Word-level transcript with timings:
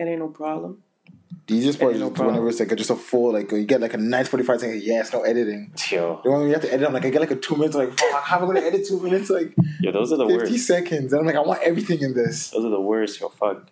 it 0.00 0.10
ain't 0.10 0.18
no 0.18 0.28
problem. 0.28 0.82
The 1.46 1.56
easiest 1.56 1.80
part 1.80 1.94
is 1.94 2.00
no 2.00 2.06
just 2.06 2.14
problem. 2.16 2.34
whenever 2.34 2.48
it's 2.48 2.60
like 2.60 2.70
a, 2.72 2.76
just 2.76 2.90
a 2.90 2.96
full, 2.96 3.32
like 3.32 3.50
you 3.50 3.64
get 3.64 3.80
like 3.80 3.94
a 3.94 3.96
nice 3.98 4.28
45 4.28 4.60
second, 4.60 4.82
yes, 4.82 5.12
no 5.12 5.22
editing. 5.22 5.72
Yo, 5.90 6.20
The 6.22 6.30
one 6.30 6.40
when 6.40 6.48
you 6.48 6.54
have 6.54 6.62
to 6.62 6.72
edit, 6.72 6.86
I'm 6.86 6.92
like, 6.92 7.04
I 7.04 7.10
get 7.10 7.20
like 7.20 7.30
a 7.32 7.36
two 7.36 7.56
minutes, 7.56 7.74
like, 7.74 7.98
fuck, 7.98 8.22
how 8.22 8.36
am 8.36 8.44
I 8.44 8.46
going 8.46 8.56
to 8.60 8.66
edit 8.66 8.86
two 8.86 9.00
minutes? 9.00 9.30
Like 9.30 9.54
yo, 9.80 9.90
those 9.92 10.12
are 10.12 10.16
the 10.16 10.26
50 10.28 10.52
worst. 10.52 10.66
seconds. 10.66 11.12
And 11.12 11.20
I'm 11.20 11.26
like, 11.26 11.34
I 11.36 11.40
want 11.40 11.62
everything 11.62 12.00
in 12.02 12.14
this. 12.14 12.50
Those 12.50 12.64
are 12.64 12.70
the 12.70 12.80
worst. 12.80 13.20
Yo, 13.20 13.28
fuck. 13.28 13.68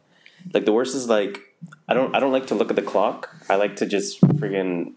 Like 0.53 0.65
the 0.65 0.73
worst 0.73 0.95
is 0.95 1.09
like 1.09 1.41
I 1.89 1.95
don't 1.95 2.15
I 2.15 2.21
don't 2.21 2.33
like 2.33 2.47
to 2.49 2.55
look 2.55 2.71
at 2.71 2.77
the 2.77 2.83
clock. 2.83 3.35
I 3.49 3.57
like 3.57 3.77
to 3.77 3.87
just 3.87 4.21
friggin' 4.21 4.95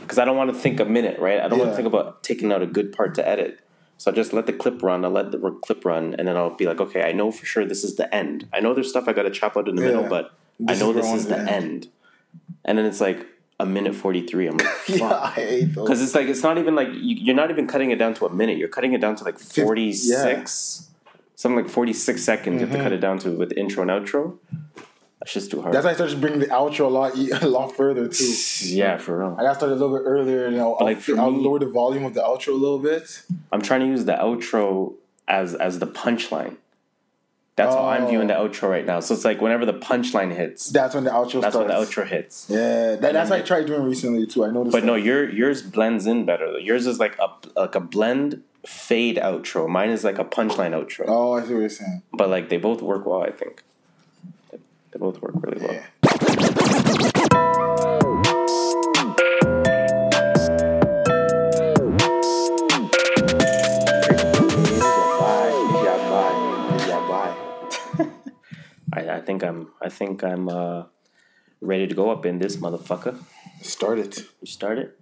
because 0.00 0.18
I 0.18 0.24
don't 0.24 0.36
want 0.36 0.52
to 0.52 0.58
think 0.58 0.80
a 0.80 0.84
minute, 0.84 1.18
right? 1.18 1.40
I 1.40 1.48
don't 1.48 1.58
want 1.58 1.70
to 1.72 1.76
think 1.76 1.86
about 1.86 2.22
taking 2.22 2.50
out 2.52 2.62
a 2.62 2.66
good 2.66 2.92
part 2.92 3.14
to 3.16 3.28
edit. 3.28 3.58
So 3.98 4.10
I 4.10 4.14
just 4.14 4.32
let 4.32 4.46
the 4.46 4.52
clip 4.52 4.82
run. 4.82 5.04
I 5.04 5.08
let 5.08 5.30
the 5.32 5.38
clip 5.62 5.84
run, 5.84 6.14
and 6.18 6.26
then 6.26 6.36
I'll 6.36 6.56
be 6.56 6.66
like, 6.66 6.80
okay, 6.80 7.02
I 7.02 7.12
know 7.12 7.30
for 7.30 7.46
sure 7.46 7.64
this 7.64 7.84
is 7.84 7.96
the 7.96 8.12
end. 8.14 8.48
I 8.52 8.60
know 8.60 8.74
there's 8.74 8.88
stuff 8.90 9.06
I 9.06 9.12
got 9.12 9.22
to 9.22 9.30
chop 9.30 9.56
out 9.56 9.68
in 9.68 9.76
the 9.76 9.82
middle, 9.82 10.08
but 10.08 10.32
This 10.66 10.76
I 10.76 10.84
know 10.84 10.90
is 10.90 10.96
this 10.96 11.14
is 11.14 11.26
the 11.26 11.38
end. 11.38 11.48
end. 11.50 11.88
And 12.64 12.78
then 12.78 12.84
it's 12.86 13.00
like 13.00 13.26
a 13.58 13.66
minute 13.66 13.94
forty 13.94 14.26
three. 14.26 14.46
I'm 14.48 14.56
like, 14.56 14.68
Yeah. 14.88 15.12
I 15.12 15.30
hate 15.30 15.74
those. 15.74 15.84
Because 15.86 16.02
it's 16.02 16.14
like 16.14 16.26
it's 16.28 16.42
not 16.42 16.58
even 16.58 16.74
like 16.74 16.88
you, 16.88 17.16
you're 17.16 17.34
not 17.34 17.50
even 17.50 17.66
cutting 17.66 17.90
it 17.90 17.98
down 17.98 18.14
to 18.14 18.26
a 18.26 18.32
minute. 18.32 18.56
You're 18.58 18.68
cutting 18.68 18.92
it 18.92 19.00
down 19.00 19.16
to 19.16 19.24
like 19.24 19.38
Fif- 19.38 19.64
forty 19.64 19.92
six, 19.92 20.88
something 21.34 21.56
like 21.62 21.70
forty 21.70 21.92
six 21.92 22.22
seconds. 22.22 22.60
You 22.60 22.66
have 22.66 22.76
to 22.76 22.82
cut 22.82 22.92
it 22.92 22.98
down 23.00 23.18
to 23.20 23.30
with 23.30 23.52
intro 23.52 23.82
and 23.82 23.90
outro. 23.90 24.38
That's 25.20 25.34
just 25.34 25.50
too 25.52 25.62
hard. 25.62 25.72
Mm-hmm. 25.72 25.74
That's 25.74 25.84
why 25.84 25.90
I 25.92 25.94
started 25.94 26.20
bringing 26.20 26.40
the 26.40 26.46
outro 26.46 26.86
a 26.86 26.88
lot, 26.88 27.16
a 27.42 27.46
lot 27.46 27.76
further 27.76 28.08
too. 28.08 28.32
yeah, 28.64 28.96
for 28.96 29.18
real. 29.20 29.36
I 29.38 29.42
got 29.44 29.56
started 29.56 29.74
a 29.74 29.78
little 29.78 29.96
bit 29.96 30.04
earlier, 30.04 30.48
you 30.48 30.56
know. 30.56 30.74
But, 30.78 30.84
I'll, 30.84 30.94
like, 30.94 31.08
I'll 31.10 31.30
me- 31.30 31.44
lower 31.44 31.60
the 31.60 31.66
volume 31.68 32.04
of 32.04 32.14
the 32.14 32.22
outro 32.22 32.48
a 32.48 32.52
little 32.56 32.80
bit. 32.80 33.22
I'm 33.52 33.62
trying 33.62 33.80
to 33.80 33.86
use 33.86 34.04
the 34.04 34.14
outro 34.14 34.94
as 35.28 35.54
as 35.54 35.78
the 35.78 35.86
punchline. 35.86 36.56
That's 37.54 37.74
how 37.74 37.86
I'm 37.86 38.04
Oh. 38.04 38.08
viewing 38.08 38.28
the 38.28 38.36
oh. 38.36 38.48
outro 38.48 38.70
right 38.70 38.86
now. 38.86 39.00
So 39.00 39.12
it's 39.14 39.24
like 39.26 39.42
whenever 39.42 39.66
the 39.66 39.74
punchline 39.74 40.34
hits, 40.34 40.70
That's 40.70 40.94
when 40.94 41.04
the 41.04 41.10
outro 41.10 41.42
that's 41.42 41.54
starts. 41.54 41.56
when 41.56 41.68
the 41.68 41.74
outro 41.74 42.06
hits. 42.06 42.46
Yeah, 42.48 42.96
that, 42.96 43.12
that's 43.12 43.28
what 43.30 43.40
I 43.40 43.42
tried 43.42 43.66
doing 43.66 43.82
recently 43.82 44.26
too. 44.26 44.44
I 44.44 44.50
noticed. 44.50 44.72
But 44.72 44.80
that. 44.80 44.86
no, 44.86 44.94
your 44.94 45.28
yours 45.28 45.60
blends 45.62 46.06
in 46.06 46.24
better. 46.24 46.50
though. 46.50 46.58
Yours 46.58 46.86
is 46.86 46.98
like 46.98 47.16
a 47.18 47.28
like 47.60 47.74
a 47.74 47.80
blend 47.80 48.42
fade 48.66 49.18
outro. 49.18 49.68
Mine 49.68 49.90
is 49.90 50.02
like 50.02 50.18
a 50.18 50.24
punchline 50.24 50.70
outro. 50.72 51.04
Oh, 51.08 51.34
I 51.34 51.42
see 51.44 51.52
what 51.52 51.60
you're 51.60 51.68
saying. 51.68 52.02
But 52.12 52.30
like 52.30 52.48
they 52.48 52.56
both 52.56 52.80
work 52.80 53.04
well, 53.04 53.22
I 53.22 53.30
think. 53.30 53.62
They, 54.50 54.58
they 54.92 54.98
both 54.98 55.20
work 55.20 55.34
really 55.36 55.62
well. 55.64 55.74
Yeah. 55.74 55.88
Think 69.32 69.44
I'm 69.44 69.68
I 69.80 69.88
think 69.88 70.22
I'm 70.22 70.48
uh, 70.48 70.84
ready 71.60 71.86
to 71.86 71.94
go 71.94 72.10
up 72.10 72.26
in 72.26 72.38
this 72.38 72.56
motherfucker. 72.56 73.16
Start 73.62 73.98
it. 73.98 74.18
You 74.42 74.46
started? 74.46 74.92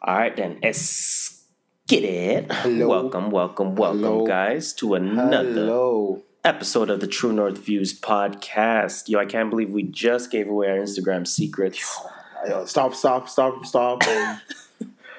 All 0.00 0.16
right 0.16 0.36
then. 0.36 0.58
Let's 0.62 1.44
get 1.88 2.04
it. 2.04 2.52
Hello. 2.52 2.86
Welcome, 2.88 3.30
welcome, 3.30 3.74
welcome, 3.74 4.00
Hello. 4.02 4.26
guys, 4.26 4.72
to 4.74 4.94
another 4.94 5.42
Hello. 5.42 6.22
episode 6.44 6.90
of 6.90 7.00
the 7.00 7.08
True 7.08 7.32
North 7.32 7.58
Views 7.58 7.98
podcast. 7.98 9.08
Yo, 9.08 9.18
I 9.18 9.26
can't 9.26 9.50
believe 9.50 9.70
we 9.70 9.82
just 9.82 10.30
gave 10.30 10.48
away 10.48 10.68
our 10.70 10.76
Instagram 10.78 11.26
secrets. 11.26 11.80
Yo, 12.46 12.64
Stop, 12.66 12.94
stop, 12.94 13.28
stop, 13.28 13.64
stop. 13.66 14.02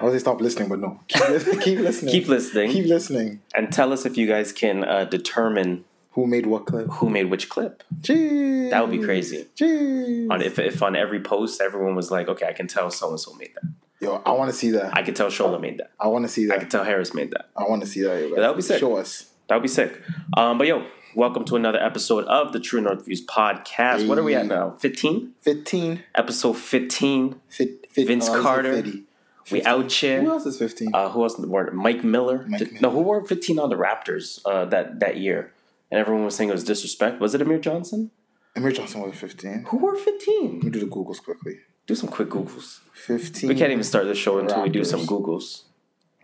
I 0.00 0.04
was 0.06 0.14
say 0.14 0.18
stop 0.20 0.40
listening, 0.40 0.68
but 0.70 0.80
no. 0.80 1.00
Keep, 1.08 1.60
keep 1.60 1.78
listening. 1.88 2.12
Keep 2.12 2.28
listening 2.28 2.70
Keep 2.70 2.86
listening. 2.86 3.40
and 3.54 3.70
tell 3.72 3.92
us 3.92 4.04
if 4.06 4.16
you 4.16 4.26
guys 4.26 4.52
can 4.52 4.84
uh, 4.84 5.04
determine 5.04 5.84
Who 6.14 6.28
made 6.28 6.46
what 6.46 6.66
clip? 6.66 6.88
who 6.90 7.10
made 7.10 7.24
which 7.24 7.48
clip. 7.48 7.82
Jeez. 8.00 8.70
That 8.70 8.82
would 8.82 8.96
be 8.96 9.04
crazy. 9.04 9.48
Jeez. 9.56 10.30
On 10.30 10.40
if 10.40 10.60
if 10.60 10.80
on 10.80 10.94
every 10.94 11.20
post 11.20 11.60
everyone 11.60 11.96
was 11.96 12.12
like, 12.12 12.28
okay, 12.28 12.46
I 12.46 12.52
can 12.52 12.68
tell 12.68 12.88
so 12.90 13.10
and 13.10 13.18
so 13.18 13.34
made 13.34 13.52
that. 13.54 13.72
Yo, 14.00 14.22
I 14.24 14.30
want 14.30 14.48
to 14.50 14.56
see 14.56 14.70
that. 14.70 14.96
I 14.96 15.02
can 15.02 15.14
tell 15.14 15.26
Shola 15.26 15.60
made 15.60 15.78
that. 15.78 15.90
I 15.98 16.06
want 16.08 16.24
to 16.24 16.28
see 16.28 16.46
that. 16.46 16.54
I 16.54 16.58
can 16.58 16.68
tell 16.68 16.84
Harris 16.84 17.14
made 17.14 17.32
that. 17.32 17.48
I 17.56 17.64
want 17.64 17.82
to 17.82 17.88
see 17.88 18.02
that. 18.02 18.28
Yo, 18.28 18.36
that 18.36 18.48
would 18.48 18.56
be 18.56 18.62
sick. 18.62 18.78
Show 18.78 18.96
us. 18.96 19.30
That 19.48 19.56
would 19.56 19.62
be 19.62 19.68
sick. 19.68 20.00
Um, 20.36 20.56
but 20.56 20.68
yo, 20.68 20.86
welcome 21.16 21.44
to 21.46 21.56
another 21.56 21.82
episode 21.82 22.24
of 22.26 22.52
the 22.52 22.60
True 22.60 22.80
North 22.80 23.06
Views 23.06 23.24
podcast. 23.26 24.06
What 24.06 24.18
are 24.18 24.22
we 24.22 24.36
at 24.36 24.46
now? 24.46 24.70
15? 24.72 25.32
15. 25.40 26.04
Episode 26.14 26.52
15. 26.56 27.40
Fit, 27.48 27.90
fit, 27.90 28.06
Vince 28.06 28.28
oh, 28.28 28.40
Carter. 28.40 28.74
50. 28.74 29.04
We 29.50 29.64
out 29.64 29.90
here. 29.90 30.22
Who 30.22 30.30
else 30.30 30.46
is 30.46 30.58
15? 30.58 30.94
Uh, 30.94 31.08
who 31.08 31.22
else? 31.22 31.38
Mike 31.38 32.04
Miller. 32.04 32.44
Mike 32.46 32.60
Miller. 32.60 32.78
No, 32.80 32.90
who 32.90 33.00
wore 33.00 33.24
15 33.24 33.58
on 33.58 33.68
the 33.68 33.76
Raptors 33.76 34.40
uh, 34.44 34.66
that, 34.66 35.00
that 35.00 35.16
year? 35.16 35.53
And 35.94 36.00
everyone 36.00 36.24
was 36.24 36.34
saying 36.34 36.50
it 36.50 36.54
was 36.54 36.64
disrespect. 36.64 37.20
Was 37.20 37.36
it 37.36 37.40
Amir 37.40 37.60
Johnson? 37.60 38.10
Amir 38.56 38.72
Johnson 38.72 39.00
was 39.00 39.14
15. 39.16 39.66
Who 39.68 39.76
wore 39.76 39.94
15? 39.94 40.54
Let 40.54 40.64
me 40.64 40.70
do 40.70 40.80
the 40.80 40.86
Googles 40.86 41.22
quickly. 41.22 41.58
Do 41.86 41.94
some 41.94 42.08
quick 42.08 42.30
Googles. 42.30 42.80
15. 42.94 43.48
We 43.48 43.54
can't 43.54 43.70
even 43.70 43.84
start 43.84 44.06
the 44.06 44.14
show 44.16 44.40
until 44.40 44.64
we 44.64 44.70
do 44.70 44.82
some 44.82 45.02
Googles. 45.06 45.62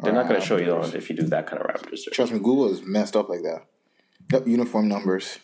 They're 0.03 0.12
not 0.12 0.26
going 0.26 0.41
to 0.41 0.44
show 0.44 0.56
you 0.56 0.72
Raptors. 0.72 0.88
on 0.88 0.97
if 0.97 1.09
you 1.09 1.14
do 1.14 1.22
that 1.28 1.47
kind 1.47 1.62
of 1.62 1.69
Raptors 1.69 1.98
search. 1.98 2.14
Trust 2.14 2.32
me, 2.32 2.41
Google 2.41 2.72
is 2.72 2.82
messed 2.82 3.14
up 3.14 3.28
like 3.28 3.42
that. 3.42 3.66
Yep, 4.32 4.48
uniform 4.48 4.88
numbers. 4.88 5.38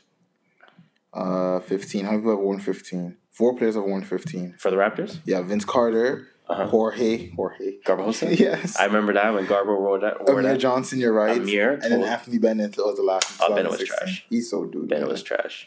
Uh, 1.14 1.60
15. 1.60 2.04
How 2.04 2.10
many 2.10 2.22
people 2.22 2.32
have 2.32 2.40
worn 2.40 2.58
15? 2.58 3.16
Four 3.30 3.54
players 3.54 3.76
have 3.76 3.84
worn 3.84 4.02
15. 4.02 4.56
For 4.58 4.72
the 4.72 4.76
Raptors? 4.76 5.20
Yeah, 5.24 5.40
Vince 5.42 5.64
Carter, 5.64 6.26
Uh-huh. 6.48 6.66
Jorge, 6.66 7.30
Jorge. 7.30 7.78
Garbosa? 7.84 8.38
Yes. 8.38 8.76
I 8.78 8.84
remember 8.84 9.12
that 9.14 9.34
when 9.34 9.46
Garbo 9.46 9.78
wore 9.80 9.98
that. 10.00 10.20
Wore 10.26 10.38
Amir 10.38 10.52
that. 10.52 10.58
Johnson, 10.60 11.00
you're 11.00 11.12
right. 11.12 11.36
Amir, 11.38 11.72
and 11.72 11.82
then. 11.92 12.04
Anthony 12.04 12.38
Bennett 12.38 12.76
was 12.76 12.96
the 12.96 13.02
last. 13.02 13.40
Oh, 13.42 13.54
Bennett 13.54 13.70
was 13.72 13.82
trash. 13.84 14.24
He's 14.30 14.48
so 14.50 14.64
dude. 14.64 14.88
Bennett 14.88 15.08
was 15.08 15.22
trash. 15.22 15.66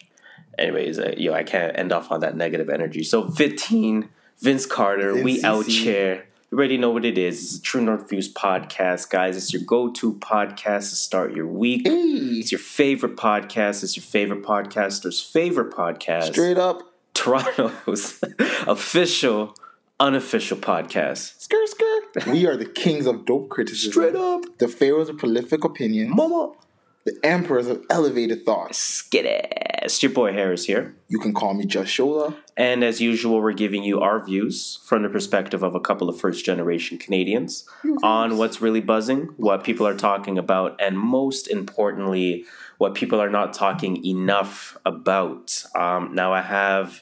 Anyways, 0.57 0.99
uh, 0.99 1.13
yo, 1.17 1.33
I 1.33 1.43
can't 1.43 1.77
end 1.77 1.91
off 1.91 2.11
on 2.11 2.19
that 2.21 2.35
negative 2.35 2.69
energy. 2.69 3.03
So 3.03 3.27
15, 3.29 4.09
Vince 4.39 4.65
Carter, 4.65 5.15
we 5.15 5.33
Vince 5.33 5.43
out 5.43 5.65
CC. 5.65 5.83
chair. 5.83 6.25
You 6.51 6.57
already 6.57 6.77
know 6.77 6.89
what 6.89 7.05
it 7.05 7.17
is. 7.17 7.43
It's 7.43 7.53
the 7.59 7.61
True 7.61 7.81
North 7.81 8.09
Views 8.09 8.33
podcast, 8.33 9.09
guys. 9.11 9.37
It's 9.37 9.53
your 9.53 9.61
go-to 9.67 10.13
podcast 10.15 10.89
to 10.89 10.95
start 10.95 11.35
your 11.35 11.45
week. 11.45 11.87
Hey, 11.87 11.93
It's 11.93 12.51
your 12.51 12.57
favorite 12.59 13.15
podcast. 13.17 13.83
It's 13.83 13.95
your 13.95 14.03
favorite 14.03 14.41
podcaster's 14.43 15.21
favorite 15.21 15.71
podcast. 15.73 16.31
straight 16.31 16.57
up. 16.57 16.81
Toronto's 17.13 18.19
official, 18.67 19.53
unofficial 19.99 20.57
podcast. 20.57 21.47
Skr, 21.47 21.65
skr. 21.65 22.31
we 22.31 22.47
are 22.47 22.55
the 22.55 22.65
kings 22.65 23.05
of 23.05 23.25
dope 23.25 23.49
criticism. 23.49 23.91
Straight 23.91 24.15
up. 24.15 24.57
The 24.57 24.67
pharaohs 24.67 25.09
of 25.09 25.17
prolific 25.17 25.63
opinion. 25.63 26.09
Mama. 26.09 26.53
The 27.05 27.17
emperors 27.23 27.67
of 27.67 27.83
elevated 27.89 28.45
thoughts. 28.45 28.77
Skid 28.77 29.25
It's 29.25 30.01
your 30.03 30.11
boy 30.11 30.33
Harris 30.33 30.65
here. 30.65 30.95
You 31.07 31.17
can 31.19 31.33
call 31.33 31.53
me 31.53 31.65
Just 31.65 31.91
Shola. 31.91 32.35
And 32.55 32.83
as 32.83 33.01
usual, 33.01 33.41
we're 33.41 33.53
giving 33.53 33.83
you 33.83 33.99
our 34.01 34.23
views 34.23 34.79
from 34.85 35.03
the 35.03 35.09
perspective 35.09 35.63
of 35.63 35.75
a 35.75 35.79
couple 35.79 36.09
of 36.09 36.19
first 36.19 36.45
generation 36.45 36.97
Canadians 36.97 37.67
on 38.03 38.37
what's 38.37 38.61
really 38.61 38.81
buzzing, 38.81 39.29
what 39.37 39.63
people 39.63 39.87
are 39.87 39.95
talking 39.95 40.37
about, 40.37 40.79
and 40.79 40.99
most 40.99 41.47
importantly, 41.47 42.45
what 42.77 42.95
people 42.95 43.21
are 43.21 43.29
not 43.29 43.53
talking 43.53 44.05
enough 44.05 44.77
about. 44.85 45.63
Um, 45.75 46.13
now, 46.13 46.33
I 46.33 46.41
have 46.41 47.01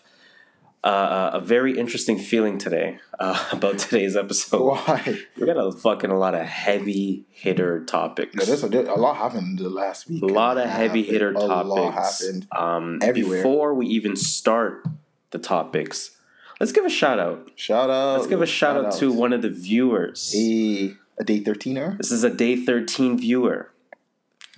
uh, 0.84 1.32
a 1.34 1.40
very 1.42 1.78
interesting 1.78 2.18
feeling 2.18 2.58
today 2.58 3.00
uh, 3.20 3.50
about 3.52 3.80
today's 3.80 4.16
episode. 4.16 4.64
Why? 4.64 5.18
We 5.38 5.46
got 5.46 5.58
a 5.58 5.72
fucking 5.72 6.10
a 6.12 6.18
lot 6.18 6.34
of 6.36 6.46
heavy 6.46 7.26
hitter 7.32 7.84
topics. 7.86 8.36
Yeah, 8.38 8.46
there's 8.46 8.64
a, 8.64 8.68
a 8.94 8.96
lot 8.98 9.18
happened 9.18 9.60
the 9.60 9.70
last 9.70 10.08
week. 10.10 10.22
a 10.24 10.28
lot 10.28 10.58
of 10.58 10.70
heavy 10.70 11.04
hitter 11.04 11.32
A 11.32 11.40
lot 11.40 11.64
topics. 11.64 12.24
happened. 12.24 12.48
Um, 12.56 13.00
Everywhere. 13.02 13.38
Before 13.38 13.74
we 13.74 13.88
even 13.88 14.16
start 14.16 14.84
the 15.32 15.40
topics, 15.40 16.12
let's 16.60 16.72
give 16.72 16.86
a 16.86 16.90
shout 16.90 17.20
out. 17.20 17.50
Shout 17.56 17.90
out. 17.90 18.16
Let's 18.18 18.28
give 18.28 18.42
a 18.42 18.46
shout, 18.46 18.86
out 18.86 18.94
to 19.00 19.12
one 19.12 19.34
of 19.34 19.42
the 19.42 19.50
viewers. 19.50 20.34
a 20.36 20.94
a 21.20 21.24
day 21.24 21.42
13er. 21.42 21.98
This 21.98 22.12
is 22.12 22.24
a 22.24 22.30
day 22.30 22.56
13 22.56 23.18
viewer. 23.18 23.72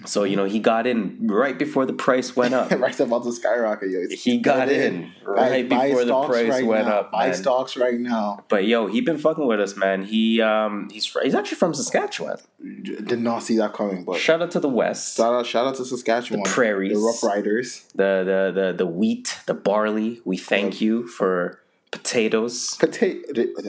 So, 0.06 0.24
you 0.24 0.38
know, 0.38 0.46
he 0.46 0.60
got 0.60 0.88
in 0.88 1.28
right 1.28 1.60
before 1.60 1.86
the 1.86 1.92
price 1.94 2.34
went 2.36 2.54
up. 2.54 2.72
right 2.80 2.98
about 3.00 3.24
to 3.26 3.34
skyrocket, 3.34 3.90
yo. 3.90 4.00
He 4.10 4.38
got 4.38 4.70
in 4.70 5.12
right 5.26 5.68
Buy- 5.70 5.76
buy 5.78 5.88
before 5.90 6.06
the 6.06 6.24
price 6.26 6.50
right 6.50 6.66
went 6.66 6.88
now. 6.88 7.00
up. 7.00 7.12
Buy 7.12 7.28
man. 7.28 7.36
stocks 7.36 7.76
right 7.76 8.00
now. 8.00 8.46
But 8.48 8.66
yo, 8.66 8.88
he 8.88 9.02
been 9.02 9.18
fucking 9.18 9.46
with 9.46 9.60
us, 9.60 9.76
man. 9.76 10.04
He 10.06 10.42
um 10.42 10.88
he's 10.90 11.06
he's 11.22 11.36
actually 11.36 11.58
from 11.58 11.74
Saskatchewan. 11.74 12.38
Did 12.84 13.20
not 13.20 13.40
see 13.44 13.58
that 13.58 13.74
coming, 13.74 14.06
but 14.06 14.20
Shout 14.20 14.42
out 14.42 14.52
to 14.52 14.60
the 14.62 14.70
West. 14.70 15.18
shout 15.18 15.34
out, 15.34 15.46
shout 15.46 15.68
out 15.68 15.76
to 15.76 15.84
Saskatchewan, 15.86 16.44
The 16.44 16.50
prairies. 16.50 16.94
the 16.94 17.00
Roughriders, 17.00 17.92
The 17.94 18.24
the 18.24 18.62
the 18.62 18.74
the 18.78 18.86
wheat, 18.86 19.40
the 19.48 19.54
barley. 19.54 20.22
We 20.24 20.38
thank 20.38 20.80
you 20.80 21.08
for 21.08 21.60
potatoes. 21.92 22.76
potato. 22.80 23.20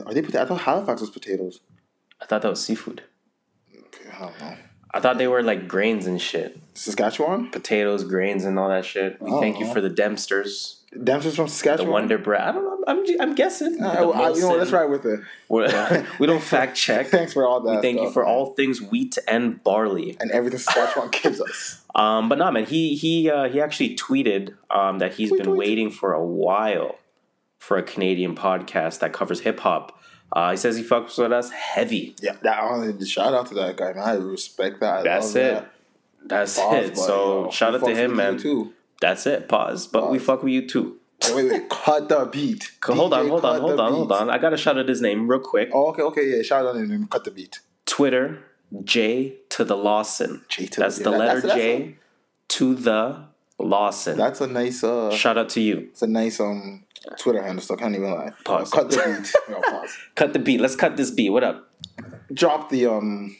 Are 0.06 0.14
they 0.14 0.22
potato? 0.22 0.42
I 0.42 0.46
thought 0.46 0.60
Halifax 0.60 1.00
was 1.00 1.10
potatoes. 1.10 1.60
I 2.22 2.26
thought 2.26 2.42
that 2.42 2.50
was 2.50 2.64
seafood. 2.64 3.02
I 4.14 4.18
don't 4.20 4.38
know. 4.40 4.56
I 4.92 5.00
thought 5.00 5.18
they 5.18 5.28
were 5.28 5.42
like 5.42 5.68
grains 5.68 6.06
and 6.06 6.20
shit. 6.20 6.58
Saskatchewan. 6.74 7.50
Potatoes, 7.50 8.04
grains, 8.04 8.44
and 8.44 8.58
all 8.58 8.68
that 8.68 8.84
shit. 8.84 9.20
We 9.20 9.30
Oh. 9.30 9.40
thank 9.40 9.60
you 9.60 9.72
for 9.72 9.80
the 9.80 9.90
Dempsters, 9.90 10.76
Dempster's 11.04 11.36
from 11.36 11.46
Saskatchewan. 11.46 11.86
the. 11.86 11.92
Wonder 11.92 12.18
Bread. 12.18 12.40
I 12.42 12.52
don't 12.52 12.64
know. 12.64 12.84
I'm, 12.88 13.04
I'm 13.20 13.34
guessing. 13.36 13.80
I, 13.82 13.96
The 14.00 14.08
I, 14.08 14.30
you 14.30 14.40
know, 14.40 14.54
let's 14.56 14.72
ride 14.72 14.86
with 14.86 15.04
it. 15.06 15.20
We're- 15.48 15.70
don't 16.26 16.42
fact 16.42 16.76
check. 16.76 17.06
Thanks 17.16 17.32
for 17.32 17.46
all 17.46 17.60
that. 17.60 17.76
We 17.76 17.80
thank 17.82 18.00
you 18.00 18.10
for 18.10 18.24
man. 18.24 18.32
all 18.32 18.54
things 18.54 18.80
wheat 18.82 19.16
and 19.28 19.62
barley. 19.62 20.16
and 20.18 20.30
everything 20.32 20.58
Saskatchewan 20.58 21.10
gives 21.22 21.40
us. 21.40 21.82
Um, 21.94 22.28
but 22.28 22.38
no, 22.38 22.50
man, 22.50 22.64
he 22.66 22.96
he 22.96 23.30
uh, 23.30 23.48
he 23.48 23.60
actually 23.60 23.94
tweeted 23.96 24.54
um, 24.70 24.98
that 24.98 25.14
he's 25.14 25.28
Tweet, 25.28 25.42
been 25.42 25.52
tweet. 25.52 25.58
waiting 25.58 25.90
for 25.90 26.12
a 26.12 26.24
while 26.24 26.96
for 27.58 27.76
a 27.76 27.82
Canadian 27.82 28.34
podcast 28.34 28.98
that 29.00 29.12
covers 29.12 29.40
hip 29.40 29.60
hop. 29.60 29.99
Uh, 30.32 30.52
he 30.52 30.56
says 30.56 30.76
he 30.76 30.82
fucks 30.84 31.18
with 31.18 31.32
us 31.32 31.50
heavy. 31.50 32.14
Yeah, 32.22 32.36
that 32.42 32.62
honestly, 32.62 33.06
shout 33.06 33.34
out 33.34 33.46
to 33.46 33.54
that 33.54 33.76
guy, 33.76 33.92
man. 33.92 34.02
I 34.08 34.12
respect 34.14 34.80
that. 34.80 35.00
I 35.00 35.02
That's 35.02 35.34
love 35.34 35.36
it. 35.36 35.54
that. 35.54 35.72
That's 36.24 36.58
Pause, 36.58 36.74
it. 36.84 36.88
but, 36.94 36.98
So 36.98 37.44
yo, 37.44 37.50
shout 37.50 37.72
we 37.72 37.78
out 37.78 37.84
to 37.86 37.94
him, 37.94 38.16
man. 38.16 38.38
Too. 38.38 38.72
That's 39.00 39.26
it. 39.26 39.48
Pause. 39.48 39.86
But 39.88 40.10
we 40.10 40.18
fuck 40.18 40.42
with 40.42 40.52
you 40.52 40.68
too. 40.68 40.98
Wait, 41.24 41.34
wait, 41.34 41.50
wait. 41.52 41.68
Cut 41.68 42.08
the 42.08 42.26
beat. 42.26 42.70
hold 42.84 43.12
on, 43.12 43.28
hold 43.28 43.44
on, 43.44 43.60
hold 43.60 43.78
the 43.78 43.82
on, 43.82 43.92
hold 43.92 44.12
on. 44.12 44.30
I 44.30 44.38
gotta 44.38 44.56
shout 44.56 44.78
out 44.78 44.88
his 44.88 45.00
name 45.02 45.26
real 45.28 45.40
quick. 45.40 45.70
Oh, 45.72 45.88
okay, 45.88 46.02
okay, 46.02 46.36
yeah. 46.36 46.42
Shout 46.42 46.64
out 46.66 46.72
to 46.74 46.78
him. 46.80 47.06
Cut 47.08 47.24
the 47.24 47.30
beat. 47.30 47.58
Twitter, 47.86 48.38
J 48.84 49.36
to 49.50 49.64
the 49.64 49.76
Lawson. 49.76 50.44
J 50.48 50.66
to 50.66 50.76
the- 50.76 50.80
that's 50.86 50.98
yeah, 50.98 51.04
the 51.04 51.10
letter 51.10 51.40
that's- 51.40 51.42
that's 51.42 51.54
J 51.56 51.96
to 52.48 52.74
the 52.74 53.24
Lawson. 53.58 54.16
That's 54.16 54.40
a 54.40 54.46
nice. 54.46 54.84
uh 54.84 55.10
Shout 55.10 55.36
out 55.38 55.48
to 55.50 55.60
you. 55.60 55.88
It's 55.90 56.02
a 56.02 56.06
nice 56.06 56.40
um 56.40 56.84
Twitter 57.18 57.42
handle. 57.42 57.62
So 57.62 57.74
I 57.74 57.78
can't 57.78 57.94
even 57.94 58.10
lie. 58.10 58.32
Pause. 58.44 58.70
Cut 58.70 58.90
the 58.90 58.96
beat. 58.96 59.32
No, 59.50 59.60
pause. 59.60 59.96
Cut 60.14 60.32
the 60.32 60.38
beat. 60.38 60.60
Let's 60.60 60.76
cut 60.76 60.96
this 60.96 61.10
beat. 61.10 61.30
What 61.30 61.44
up? 61.44 61.68
Drop 62.32 62.68
the 62.70 62.86
um 62.86 63.36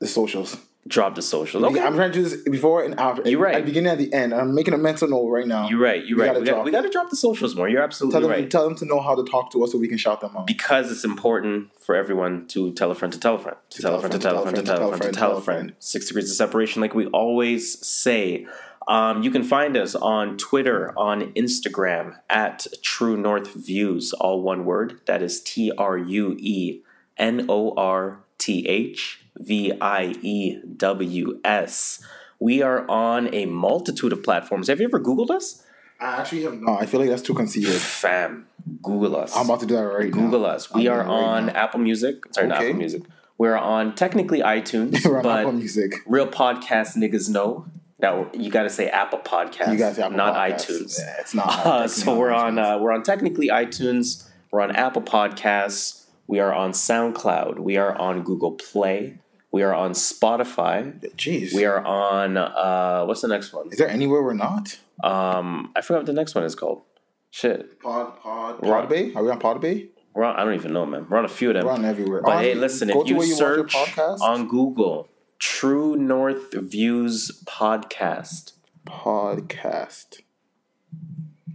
the 0.00 0.06
socials. 0.08 0.56
Drop 0.88 1.14
the 1.14 1.22
socials. 1.22 1.62
Okay. 1.62 1.78
I'm 1.80 1.94
trying 1.94 2.10
to 2.10 2.18
do 2.18 2.24
this 2.28 2.42
before 2.42 2.82
and 2.82 2.98
after. 2.98 3.28
You're 3.30 3.38
right. 3.38 3.54
At 3.54 3.60
the 3.60 3.66
beginning 3.66 3.92
and 3.92 4.00
at 4.00 4.10
the 4.10 4.16
end. 4.16 4.34
I'm 4.34 4.52
making 4.52 4.74
a 4.74 4.78
mental 4.78 5.06
note 5.08 5.28
right 5.28 5.46
now. 5.46 5.68
You're 5.68 5.78
right. 5.78 6.04
You're 6.04 6.18
We 6.18 6.22
right. 6.24 6.28
gotta 6.34 6.40
We 6.40 6.46
got, 6.46 6.64
we 6.64 6.70
gotta 6.72 6.90
drop 6.90 7.08
the 7.08 7.14
socials 7.14 7.54
more. 7.54 7.68
You're 7.68 7.82
absolutely 7.84 8.14
Tell 8.20 8.28
them, 8.28 8.30
right. 8.40 8.50
tell 8.50 8.64
them 8.64 8.74
to 8.78 8.84
know 8.84 8.98
how 8.98 9.14
to 9.14 9.22
talk 9.22 9.52
to 9.52 9.62
us 9.62 9.70
so 9.70 9.78
we 9.78 9.86
can 9.86 9.96
shout 9.96 10.20
them 10.20 10.36
out. 10.36 10.48
because 10.48 10.90
it's 10.90 11.04
important 11.04 11.68
for 11.80 11.94
everyone 11.94 12.48
to 12.48 12.72
tell 12.72 12.90
a 12.90 12.96
friend 12.96 13.12
to 13.12 13.20
tell 13.20 13.36
a 13.36 13.38
friend 13.38 13.56
to 13.70 13.80
tell 13.82 13.94
a 13.94 14.00
friend 14.00 14.12
to 14.12 14.18
tell 14.18 14.38
a 14.38 14.42
friend 14.42 14.56
to 14.56 14.62
tell 14.64 14.92
a 14.92 14.96
friend 14.96 15.12
to 15.14 15.18
tell 15.20 15.36
a 15.36 15.40
friend. 15.40 15.72
Six 15.78 16.08
degrees 16.08 16.28
of 16.28 16.36
separation, 16.36 16.82
like 16.82 16.94
we 16.96 17.06
always 17.06 17.86
say. 17.86 18.46
Um, 18.88 19.22
you 19.22 19.30
can 19.30 19.42
find 19.44 19.76
us 19.76 19.94
on 19.94 20.36
Twitter, 20.36 20.92
on 20.98 21.32
Instagram 21.34 22.18
at 22.28 22.66
True 22.82 23.16
North 23.16 23.54
Views, 23.54 24.12
all 24.12 24.42
one 24.42 24.64
word. 24.64 25.00
That 25.06 25.22
is 25.22 25.40
T 25.40 25.70
R 25.78 25.96
U 25.96 26.36
E 26.38 26.82
N 27.16 27.46
O 27.48 27.74
R 27.76 28.18
T 28.38 28.66
H 28.66 29.24
V 29.38 29.72
I 29.80 30.14
E 30.22 30.58
W 30.76 31.40
S. 31.44 32.04
We 32.40 32.60
are 32.60 32.88
on 32.90 33.32
a 33.32 33.46
multitude 33.46 34.12
of 34.12 34.22
platforms. 34.24 34.66
Have 34.68 34.80
you 34.80 34.86
ever 34.86 34.98
Googled 34.98 35.30
us? 35.30 35.64
I 36.00 36.16
actually 36.16 36.42
have 36.42 36.60
not. 36.60 36.82
I 36.82 36.86
feel 36.86 36.98
like 36.98 37.08
that's 37.08 37.22
too 37.22 37.34
conceited. 37.34 37.74
Fam, 37.74 38.46
Google 38.82 39.14
us. 39.14 39.36
I'm 39.36 39.44
about 39.46 39.60
to 39.60 39.66
do 39.66 39.76
that 39.76 39.82
right 39.82 40.12
now. 40.12 40.20
Google 40.20 40.44
us. 40.44 40.72
We 40.74 40.88
I'm 40.88 40.94
are 40.94 41.00
it 41.02 41.04
right 41.04 41.24
on. 41.24 41.50
Apple 41.50 41.78
Music. 41.78 42.24
Sorry, 42.32 42.48
not 42.48 42.60
Apple 42.62 42.74
Music. 42.74 43.02
We're 43.38 43.56
on 43.56 43.94
technically 43.94 44.40
iTunes, 44.56 45.06
on 45.06 45.22
but 45.22 45.38
Apple 45.40 45.52
Music. 45.52 45.94
real 46.06 46.26
podcast 46.26 46.96
niggas 46.96 47.28
know. 47.30 47.66
Now 48.02 48.28
you 48.34 48.50
got 48.50 48.64
to 48.64 48.70
say 48.70 48.88
Apple 48.88 49.20
Podcast, 49.20 49.70
You 49.72 49.78
guys 49.78 49.96
have 49.96 50.12
not 50.12 50.34
podcasts. 50.34 50.66
iTunes. 50.68 50.98
Yeah, 50.98 51.16
it's 51.20 51.34
not. 51.34 51.52
Uh, 51.66 51.86
so 51.88 52.18
we're 52.18 52.32
on 52.32 52.58
uh, 52.58 52.78
we're 52.78 52.92
on 52.92 53.02
technically 53.04 53.48
iTunes. 53.48 54.28
We're 54.50 54.60
on 54.60 54.74
Apple 54.74 55.02
Podcasts. 55.02 56.06
We 56.26 56.40
are 56.40 56.52
on 56.52 56.72
SoundCloud. 56.72 57.58
We 57.60 57.76
are 57.76 57.96
on 57.96 58.22
Google 58.22 58.52
Play. 58.52 59.18
We 59.52 59.62
are 59.62 59.74
on 59.74 59.92
Spotify. 59.92 60.98
Jeez. 61.16 61.54
We 61.54 61.64
are 61.64 61.84
on 61.84 62.36
uh, 62.36 63.04
what's 63.04 63.20
the 63.20 63.28
next 63.28 63.52
one? 63.52 63.68
Is 63.70 63.78
there 63.78 63.88
anywhere 63.88 64.22
we're 64.22 64.34
not? 64.34 64.78
Um, 65.04 65.72
I 65.76 65.80
forgot 65.82 66.00
what 66.00 66.06
the 66.06 66.12
next 66.12 66.34
one 66.34 66.44
is 66.44 66.54
called. 66.54 66.82
Shit, 67.30 67.80
Pod, 67.80 68.18
pod, 68.20 68.60
We're 68.60 68.76
on- 68.76 68.88
Podbay? 68.88 69.16
Are 69.16 69.24
we 69.24 69.30
on 69.30 69.40
Podbay? 69.40 69.88
we're 70.14 70.24
on, 70.24 70.36
I 70.36 70.44
don't 70.44 70.52
even 70.54 70.74
know, 70.74 70.84
man. 70.84 71.06
We're 71.08 71.16
on 71.16 71.24
a 71.24 71.28
few 71.28 71.48
of 71.48 71.54
them. 71.54 71.64
We're 71.64 71.72
on 71.72 71.84
everywhere. 71.86 72.20
But 72.22 72.36
On- 72.36 72.42
hey, 72.42 72.54
listen, 72.54 72.90
if 72.90 73.02
to 73.02 73.08
you 73.08 73.16
where 73.16 73.26
you 73.26 73.34
search 73.34 73.72
podcast. 73.74 74.20
on 74.20 74.48
Google 74.48 75.08
True 75.52 75.96
North 75.96 76.54
Views 76.54 77.42
Podcast, 77.46 78.52
Podcast. 78.86 80.20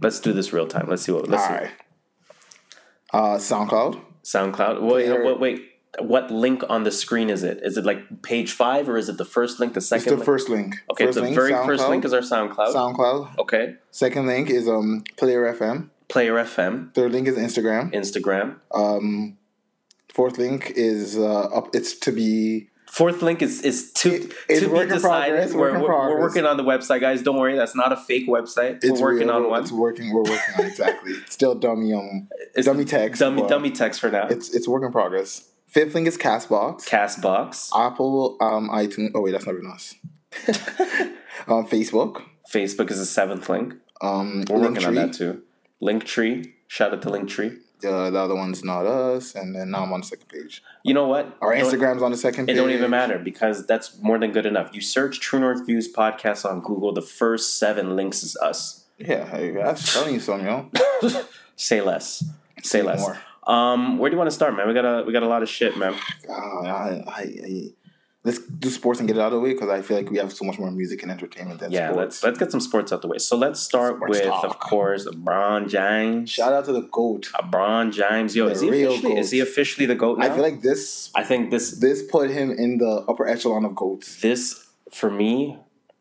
let's 0.02 0.20
do 0.20 0.34
this 0.34 0.52
real 0.52 0.66
time. 0.66 0.88
Let's 0.90 1.00
see 1.04 1.12
what. 1.12 1.26
Let's 1.26 1.42
All 1.44 1.48
see. 1.48 1.54
right. 1.54 1.70
Uh, 3.14 3.38
SoundCloud. 3.38 3.98
SoundCloud. 4.24 4.82
Wait, 4.82 5.06
Player- 5.06 5.24
wait, 5.24 5.40
wait. 5.40 5.62
What 6.00 6.30
link 6.30 6.62
on 6.68 6.84
the 6.84 6.90
screen 6.90 7.30
is 7.30 7.42
it? 7.42 7.60
Is 7.62 7.78
it 7.78 7.86
like 7.86 8.20
page 8.20 8.52
five 8.52 8.90
or 8.90 8.98
is 8.98 9.08
it 9.08 9.16
the 9.16 9.24
first 9.24 9.58
link, 9.58 9.72
the 9.72 9.78
It's 9.78 9.86
second 9.88 10.10
the 10.10 10.14
link? 10.16 10.24
first 10.26 10.50
link. 10.50 10.74
okay, 10.92 11.06
first 11.06 11.16
the 11.16 11.22
link, 11.22 11.34
very 11.34 11.52
first 11.52 11.88
link 11.88 12.04
is 12.04 12.12
our 12.12 12.20
SoundCloud. 12.20 12.74
SoundCloud. 12.74 13.38
okay. 13.38 13.76
Second 13.90 14.26
link 14.26 14.50
is 14.50 14.68
um 14.68 15.02
Player 15.16 15.50
FM. 15.54 15.88
Player 16.08 16.34
FM, 16.34 16.92
Third 16.94 17.12
link 17.12 17.26
is 17.26 17.36
Instagram. 17.38 17.90
Instagram. 17.94 18.56
Um, 18.70 19.38
fourth 20.12 20.36
link 20.36 20.72
is 20.76 21.16
uh 21.16 21.44
up. 21.46 21.74
It's 21.74 21.94
to 22.00 22.12
be. 22.12 22.68
Fourth 22.90 23.22
link 23.22 23.42
is 23.42 23.62
is 23.62 23.92
to 23.92 24.14
It- 24.14 24.32
it's 24.48 24.60
to 24.60 24.72
be 24.72 24.86
decided. 24.86 25.52
We're, 25.54 25.78
we're, 25.78 25.88
we're 25.88 26.20
working 26.20 26.46
on 26.46 26.56
the 26.56 26.64
website, 26.64 27.00
guys. 27.00 27.22
Don't 27.22 27.36
worry, 27.38 27.54
that's 27.56 27.74
not 27.76 27.92
a 27.92 27.96
fake 27.96 28.26
website. 28.28 28.82
It's 28.82 29.00
we're 29.00 29.12
working 29.12 29.28
real, 29.28 29.36
on 29.36 29.50
one. 29.50 29.62
It's 29.62 29.70
working. 29.72 30.12
We're 30.12 30.22
working 30.22 30.54
on 30.58 30.64
exactly. 30.66 31.12
It's 31.12 31.32
still 31.40 31.54
dummy 31.54 31.92
um 31.92 32.28
It's 32.54 32.66
dummy 32.66 32.84
text. 32.84 33.20
dummy 33.20 33.46
dummy 33.46 33.70
text 33.70 34.00
for 34.00 34.10
now. 34.10 34.26
It's 34.28 34.54
it's 34.54 34.66
work 34.66 34.82
in 34.84 34.90
progress. 34.92 35.48
Fifth 35.66 35.94
link 35.94 36.08
is 36.08 36.16
Castbox. 36.16 36.88
Castbox, 36.88 37.70
Apple, 37.76 38.38
um, 38.40 38.70
iTunes. 38.70 39.10
Oh 39.14 39.20
wait, 39.20 39.32
that's 39.32 39.44
not 39.46 39.54
even 39.54 39.70
us. 39.70 39.94
um, 41.46 41.66
Facebook. 41.66 42.22
Facebook 42.52 42.90
is 42.90 42.98
the 42.98 43.04
seventh 43.06 43.48
link. 43.48 43.74
Um, 44.00 44.44
We're 44.48 44.60
working 44.60 44.84
on 44.86 44.94
that 44.94 45.12
too. 45.12 45.42
Linktree. 45.82 46.52
Shout 46.68 46.92
out 46.92 47.02
to 47.02 47.08
Linktree. 47.10 47.58
Uh, 47.84 48.10
the 48.10 48.18
other 48.18 48.34
one's 48.34 48.64
not 48.64 48.86
us, 48.86 49.34
and 49.34 49.54
then 49.54 49.70
now 49.70 49.84
I'm 49.84 49.92
on 49.92 50.00
the 50.00 50.06
second 50.06 50.28
page. 50.28 50.62
You 50.82 50.94
know 50.94 51.06
what? 51.06 51.36
Our 51.40 51.54
Don't- 51.54 51.64
Instagram's 51.72 52.02
on 52.02 52.10
the 52.10 52.16
second 52.16 52.44
It 52.44 52.46
page. 52.48 52.56
don't 52.56 52.70
even 52.70 52.90
matter 52.90 53.18
because 53.18 53.66
that's 53.66 53.96
more 54.02 54.18
than 54.18 54.32
good 54.32 54.46
enough. 54.46 54.70
You 54.72 54.80
search 54.80 55.20
True 55.20 55.38
North 55.38 55.64
Views 55.66 55.92
podcast 55.92 56.44
on 56.48 56.60
Google. 56.60 56.92
The 56.92 57.02
first 57.02 57.58
seven 57.58 57.94
links 57.94 58.22
is 58.22 58.36
us. 58.36 58.84
Yeah, 58.98 59.24
hey, 59.26 59.52
that's 59.52 59.92
telling 59.94 60.14
you 60.14 60.20
something, 60.20 60.46
yo. 60.46 60.70
Say 61.56 61.80
less. 61.80 62.24
Say 62.62 62.82
less. 62.82 63.00
more. 63.00 63.18
Um, 63.46 63.98
where 63.98 64.10
do 64.10 64.14
you 64.14 64.18
want 64.18 64.28
to 64.28 64.34
start, 64.34 64.54
man? 64.56 64.66
We 64.68 64.74
got 64.74 64.84
a 64.84 65.04
we 65.04 65.12
got 65.12 65.22
a 65.22 65.28
lot 65.28 65.42
of 65.42 65.48
shit, 65.48 65.76
man. 65.78 65.94
Uh, 66.28 66.32
I, 66.32 67.02
I, 67.06 67.20
I, 67.22 67.62
let's 68.28 68.40
do 68.64 68.68
sports 68.80 68.98
and 69.00 69.06
get 69.08 69.16
it 69.18 69.20
out 69.24 69.32
of 69.32 69.38
the 69.38 69.44
way 69.46 69.52
because 69.54 69.70
I 69.78 69.80
feel 69.86 69.96
like 70.00 70.10
we 70.14 70.18
have 70.22 70.32
so 70.40 70.44
much 70.48 70.58
more 70.62 70.70
music 70.80 70.98
and 71.02 71.10
entertainment 71.16 71.56
than 71.60 71.70
Yeah, 71.72 71.88
sports. 71.90 71.98
let's 71.98 72.16
let's 72.26 72.38
get 72.42 72.50
some 72.54 72.60
sports 72.70 72.88
out 72.92 73.00
the 73.04 73.08
way. 73.12 73.18
So 73.28 73.34
let's 73.44 73.60
start 73.70 73.92
Sports 73.96 74.10
with, 74.18 74.24
talk. 74.24 74.44
of 74.50 74.54
course, 74.70 75.02
LeBron 75.10 75.60
James. 75.76 76.30
Shout 76.36 76.52
out 76.56 76.64
to 76.68 76.72
the 76.78 76.86
goat. 76.98 77.22
LeBron 77.40 77.84
James. 78.00 78.36
Yo, 78.36 78.46
The 78.46 78.52
is 78.52 78.60
he 78.60 78.68
officially 78.84 79.18
is 79.22 79.30
he 79.30 79.40
officially 79.48 79.86
the 79.86 79.94
goat 80.04 80.18
now? 80.18 80.26
I 80.26 80.30
feel 80.34 80.42
like 80.50 80.60
this 80.62 81.10
I 81.20 81.24
think 81.30 81.50
this 81.54 81.66
this 81.84 81.98
put 82.16 82.26
him 82.38 82.48
in 82.64 82.70
the 82.78 82.92
upper 83.10 83.26
echelon 83.34 83.64
of 83.64 83.74
goats. 83.74 84.20
this 84.20 84.42
for 84.92 85.10
me 85.10 85.56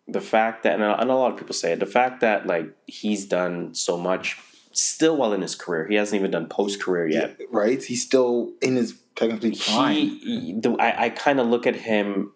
the 0.08 0.22
fact 0.22 0.64
that 0.64 0.74
and 0.76 0.84
a, 0.84 1.00
and 1.02 1.10
a 1.10 1.16
lot 1.16 1.32
of 1.34 1.38
people 1.40 1.54
say 1.62 1.70
it 1.74 1.80
the 1.80 1.92
fact 2.00 2.22
that 2.22 2.48
like 2.54 2.68
he's 3.00 3.26
done 3.26 3.56
so 3.76 3.98
much 4.10 4.26
still 4.72 5.16
while 5.18 5.34
in 5.34 5.42
his 5.42 5.56
career 5.56 5.84
he 5.92 5.96
hasn't 5.96 6.18
even 6.20 6.32
done 6.32 6.48
post 6.48 6.76
career 6.82 7.08
yet 7.20 7.30
Right? 7.52 7.82
He's 7.84 8.04
still 8.10 8.54
in 8.62 8.76
his 8.82 8.90
technically 9.18 9.54
prime. 9.56 9.96
he 9.96 10.56
the, 10.58 10.76
I, 10.80 11.06
I 11.06 11.10
kind 11.10 11.40
of 11.42 11.48
look 11.48 11.68
at 11.68 11.76
him 11.76 12.32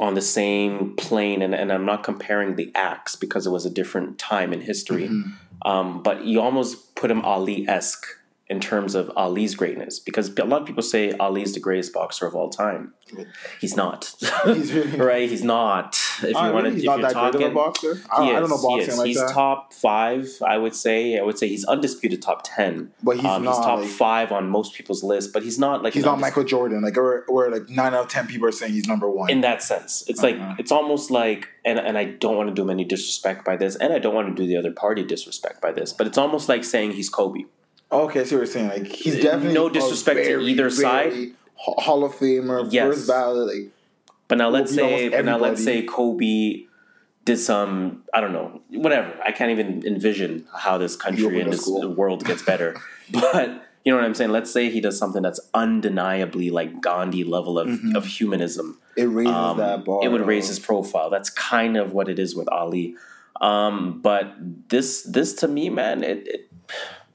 on 0.00 0.14
the 0.14 0.22
same 0.22 0.96
plane 0.96 1.42
and, 1.42 1.54
and 1.54 1.70
i'm 1.72 1.84
not 1.84 2.02
comparing 2.02 2.56
the 2.56 2.72
acts 2.74 3.14
because 3.14 3.46
it 3.46 3.50
was 3.50 3.64
a 3.66 3.70
different 3.70 4.18
time 4.18 4.52
in 4.52 4.60
history 4.62 5.08
Mm-hmm. 5.08 5.68
um, 5.70 6.02
but 6.02 6.24
you 6.24 6.40
almost 6.40 6.96
put 6.96 7.10
him 7.10 7.22
ali-esque 7.22 8.06
in 8.50 8.60
terms 8.60 8.94
of 8.94 9.10
ali's 9.16 9.54
greatness 9.54 9.98
because 9.98 10.28
a 10.38 10.44
lot 10.44 10.62
of 10.62 10.66
people 10.66 10.82
say 10.82 11.12
ali's 11.20 11.52
the 11.54 11.60
greatest 11.60 11.92
boxer 11.92 12.26
of 12.26 12.34
all 12.34 12.48
time 12.48 12.94
he's 13.60 13.76
not 13.76 14.14
He's 14.44 14.72
really 14.72 14.96
right 15.10 15.28
he's 15.28 15.44
not 15.44 15.98
if 16.22 16.30
you 16.30 16.36
Uh, 16.36 16.52
want 16.52 16.64
to 16.66 16.70
he's 16.72 16.80
if 16.82 16.86
not 16.86 16.98
you're 16.98 17.08
that 17.08 17.14
talking 17.14 17.38
great 17.40 17.46
of 17.46 17.52
a 17.52 17.54
boxer. 17.54 18.02
I, 18.12 18.16
don't- 18.26 18.36
I 18.36 18.40
don't 18.40 18.48
know 18.50 18.56
is, 18.56 18.62
boxing 18.62 18.88
is. 18.92 18.98
like 18.98 19.06
he's 19.06 19.16
that. 19.20 19.32
top 19.32 19.72
five, 19.72 20.28
I 20.44 20.58
would 20.58 20.74
say. 20.74 21.16
I 21.18 21.22
would 21.22 21.38
say 21.38 21.46
he's 21.48 21.64
undisputed 21.64 22.20
top 22.20 22.40
ten. 22.44 22.90
But 23.02 23.16
he's 23.16 23.24
um, 23.24 23.44
not, 23.44 23.54
he's 23.56 23.64
top 23.64 23.78
like- 23.80 23.88
five 23.88 24.32
on 24.32 24.50
most 24.50 24.74
people's 24.74 25.02
list, 25.04 25.32
but 25.32 25.42
he's 25.44 25.58
not 25.60 25.82
like 25.84 25.94
He's 25.94 26.04
not 26.04 26.18
Michael 26.18 26.42
Jordan. 26.44 26.82
Like 26.82 26.96
where, 26.96 27.24
where 27.28 27.50
like 27.50 27.68
nine 27.68 27.94
out 27.94 28.02
of 28.06 28.08
ten 28.08 28.26
people 28.26 28.48
are 28.48 28.52
saying 28.52 28.72
he's 28.72 28.88
number 28.88 29.08
one. 29.08 29.30
in 29.30 29.40
that 29.42 29.62
sense. 29.62 30.02
It's 30.08 30.22
Uh-huh. 30.22 30.28
like 30.48 30.58
it's 30.60 30.72
almost 30.72 31.10
like, 31.10 31.48
and 31.64 31.78
and 31.78 31.96
I 31.96 32.04
don't 32.04 32.36
want 32.36 32.48
to 32.48 32.54
do 32.54 32.62
him 32.62 32.70
any 32.70 32.84
disrespect 32.84 33.44
by 33.44 33.56
this, 33.56 33.76
and 33.76 33.92
I 33.92 33.98
don't 34.00 34.14
want 34.14 34.28
to 34.28 34.42
do 34.42 34.46
the 34.46 34.56
other 34.56 34.72
party 34.72 35.04
disrespect 35.04 35.60
by 35.62 35.70
this, 35.72 35.92
but 35.92 36.06
it's 36.08 36.18
almost 36.18 36.48
like 36.48 36.64
saying 36.64 36.92
he's 36.92 37.08
Kobe. 37.08 37.44
Okay, 37.90 38.20
I 38.20 38.24
see 38.24 38.34
what 38.34 38.40
you're 38.40 38.46
saying. 38.46 38.68
Like 38.68 38.86
he's 38.86 39.20
definitely 39.20 39.54
no 39.54 39.68
disrespect 39.68 40.24
to 40.26 40.40
either 40.40 40.70
very 40.70 40.70
side. 40.70 41.14
Hall 41.56 42.04
of 42.04 42.14
Famer, 42.14 42.68
Yes. 42.72 42.86
first 42.94 43.08
ballot. 43.08 43.54
Like 43.54 43.70
But 44.28 44.38
now 44.38 44.48
let's 44.48 44.74
say, 44.74 45.08
but 45.08 45.24
now 45.24 45.38
let's 45.38 45.62
say. 45.62 45.82
Kobe 45.82 46.64
did 47.24 47.36
some, 47.38 48.04
I 48.14 48.20
don't 48.20 48.32
know, 48.32 48.62
whatever. 48.70 49.12
I 49.24 49.32
can't 49.32 49.50
even 49.50 49.84
envision 49.86 50.46
how 50.54 50.78
this 50.78 50.96
country 50.96 51.40
and 51.40 51.52
this 51.52 51.62
school. 51.62 51.92
world 51.94 52.24
gets 52.24 52.42
better. 52.42 52.80
but 53.10 53.64
you 53.84 53.92
know 53.92 53.98
what 53.98 54.04
I'm 54.06 54.14
saying? 54.14 54.30
Let's 54.30 54.50
say 54.50 54.70
he 54.70 54.80
does 54.80 54.98
something 54.98 55.22
that's 55.22 55.40
undeniably 55.54 56.50
like 56.50 56.80
Gandhi 56.80 57.24
level 57.24 57.58
of, 57.58 57.68
of 57.94 58.06
humanism. 58.06 58.78
it 58.96 59.04
raises 59.04 59.34
Um, 59.34 59.58
that 59.58 59.84
bar. 59.84 60.00
it 60.04 60.08
would 60.08 60.26
raise 60.26 60.48
his 60.48 60.58
profile. 60.58 61.10
That's 61.10 61.28
kind 61.30 61.76
of 61.76 61.92
what 61.92 62.08
it 62.08 62.18
is 62.18 62.34
with 62.36 62.48
Ali. 62.48 62.94
Um, 63.40 64.00
but 64.00 64.34
this, 64.68 65.02
this 65.02 65.32
to 65.34 65.48
me, 65.48 65.70
man, 65.70 66.02
it, 66.02 66.26
it 66.26 66.50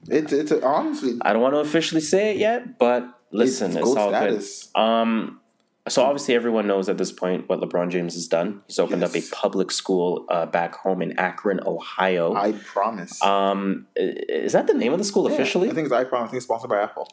It's 0.08 0.32
it's 0.32 0.52
honestly 0.52 1.18
I 1.22 1.32
don't 1.32 1.42
want 1.42 1.54
to 1.54 1.58
officially 1.60 2.00
say 2.00 2.32
it 2.32 2.36
yet, 2.38 2.78
but 2.78 3.08
listen, 3.30 3.72
it's, 3.72 3.80
goat 3.80 3.98
all 3.98 4.10
status. 4.10 4.70
good. 4.74 4.80
Um, 4.80 5.40
so 5.86 6.02
obviously 6.02 6.34
everyone 6.34 6.66
knows 6.66 6.88
at 6.88 6.96
this 6.96 7.12
point 7.12 7.46
what 7.48 7.60
LeBron 7.60 7.90
James 7.90 8.14
has 8.14 8.26
done. 8.26 8.62
He's 8.66 8.78
opened 8.78 9.02
Yes. 9.02 9.10
up 9.10 9.22
a 9.22 9.34
public 9.34 9.70
school 9.70 10.24
uh, 10.30 10.46
back 10.46 10.74
home 10.76 11.02
in 11.02 11.18
Akron, 11.18 11.60
Ohio. 11.66 12.34
I 12.34 12.52
promise. 12.52 13.22
um, 13.22 13.86
is 13.96 14.52
that 14.54 14.66
the 14.66 14.74
name 14.74 14.92
of 14.92 14.98
the 14.98 15.04
school 15.04 15.28
Yeah, 15.28 15.34
officially? 15.34 15.70
I 15.70 15.74
think 15.74 15.86
it's 15.86 15.92
I 15.92 16.04
promise. 16.04 16.28
I 16.28 16.30
think 16.30 16.36
it's 16.38 16.46
sponsored 16.46 16.70
by 16.70 16.80
Apple. 16.82 17.08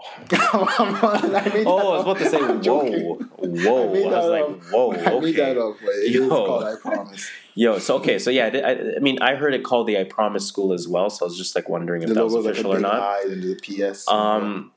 I 0.32 1.62
oh, 1.66 1.92
I 1.92 1.96
was 1.96 2.02
about 2.02 2.18
to 2.18 2.28
say, 2.30 2.38
whoa, 2.70 3.14
whoa. 3.38 3.90
I, 3.90 3.92
made 3.92 4.04
was 4.04 4.14
that 4.14 4.24
like, 4.24 4.42
up. 4.44 4.62
whoa, 4.70 4.92
I 4.92 5.20
made 5.20 5.36
that 5.36 5.56
okay. 5.56 5.60
up, 5.60 5.76
but 5.80 5.90
it 5.94 6.10
Yo. 6.12 6.28
called 6.28 6.64
I 6.64 6.76
promise. 6.76 7.30
Yo, 7.54 7.78
so 7.78 7.96
okay, 7.96 8.18
so 8.18 8.30
yeah, 8.30 8.50
I, 8.52 8.96
I, 8.96 8.98
mean, 9.00 9.20
I 9.20 9.34
heard 9.34 9.54
it 9.54 9.64
called 9.64 9.86
the 9.86 9.98
I 9.98 10.04
Promise 10.04 10.46
School 10.46 10.72
as 10.72 10.86
well, 10.88 11.10
so 11.10 11.24
I 11.24 11.28
was 11.28 11.36
just 11.36 11.54
like 11.54 11.68
wondering 11.68 12.02
if 12.02 12.08
The 12.08 12.14
that 12.14 12.24
was 12.24 12.32
logo's 12.34 12.44
like 12.46 12.52
official 12.54 12.74
or 12.74 12.80
not. 12.80 13.24
and 13.24 13.42
the 13.42 13.56
PS. 13.56 14.06
Um, 14.08 14.72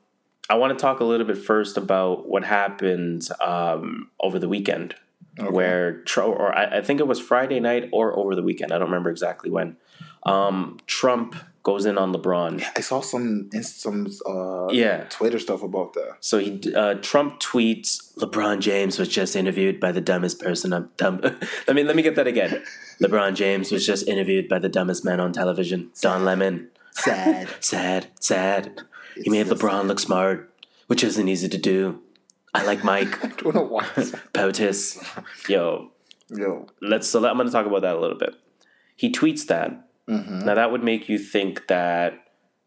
I 0.50 0.56
want 0.56 0.76
to 0.76 0.82
talk 0.82 1.00
a 1.00 1.04
little 1.04 1.26
bit 1.26 1.38
first 1.38 1.76
about 1.76 2.28
what 2.28 2.44
happened 2.44 3.28
um, 3.40 4.10
over 4.20 4.38
the 4.38 4.48
weekend, 4.48 4.94
Okay. 5.38 5.48
where 5.50 6.02
Tr- 6.02 6.22
or 6.22 6.54
I, 6.56 6.78
I 6.78 6.80
think 6.82 7.00
it 7.00 7.06
was 7.06 7.20
Friday 7.20 7.60
night 7.60 7.88
or 7.92 8.16
over 8.18 8.34
the 8.34 8.42
weekend. 8.42 8.72
I 8.72 8.78
don't 8.78 8.88
remember 8.88 9.10
exactly 9.10 9.50
when. 9.50 9.76
Um, 10.24 10.78
Trump 10.86 11.34
goes 11.64 11.86
in 11.86 11.98
on 11.98 12.12
LeBron. 12.14 12.62
I 12.76 12.80
saw 12.80 13.00
some 13.00 13.50
some 13.62 14.06
uh, 14.26 14.68
Yeah. 14.70 15.04
Twitter 15.10 15.38
stuff 15.40 15.62
about 15.64 15.94
that. 15.94 16.18
So 16.20 16.38
he 16.38 16.60
uh, 16.74 16.94
Trump 17.02 17.40
tweets 17.40 18.14
LeBron 18.18 18.60
James 18.60 18.98
was 18.98 19.08
just 19.08 19.34
interviewed 19.34 19.80
by 19.80 19.90
the 19.90 20.00
dumbest 20.00 20.38
person. 20.40 20.72
I'm 20.72 20.90
dumb. 20.96 21.20
let 21.66 21.74
me 21.74 21.82
let 21.82 21.96
me 21.96 22.02
get 22.02 22.14
that 22.14 22.28
again. 22.28 22.62
LeBron 23.02 23.34
James 23.34 23.72
was 23.72 23.84
just 23.84 24.06
interviewed 24.06 24.48
by 24.48 24.60
the 24.60 24.68
dumbest 24.68 25.04
man 25.04 25.18
on 25.18 25.32
television, 25.32 25.90
Don 26.00 26.24
Lemon. 26.24 26.68
Sad. 26.92 27.48
Sad, 27.60 28.06
sad. 28.20 28.82
He 29.16 29.28
made 29.30 29.48
so 29.48 29.54
LeBron 29.56 29.80
sad. 29.80 29.86
look 29.88 29.98
smart, 29.98 30.52
which 30.86 31.02
isn't 31.02 31.26
easy 31.28 31.48
to 31.48 31.58
do. 31.58 32.00
I 32.54 32.62
like 32.64 32.84
Mike 32.84 33.24
I 33.24 33.28
don't 33.28 33.54
know 33.54 33.62
why. 33.62 33.82
POTUS. 34.32 35.02
Yo, 35.48 35.90
Yo. 36.30 36.66
let's. 36.80 37.08
So 37.08 37.18
I'm 37.26 37.36
going 37.36 37.48
to 37.48 37.52
talk 37.52 37.66
about 37.66 37.82
that 37.82 37.96
a 37.96 38.00
little 38.00 38.16
bit. 38.18 38.34
He 38.94 39.10
tweets 39.10 39.46
that. 39.46 39.83
Mhm. 40.08 40.44
Now 40.44 40.54
that 40.54 40.70
would 40.70 40.82
make 40.84 41.08
you 41.08 41.18
think 41.18 41.66
that 41.68 42.14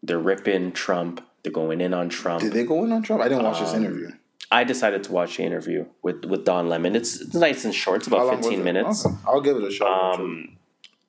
they're 0.02 0.18
ripping 0.18 0.72
Trump. 0.72 1.20
They're 1.42 1.52
going 1.52 1.80
in 1.80 1.94
on 1.94 2.08
Trump. 2.08 2.42
Did 2.42 2.52
they 2.52 2.64
go 2.64 2.84
in 2.84 2.92
on 2.92 3.02
Trump? 3.02 3.22
I 3.22 3.28
didn't 3.28 3.44
watch 3.44 3.58
Um, 3.58 3.64
this 3.64 3.74
interview. 3.74 4.10
I 4.50 4.64
decided 4.64 5.04
to 5.04 5.12
watch 5.12 5.36
the 5.36 5.44
interview 5.44 5.84
with 6.02 6.24
with 6.24 6.44
Don 6.44 6.68
Lemon. 6.68 6.96
It's, 6.96 7.20
it's 7.20 7.34
nice 7.34 7.64
and 7.64 7.74
short. 7.74 7.98
It's 7.98 8.06
about 8.06 8.28
15 8.34 8.60
it? 8.60 8.64
minutes. 8.64 9.04
Okay. 9.06 9.14
I'll 9.26 9.40
give 9.40 9.56
it 9.56 9.64
a 9.64 9.70
shot. 9.70 10.18
Um, 10.20 10.56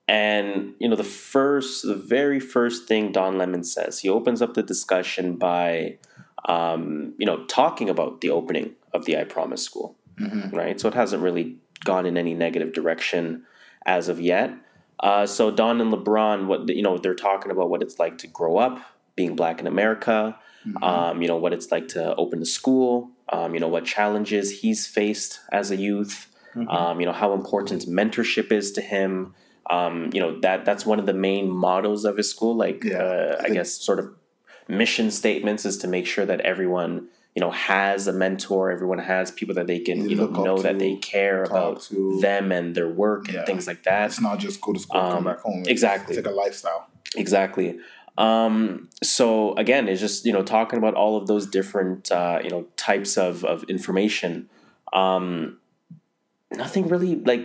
and 0.08 0.74
you 0.80 0.88
know 0.90 0.96
the 0.96 1.04
first, 1.04 1.86
the 1.86 1.96
very 1.96 2.40
first 2.40 2.88
thing 2.88 3.12
Don 3.12 3.38
Lemon 3.38 3.64
says, 3.64 4.00
he 4.00 4.10
opens 4.10 4.42
up 4.42 4.54
the 4.56 4.64
discussion 4.64 5.36
by, 5.36 5.98
um, 6.46 7.14
you 7.18 7.26
know, 7.26 7.46
talking 7.46 7.90
about 7.90 8.22
the 8.22 8.30
opening 8.30 8.72
of 8.94 9.06
the 9.06 9.18
I 9.18 9.24
Promise 9.24 9.62
School, 9.64 9.96
Mhm. 10.20 10.52
right? 10.54 10.80
So 10.80 10.88
it 10.88 10.94
hasn't 10.96 11.22
really 11.24 11.58
gone 11.86 12.06
in 12.06 12.18
any 12.18 12.34
negative 12.34 12.74
direction 12.74 13.44
as 13.86 14.10
of 14.10 14.20
yet. 14.20 14.52
Uh, 15.00 15.26
so 15.26 15.50
Don 15.52 15.80
and 15.82 15.92
LeBron, 15.94 16.48
what 16.48 16.68
you 16.70 16.82
know, 16.82 16.98
they're 16.98 17.16
talking 17.16 17.52
about 17.52 17.70
what 17.70 17.82
it's 17.82 18.00
like 18.00 18.18
to 18.20 18.28
grow 18.28 18.58
up 18.58 18.80
being 19.16 19.36
black 19.36 19.60
in 19.60 19.68
America. 19.68 20.38
Mhm. 20.68 20.84
Um, 20.84 21.22
you 21.22 21.28
know 21.28 21.38
what 21.38 21.54
it's 21.54 21.72
like 21.72 21.88
to 21.90 22.16
open 22.16 22.42
a 22.42 22.46
school. 22.46 23.12
Um, 23.30 23.54
you 23.54 23.60
know 23.60 23.68
what 23.70 23.86
challenges 23.86 24.60
he's 24.60 24.86
faced 24.88 25.40
as 25.52 25.72
a 25.72 25.78
youth. 25.78 26.28
Mhm. 26.56 26.68
Um, 26.74 27.00
you 27.00 27.06
know 27.06 27.14
how 27.14 27.34
important 27.34 27.84
mentorship 27.84 28.52
is 28.52 28.72
to 28.74 28.82
him. 28.82 29.34
Um, 29.70 30.10
you 30.14 30.20
know 30.20 30.40
that 30.42 30.66
that's 30.66 30.86
one 30.86 31.00
of 31.00 31.06
the 31.06 31.14
main 31.14 31.50
mottos 31.50 32.04
of 32.04 32.18
his 32.18 32.30
school. 32.30 32.56
Like 32.56 32.84
Yeah. 32.84 32.98
uh, 33.04 33.42
I 33.44 33.50
guess 33.50 33.72
sort 33.72 34.00
of 34.00 34.10
mission 34.68 35.12
statements 35.12 35.66
is 35.66 35.78
to 35.80 35.88
make 35.88 36.06
sure 36.06 36.26
that 36.26 36.42
everyone 36.42 37.08
you 37.40 37.46
know 37.46 37.52
has 37.52 38.06
a 38.08 38.12
mentor. 38.12 38.70
Everyone 38.70 39.00
has 39.00 39.32
people 39.32 39.56
that 39.56 39.66
they 39.68 39.80
can 39.80 39.98
They 40.04 40.10
you 40.10 40.16
know 40.18 40.28
know 40.28 40.58
that 40.68 40.78
they 40.78 40.98
care 40.98 41.44
about 41.46 41.76
to. 41.84 42.20
them 42.22 42.52
and 42.52 42.76
their 42.76 42.90
work 42.90 43.28
and 43.30 43.36
Yeah. 43.36 43.46
things 43.46 43.66
like 43.66 43.84
that. 43.84 44.08
It's 44.10 44.20
not 44.20 44.40
just 44.40 44.60
go 44.60 44.74
to 44.74 44.80
school, 44.80 45.00
and 45.00 45.08
Um, 45.10 45.14
come 45.18 45.24
back 45.32 45.40
home. 45.48 45.60
It's, 45.62 45.70
exactly. 45.70 46.18
It's 46.18 46.26
like 46.26 46.34
a 46.36 46.38
lifestyle. 46.44 46.88
Exactly. 47.16 47.70
Um, 48.18 48.90
so 49.02 49.54
again, 49.64 49.88
it's 49.88 50.02
just 50.02 50.26
you 50.26 50.34
know 50.34 50.44
talking 50.44 50.78
about 50.82 50.96
all 50.96 51.16
of 51.16 51.28
those 51.32 51.46
different 51.48 52.12
uh, 52.12 52.40
you 52.44 52.50
know 52.50 52.66
types 52.76 53.18
of 53.18 53.46
of 53.46 53.64
information. 53.76 54.50
Um, 54.92 55.60
nothing 56.52 56.88
really 56.90 57.16
like 57.32 57.44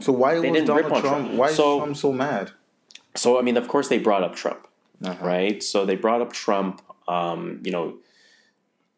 So 0.00 0.12
why 0.12 0.38
They 0.38 0.50
was 0.50 0.64
Donald 0.64 0.92
on 0.92 1.00
Trump? 1.00 1.32
Why 1.38 1.48
is 1.48 1.56
So- 1.56 1.78
Trump 1.78 1.96
so 1.96 2.12
mad? 2.12 2.50
so. 3.14 3.38
I 3.38 3.42
mean, 3.46 3.56
of 3.56 3.66
course, 3.72 3.88
they 3.88 3.98
brought 4.08 4.22
up 4.28 4.34
Trump, 4.42 4.62
Uh-huh. 5.02 5.24
right? 5.32 5.62
So 5.62 5.86
they 5.88 5.96
brought 5.96 6.20
up 6.24 6.32
Trump. 6.44 6.82
Um, 7.08 7.40
you 7.66 7.72
know, 7.76 7.86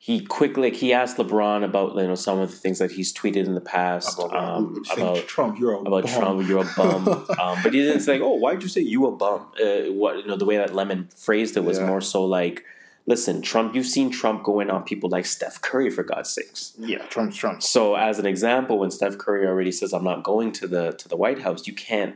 he 0.00 0.20
quickly 0.24 0.70
he 0.70 0.92
asked 0.92 1.16
LeBron 1.16 1.64
about 1.64 1.96
you 1.96 2.06
know 2.06 2.14
some 2.14 2.38
of 2.38 2.50
the 2.50 2.56
things 2.56 2.78
that 2.78 2.92
he's 2.92 3.12
tweeted 3.12 3.46
in 3.46 3.54
the 3.54 3.60
past 3.60 4.18
About, 4.18 4.36
um, 4.36 4.82
about 4.92 5.26
Trump, 5.26 5.58
you're 5.58 5.74
a 5.74 5.80
about 5.80 6.04
bum. 6.04 6.12
Trump, 6.20 6.48
you're 6.48 6.62
a 6.64 6.72
bum. 6.76 7.08
um, 7.40 7.58
but 7.62 7.74
he 7.74 7.80
didn't 7.82 8.00
say, 8.02 8.20
"Oh, 8.20 8.34
why'd 8.34 8.62
you 8.62 8.68
say 8.68 8.80
you 8.80 9.06
a 9.06 9.10
bum?" 9.12 9.46
Uh, 9.60 9.92
what 9.92 10.16
you 10.18 10.26
know, 10.26 10.36
the 10.36 10.44
way 10.44 10.56
that 10.56 10.74
Lemon 10.74 11.08
phrased 11.16 11.56
it 11.56 11.64
was 11.64 11.78
Yeah. 11.78 11.86
more 11.86 12.00
so 12.00 12.24
like, 12.24 12.64
"Listen, 13.06 13.42
Trump, 13.42 13.74
you've 13.74 13.86
seen 13.86 14.10
Trump 14.10 14.44
go 14.44 14.60
in 14.60 14.70
on 14.70 14.84
people 14.84 15.10
like 15.10 15.26
Steph 15.26 15.60
Curry 15.62 15.90
for 15.90 16.04
God's 16.04 16.30
sakes." 16.30 16.74
Yeah, 16.78 16.98
Trump's 17.06 17.36
Trump. 17.36 17.62
So, 17.62 17.96
as 17.96 18.20
an 18.20 18.26
example, 18.26 18.78
when 18.78 18.92
Steph 18.92 19.18
Curry 19.18 19.46
already 19.48 19.72
says, 19.72 19.92
"I'm 19.92 20.04
not 20.04 20.22
going 20.22 20.52
to 20.52 20.68
the 20.68 20.92
to 20.92 21.08
the 21.08 21.16
White 21.16 21.40
House," 21.42 21.66
you 21.66 21.72
can't 21.74 22.14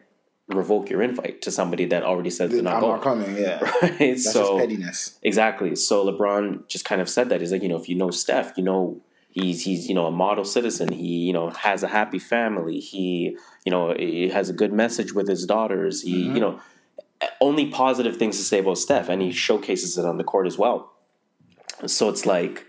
revoke 0.55 0.91
your 0.91 1.03
invite 1.03 1.43
to 1.43 1.51
somebody 1.51 1.85
that 1.87 2.03
already 2.03 2.31
said 2.31 2.51
they're 2.51 2.59
I'm 2.59 2.65
not 2.65 2.81
not 2.83 3.03
coming. 3.03 3.37
Yeah, 3.37 3.61
Right? 3.83 3.99
that's 3.99 4.23
just 4.25 4.33
so 4.33 4.59
pettiness. 4.59 5.19
exactly. 5.23 5.75
So 5.77 6.05
LeBron 6.11 6.69
just 6.69 6.85
kind 6.85 7.01
of 7.01 7.09
said 7.09 7.29
that 7.31 7.41
he's 7.41 7.53
like, 7.53 7.63
you 7.63 7.69
know, 7.69 7.77
if 7.79 7.89
you 7.89 7.95
know 7.97 8.11
Steph, 8.11 8.57
you 8.57 8.65
know 8.65 9.01
he's 9.31 9.65
he's 9.65 9.89
you 9.89 9.95
know 9.95 10.07
a 10.07 10.11
model 10.11 10.45
citizen. 10.45 10.93
He 10.93 11.19
you 11.29 11.33
know 11.33 11.51
has 11.51 11.83
a 11.83 11.89
happy 11.89 12.19
family. 12.19 12.81
He 12.81 13.37
you 13.65 13.71
know 13.71 13.95
he 13.95 14.29
has 14.29 14.49
a 14.51 14.53
good 14.53 14.73
message 14.73 15.13
with 15.13 15.29
his 15.29 15.47
daughters. 15.47 16.03
He 16.03 16.25
Mhm. 16.29 16.35
you 16.35 16.41
know 16.41 16.61
only 17.41 17.67
positive 17.67 18.17
things 18.17 18.37
to 18.37 18.43
say 18.43 18.59
about 18.59 18.79
Steph, 18.79 19.09
and 19.09 19.23
he 19.23 19.31
showcases 19.31 19.97
it 19.97 20.05
on 20.05 20.19
the 20.19 20.25
court 20.25 20.47
as 20.47 20.59
well. 20.59 20.93
So 21.87 22.09
it's 22.09 22.27
like 22.27 22.67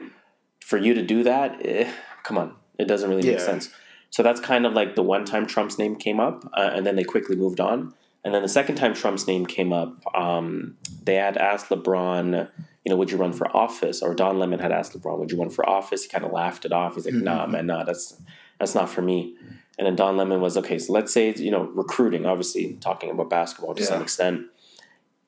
for 0.59 0.77
you 0.77 0.93
to 0.93 1.01
do 1.01 1.23
that, 1.23 1.57
eh, 1.65 1.91
come 2.23 2.37
on, 2.37 2.55
it 2.77 2.87
doesn't 2.87 3.09
really 3.09 3.27
make 3.27 3.39
sense. 3.39 3.69
So 4.13 4.22
that's 4.22 4.39
kind 4.39 4.67
of 4.67 4.74
like 4.74 4.93
the 4.93 5.01
one 5.01 5.25
time 5.25 5.48
Trump's 5.48 5.79
name 5.79 5.96
came 5.96 6.20
up, 6.20 6.48
uh, 6.53 6.70
and 6.72 6.86
then 6.86 6.96
they 6.96 7.03
quickly 7.03 7.36
moved 7.36 7.60
on. 7.60 7.96
And 8.24 8.32
then 8.32 8.43
the 8.43 8.48
second 8.48 8.75
time 8.75 8.93
Trump's 8.93 9.25
name 9.25 9.48
came 9.48 9.74
up, 9.74 10.03
um, 10.15 10.77
they 11.01 11.15
had 11.15 11.36
asked 11.36 11.70
LeBron, 11.70 12.48
you 12.86 12.91
know, 12.91 12.96
would 12.96 13.10
you 13.10 13.17
run 13.17 13.34
for 13.34 13.48
office? 13.58 14.03
Or 14.03 14.13
Don 14.13 14.38
Lemon 14.38 14.60
had 14.60 14.72
asked 14.72 14.93
LeBron, 14.93 15.17
would 15.17 15.32
you 15.32 15.39
run 15.39 15.50
for 15.50 15.67
office? 15.67 16.03
He 16.03 16.10
kind 16.10 16.24
of 16.24 16.32
laughed 16.32 16.63
it 16.63 16.72
off. 16.72 16.93
He's 16.93 17.05
like, 17.05 17.15
nah, 17.15 17.48
man, 17.48 17.65
nah, 17.65 17.86
that's 17.86 18.22
that's 18.60 18.75
not 18.75 18.88
for 18.88 19.01
me. 19.01 19.36
And 19.79 19.88
then 19.88 19.96
Don 19.96 20.15
Lemon 20.15 20.41
was 20.41 20.58
okay. 20.58 20.77
So 20.77 20.93
let's 20.93 21.12
say 21.12 21.34
you 21.34 21.50
know 21.50 21.63
recruiting, 21.74 22.27
obviously 22.27 22.74
talking 22.82 23.10
about 23.10 23.32
basketball 23.32 23.74
to 23.74 23.84
some 23.84 24.03
extent. 24.03 24.46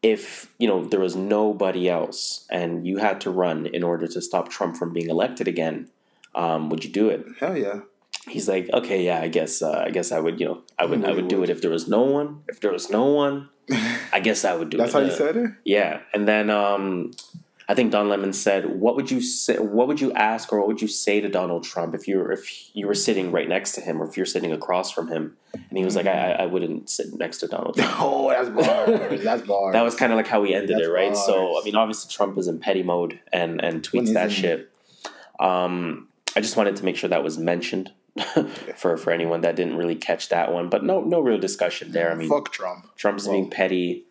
If 0.03 0.53
you 0.59 0.67
know 0.67 0.85
there 0.85 0.99
was 0.99 1.15
nobody 1.15 1.89
else, 1.89 2.45
and 2.51 2.85
you 2.85 2.97
had 2.97 3.19
to 3.21 3.31
run 3.31 3.65
in 3.65 3.81
order 3.81 4.05
to 4.05 4.21
stop 4.21 4.49
Trump 4.49 4.77
from 4.77 4.93
being 4.93 5.09
elected 5.09 5.47
again, 5.47 5.89
um, 6.35 6.69
would 6.69 6.83
you 6.83 6.91
do 6.91 7.09
it? 7.09 7.25
Hell 7.39 7.57
yeah. 7.57 7.79
He's 8.27 8.47
like, 8.49 8.69
okay, 8.73 9.03
yeah, 9.05 9.21
I 9.21 9.27
guess, 9.27 9.61
uh, 9.61 9.83
I 9.85 9.91
guess 9.91 10.11
I 10.11 10.19
would, 10.19 10.39
you 10.39 10.45
know, 10.47 10.61
I 10.79 10.85
would, 10.85 11.05
I 11.05 11.11
would 11.11 11.27
do 11.27 11.43
it 11.43 11.49
if 11.49 11.61
there 11.61 11.71
was 11.71 11.87
no 11.87 12.01
one. 12.03 12.41
If 12.47 12.59
there 12.59 12.71
was 12.71 12.89
no 12.89 13.05
one, 13.05 13.49
I 14.13 14.19
guess 14.19 14.45
I 14.45 14.55
would 14.55 14.69
do 14.69 14.77
it. 14.77 14.79
That's 14.79 14.93
it. 14.93 14.97
how 14.97 15.03
you 15.03 15.11
Uh, 15.11 15.15
said 15.15 15.37
it. 15.37 15.51
Yeah, 15.63 15.99
and 16.13 16.27
then 16.27 16.49
um, 16.49 17.11
I 17.67 17.73
think 17.73 17.91
Don 17.91 18.09
Lemon 18.09 18.31
said, 18.33 18.79
"What 18.79 18.95
would 18.95 19.09
you 19.09 19.21
say? 19.21 19.57
What 19.57 19.87
would 19.87 19.99
you 19.99 20.11
ask, 20.13 20.53
or 20.53 20.59
what 20.59 20.67
would 20.67 20.81
you 20.83 20.87
say 20.87 21.19
to 21.21 21.29
Donald 21.29 21.63
Trump 21.63 21.95
if 21.95 22.07
you 22.07 22.19
were 22.19 22.31
if 22.31 22.75
you 22.75 22.85
were 22.85 22.93
sitting 22.93 23.31
right 23.31 23.49
next 23.49 23.71
to 23.73 23.81
him, 23.81 23.99
or 24.01 24.07
if 24.07 24.17
you're 24.17 24.25
sitting 24.27 24.51
across 24.51 24.91
from 24.91 25.07
him?" 25.07 25.35
And 25.53 25.77
he 25.79 25.83
was 25.83 25.95
like, 25.95 26.05
I, 26.05 26.33
"I 26.33 26.43
I 26.43 26.45
wouldn't 26.45 26.89
sit 26.91 27.07
next 27.17 27.39
to 27.39 27.47
Donald 27.47 27.75
Trump." 27.75 27.91
Oh, 27.99 28.29
that's 28.29 28.49
bars. 28.49 29.23
that's 29.23 29.41
bars. 29.47 29.73
That 29.73 29.83
was 29.83 29.95
kind 29.95 30.11
of 30.11 30.17
like 30.17 30.27
how 30.27 30.41
we 30.41 30.53
ended 30.53 30.77
That's 30.77 30.87
it, 30.87 30.91
right? 30.91 31.17
So 31.17 31.33
bars. 31.33 31.57
I 31.61 31.65
mean, 31.65 31.75
obviously 31.75 32.11
Trump 32.13 32.37
is 32.37 32.47
in 32.47 32.59
petty 32.59 32.83
mode 32.83 33.19
and 33.33 33.59
and 33.63 33.81
tweets 33.81 34.13
that 34.13 34.31
shit. 34.31 34.69
Um, 35.39 36.09
I 36.35 36.41
just 36.41 36.57
wanted 36.57 36.75
to 36.77 36.85
make 36.85 36.95
sure 36.97 37.09
that 37.09 37.23
was 37.23 37.37
mentioned 37.37 37.91
for 38.75 38.97
for 38.97 39.11
anyone 39.11 39.41
that 39.41 39.55
didn't 39.55 39.77
really 39.77 39.95
catch 39.95 40.29
that 40.29 40.51
one. 40.53 40.69
But 40.69 40.83
no 40.83 41.01
no 41.01 41.19
real 41.19 41.37
discussion 41.37 41.91
there. 41.91 42.11
I 42.11 42.15
mean, 42.15 42.29
fuck 42.29 42.51
Trump. 42.51 42.95
Trump's 42.95 43.25
Well- 43.25 43.33
being 43.33 43.49
petty. 43.49 44.05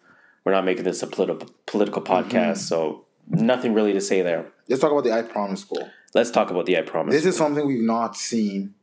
We're 0.44 0.52
not 0.52 0.66
making 0.66 0.84
this 0.84 1.02
a 1.02 1.06
political 1.06 1.48
political 1.66 2.02
podcast, 2.02 2.30
Mm-hmm. 2.30 2.54
so 2.56 3.04
nothing 3.28 3.72
really 3.72 3.94
to 3.94 4.00
say 4.00 4.20
there. 4.20 4.44
Let's 4.68 4.82
talk 4.82 4.92
about 4.92 5.04
the 5.04 5.12
I 5.12 5.22
Promise 5.22 5.62
School. 5.62 5.88
Let's 6.12 6.30
talk 6.30 6.50
about 6.50 6.66
the 6.66 6.76
I 6.78 6.82
promise. 6.82 7.14
This 7.14 7.24
is 7.24 7.36
something 7.36 7.66
we've 7.66 7.82
not 7.82 8.14
seen, 8.14 8.74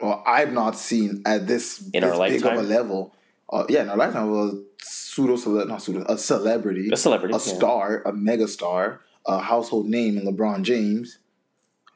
or 0.00 0.26
I've 0.28 0.52
not 0.52 0.76
seen 0.76 1.22
at 1.24 1.46
this, 1.46 1.80
In 1.94 2.02
this 2.02 2.12
our 2.12 2.28
big 2.28 2.40
of 2.40 2.44
a 2.44 2.48
lifetime? 2.56 2.68
level. 2.68 3.14
Uh, 3.48 3.64
yeah, 3.68 3.82
in 3.82 3.88
our 3.88 3.96
lifetime, 3.96 4.30
of 4.32 4.54
a 4.54 4.62
pseudo 4.82 5.36
not 5.64 5.80
pseudo, 5.80 6.04
a 6.08 6.18
celebrity, 6.18 6.90
a 6.92 6.96
celebrity, 6.96 7.32
a 7.34 7.38
yeah. 7.38 7.54
star, 7.56 8.02
a 8.04 8.12
mega 8.12 8.46
star, 8.48 9.00
a 9.26 9.38
household 9.38 9.86
name 9.86 10.18
in 10.18 10.24
LeBron 10.26 10.62
James, 10.62 11.18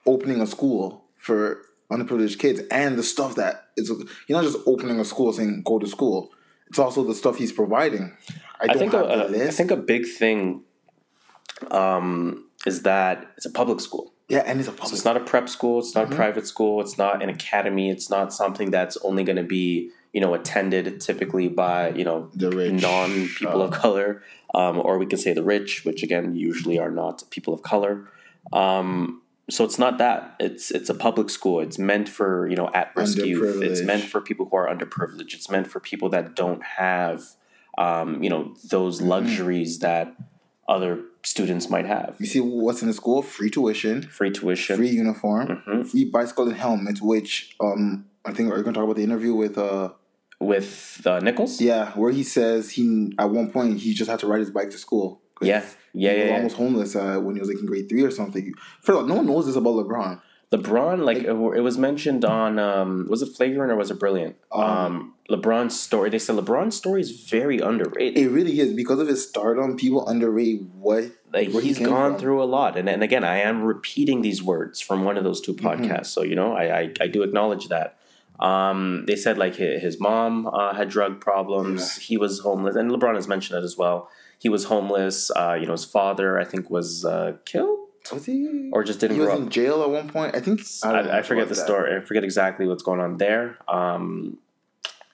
opening 0.06 0.40
a 0.40 0.46
school 0.46 1.04
for 1.16 1.58
underprivileged 1.90 2.38
kids, 2.38 2.60
and 2.70 2.96
the 2.98 3.02
stuff 3.02 3.34
that 3.36 3.68
is 3.76 3.88
you're 4.26 4.40
not 4.40 4.44
just 4.50 4.58
opening 4.66 4.98
a 5.00 5.04
school 5.04 5.32
saying 5.32 5.62
go 5.64 5.78
to 5.78 5.86
school. 5.86 6.32
It's 6.68 6.78
also 6.78 7.04
the 7.04 7.14
stuff 7.14 7.36
he's 7.36 7.52
providing. 7.52 8.16
I, 8.60 8.66
I 8.70 8.74
think 8.74 8.92
a, 8.94 8.98
the 8.98 9.44
a- 9.44 9.48
I 9.48 9.50
think 9.50 9.70
a 9.70 9.76
big 9.76 10.06
thing 10.06 10.62
um, 11.70 12.46
is 12.66 12.82
that 12.82 13.26
it's 13.36 13.46
a 13.46 13.50
public 13.50 13.80
school, 13.80 14.12
Yeah, 14.28 14.38
and 14.46 14.58
it's 14.60 14.68
a 14.68 14.72
So 14.72 14.76
public. 14.76 14.94
it's 14.94 15.04
not 15.04 15.16
a 15.16 15.20
prep 15.20 15.48
school. 15.48 15.78
It's 15.80 15.94
not 15.94 16.08
Mhm. 16.08 16.12
a 16.12 16.16
private 16.16 16.46
school. 16.46 16.80
It's 16.80 16.98
not 16.98 17.22
an 17.22 17.28
academy. 17.28 17.90
It's 17.90 18.10
not 18.10 18.32
something 18.32 18.70
that's 18.70 18.96
only 18.98 19.24
going 19.24 19.36
to 19.36 19.42
be 19.44 19.90
you 20.12 20.20
know 20.20 20.32
attended 20.34 21.00
typically 21.00 21.48
by 21.48 21.90
you 21.90 22.04
know 22.04 22.30
the 22.34 22.50
rich 22.50 22.80
non 22.82 23.28
people 23.38 23.60
of 23.62 23.72
uh, 23.72 23.76
color, 23.76 24.22
um, 24.54 24.78
or 24.80 24.98
we 24.98 25.06
could 25.06 25.20
say 25.20 25.32
the 25.32 25.42
rich, 25.42 25.84
which 25.84 26.02
again 26.02 26.34
usually 26.34 26.78
are 26.78 26.90
not 26.90 27.22
people 27.30 27.52
of 27.52 27.62
color. 27.62 28.08
Um, 28.52 29.20
so 29.50 29.64
it's 29.64 29.78
not 29.78 29.98
that. 29.98 30.36
It's 30.40 30.70
it's 30.70 30.88
a 30.88 30.94
public 30.94 31.28
school. 31.30 31.60
It's 31.60 31.78
meant 31.78 32.08
for 32.08 32.48
you 32.48 32.56
know 32.56 32.70
at 32.74 32.92
risk 32.96 33.18
youth. 33.18 33.62
It's 33.62 33.82
meant 33.82 34.04
for 34.04 34.20
people 34.20 34.46
who 34.50 34.56
are 34.56 34.68
underprivileged. 34.74 35.34
It's 35.34 35.50
meant 35.50 35.66
for 35.66 35.80
people 35.80 36.08
that 36.10 36.34
don't 36.34 36.62
have 36.62 37.22
um, 37.78 38.22
you 38.22 38.30
know 38.30 38.54
those 38.70 38.98
Mm-hmm. 39.00 39.08
luxuries 39.08 39.78
that 39.80 40.14
other 40.68 41.00
students 41.22 41.68
might 41.68 41.84
have. 41.86 42.16
You 42.18 42.26
see 42.26 42.40
what's 42.40 42.80
in 42.82 42.88
the 42.88 42.94
school? 42.94 43.20
Free 43.22 43.50
tuition, 43.50 44.02
Free 44.02 44.30
tuition. 44.30 44.76
free 44.76 44.88
uniform, 44.90 45.62
Mhm. 45.66 45.86
free 45.90 46.04
bicycle 46.06 46.46
and 46.48 46.56
helmet. 46.56 47.00
Which 47.02 47.54
um, 47.60 48.06
I 48.24 48.32
think 48.32 48.48
we're 48.50 48.62
gonna 48.62 48.74
talk 48.74 48.84
about 48.84 48.96
the 48.96 49.04
interview 49.04 49.34
with 49.34 49.58
uh, 49.58 49.90
with 50.40 51.02
uh, 51.06 51.20
Nichols. 51.20 51.60
yeah, 51.60 51.90
where 51.92 52.12
he 52.12 52.22
says 52.22 52.70
he 52.72 53.12
at 53.18 53.30
one 53.30 53.50
point 53.50 53.78
he 53.80 53.92
just 53.94 54.10
had 54.10 54.18
to 54.20 54.26
ride 54.26 54.40
his 54.40 54.50
bike 54.50 54.70
to 54.70 54.78
school. 54.78 55.20
Yeah, 55.40 55.64
yeah, 55.92 56.12
he 56.12 56.16
yeah. 56.18 56.22
was 56.22 56.28
yeah. 56.30 56.36
almost 56.36 56.56
homeless 56.56 56.96
uh, 56.96 57.18
when 57.20 57.34
he 57.36 57.40
was 57.40 57.48
like 57.48 57.58
in 57.58 57.66
grade 57.66 57.88
three 57.88 58.02
or 58.02 58.10
something. 58.10 58.54
For 58.80 58.92
no 58.92 59.14
one 59.14 59.26
knows 59.26 59.46
this 59.46 59.56
about 59.56 59.74
LeBron. 59.74 60.20
LeBron, 60.52 61.04
like 61.04 61.18
it 61.18 61.30
it 61.30 61.60
was 61.62 61.76
mentioned 61.78 62.24
on, 62.24 62.58
um, 62.60 63.06
was 63.08 63.22
it 63.22 63.34
Flagrant 63.34 63.72
or 63.72 63.76
was 63.76 63.90
it 63.90 63.98
Brilliant? 63.98 64.36
Um, 64.52 64.62
Um, 64.62 65.14
LeBron's 65.28 65.78
story. 65.80 66.10
They 66.10 66.18
said 66.20 66.36
LeBron's 66.36 66.76
story 66.76 67.00
is 67.00 67.10
very 67.28 67.58
underrated. 67.58 68.16
It 68.22 68.28
really 68.28 68.60
is 68.60 68.72
because 68.72 69.00
of 69.00 69.08
his 69.08 69.26
stardom. 69.28 69.76
People 69.76 70.06
underrate 70.06 70.62
what 70.74 71.04
like 71.32 71.48
he 71.48 71.60
he's 71.60 71.78
came 71.78 71.88
gone 71.88 72.12
from. 72.12 72.20
through 72.20 72.42
a 72.42 72.44
lot, 72.44 72.76
and 72.76 72.88
and 72.88 73.02
again, 73.02 73.24
I 73.24 73.38
am 73.40 73.62
repeating 73.64 74.22
these 74.22 74.42
words 74.42 74.80
from 74.80 75.02
one 75.04 75.16
of 75.16 75.24
those 75.24 75.40
two 75.40 75.54
Mm-hmm. 75.54 75.66
podcasts. 75.66 76.06
So 76.06 76.22
you 76.22 76.36
know, 76.36 76.52
I, 76.52 76.64
I 76.80 76.92
I 77.00 77.06
do 77.08 77.22
acknowledge 77.24 77.68
that. 77.68 77.96
Um, 78.38 79.04
they 79.06 79.16
said 79.16 79.38
like 79.38 79.56
his, 79.56 79.80
his 79.82 80.00
mom 80.00 80.46
uh, 80.46 80.74
had 80.74 80.88
drug 80.88 81.20
problems. 81.20 81.96
He 81.96 82.16
was 82.16 82.40
homeless, 82.40 82.76
and 82.76 82.90
LeBron 82.90 83.14
has 83.16 83.26
mentioned 83.26 83.56
that 83.56 83.64
as 83.64 83.76
well. 83.76 84.08
He 84.38 84.48
was 84.48 84.64
homeless. 84.64 85.30
Uh, 85.30 85.56
you 85.60 85.66
know, 85.66 85.72
his 85.72 85.84
father 85.84 86.38
I 86.40 86.44
think 86.44 86.70
was 86.70 87.04
uh, 87.04 87.36
killed 87.44 87.78
was 88.12 88.26
he 88.26 88.68
or 88.72 88.84
just 88.84 89.00
didn't 89.00 89.16
he 89.16 89.20
was 89.20 89.30
up. 89.30 89.38
in 89.38 89.48
jail 89.48 89.82
at 89.82 89.88
one 89.90 90.08
point. 90.10 90.36
I 90.36 90.40
think 90.40 90.60
I, 90.84 90.90
I, 90.90 91.18
I 91.18 91.22
forget 91.22 91.48
the 91.48 91.54
that. 91.54 91.64
story. 91.64 91.96
I 91.96 92.00
forget 92.04 92.22
exactly 92.24 92.66
what's 92.66 92.82
going 92.82 93.00
on 93.00 93.16
there. 93.16 93.56
Um, 93.68 94.38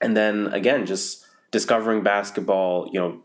and 0.01 0.17
then 0.17 0.49
again, 0.49 0.87
just 0.87 1.25
discovering 1.51 2.03
basketball. 2.03 2.89
You 2.93 3.01
know, 3.01 3.21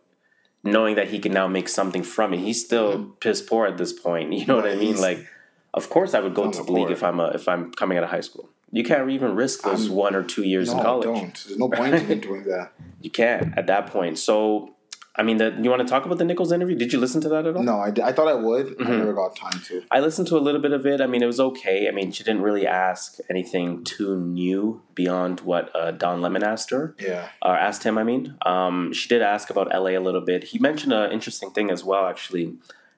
knowing 0.63 0.95
that 0.95 1.07
he 1.09 1.19
can 1.19 1.31
now 1.33 1.47
make 1.47 1.67
something 1.69 2.03
from 2.03 2.33
it. 2.33 2.39
He's 2.39 2.63
still 2.63 3.05
piss 3.19 3.41
poor 3.41 3.65
at 3.65 3.77
this 3.77 3.93
point. 3.93 4.33
You 4.37 4.45
know 4.45 4.55
what 4.57 4.67
I 4.67 4.75
mean? 4.75 4.99
Like, 5.01 5.25
of 5.73 5.89
course, 5.89 6.13
I 6.13 6.19
would 6.19 6.35
go 6.35 6.43
On 6.45 6.51
to 6.51 6.57
the 6.59 6.65
the 6.65 6.71
league 6.71 6.91
if 6.91 7.03
I'm 7.03 7.19
a, 7.19 7.27
if 7.29 7.47
I'm 7.47 7.71
coming 7.71 7.97
out 7.97 8.03
of 8.03 8.09
high 8.11 8.21
school. 8.21 8.49
You 8.71 8.83
can't 8.83 9.09
even 9.09 9.35
risk 9.35 9.61
those 9.63 9.87
I'm- 9.87 9.95
one 9.95 10.15
or 10.15 10.23
two 10.23 10.43
years 10.43 10.69
No, 10.69 10.77
in 10.77 10.83
college. 10.83 11.05
don't. 11.05 11.43
There's 11.47 11.57
no 11.57 11.69
point 11.69 11.95
in 11.95 12.19
doing 12.27 12.43
that. 12.43 12.73
You 13.01 13.09
can't 13.09 13.57
at 13.57 13.67
that 13.67 13.87
point. 13.87 14.17
So, 14.19 14.74
I 15.17 15.23
mean, 15.23 15.37
the, 15.37 15.57
you 15.61 15.69
want 15.69 15.81
to 15.81 15.87
talk 15.87 16.05
about 16.05 16.17
the 16.17 16.25
Nichols 16.25 16.51
interview? 16.51 16.75
Did 16.75 16.91
you 16.91 16.99
listen 16.99 17.21
to 17.21 17.29
that 17.29 17.45
at 17.45 17.55
all? 17.55 17.63
No, 17.63 17.77
I, 17.79 17.87
I 18.03 18.11
thought 18.11 18.27
I 18.27 18.33
would. 18.33 18.67
I 18.81 18.83
Mhm. 18.83 18.97
never 18.99 19.13
got 19.13 19.33
time 19.35 19.61
to. 19.67 19.81
I 19.89 20.01
listened 20.01 20.27
to 20.27 20.37
a 20.37 20.43
little 20.43 20.59
bit 20.59 20.73
of 20.73 20.85
it. 20.85 20.99
I 20.99 21.07
mean, 21.07 21.23
it 21.23 21.25
was 21.25 21.39
okay. 21.39 21.87
I 21.87 21.91
mean, 21.91 22.11
she 22.11 22.23
didn't 22.25 22.41
really 22.41 22.67
ask 22.67 23.17
anything 23.29 23.85
too 23.85 24.17
new 24.17 24.81
beyond 24.93 25.39
what 25.41 25.73
uh, 25.73 25.91
Don 25.91 26.21
Lemon 26.21 26.43
asked 26.43 26.69
her, 26.71 26.95
Yeah. 26.99 27.29
or 27.41 27.55
asked 27.55 27.83
him. 27.83 27.97
I 27.97 28.03
mean, 28.03 28.35
um, 28.45 28.91
she 28.91 29.07
did 29.07 29.21
ask 29.21 29.49
about 29.49 29.67
LA 29.73 29.91
a 29.97 29.99
little 30.01 30.19
bit. 30.21 30.43
He 30.45 30.59
mentioned 30.59 30.91
an 30.91 31.11
interesting 31.13 31.51
thing 31.51 31.71
as 31.71 31.81
well, 31.83 32.07
actually, 32.07 32.43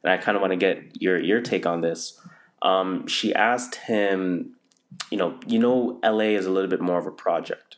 and 0.03 0.11
I 0.11 0.17
kind 0.17 0.35
of 0.35 0.41
want 0.41 0.53
to 0.53 0.57
get 0.57 0.99
your 0.99 1.19
your 1.19 1.41
take 1.41 1.67
on 1.67 1.81
this. 1.81 2.19
Um, 2.63 3.05
she 3.07 3.35
asked 3.35 3.75
him, 3.75 4.55
you 5.11 5.17
know, 5.19 5.39
you 5.45 5.59
know, 5.59 5.99
LA 6.03 6.33
is 6.39 6.47
a 6.47 6.51
little 6.51 6.69
bit 6.69 6.81
more 6.81 6.97
of 6.97 7.05
a 7.05 7.11
project. 7.11 7.75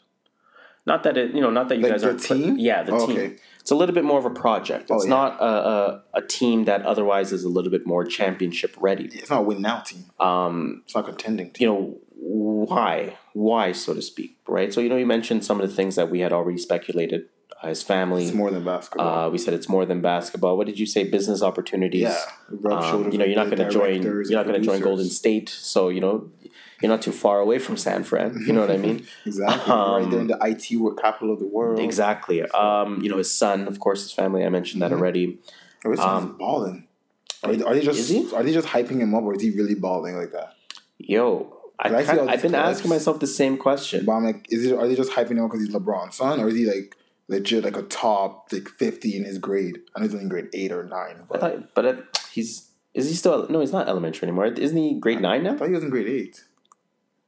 Not 0.86 1.03
that 1.03 1.17
it, 1.17 1.36
you 1.36 1.41
know, 1.41 1.51
not 1.51 1.67
that 1.69 1.75
you 1.75 1.84
Like 1.84 1.91
guys 1.91 2.03
are 2.05 2.13
team? 2.13 2.58
yeah, 2.58 2.84
the 2.84 2.93
Oh, 2.93 3.05
team. 3.05 3.17
okay. 3.17 3.36
It's 3.69 3.71
a 3.71 3.75
little 3.75 3.93
bit 3.93 4.03
more 4.03 4.17
of 4.17 4.25
a 4.25 4.31
project. 4.31 4.89
Oh, 4.89 4.95
It's 4.95 5.05
yeah. 5.05 5.09
not 5.17 5.39
a, 5.39 5.45
a 5.69 6.03
a 6.15 6.21
team 6.23 6.65
that 6.65 6.81
otherwise 6.91 7.31
is 7.31 7.43
a 7.43 7.49
little 7.49 7.69
bit 7.69 7.85
more 7.85 8.03
championship 8.03 8.71
ready 8.88 9.05
It's 9.13 9.29
not 9.29 9.41
a 9.41 9.43
win 9.43 9.61
now 9.61 9.81
team. 9.81 10.05
um, 10.19 10.81
It's 10.85 10.95
not 10.95 11.05
contending 11.05 11.51
team. 11.51 11.62
you 11.62 11.67
know, 11.71 11.97
why, 12.15 13.17
why, 13.34 13.71
so 13.73 13.93
to 13.93 14.01
speak, 14.01 14.32
right? 14.47 14.73
So, 14.73 14.82
you 14.82 14.89
know, 14.89 14.97
you 14.97 15.05
mentioned 15.05 15.45
some 15.45 15.62
of 15.62 15.69
the 15.69 15.75
things 15.75 15.93
that 15.99 16.10
we 16.10 16.19
had 16.25 16.34
already 16.34 16.58
speculated. 16.58 17.21
Uh, 17.62 17.67
his 17.67 17.84
family. 17.84 18.23
It's 18.23 18.34
more 18.34 18.51
than 18.51 18.63
basketball. 18.63 19.25
Uh, 19.27 19.29
we 19.29 19.38
said 19.38 19.53
it's 19.53 19.69
more 19.69 19.86
than 19.86 19.99
basketball. 20.01 20.58
What 20.58 20.65
did 20.65 20.79
you 20.79 20.88
say? 20.95 21.03
Business 21.03 21.41
opportunities. 21.43 22.01
yeah. 22.03 22.71
Um, 22.73 23.12
you 23.12 23.17
know, 23.19 23.25
you're 23.25 23.36
not 23.43 23.49
going 23.53 23.58
to 23.67 23.69
join. 23.69 24.01
You're 24.01 24.23
not 24.41 24.45
going 24.47 24.60
to 24.62 24.65
join 24.65 24.79
Golden. 24.82 25.10
State, 25.10 25.49
so 25.49 25.89
you 25.89 25.99
know, 26.05 26.15
you're 26.82 26.89
not 26.89 27.02
too 27.02 27.12
far 27.12 27.39
away 27.39 27.60
from 27.60 27.76
San 27.78 28.04
Fran. 28.04 28.42
You 28.46 28.54
know 28.54 28.62
what 28.62 28.72
I 28.72 28.78
mean? 28.78 29.06
Exactly. 29.26 29.72
right 29.74 30.08
there 30.10 30.20
in 30.22 30.32
Um, 30.32 30.39
the 30.39 30.39
IT 30.50 30.78
wor- 30.80 30.96
capital 30.96 31.34
of 31.34 31.39
the 31.39 31.46
world. 31.48 31.80
exactly. 31.80 32.42
Um, 32.44 33.02
you 33.02 33.10
know, 33.10 33.18
his 33.18 33.32
son, 33.32 33.68
of 33.68 33.80
course, 33.80 34.02
his 34.04 34.12
family. 34.13 34.46
I 34.46 34.50
mentioned 34.50 34.82
that 34.82 34.92
Mhm. 34.92 34.98
already. 35.00 35.39
Oh, 35.86 35.92
his 35.92 36.00
Um, 36.00 36.36
balling. 36.38 36.88
Are 37.44 37.54
they, 37.56 37.63
are 37.63 37.74
they 37.74 37.82
just 37.82 38.34
are 38.34 38.44
they 38.44 38.52
just 38.52 38.68
hyping 38.68 39.00
him 39.00 39.15
up, 39.15 39.24
or 39.24 39.34
is 39.36 39.42
he 39.42 39.52
really 39.52 39.76
balling 39.76 40.15
like 40.18 40.32
that? 40.34 40.56
Yo, 40.98 41.56
I 41.80 41.88
I 41.96 42.02
see 42.02 42.08
kind 42.08 42.20
all 42.20 42.30
I've 42.30 42.42
been 42.42 42.52
clips? 42.52 42.70
asking 42.78 42.89
myself 42.89 43.20
the 43.22 43.28
same 43.28 43.56
question. 43.58 44.06
But 44.06 44.12
I'm 44.13 44.26
like, 44.26 44.46
is 44.50 44.65
it 44.65 44.74
are 44.78 44.88
they 44.88 44.96
just 44.96 45.12
hyping 45.12 45.32
him 45.38 45.46
up 45.46 45.52
because 45.52 45.65
he's 45.65 45.74
LeBron's 45.74 46.15
son, 46.15 46.42
or 46.42 46.50
is 46.50 46.56
he 46.56 46.65
like 46.65 46.98
legit 47.30 47.63
like 47.63 47.78
a 47.78 47.84
top 47.84 48.50
like 48.52 48.68
fifty 48.68 49.15
in 49.15 49.24
his 49.24 49.38
grade? 49.38 49.80
I 49.96 50.00
know 50.00 50.06
he's 50.06 50.13
only 50.13 50.24
in 50.24 50.30
grade 50.30 50.50
eight 50.54 50.72
or 50.74 50.84
nine. 50.84 51.15
I 51.22 51.24
But 51.30 51.38
I 51.44 51.50
thought, 51.52 51.74
but 51.76 51.86
uh, 51.86 51.94
he's 52.34 52.70
is 52.94 53.08
he 53.08 53.15
still? 53.15 53.48
No, 53.50 53.62
he's 53.62 53.72
not 53.72 53.88
elementary 53.88 54.28
anymore. 54.28 54.48
Isn't 54.48 54.76
he 54.78 54.96
grade 55.00 55.22
nine 55.22 55.44
now? 55.44 55.54
I 55.54 55.58
thought 55.58 55.68
he 55.70 55.74
was 55.76 55.84
in 55.84 55.89
grade 55.89 56.08
eight. 56.08 56.44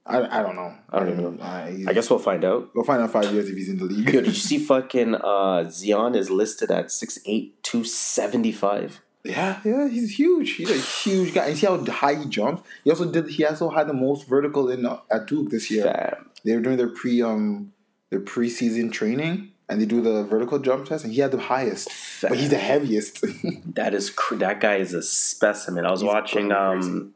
I, 0.06 0.40
I 0.40 0.42
don't 0.42 0.56
know. 0.56 0.74
I 0.90 1.00
don't 1.00 1.10
even 1.12 1.38
know. 1.38 1.66
He's- 1.68 1.88
I 1.88 1.94
guess 1.94 2.10
we'll 2.10 2.20
find 2.20 2.44
out. 2.44 2.70
we'll 2.74 2.84
find 2.84 3.02
out 3.02 3.12
five 3.12 3.32
years 3.32 3.48
if 3.50 3.56
he's 3.56 3.70
in 3.70 3.78
the 3.78 3.86
league. 3.86 4.08
Yo, 4.12 4.22
did 4.22 4.28
you 4.28 4.34
see 4.34 4.58
fucking 4.58 5.16
uh 5.16 5.70
Zion 5.70 6.16
is 6.16 6.30
listed 6.32 6.72
at 6.72 6.88
6'8", 6.88 7.52
275. 7.62 9.02
Yeah, 9.24 9.60
yeah, 9.64 9.88
he's 9.88 10.18
huge. 10.18 10.54
He's 10.56 10.72
a 10.72 10.78
huge 10.78 11.34
guy. 11.36 11.46
And 11.48 11.58
see 11.58 11.68
how 11.68 11.78
high 11.86 12.16
he 12.16 12.26
jumps. 12.26 12.64
He 12.84 12.90
also 12.90 13.10
did. 13.12 13.30
He 13.30 13.46
also 13.46 13.70
had 13.70 13.88
the 13.88 13.94
most 13.94 14.28
vertical 14.28 14.70
in 14.72 14.84
uh, 14.86 14.98
at 15.12 15.28
Duke 15.28 15.52
this 15.52 15.70
year. 15.70 15.84
Fam. 15.84 16.30
They 16.44 16.56
were 16.56 16.62
doing 16.62 16.78
their 16.78 16.90
pre 16.90 17.22
um 17.22 17.72
their 18.10 18.20
preseason 18.20 18.92
training, 18.92 19.52
and 19.70 19.80
they 19.80 19.86
do 19.86 20.02
the 20.02 20.24
vertical 20.24 20.58
jump 20.58 20.88
test, 20.88 21.04
and 21.04 21.14
he 21.14 21.22
had 21.22 21.30
the 21.32 21.40
highest, 21.40 21.90
but 22.24 22.36
he's 22.36 22.50
the 22.50 22.58
heaviest. 22.58 23.24
That 23.76 23.94
is 23.94 24.10
cr- 24.10 24.36
that 24.38 24.60
guy 24.60 24.78
is 24.78 24.94
a 24.96 25.04
specimen. 25.04 25.86
I 25.86 25.92
was 25.92 26.02
He's 26.02 26.08
watching 26.08 26.52
um 26.52 27.14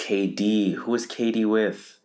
KD. 0.00 0.74
Who 0.74 0.90
was 0.90 1.06
KD 1.06 1.48
with? 1.48 1.98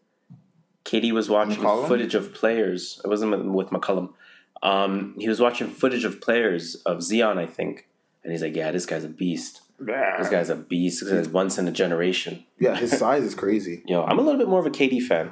KD 0.84 1.12
was 1.12 1.30
watching 1.30 1.64
McCollum? 1.64 1.88
footage 1.88 2.14
of 2.14 2.34
players. 2.34 3.02
It 3.04 3.08
wasn't 3.08 3.54
with, 3.54 3.70
McCollum. 3.70 4.14
Um, 4.62 5.16
he 5.18 5.28
was 5.28 5.40
watching 5.40 5.68
footage 5.68 6.04
of 6.04 6.22
players 6.22 6.76
of 6.86 7.02
Zion, 7.02 7.38
I 7.38 7.46
think, 7.46 7.88
and 8.24 8.32
he's 8.32 8.42
like, 8.42 8.56
"Yeah, 8.56 8.72
this 8.72 8.86
guy's 8.86 9.04
a 9.04 9.10
beast. 9.10 9.62
This 9.80 10.30
guy's 10.30 10.50
a 10.50 10.56
beast. 10.56 11.04
This 11.04 11.12
guy's 11.12 11.30
once 11.30 11.58
in 11.58 11.68
a 11.68 11.72
generation." 11.72 12.46
yeah, 12.60 12.76
his 12.76 12.98
size 12.98 13.24
is 13.24 13.36
crazy. 13.36 13.84
Yo, 13.88 14.04
I'm 14.04 14.20
a 14.20 14.22
little 14.22 14.40
bit 14.40 14.48
more 14.48 14.60
of 14.60 14.66
a 14.66 14.72
KD 14.72 15.02
fan, 15.02 15.32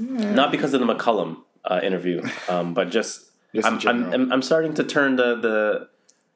not 0.00 0.50
because 0.50 0.74
of 0.74 0.80
the 0.80 0.86
McCollum 0.86 1.38
uh, 1.64 1.80
interview, 1.82 2.22
um, 2.48 2.74
but 2.74 2.90
just, 2.90 3.30
Just 3.54 3.66
I'm, 3.66 3.78
I'm. 3.86 4.12
I'm 4.12 4.32
I'm 4.32 4.42
starting 4.42 4.74
to 4.74 4.84
turn 4.84 5.16
the 5.16 5.36
the. 5.36 5.88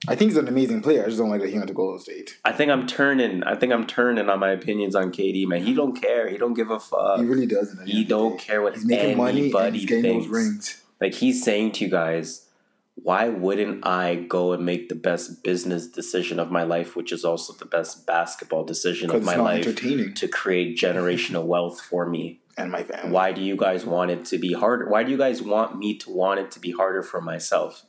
I 0.07 0.15
think 0.15 0.31
he's 0.31 0.37
an 0.37 0.49
amazing 0.49 0.83
player. 0.83 1.03
I 1.03 1.07
just 1.07 1.19
don't 1.19 1.31
like 1.31 1.41
that 1.41 1.49
he 1.49 1.57
went 1.57 1.69
to 1.69 1.75
Golden 1.75 1.99
State. 1.99 2.39
I 2.45 2.53
think 2.53 2.71
I'm 2.71 2.87
turning. 2.87 3.43
I 3.43 3.55
think 3.55 3.73
I'm 3.73 3.87
turning 3.87 4.29
on 4.29 4.39
my 4.39 4.51
opinions 4.51 4.95
on 4.95 5.13
KD. 5.13 5.47
Man, 5.47 5.63
he 5.63 5.75
don't 5.75 5.99
care. 5.99 6.29
He 6.29 6.37
don't 6.37 6.55
give 6.55 6.71
a 6.71 6.79
fuck. 6.79 7.21
He 7.21 7.25
really 7.25 7.47
doesn't. 7.47 7.87
He 7.87 7.93
end 7.93 8.03
of 8.03 8.09
the 8.09 8.15
don't 8.15 8.39
care 8.39 8.63
what 8.63 8.75
He's 8.75 8.85
making 8.85 9.17
money 9.17 9.31
and 9.31 9.39
anybody 9.39 9.79
he's 9.79 9.89
getting 9.89 10.03
thinks. 10.03 10.27
those 10.27 10.35
rings. 10.35 10.83
Like 11.01 11.15
he's 11.15 11.43
saying 11.43 11.73
to 11.73 11.85
you 11.85 11.91
guys, 11.91 12.47
why 12.97 13.29
wouldn't 13.29 13.87
I 13.87 14.15
go 14.17 14.53
and 14.53 14.65
make 14.65 14.89
the 14.89 14.95
best 14.95 15.43
business 15.43 15.89
decision 15.89 16.39
of 16.39 16.51
my 16.51 16.63
life, 16.63 16.95
which 16.95 17.11
is 17.11 17.25
also 17.25 17.53
the 17.53 17.65
best 17.65 18.07
basketball 18.07 18.65
decision 18.65 19.11
of 19.11 19.25
my 19.25 19.37
life 19.37 19.65
to 19.65 20.29
create 20.29 20.79
generational 20.79 21.45
wealth 21.45 21.81
for 21.81 22.07
me? 22.07 22.41
And 22.57 22.71
my 22.71 22.85
family. 22.85 23.11
Why 23.11 23.33
do 23.33 23.41
you 23.41 23.57
guys 23.57 23.85
want 23.85 24.13
it 24.13 24.27
to 24.27 24.39
be 24.39 24.53
harder? 24.53 24.89
Why 24.89 25.03
do 25.03 25.11
you 25.11 25.19
guys 25.19 25.43
want 25.43 25.77
me 25.77 25.99
to 25.99 26.11
want 26.11 26.39
it 26.39 26.53
to 26.53 26.61
be 26.61 26.71
harder 26.71 27.03
for 27.03 27.21
myself? 27.21 27.85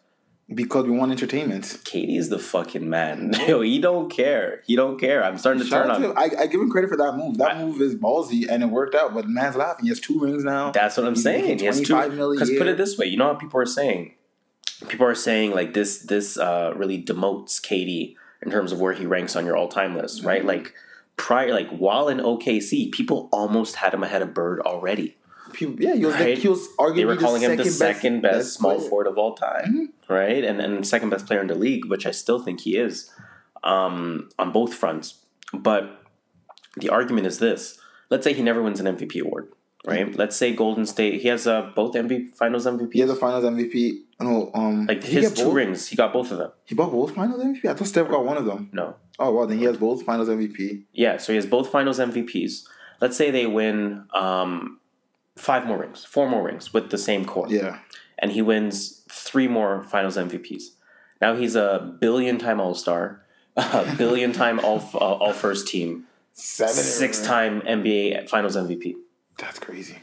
Because 0.53 0.86
we 0.86 0.91
want 0.91 1.12
entertainment. 1.12 1.63
KD 1.63 2.17
is 2.17 2.29
the 2.29 2.38
fucking 2.38 2.88
man. 2.88 3.34
Yo, 3.47 3.62
he 3.62 3.79
don't 3.79 4.12
care. 4.12 4.62
He 4.67 4.75
don't 4.75 4.99
care. 4.99 5.23
I'm 5.23 5.39
starting 5.39 5.63
to 5.63 5.67
Shout 5.67 5.88
turn 5.88 6.05
on. 6.05 6.17
I, 6.17 6.43
I 6.43 6.47
give 6.47 6.62
him 6.62 6.69
credit 6.69 6.89
for 6.89 6.97
that 6.97 7.13
move. 7.13 7.39
That 7.39 7.53
I- 7.53 7.63
move 7.63 7.81
is 7.81 7.95
ballsy 7.95 8.47
and 8.47 8.62
it 8.62 8.67
worked 8.67 8.93
out. 8.93 9.15
But 9.15 9.27
man's 9.27 9.55
laughing. 9.55 9.86
He 9.86 9.89
has 9.89 9.99
two 9.99 10.19
rings 10.19 10.43
now. 10.43 10.69
That's 10.71 10.97
what 10.97 11.08
I'm 11.08 11.15
He's 11.15 11.23
saying. 11.23 11.60
He 11.60 11.65
has 11.65 11.79
two. 11.79 11.93
25 11.93 12.13
mil 12.13 12.31
a 12.31 12.34
Because 12.36 12.51
put 12.51 12.67
it 12.67 12.77
this 12.77 12.95
way, 12.95 13.08
you 13.08 13.17
know 13.17 13.25
how 13.25 13.34
people 13.34 13.60
are 13.60 13.65
saying. 13.65 14.13
People 14.88 15.08
are 15.08 15.15
saying 15.15 15.51
like 15.51 15.73
this. 15.73 15.99
This 15.99 16.38
uh, 16.38 16.73
really 16.75 17.01
demotes 17.01 17.60
KD 17.60 18.15
in 18.43 18.51
terms 18.51 18.71
of 18.71 18.79
where 18.79 18.93
he 18.93 19.08
ranks 19.08 19.36
on 19.36 19.47
your 19.47 19.58
all-time 19.58 19.97
list, 19.97 20.23
right? 20.23 20.39
Mm-hmm. 20.39 20.47
Like 20.47 20.73
prior, 21.17 21.53
like 21.53 21.69
while 21.69 22.08
in 22.08 22.19
OKC, 22.19 22.91
people 22.91 23.29
almost 23.31 23.77
had 23.77 23.95
him 23.95 24.03
ahead 24.03 24.21
of 24.21 24.36
Bird 24.36 24.60
already. 24.60 25.17
Yeah, 25.61 25.95
he 25.95 26.05
was, 26.05 26.15
Right? 26.15 26.37
he 26.37 26.47
was 26.47 26.67
arguably 26.77 26.95
They 26.95 27.05
were 27.05 27.15
calling 27.17 27.41
the 27.41 27.51
him 27.51 27.57
the 27.57 27.65
second 27.65 28.21
best, 28.21 28.53
small 28.53 28.75
player. 28.77 28.89
forward 28.89 29.07
of 29.07 29.17
all 29.17 29.35
time, 29.35 29.93
right? 30.09 30.43
And 30.43 30.59
and 30.61 30.85
second 30.87 31.09
best 31.09 31.25
player 31.27 31.41
in 31.41 31.47
the 31.47 31.55
league, 31.55 31.85
which 31.85 32.05
I 32.05 32.11
still 32.11 32.39
think 32.39 32.61
he 32.61 32.77
is 32.77 33.11
um, 33.63 34.29
on 34.39 34.51
both 34.51 34.73
fronts. 34.73 35.15
But 35.53 36.01
the 36.77 36.89
argument 36.89 37.27
is 37.27 37.39
this: 37.39 37.79
let's 38.09 38.23
say 38.23 38.33
he 38.33 38.41
never 38.43 38.61
wins 38.61 38.79
an 38.79 38.85
MVP 38.97 39.21
award, 39.21 39.51
right? 39.85 40.07
Mm-hmm. 40.07 40.19
Let's 40.19 40.35
say 40.35 40.53
Golden 40.53 40.85
State 40.85 41.21
he 41.21 41.27
has 41.29 41.47
uh, 41.47 41.71
both 41.75 41.93
MVP 41.93 42.35
Finals 42.35 42.65
MVP. 42.65 42.93
He 42.93 42.99
has 43.01 43.09
a 43.09 43.15
Finals 43.15 43.43
MVP. 43.45 43.99
No, 44.21 44.49
um, 44.53 44.85
Like 44.87 45.03
he 45.03 45.13
his 45.21 45.33
two 45.33 45.45
both? 45.45 45.53
rings, 45.53 45.87
he 45.87 45.95
got 45.95 46.13
both 46.13 46.31
of 46.31 46.37
them. 46.37 46.51
He 46.65 46.73
bought 46.75 46.91
both 46.91 47.13
Finals 47.15 47.43
MVP. 47.43 47.65
I 47.65 47.73
thought 47.73 47.87
Steph 47.87 48.07
got 48.09 48.23
one 48.25 48.37
of 48.37 48.45
them. 48.45 48.69
No, 48.71 48.95
Oh 49.19 49.33
well, 49.33 49.47
then 49.47 49.57
he 49.59 49.65
has 49.65 49.77
both 49.77 50.03
Finals 50.03 50.29
MVP. 50.29 50.83
yeah. 50.93 51.17
So 51.17 51.31
he 51.33 51.35
has 51.37 51.45
both 51.45 51.69
Finals 51.71 51.99
MVPs. 51.99 52.63
Let's 53.01 53.17
say 53.17 53.29
they 53.29 53.45
win 53.45 54.05
um, 54.13 54.79
five 55.35 55.65
more 55.65 55.77
rings, 55.77 56.05
four 56.05 56.29
more 56.29 56.43
rings 56.43 56.73
with 56.73 56.89
the 56.91 56.97
same 56.97 57.25
core. 57.25 57.47
Yeah, 57.49 57.79
and 58.19 58.31
he 58.31 58.41
wins 58.41 59.03
three 59.09 59.47
more 59.47 59.83
Finals 59.83 60.17
MVPs. 60.17 60.63
Now 61.21 61.35
he's 61.35 61.55
a 61.55 61.95
billion-time 61.99 62.59
All-Star, 62.59 63.23
a 63.57 63.95
billion-time 63.97 64.59
All 64.59 64.79
uh, 64.93 64.97
All 64.97 65.33
First 65.33 65.67
Team, 65.67 66.05
seven. 66.33 66.73
six-time 66.73 67.61
NBA 67.61 68.29
Finals 68.29 68.55
MVP. 68.55 68.95
That's 69.37 69.59
crazy. 69.59 69.97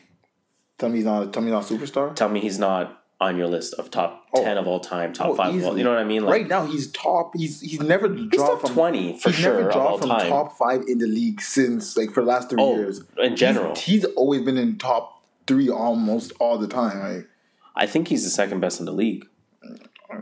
Tell 0.78 0.88
me 0.88 0.96
he's 0.96 1.04
not. 1.04 1.32
Tell 1.32 1.42
me 1.42 1.50
he's 1.50 1.70
not 1.70 1.70
a 1.70 1.74
superstar. 1.74 2.14
Tell 2.16 2.28
me 2.28 2.40
he's 2.40 2.58
not 2.58 2.98
on 3.20 3.36
your 3.38 3.46
list 3.46 3.74
of 3.74 3.88
top 3.90 4.26
Oh. 4.34 4.42
ten 4.42 4.58
of 4.58 4.66
all 4.66 4.80
time, 4.80 5.12
top 5.12 5.28
Oh, 5.28 5.34
five. 5.36 5.54
Of 5.54 5.64
all, 5.64 5.78
you 5.78 5.84
know 5.84 5.90
what 5.90 5.98
I 6.00 6.04
mean? 6.04 6.24
Like 6.24 6.32
right 6.32 6.48
now, 6.48 6.66
he's 6.66 6.90
top. 6.90 7.36
He's 7.36 7.60
he's 7.60 7.80
never 7.80 8.12
he's 8.12 8.28
dropped 8.30 8.50
top 8.50 8.60
from 8.62 8.74
twenty 8.74 9.18
for 9.18 9.30
he's 9.30 9.38
sure 9.38 9.54
never 9.58 9.68
of 9.70 9.76
all 9.76 9.98
dropped 9.98 10.00
from 10.00 10.08
time. 10.10 10.28
top 10.28 10.58
five 10.58 10.82
in 10.88 10.98
the 10.98 11.06
league 11.06 11.40
since 11.40 11.96
like 11.96 12.10
for 12.10 12.20
the 12.22 12.26
last 12.26 12.50
three 12.50 12.60
oh, 12.60 12.74
years. 12.74 13.02
in 13.18 13.36
general, 13.36 13.74
he's, 13.76 13.84
he's 13.84 14.04
always 14.16 14.42
been 14.42 14.58
in 14.58 14.76
top 14.78 15.21
three 15.46 15.68
almost 15.70 16.32
all 16.38 16.58
the 16.58 16.68
time. 16.68 16.98
Like 17.16 17.28
I 17.76 17.86
think 17.86 18.08
he's 18.08 18.24
the 18.24 18.30
second 18.30 18.60
best 18.60 18.80
in 18.80 18.86
the 18.86 18.92
league. 18.92 19.26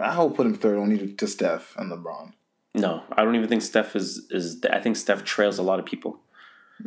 I 0.01 0.23
would 0.23 0.35
put 0.37 0.47
him 0.47 0.55
third 0.55 0.79
only 0.79 0.99
to, 0.99 1.09
to 1.15 1.27
Steph 1.27 1.75
and 1.77 1.91
LeBron. 1.91 2.33
No, 2.75 3.03
I 3.13 3.25
don't 3.25 3.35
even 3.35 3.49
think 3.49 3.63
Steph 3.63 3.97
is 3.97 4.27
is. 4.31 4.63
I 4.71 4.81
think 4.81 4.97
Steph 4.97 5.25
trails 5.25 5.59
a 5.59 5.63
lot 5.63 5.79
of 5.81 5.85
people. 5.87 6.21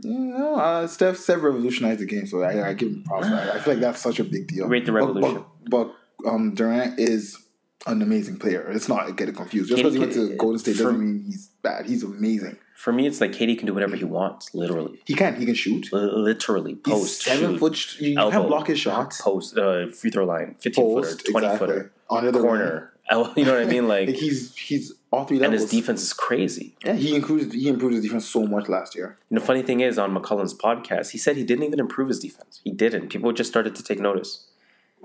No, 0.01 0.55
uh, 0.55 0.87
Steph, 0.87 1.17
Steph 1.17 1.43
revolutionized 1.43 1.99
the 1.99 2.05
game, 2.05 2.25
so 2.25 2.41
I, 2.41 2.69
I 2.69 2.73
give 2.73 2.87
him 2.89 3.03
props. 3.03 3.27
I, 3.27 3.55
I 3.55 3.59
feel 3.59 3.73
like 3.73 3.81
that's 3.81 4.01
such 4.01 4.19
a 4.19 4.23
big 4.23 4.47
deal. 4.47 4.67
Rate 4.67 4.85
the 4.85 4.91
But- 4.91 4.97
revolution. 4.97 5.45
But, 5.69 5.91
but, 6.23 6.29
um, 6.29 6.55
Durant 6.55 6.99
is 6.99 7.37
an 7.85 8.01
amazing 8.01 8.37
player. 8.37 8.71
It's 8.71 8.87
not 8.87 9.15
get 9.17 9.29
it 9.29 9.35
confused. 9.35 9.69
Just 9.69 9.77
because 9.83 9.93
he 9.93 9.99
went 9.99 10.13
to 10.13 10.35
Golden 10.37 10.59
State 10.59 10.77
doesn't 10.77 10.99
mean 10.99 11.23
he's 11.25 11.49
bad. 11.61 11.85
He's 11.85 12.01
amazing. 12.03 12.57
For 12.75 12.91
me, 12.91 13.07
it's 13.07 13.21
like 13.21 13.31
KD 13.31 13.57
can 13.57 13.67
do 13.67 13.73
whatever 13.73 13.95
he 13.95 14.03
wants, 14.03 14.53
literally, 14.53 14.99
He 15.05 15.13
can. 15.13 15.35
He 15.35 15.45
can 15.45 15.55
shoot. 15.55 15.89
L- 15.93 16.21
literally 16.21 16.77
He's 16.85 16.93
post, 16.93 17.21
seven 17.21 17.51
shoot, 17.53 17.59
foot. 17.59 17.75
sh- 17.75 17.99
You 18.01 18.17
elbow, 18.17 18.31
can't 18.31 18.47
block 18.47 18.67
his 18.67 18.79
shots. 18.79 19.21
post, 19.21 19.57
uh, 19.57 19.87
free 19.89 20.09
throw 20.11 20.25
line, 20.25 20.55
fifteen 20.59 20.83
Post, 20.85 21.19
footer, 21.21 21.31
twenty 21.31 21.47
exactly. 21.47 21.67
footer, 21.67 21.91
Under 22.09 22.31
the 22.31 22.39
corner. 22.41 22.89
You 23.11 23.43
know 23.45 23.53
what 23.53 23.61
I 23.61 23.65
mean? 23.65 23.87
Like, 23.87 24.07
Like 24.11 24.15
he's 24.15 24.55
he's 24.55 24.93
all 25.11 25.25
three 25.25 25.43
and 25.43 25.53
his 25.53 25.69
defense 25.69 26.01
is 26.01 26.13
crazy. 26.13 26.75
Yeah, 26.85 26.93
he 26.93 27.13
improved. 27.15 27.53
He 27.53 27.67
improved 27.67 27.93
his 27.95 28.03
defense 28.03 28.25
so 28.25 28.47
much 28.47 28.69
last 28.69 28.95
year. 28.95 29.17
And 29.29 29.37
the 29.39 29.43
funny 29.45 29.61
thing 29.61 29.81
is, 29.81 29.99
on 29.99 30.15
McCollum's 30.15 30.53
podcast, 30.53 31.11
he 31.11 31.17
said 31.17 31.35
he 31.35 31.43
didn't 31.43 31.65
even 31.65 31.79
improve 31.81 32.07
his 32.07 32.19
defense. 32.19 32.61
He 32.63 32.71
didn't. 32.71 33.09
People 33.09 33.31
just 33.33 33.49
started 33.49 33.75
to 33.75 33.83
take 33.83 33.99
notice. 33.99 34.45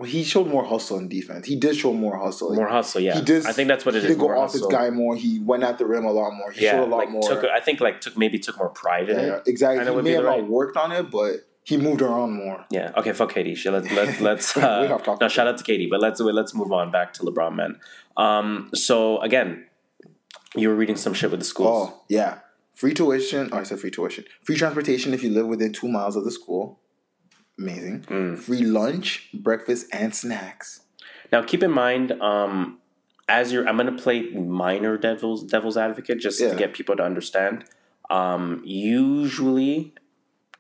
He 0.07 0.23
showed 0.25 0.47
more 0.47 0.65
hustle 0.65 0.99
in 0.99 1.09
defense. 1.09 1.47
He 1.47 1.57
did 1.57 1.77
show 1.77 1.93
more 1.93 2.17
hustle. 2.19 2.55
More 2.55 2.69
hustle, 2.69 3.01
yeah. 3.01 3.15
He 3.17 3.23
did. 3.23 3.47
I 3.47 3.53
think 3.53 3.69
that's 3.69 3.85
what 3.85 3.95
it 3.97 4.03
he 4.03 4.09
is. 4.09 4.13
did 4.17 4.21
go 4.21 4.31
off 4.39 4.53
his 4.53 4.65
guy 4.67 4.91
more. 4.91 5.17
He 5.17 5.41
went 5.41 5.65
at 5.65 5.79
the 5.79 5.87
rim 5.87 6.05
a 6.05 6.13
lot 6.13 6.31
more. 6.35 6.51
He 6.53 6.65
Yeah, 6.65 6.73
showed 6.73 6.85
a 6.85 6.91
lot 6.91 6.97
like 6.99 7.11
more. 7.11 7.23
took. 7.23 7.45
I 7.45 7.61
think 7.61 7.81
like 7.81 8.01
took 8.01 8.17
maybe 8.17 8.39
took 8.39 8.59
more 8.59 8.69
pride 8.69 9.09
in 9.09 9.19
yeah, 9.19 9.37
it. 9.37 9.43
exactly. 9.47 9.79
Kinda 9.79 9.91
He 9.93 9.97
would 9.97 10.05
may 10.05 10.13
have 10.13 10.25
not 10.25 10.49
worked 10.49 10.77
on 10.77 10.93
it, 10.93 11.11
but 11.11 11.47
he 11.65 11.77
moved 11.77 12.01
around 12.01 12.33
more. 12.33 12.65
Yeah. 12.71 12.93
Okay. 12.97 13.13
Fuck 13.13 13.33
KD. 13.33 13.57
Let's 13.73 13.91
let's 13.93 14.21
let's. 14.29 14.57
Uh, 14.57 14.87
have 14.89 15.03
talked 15.03 15.21
now 15.21 15.29
shout 15.29 15.49
out 15.49 15.59
to 15.59 15.65
KD, 15.65 15.91
but 15.91 16.01
let's 16.01 16.21
let's 16.21 16.55
move 16.55 16.73
on 16.73 16.91
back 16.93 17.13
to 17.15 17.23
LeBron, 17.23 17.57
man. 17.57 17.81
Um. 18.17 18.71
So 18.75 19.19
again, 19.21 19.67
you 20.55 20.69
were 20.69 20.75
reading 20.75 20.97
some 20.97 21.13
shit 21.15 21.31
with 21.31 21.41
the 21.41 21.47
schools. 21.47 21.91
Oh 21.91 22.03
yeah, 22.09 22.39
free 22.75 22.95
tuition. 22.95 23.49
Oh, 23.53 23.59
I 23.59 23.63
said 23.65 23.81
free 23.81 23.91
tuition. 23.91 24.25
Free 24.43 24.57
transportation 24.57 25.13
if 25.13 25.23
you 25.25 25.31
live 25.31 25.47
within 25.47 25.73
two 25.73 25.89
miles 25.89 26.15
of 26.17 26.25
the 26.25 26.31
school. 26.31 26.79
Amazing. 27.59 28.03
Mm. 28.03 28.39
Free 28.39 28.63
lunch, 28.63 29.29
breakfast, 29.35 29.87
and 29.93 30.15
snacks. 30.15 30.83
Now, 31.33 31.43
keep 31.43 31.63
in 31.63 31.71
mind, 31.73 32.13
um, 32.23 32.79
as 33.29 33.53
you're, 33.53 33.69
I'm 33.69 33.77
going 33.77 33.95
to 33.95 34.01
play 34.03 34.31
minor 34.31 34.97
devil's 34.97 35.43
devil's 35.43 35.77
advocate 35.77 36.21
just 36.21 36.41
Yeah. 36.41 36.51
to 36.51 36.57
get 36.57 36.73
people 36.73 36.97
to 36.97 37.03
understand. 37.03 37.65
Um, 38.11 38.63
usually, 38.65 39.93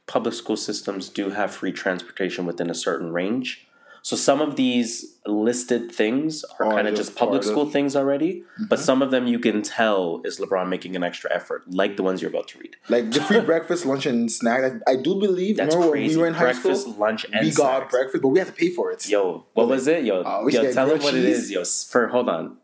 public 0.06 0.34
school 0.34 0.56
systems 0.56 1.08
do 1.08 1.30
have 1.30 1.54
free 1.54 1.72
transportation 1.72 2.44
within 2.46 2.68
a 2.68 2.74
certain 2.74 3.12
range. 3.12 3.66
So 4.08 4.16
some 4.16 4.40
of 4.40 4.56
these 4.56 4.90
listed 5.26 5.92
things 5.92 6.42
are 6.58 6.64
Are 6.66 6.72
kind 6.76 6.88
of 6.88 6.94
just 6.94 7.08
just 7.10 7.18
public 7.18 7.42
part 7.42 7.46
of- 7.46 7.50
school 7.52 7.66
things 7.76 7.94
already, 7.94 8.42
but 8.70 8.78
some 8.78 9.02
of 9.02 9.10
them 9.10 9.26
you 9.26 9.38
can 9.38 9.60
tell 9.60 10.22
is 10.24 10.38
LeBron 10.40 10.66
making 10.70 10.96
an 10.96 11.02
extra 11.02 11.28
effort, 11.38 11.60
like 11.82 11.98
the 11.98 12.02
ones 12.02 12.22
you're 12.22 12.30
about 12.30 12.48
to 12.52 12.58
read. 12.58 12.74
Like 12.88 13.10
the 13.12 13.20
free 13.20 13.40
breakfast, 13.40 13.84
lunch, 13.84 14.06
and 14.06 14.32
snack. 14.32 14.60
I, 14.86 14.92
I 14.92 14.96
do 14.96 15.12
believe. 15.26 15.58
That's 15.58 15.74
remember 15.74 15.92
crazy. 15.92 16.16
when 16.16 16.16
we 16.16 16.22
were 16.22 16.28
in 16.28 16.32
high 16.40 16.44
Breakfast, 16.52 16.80
school? 16.84 16.94
lunch, 16.94 17.26
and 17.30 17.44
we 17.44 17.52
got 17.52 17.80
snacks. 17.80 17.92
breakfast, 17.92 18.22
but 18.22 18.28
we 18.28 18.38
had 18.38 18.48
to 18.48 18.54
pay 18.54 18.70
for 18.70 18.90
it. 18.92 19.06
Yo, 19.06 19.44
what 19.52 19.68
was 19.68 19.86
it? 19.86 20.04
Yo, 20.04 20.22
Uh, 20.22 20.46
yo 20.48 20.72
tell 20.72 20.86
them 20.86 21.00
what 21.02 21.12
it 21.12 21.24
cheese. 21.26 21.38
is. 21.44 21.50
Yo, 21.50 21.62
for 21.92 22.08
hold 22.08 22.30
on. 22.30 22.56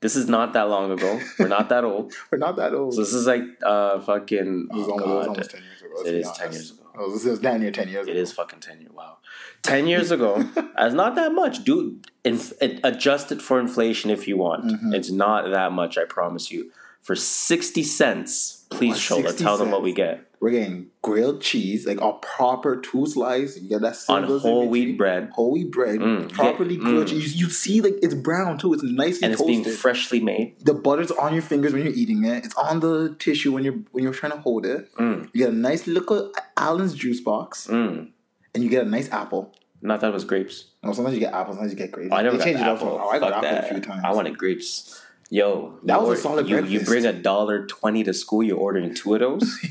This 0.00 0.16
is 0.16 0.26
not 0.28 0.52
that 0.54 0.68
long 0.68 0.90
ago. 0.90 1.20
We're 1.38 1.46
not 1.58 1.68
that 1.68 1.84
old. 1.84 2.12
We're 2.32 2.38
not 2.38 2.56
that 2.56 2.74
old. 2.74 2.94
So 2.94 3.02
this 3.02 3.14
is 3.14 3.28
like 3.28 3.42
uh 3.62 4.00
fucking 4.00 4.68
It 4.72 4.74
was 4.76 4.88
oh 4.88 4.92
almost, 4.92 5.06
it 5.06 5.14
was 5.14 5.26
God. 5.26 5.28
almost 5.28 5.50
ten 5.52 5.62
years 5.62 5.80
ago. 5.82 5.94
let's 5.96 6.08
It 6.08 6.12
be 6.12 6.18
is 6.18 6.30
10 6.32 6.52
years 6.52 6.70
ago. 6.72 6.82
Oh, 6.98 7.10
this 7.12 7.24
is 7.24 7.38
damn 7.38 7.60
near 7.60 7.70
ten 7.70 7.88
years 7.88 8.06
It 8.08 8.12
ago. 8.12 8.20
is 8.20 8.32
fucking 8.32 8.60
ten 8.60 8.80
years. 8.80 8.92
Wow, 8.92 9.18
ten 9.62 9.86
years 9.86 10.10
ago. 10.10 10.42
That's 10.76 10.94
not 10.94 11.14
that 11.14 11.32
much, 11.32 11.64
dude. 11.64 12.06
Inf- 12.24 12.52
adjust 12.60 13.30
it 13.32 13.40
for 13.40 13.60
inflation 13.60 14.10
if 14.10 14.26
you 14.26 14.36
want. 14.36 14.64
Mm-hmm. 14.64 14.94
It's 14.94 15.10
not 15.10 15.50
that 15.50 15.72
much. 15.72 15.96
I 15.96 16.04
promise 16.04 16.50
you. 16.50 16.72
For 17.08 17.16
sixty 17.16 17.82
cents, 17.84 18.66
please, 18.68 18.90
What, 19.10 19.24
Shola, 19.24 19.28
60 19.28 19.42
tell 19.42 19.56
them 19.56 19.70
what 19.70 19.82
we 19.82 19.92
get 19.94 20.26
We're 20.40 20.50
getting 20.50 20.88
grilled 21.00 21.40
cheese, 21.40 21.86
like 21.86 22.02
a 22.02 22.12
proper 22.12 22.76
two 22.76 23.06
slice. 23.06 23.56
You 23.58 23.66
get 23.70 23.80
that 23.80 23.96
on 24.10 24.24
whole 24.24 24.68
wheat 24.68 24.98
bread, 24.98 25.30
Whole 25.32 25.52
wheat 25.52 25.70
bread, 25.72 26.00
Mm, 26.00 26.30
properly 26.30 26.74
yeah, 26.74 26.80
grilled. 26.82 27.06
mm. 27.06 27.10
cheese. 27.12 27.34
You, 27.34 27.46
you 27.46 27.50
see, 27.50 27.80
like 27.80 27.94
it's 28.02 28.12
brown 28.12 28.58
too. 28.58 28.74
It's 28.74 28.82
nicely 28.82 29.24
and 29.24 29.32
it's 29.32 29.40
toasted. 29.40 29.64
being 29.64 29.76
freshly 29.76 30.20
made. 30.20 30.56
the 30.70 30.74
butter's 30.74 31.10
on 31.10 31.32
your 31.32 31.40
fingers 31.40 31.72
when 31.72 31.82
you're 31.82 31.94
eating 31.94 32.24
it. 32.26 32.44
It's 32.44 32.54
on 32.56 32.80
the 32.80 33.16
tissue 33.18 33.52
when 33.54 33.64
you're 33.64 33.78
when 33.92 34.04
you're 34.04 34.12
trying 34.12 34.32
to 34.32 34.38
hold 34.40 34.66
it. 34.66 34.94
Mm, 34.96 35.30
You 35.32 35.44
get 35.46 35.48
a 35.54 35.56
nice 35.56 35.86
little 35.86 36.30
Allen's 36.58 36.92
juice 36.94 37.22
box, 37.22 37.68
mm. 37.68 38.06
and 38.54 38.62
you 38.62 38.68
get 38.68 38.86
a 38.86 38.90
nice 38.90 39.10
apple. 39.10 39.54
Not 39.80 40.00
that 40.02 40.08
it 40.08 40.12
was 40.12 40.24
grapes. 40.24 40.56
No, 40.82 40.92
sometimes 40.92 41.14
you 41.14 41.20
get 41.20 41.32
apples, 41.32 41.56
sometimes 41.56 41.72
you 41.72 41.78
get 41.78 41.90
grapes. 41.90 42.12
I 42.12 42.20
never 42.20 42.36
they 42.36 42.44
got 42.44 42.44
change 42.44 42.60
it 42.60 42.66
up. 42.68 42.76
apple. 42.76 43.00
Oh, 43.02 43.08
I 43.08 43.18
got 43.18 43.30
Fuck 43.32 43.44
apple 43.44 43.50
that. 43.50 43.64
a 43.64 43.68
few 43.72 43.80
times. 43.80 44.02
I 44.04 44.12
wanted 44.12 44.36
grapes. 44.36 45.02
Yo, 45.30 45.78
That 45.84 46.02
was 46.02 46.18
a 46.18 46.22
solid 46.22 46.48
you, 46.48 46.64
you 46.64 46.80
bring 46.80 47.04
a 47.04 47.12
dollar 47.12 47.66
twenty 47.66 48.02
to 48.04 48.14
school. 48.14 48.42
You're 48.42 48.56
ordering 48.58 48.94
two 48.94 49.14
of 49.14 49.20
those. 49.20 49.58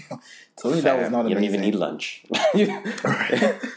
So 0.60 0.72
me, 0.72 0.82
that 0.82 0.98
was 1.00 1.12
not 1.12 1.30
you 1.30 1.36
don't 1.36 1.44
even 1.44 1.62
need 1.62 1.76
lunch. 1.76 2.24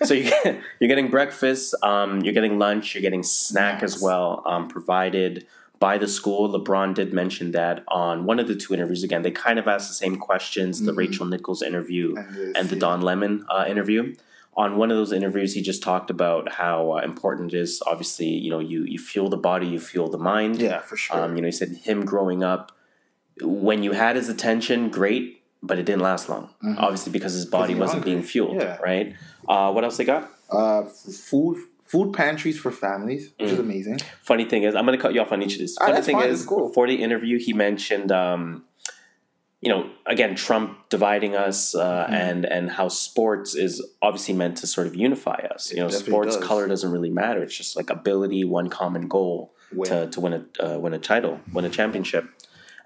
so 0.03 0.15
you 0.15 0.31
get, 0.31 0.61
you're 0.79 0.89
getting 0.89 1.11
breakfast, 1.11 1.75
um, 1.83 2.23
you're 2.23 2.33
getting 2.33 2.59
lunch, 2.59 2.95
you're 2.95 3.03
getting 3.03 3.23
snack 3.23 3.83
as 3.83 4.01
well, 4.01 4.43
um, 4.47 4.67
provided 4.67 5.47
by 5.79 5.99
the 5.99 6.09
school. 6.09 6.49
LeBron 6.49 6.95
did 6.95 7.13
mention 7.13 7.53
that 7.53 7.85
on 7.89 8.25
one 8.25 8.39
of 8.41 8.49
the 8.49 8.55
two 8.55 8.73
interviews. 8.73 9.03
Again, 9.03 9.21
they 9.21 9.31
kind 9.31 9.59
of 9.59 9.69
asked 9.69 9.89
the 9.89 9.95
same 9.95 10.17
questions: 10.17 10.81
the 10.81 10.93
Mhm. 10.93 10.97
Rachel 10.97 11.27
Nichols 11.27 11.61
interview 11.61 12.15
And 12.17 12.35
this, 12.35 12.57
and 12.57 12.69
the 12.71 12.77
yeah. 12.77 12.81
Don 12.81 13.03
Lemon 13.03 13.45
uh, 13.51 13.67
interview. 13.69 14.15
On 14.63 14.77
one 14.77 14.91
of 14.91 14.97
those 15.01 15.13
interviews, 15.21 15.55
he 15.55 15.63
just 15.63 15.83
talked 15.83 16.11
about 16.11 16.53
how 16.61 16.77
uh, 16.97 17.01
important 17.13 17.55
it 17.55 17.59
is. 17.65 17.83
Obviously, 17.93 18.27
you 18.45 18.51
know, 18.51 18.59
you 18.73 18.85
you 18.85 18.99
fuel 19.11 19.29
the 19.37 19.43
body, 19.51 19.67
you 19.75 19.81
fuel 19.91 20.09
the 20.17 20.19
mind. 20.33 20.61
Yeah, 20.61 20.81
for 20.89 20.97
sure. 20.97 21.17
Um, 21.19 21.35
you 21.37 21.43
know, 21.43 21.47
he 21.53 21.53
said 21.53 21.71
him 21.89 21.99
growing 22.13 22.43
up, 22.53 22.65
when 23.41 23.83
you 23.83 23.93
had 23.93 24.17
his 24.17 24.29
attention, 24.29 24.79
great, 24.91 25.43
but 25.63 25.79
it 25.81 25.85
didn't 25.89 26.03
last 26.11 26.29
long. 26.33 26.45
Mhm. 26.63 26.77
Obviously, 26.79 27.11
because 27.13 27.33
his 27.41 27.47
body 27.59 27.75
wasn't 27.75 27.99
hungry. 28.01 28.11
being 28.13 28.23
fueled, 28.33 28.57
Yeah. 28.57 28.77
right? 28.91 29.15
Uh, 29.49 29.73
what 29.73 29.83
else 29.85 29.97
they 29.97 30.05
got? 30.05 30.23
uh, 30.51 30.83
food 31.29 31.57
food 31.93 32.13
pantries 32.13 32.59
for 32.65 32.71
families, 32.73 33.23
which 33.39 33.51
is 33.55 33.59
Mm. 33.59 33.69
amazing. 33.69 33.99
Funny 34.31 34.45
thing 34.45 34.63
is, 34.65 34.75
I'm 34.77 34.85
going 34.87 34.97
to 34.99 35.03
cut 35.05 35.13
you 35.15 35.21
off 35.23 35.33
on 35.33 35.43
each 35.45 35.55
of 35.55 35.61
these. 35.61 35.77
Ah, 35.81 35.85
Funny 35.85 35.95
that's 35.95 36.07
thing 36.07 36.19
fine, 36.21 36.29
is, 36.29 36.45
cool. 36.45 36.69
for 36.77 36.85
the 36.87 36.97
interview, 37.07 37.37
he 37.47 37.53
mentioned, 37.53 38.11
um, 38.13 38.43
you 39.61 39.69
know, 39.69 39.91
again, 40.07 40.35
Trump 40.35 40.89
dividing 40.89 41.37
us, 41.37 41.75
uh, 41.75 42.07
Mhm. 42.09 42.13
and 42.13 42.45
and 42.47 42.71
how 42.71 42.89
sports 42.89 43.55
is 43.55 43.83
obviously 44.01 44.35
meant 44.35 44.57
to 44.59 44.67
sort 44.67 44.87
of 44.87 44.95
unify 44.97 45.41
us. 45.55 45.71
It 45.71 45.77
You 45.77 45.83
know, 45.83 45.89
sports 45.91 46.37
does. 46.37 46.45
color 46.47 46.67
doesn't 46.67 46.91
really 46.91 47.11
matter. 47.11 47.43
It's 47.43 47.57
just 47.57 47.77
like 47.77 47.91
ability, 47.91 48.45
one 48.45 48.69
common 48.71 49.07
goal 49.09 49.53
Win. 49.73 49.89
to 49.91 50.07
to 50.09 50.21
win 50.21 50.33
a 50.33 50.43
uh, 50.67 50.79
win 50.79 50.95
a 50.95 50.99
title, 50.99 51.41
win 51.53 51.65
a 51.65 51.71
championship. 51.71 52.25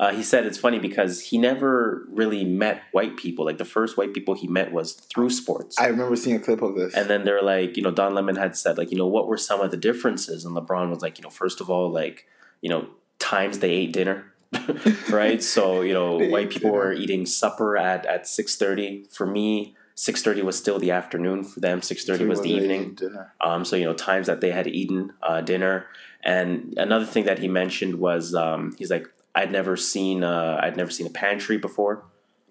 Uh, 0.00 0.10
he 0.12 0.24
said 0.24 0.44
it's 0.44 0.58
funny 0.58 0.80
because 0.80 1.20
he 1.20 1.38
never 1.38 2.04
really 2.10 2.44
met 2.44 2.82
white 2.90 3.16
people. 3.16 3.44
Like 3.44 3.58
the 3.58 3.64
first 3.64 3.96
white 3.96 4.12
people 4.12 4.34
he 4.34 4.48
met 4.48 4.72
was 4.72 4.92
through 4.94 5.30
sports. 5.30 5.78
I 5.78 5.86
remember 5.86 6.16
seeing 6.16 6.34
a 6.34 6.40
clip 6.40 6.62
of 6.62 6.74
this. 6.74 6.92
And 6.94 7.08
then 7.08 7.24
they're 7.24 7.40
like, 7.42 7.76
you 7.76 7.82
know, 7.84 7.92
Don 7.92 8.12
Lemon 8.12 8.34
had 8.34 8.56
said, 8.56 8.76
like, 8.76 8.90
you 8.90 8.98
know, 8.98 9.06
what 9.06 9.28
were 9.28 9.36
some 9.38 9.60
of 9.60 9.70
the 9.70 9.76
differences? 9.76 10.44
And 10.44 10.56
LeBron 10.56 10.90
was 10.90 11.00
like, 11.00 11.16
you 11.18 11.22
know, 11.22 11.30
first 11.30 11.60
of 11.60 11.70
all, 11.70 11.88
like, 11.92 12.26
you 12.60 12.68
know, 12.68 12.88
times 13.20 13.60
they 13.60 13.70
ate 13.70 13.92
dinner, 13.92 14.24
right? 15.10 15.42
So, 15.42 15.82
you 15.82 15.94
know, 15.94 16.18
white 16.30 16.50
people 16.50 16.70
were 16.70 16.92
eating 16.92 17.26
supper 17.26 17.76
at 17.76 18.06
at 18.06 18.26
six 18.26 18.56
thirty. 18.56 19.06
For 19.10 19.26
me, 19.26 19.76
six 19.94 20.22
thirty 20.22 20.42
was 20.42 20.56
still 20.58 20.78
the 20.78 20.90
afternoon. 20.90 21.44
For 21.44 21.60
them, 21.60 21.82
six 21.82 22.04
thirty 22.04 22.24
was 22.26 22.40
the 22.40 22.50
evening. 22.50 22.98
Um, 23.40 23.64
so 23.64 23.76
you 23.76 23.84
know, 23.84 23.94
times 23.94 24.26
that 24.26 24.40
they 24.40 24.50
had 24.50 24.66
eaten 24.66 25.12
uh, 25.22 25.40
dinner. 25.40 25.86
And 26.22 26.74
another 26.78 27.04
thing 27.04 27.24
that 27.24 27.38
he 27.38 27.48
mentioned 27.48 27.96
was, 27.96 28.34
um, 28.34 28.74
he's 28.78 28.90
like, 28.90 29.06
I'd 29.34 29.52
never 29.52 29.76
seen, 29.76 30.24
uh, 30.24 30.58
I'd 30.62 30.76
never 30.76 30.90
seen 30.90 31.06
a 31.06 31.10
pantry 31.10 31.58
before. 31.58 32.04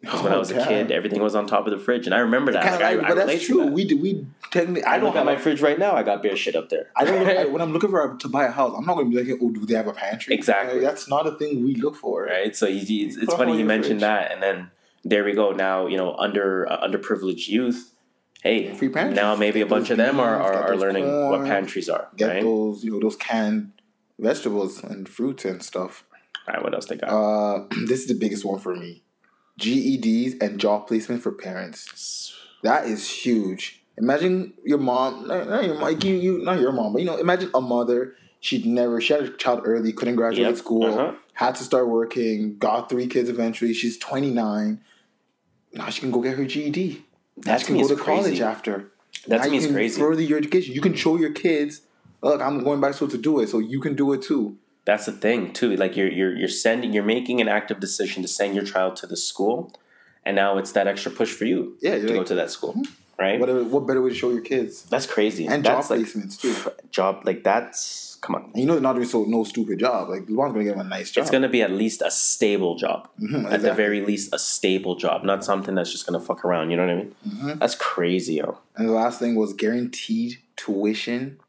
'Cause 0.06 0.22
when 0.22 0.34
I 0.34 0.36
Oh, 0.36 0.40
was 0.40 0.52
a 0.52 0.66
kid, 0.66 0.92
everything 0.92 1.22
was 1.22 1.34
on 1.34 1.48
top 1.48 1.66
of 1.66 1.72
the 1.72 1.80
fridge, 1.80 2.06
and 2.08 2.14
I 2.14 2.20
remember 2.20 2.52
that. 2.52 2.64
Like, 2.64 2.82
I, 2.82 2.94
like- 2.96 3.06
I 3.06 3.08
but 3.10 3.18
relate 3.18 3.26
that's 3.36 3.46
true. 3.46 3.64
that. 3.64 3.72
We 3.72 3.86
do. 3.86 3.98
We 3.98 4.26
technically. 4.52 4.84
I 4.84 4.96
I 4.96 5.00
don't 5.00 5.16
have 5.16 5.26
my 5.26 5.38
fridge 5.38 5.62
right 5.62 5.80
now. 5.80 5.96
I 5.96 6.04
got 6.04 6.22
bare 6.22 6.36
shit 6.36 6.56
up 6.56 6.70
there. 6.70 6.88
I 6.96 7.06
don't 7.06 7.24
look, 7.26 7.52
when 7.54 7.62
I'm 7.62 7.72
looking 7.72 7.90
for 7.90 8.14
a, 8.14 8.18
to 8.18 8.28
buy 8.28 8.46
a 8.46 8.52
house. 8.52 8.74
I'm 8.78 8.86
not 8.86 8.96
going 8.96 9.10
to 9.12 9.16
be 9.24 9.32
like, 9.32 9.40
oh, 9.42 9.50
do 9.52 9.66
they 9.66 9.76
have 9.76 9.88
a 9.88 9.94
pantry? 9.94 10.36
Exactly. 10.36 10.80
Like, 10.80 10.84
that's 10.90 11.08
not 11.08 11.26
a 11.26 11.32
thing 11.32 11.64
we 11.64 11.76
look 11.76 11.96
for. 11.96 12.26
right? 12.26 12.54
So 12.56 12.68
he, 12.68 13.04
it's, 13.06 13.16
it's 13.18 13.34
funny 13.34 13.58
you 13.58 13.66
mentioned 13.66 14.02
fridge. 14.02 14.10
that, 14.10 14.32
and 14.34 14.44
then 14.44 14.72
there 15.06 15.24
we 15.24 15.34
go. 15.34 15.52
Now 15.52 15.88
you 15.88 15.98
know, 15.98 16.16
under 16.16 16.70
uh, 16.70 16.86
underprivileged 16.86 17.48
youth, 17.48 17.94
hey, 18.42 18.74
Free 18.74 18.90
pantries. 18.90 19.16
now 19.16 19.36
maybe 19.36 19.62
a 19.62 19.66
bunch 19.66 19.90
of 19.90 19.98
them 19.98 20.20
are, 20.20 20.38
beans, 20.38 20.48
are, 20.50 20.54
get 20.54 20.62
are 20.64 20.72
those 20.74 20.82
learning 20.82 21.30
what 21.30 21.46
pantries 21.46 21.88
are. 21.90 22.10
Get 22.18 22.28
right? 22.30 22.44
those, 22.44 22.84
you 22.84 22.92
know, 22.92 23.00
those 23.00 23.16
canned 23.16 23.72
vegetables 24.20 24.84
and 24.84 25.08
fruits 25.08 25.46
and 25.46 25.64
stuff. 25.64 26.04
All 26.48 26.54
right, 26.56 26.64
what 26.64 26.74
else 26.74 26.88
they 26.88 26.98
got? 26.98 27.10
Uh, 27.10 27.66
this 27.88 28.02
is 28.02 28.08
the 28.08 28.16
biggest 28.16 28.44
one 28.44 28.60
for 28.60 28.76
me. 28.76 29.02
GEDs 29.60 30.42
and 30.42 30.60
job 30.60 30.88
placement 30.88 31.22
for 31.22 31.32
parents. 31.32 32.34
That 32.64 32.86
is 32.86 33.10
huge. 33.10 33.82
Imagine 33.98 34.54
your 34.64 34.80
mom, 34.80 35.28
not, 35.28 35.48
not 35.48 35.64
your 35.66 35.76
mom, 35.76 35.84
like 35.84 36.04
you, 36.04 36.16
you, 36.16 36.38
not 36.44 36.60
your 36.60 36.72
mom, 36.72 36.94
but 36.94 37.00
you 37.02 37.06
know, 37.06 37.18
imagine 37.18 37.52
a 37.54 37.62
mother. 37.62 38.16
She'd 38.40 38.66
never, 38.66 39.00
she 39.00 39.14
had 39.14 39.24
a 39.24 39.30
child 39.38 39.62
early, 39.66 39.94
couldn't 39.94 40.16
graduate 40.16 40.48
Yep, 40.50 40.58
school, 40.58 40.86
uh-huh. 40.86 41.14
had 41.34 41.56
to 41.56 41.64
start 41.64 41.88
working, 41.88 42.58
got 42.58 42.90
three 42.90 43.08
kids 43.08 43.30
eventually. 43.30 43.74
She's 43.74 43.98
29. 44.00 44.82
Now 45.74 45.90
she 45.90 46.02
can 46.02 46.12
go 46.12 46.22
get 46.22 46.38
her 46.38 46.46
GED. 46.46 47.04
Now 47.38 47.44
That 47.54 47.60
she 47.62 47.68
can 47.68 47.78
go 47.78 47.88
to 47.88 47.96
crazy. 47.96 48.22
college 48.24 48.42
after. 48.42 48.92
That 49.28 49.38
Now 49.38 49.44
to 49.44 49.50
me 49.50 49.56
you 49.58 49.60
is 49.62 49.66
can 49.68 49.76
crazy. 49.76 50.02
Further 50.02 50.22
your 50.22 50.38
education. 50.40 50.74
You 50.74 50.82
can 50.82 50.96
show 50.96 51.16
your 51.18 51.32
kids, 51.32 51.82
look, 52.22 52.42
I'm 52.42 52.64
going 52.64 52.82
back 52.82 52.92
to 52.92 52.98
school 52.98 53.08
to 53.10 53.18
do 53.18 53.40
it, 53.40 53.50
so 53.50 53.60
you 53.60 53.80
can 53.80 53.96
do 53.96 54.12
it 54.14 54.22
too. 54.24 54.58
That's 54.86 55.06
the 55.06 55.12
thing 55.14 55.54
too. 55.54 55.76
Like 55.76 55.96
you're 55.96 56.12
you're 56.12 56.36
you're 56.36 56.48
sending, 56.50 56.94
you're 56.94 57.04
making 57.04 57.40
an 57.42 57.48
active 57.48 57.80
decision 57.80 58.22
to 58.22 58.28
send 58.28 58.56
your 58.56 58.66
child 58.66 58.96
to 58.98 59.08
the 59.08 59.16
school, 59.18 59.74
and 60.26 60.36
now 60.36 60.58
it's 60.58 60.74
that 60.74 60.88
extra 60.88 61.12
push 61.12 61.32
for 61.32 61.46
you 61.46 61.78
Yeah, 61.82 61.96
to 61.96 62.00
you're 62.02 62.18
go 62.18 62.24
to 62.24 62.36
that 62.36 62.50
school, 62.52 62.76
right? 63.18 63.40
What, 63.40 63.50
what 63.68 63.88
better 63.88 64.02
way 64.02 64.10
to 64.10 64.16
show 64.16 64.32
your 64.32 64.42
kids? 64.42 64.84
That's 64.84 65.06
crazy. 65.06 65.48
And 65.48 65.64
that's 65.64 65.88
job 65.88 65.98
like, 65.98 66.08
placements 66.08 66.40
too. 66.40 66.56
Job 66.92 67.22
like 67.24 67.44
that's 67.44 68.18
come 68.22 68.36
on. 68.36 68.44
And 68.54 68.60
you 68.62 68.66
know 68.66 68.80
not 68.80 68.94
doing 68.96 69.08
so 69.08 69.24
no 69.26 69.44
stupid 69.44 69.80
job. 69.80 70.10
Like 70.10 70.24
LeBron's 70.28 70.54
gonna 70.54 70.64
give 70.66 70.76
him 70.76 70.82
a 70.82 70.84
nice 70.98 71.12
job. 71.12 71.22
It's 71.22 71.32
going 71.32 71.44
to 71.44 71.50
be 71.50 71.62
at 71.62 71.72
least 71.72 72.02
a 72.02 72.10
stable 72.12 72.76
job. 72.78 73.10
Mhm, 73.22 73.52
At 73.52 73.62
the 73.62 73.74
very 73.74 74.02
least, 74.02 74.34
a 74.34 74.40
stable 74.40 74.96
job, 74.96 75.24
not 75.24 75.44
something 75.44 75.76
that's 75.76 75.92
just 75.92 76.06
going 76.08 76.18
to 76.20 76.26
fuck 76.26 76.44
around. 76.46 76.72
You 76.72 76.78
know 76.78 76.86
what 76.86 76.92
I 76.92 76.96
mean? 76.96 77.16
Mm-hmm. 77.28 77.60
That's 77.60 77.76
crazy, 77.76 78.36
yo. 78.36 78.60
And 78.78 78.88
the 78.88 78.94
last 78.94 79.20
thing 79.20 79.36
was 79.36 79.52
guaranteed 79.54 80.38
tuition 80.56 81.40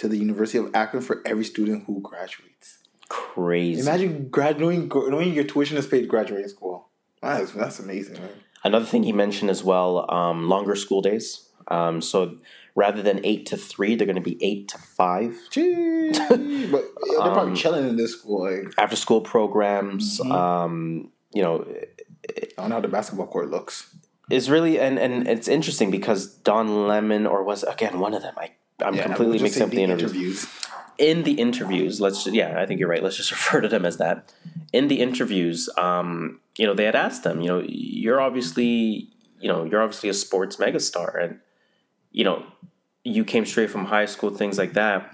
to 0.00 0.08
the 0.08 0.16
University 0.18 0.58
of 0.58 0.74
Akron 0.74 1.02
for 1.02 1.22
every 1.24 1.44
student 1.44 1.84
who 1.86 2.00
graduates. 2.00 2.78
Crazy. 3.08 3.80
Imagine 3.80 4.28
grad 4.28 4.58
knowing, 4.60 4.88
knowing 4.88 5.32
your 5.32 5.44
tuition 5.44 5.76
is 5.76 5.86
paid 5.86 6.08
graduating 6.08 6.48
school. 6.48 6.88
That's 7.22 7.52
that's 7.52 7.78
amazing, 7.80 8.14
man. 8.14 8.30
Another 8.64 8.84
thing 8.84 9.02
he 9.04 9.12
mentioned 9.12 9.50
as 9.50 9.62
well: 9.64 10.10
um, 10.10 10.48
longer 10.48 10.74
school 10.76 11.02
days. 11.02 11.48
Um, 11.68 12.00
so 12.00 12.38
rather 12.74 13.02
than 13.02 13.20
eight 13.24 13.46
to 13.46 13.56
three, 13.56 13.94
they're 13.94 14.06
going 14.06 14.16
to 14.24 14.30
be 14.34 14.38
eight 14.42 14.68
to 14.68 14.78
five. 14.78 15.36
Gee, 15.50 16.12
but 16.28 16.40
yeah, 16.40 16.70
they're 16.70 17.20
Um, 17.20 17.32
probably 17.34 17.56
chilling 17.56 17.88
in 17.88 17.96
this 17.96 18.12
school. 18.18 18.44
Like, 18.50 18.72
After 18.78 18.96
school 18.96 19.20
programs. 19.20 20.18
Mm-hmm. 20.20 20.32
Um, 20.32 21.10
you 21.32 21.42
know, 21.42 21.66
I 22.28 22.46
don't 22.56 22.68
know 22.70 22.74
how 22.76 22.80
the 22.80 22.88
basketball 22.88 23.26
court 23.26 23.50
looks. 23.50 23.94
is 24.30 24.48
really 24.48 24.78
and 24.80 24.98
and 24.98 25.26
it's 25.28 25.48
interesting 25.48 25.90
because 25.90 26.26
Don 26.26 26.86
Lemon 26.88 27.26
or 27.26 27.42
was 27.44 27.64
again 27.64 27.98
one 28.00 28.14
of 28.14 28.22
them. 28.22 28.34
I 28.38 28.52
I'm 28.82 28.94
Yeah, 28.94 29.04
completely 29.04 29.36
we'll 29.36 29.42
mixing 29.44 29.62
up 29.62 29.70
the 29.70 29.82
interviews. 29.82 30.12
interviews. 30.12 30.46
in 30.98 31.22
the 31.24 31.32
interviews, 31.32 32.00
let's 32.00 32.26
yeah, 32.26 32.60
I 32.60 32.66
think 32.66 32.78
you're 32.80 32.88
right. 32.88 33.02
Let's 33.02 33.16
just 33.16 33.30
refer 33.38 33.60
to 33.60 33.68
them 33.68 33.84
as 33.84 33.96
that. 33.98 34.32
In 34.72 34.88
the 34.88 35.00
interviews, 35.00 35.68
um, 35.78 36.40
you 36.58 36.66
know, 36.66 36.74
they 36.74 36.84
had 36.84 36.94
asked 36.96 37.22
them, 37.24 37.40
you 37.40 37.48
know, 37.48 37.62
you're 37.66 38.20
obviously, 38.20 39.08
you 39.40 39.48
know, 39.48 39.64
you're 39.64 39.82
obviously 39.82 40.08
a 40.10 40.14
sports 40.14 40.56
megastar, 40.56 41.22
and 41.22 41.38
you 42.12 42.24
know, 42.24 42.44
you 43.04 43.24
came 43.24 43.46
straight 43.46 43.70
from 43.70 43.86
high 43.86 44.04
school, 44.06 44.30
things 44.30 44.58
like 44.58 44.74
that. 44.74 45.10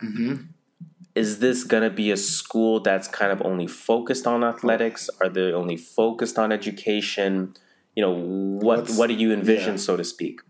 Is 1.15 1.39
this 1.39 1.65
gonna 1.65 1.89
be 1.89 2.11
a 2.11 2.17
school 2.17 2.81
that's 2.81 3.09
kind 3.09 3.33
of 3.33 3.41
only 3.43 3.67
focused 3.67 4.27
on 4.27 4.45
athletics? 4.45 5.09
Are 5.21 5.29
they 5.31 5.53
only 5.53 5.77
focused 5.77 6.39
on 6.39 6.53
education? 6.53 7.55
You 7.97 8.03
know, 8.05 8.13
what 8.13 8.79
What's- 8.79 8.97
what 8.99 9.09
do 9.09 9.15
you 9.15 9.33
envision, 9.33 9.75
yeah. 9.75 9.87
so 9.87 9.97
to 9.97 10.05
speak? 10.05 10.41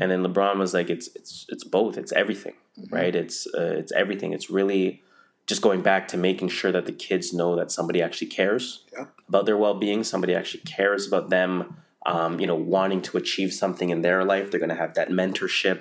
And 0.00 0.10
then 0.10 0.22
LeBron 0.24 0.58
was 0.58 0.72
like, 0.74 0.90
it's 0.90 1.08
it's 1.14 1.46
it's 1.48 1.64
both. 1.64 1.96
It's 1.98 2.12
everything, 2.12 2.54
Mm-hmm. 2.78 2.94
right? 2.94 3.14
It's 3.14 3.46
uh, 3.46 3.74
it's 3.80 3.92
everything. 3.92 4.32
It's 4.32 4.48
really 4.50 5.02
just 5.46 5.60
going 5.62 5.82
back 5.82 6.08
to 6.08 6.16
making 6.16 6.48
sure 6.48 6.72
that 6.72 6.86
the 6.86 6.92
kids 7.08 7.32
know 7.32 7.54
that 7.56 7.70
somebody 7.70 8.00
actually 8.02 8.28
cares 8.28 8.82
Yeah. 8.96 9.06
about 9.28 9.44
their 9.46 9.58
well-being 9.58 10.02
somebody 10.02 10.34
actually 10.34 10.62
cares 10.64 11.06
about 11.06 11.28
them 11.28 11.76
um, 12.06 12.40
you 12.40 12.46
know 12.46 12.54
wanting 12.76 13.02
to 13.08 13.18
achieve 13.18 13.52
something 13.52 13.90
in 13.90 14.00
their 14.00 14.24
life 14.24 14.50
they're 14.50 14.64
going 14.66 14.76
to 14.76 14.82
have 14.84 14.94
that 14.94 15.10
mentorship 15.10 15.80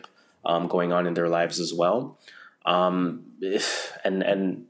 um, 0.50 0.68
going 0.68 0.92
on 0.92 1.08
in 1.08 1.14
their 1.14 1.30
lives 1.30 1.58
as 1.62 1.72
well 1.74 2.20
um, 2.66 3.24
and 4.04 4.22
and 4.32 4.66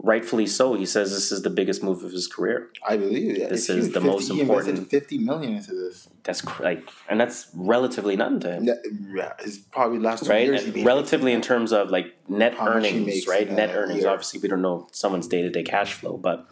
rightfully 0.00 0.46
so 0.46 0.74
he 0.74 0.86
says 0.86 1.10
this 1.12 1.32
is 1.32 1.42
the 1.42 1.50
biggest 1.50 1.82
move 1.82 2.04
of 2.04 2.12
his 2.12 2.26
career 2.28 2.70
I 2.88 2.96
believe 2.96 3.36
it. 3.36 3.48
This 3.50 3.68
is 3.68 3.88
the 3.88 4.00
50 4.00 4.06
most 4.06 4.30
he 4.32 4.40
important- 4.40 4.88
Fifty 4.90 5.18
million 5.18 5.54
into 5.56 5.74
this. 5.74 6.08
that's 6.22 6.40
cr- 6.40 6.62
like 6.62 6.88
and 7.08 7.20
that's 7.20 7.48
relatively 7.54 8.14
nothing 8.16 8.40
to 8.40 8.52
him 8.52 8.64
Yeah, 8.64 9.32
it's 9.40 9.58
probably 9.58 9.98
last 9.98 10.24
two 10.24 10.30
right 10.30 10.46
years. 10.46 10.84
Relatively 10.84 11.32
in 11.32 11.40
terms 11.40 11.72
of 11.72 11.90
like 11.90 12.14
net 12.28 12.54
How 12.54 12.68
earnings 12.68 13.06
makes 13.06 13.26
right 13.26 13.50
net 13.50 13.70
earnings 13.74 14.04
obviously 14.04 14.38
we 14.40 14.48
don't 14.48 14.62
know 14.62 14.88
someone's 14.92 15.26
day-to-day 15.26 15.64
cash 15.64 15.92
flow 15.94 16.16
but 16.16 16.46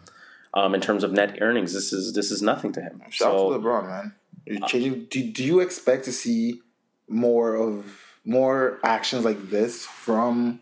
um, 0.54 0.74
in 0.74 0.80
terms 0.80 1.04
of 1.04 1.12
net 1.12 1.38
earnings 1.40 1.72
this 1.72 1.92
is 1.92 2.14
this 2.14 2.30
is 2.30 2.42
nothing 2.42 2.72
to 2.72 2.80
him 2.80 3.00
Shout 3.10 3.30
so 3.32 3.54
out 3.54 3.58
to 3.58 3.62
LeBron, 3.62 3.86
man. 3.88 4.14
You're 4.46 4.66
changing. 4.68 5.06
Do, 5.10 5.32
do 5.32 5.44
you 5.44 5.58
expect 5.60 6.04
to 6.04 6.12
see 6.12 6.60
more 7.08 7.56
of 7.56 8.00
more 8.24 8.78
actions 8.84 9.24
like 9.24 9.50
this 9.50 9.84
from 9.84 10.60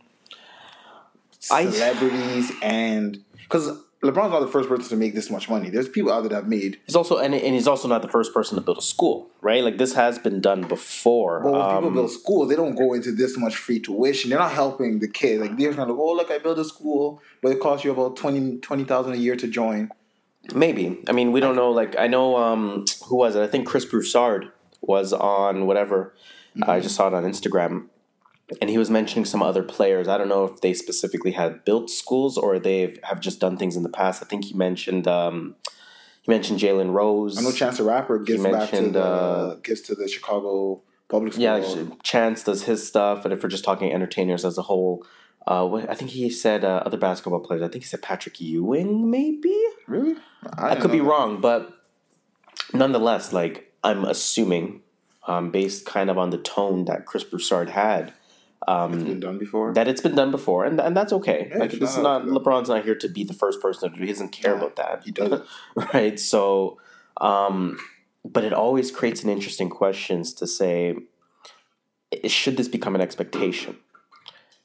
celebrities 1.48 2.52
and 2.62 3.22
because 3.42 3.70
LeBron's 4.02 4.32
not 4.32 4.40
the 4.40 4.48
first 4.48 4.68
person 4.68 4.86
to 4.90 4.96
make 4.96 5.14
this 5.14 5.30
much 5.30 5.48
money. 5.48 5.70
There's 5.70 5.88
people 5.88 6.12
out 6.12 6.20
there 6.20 6.28
that 6.30 6.34
have 6.34 6.46
made. 6.48 6.78
He's 6.84 6.94
also 6.96 7.16
and, 7.16 7.34
and 7.34 7.54
he's 7.54 7.66
also 7.66 7.88
not 7.88 8.02
the 8.02 8.08
first 8.08 8.34
person 8.34 8.56
to 8.56 8.60
build 8.60 8.76
a 8.78 8.82
school, 8.82 9.30
right? 9.40 9.64
Like 9.64 9.78
this 9.78 9.94
has 9.94 10.18
been 10.18 10.40
done 10.42 10.62
before. 10.68 11.40
But 11.42 11.52
when 11.52 11.62
people 11.62 11.88
Um, 11.88 11.94
build 11.94 12.10
schools, 12.10 12.48
they 12.50 12.56
don't 12.56 12.74
go 12.74 12.92
into 12.92 13.12
this 13.12 13.36
much 13.38 13.56
free 13.56 13.80
tuition. 13.80 14.28
They're 14.30 14.38
not 14.38 14.52
helping 14.52 14.98
the 14.98 15.08
kids. 15.08 15.40
Like 15.40 15.56
they're 15.56 15.72
kind 15.72 15.90
of 15.90 15.98
oh 15.98 16.12
look, 16.12 16.30
I 16.30 16.38
built 16.38 16.58
a 16.58 16.64
school, 16.64 17.22
but 17.42 17.52
it 17.52 17.60
costs 17.60 17.84
you 17.84 17.92
about 17.92 18.16
20 18.16 18.58
20000 18.58 19.12
a 19.12 19.16
year 19.16 19.36
to 19.36 19.46
join. 19.48 19.90
maybe. 20.54 20.98
I 21.08 21.12
mean, 21.12 21.32
we 21.32 21.40
don't 21.40 21.56
know. 21.56 21.70
Like 21.70 21.98
I 21.98 22.06
know 22.06 22.36
um, 22.36 22.84
who 23.06 23.16
was 23.16 23.36
it? 23.36 23.42
I 23.42 23.46
think 23.46 23.66
Chris 23.66 23.86
Broussard 23.86 24.50
was 24.82 25.14
on 25.14 25.66
whatever. 25.66 26.12
I 26.62 26.78
just 26.80 26.94
saw 26.94 27.08
it 27.08 27.14
on 27.14 27.24
Instagram, 27.24 27.86
and 28.60 28.70
he 28.70 28.78
was 28.78 28.90
mentioning 28.90 29.24
some 29.24 29.42
other 29.42 29.62
players. 29.62 30.08
I 30.08 30.18
don't 30.18 30.28
know 30.28 30.44
if 30.44 30.60
they 30.60 30.74
specifically 30.74 31.32
had 31.32 31.64
built 31.64 31.90
schools 31.90 32.36
or 32.36 32.58
they 32.58 32.98
have 33.02 33.20
just 33.20 33.40
done 33.40 33.56
things 33.56 33.76
in 33.76 33.82
the 33.82 33.88
past. 33.88 34.22
I 34.22 34.26
think 34.26 34.44
he 34.44 34.54
mentioned 34.54 35.06
um, 35.08 35.56
he 36.22 36.32
mentioned 36.32 36.58
Jalen 36.58 36.92
Rose. 36.92 37.38
I 37.38 37.42
know 37.42 37.52
Chance 37.52 37.78
the 37.78 37.84
Rapper 37.84 38.18
gives 38.18 38.42
back 38.42 38.52
to 38.52 38.58
mentioned, 38.58 38.94
the 38.94 39.04
uh, 39.04 39.54
gives 39.56 39.82
to 39.82 39.94
the 39.94 40.08
Chicago 40.08 40.82
public 41.08 41.34
school. 41.34 41.42
Yeah, 41.42 41.84
Chance 42.02 42.44
does 42.44 42.64
his 42.64 42.86
stuff, 42.86 43.24
and 43.24 43.34
if 43.34 43.42
we're 43.42 43.50
just 43.50 43.64
talking 43.64 43.92
entertainers 43.92 44.44
as 44.44 44.56
a 44.56 44.62
whole, 44.62 45.06
uh, 45.46 45.66
what, 45.66 45.88
I 45.90 45.94
think 45.94 46.12
he 46.12 46.30
said 46.30 46.64
uh, 46.64 46.82
other 46.86 46.96
basketball 46.96 47.40
players. 47.40 47.62
I 47.62 47.68
think 47.68 47.84
he 47.84 47.88
said 47.88 48.02
Patrick 48.02 48.40
Ewing, 48.40 49.10
maybe. 49.10 49.54
really? 49.86 50.16
I 50.56 50.70
didn't 50.70 50.82
could 50.82 50.92
be 50.92 50.98
that. 50.98 51.04
wrong, 51.04 51.40
but 51.40 51.70
nonetheless, 52.72 53.32
like 53.32 53.72
I'm 53.82 54.04
assuming, 54.04 54.80
um, 55.26 55.50
based 55.50 55.84
kind 55.84 56.08
of 56.08 56.16
on 56.16 56.30
the 56.30 56.38
tone 56.38 56.86
that 56.86 57.04
Chris 57.04 57.24
Broussard 57.24 57.70
had, 57.70 58.14
It's 58.66 59.02
been 59.04 59.20
done 59.20 59.38
before. 59.38 59.74
that 59.74 59.88
it's 59.88 60.00
been 60.00 60.14
done 60.14 60.30
before, 60.30 60.64
and 60.64 60.80
and 60.80 60.96
that's 60.96 61.12
okay. 61.12 61.50
Like 61.54 61.70
this 61.72 61.90
is 61.90 61.96
not 61.98 62.02
not 62.02 62.12
have 62.14 62.24
to 62.24 62.30
LeBron's 62.40 62.68
not 62.68 62.84
here 62.84 62.94
to 62.94 63.08
be 63.08 63.22
the 63.24 63.34
first 63.34 63.60
person 63.60 63.90
to 63.90 63.96
do. 63.96 64.02
He 64.04 64.08
doesn't 64.10 64.30
care 64.30 64.52
Yeah, 64.52 64.58
about 64.58 64.76
that. 64.76 65.02
he 65.04 65.10
doesn't. 65.10 65.44
right? 65.94 66.18
So, 66.18 66.78
um, 67.20 67.78
but 68.24 68.42
it 68.44 68.52
always 68.52 68.90
creates 68.90 69.22
an 69.22 69.30
interesting 69.30 69.68
questions 69.68 70.32
to 70.34 70.46
say, 70.46 70.96
should 72.26 72.56
this 72.56 72.68
become 72.68 72.94
an 72.94 73.00
expectation? 73.00 73.76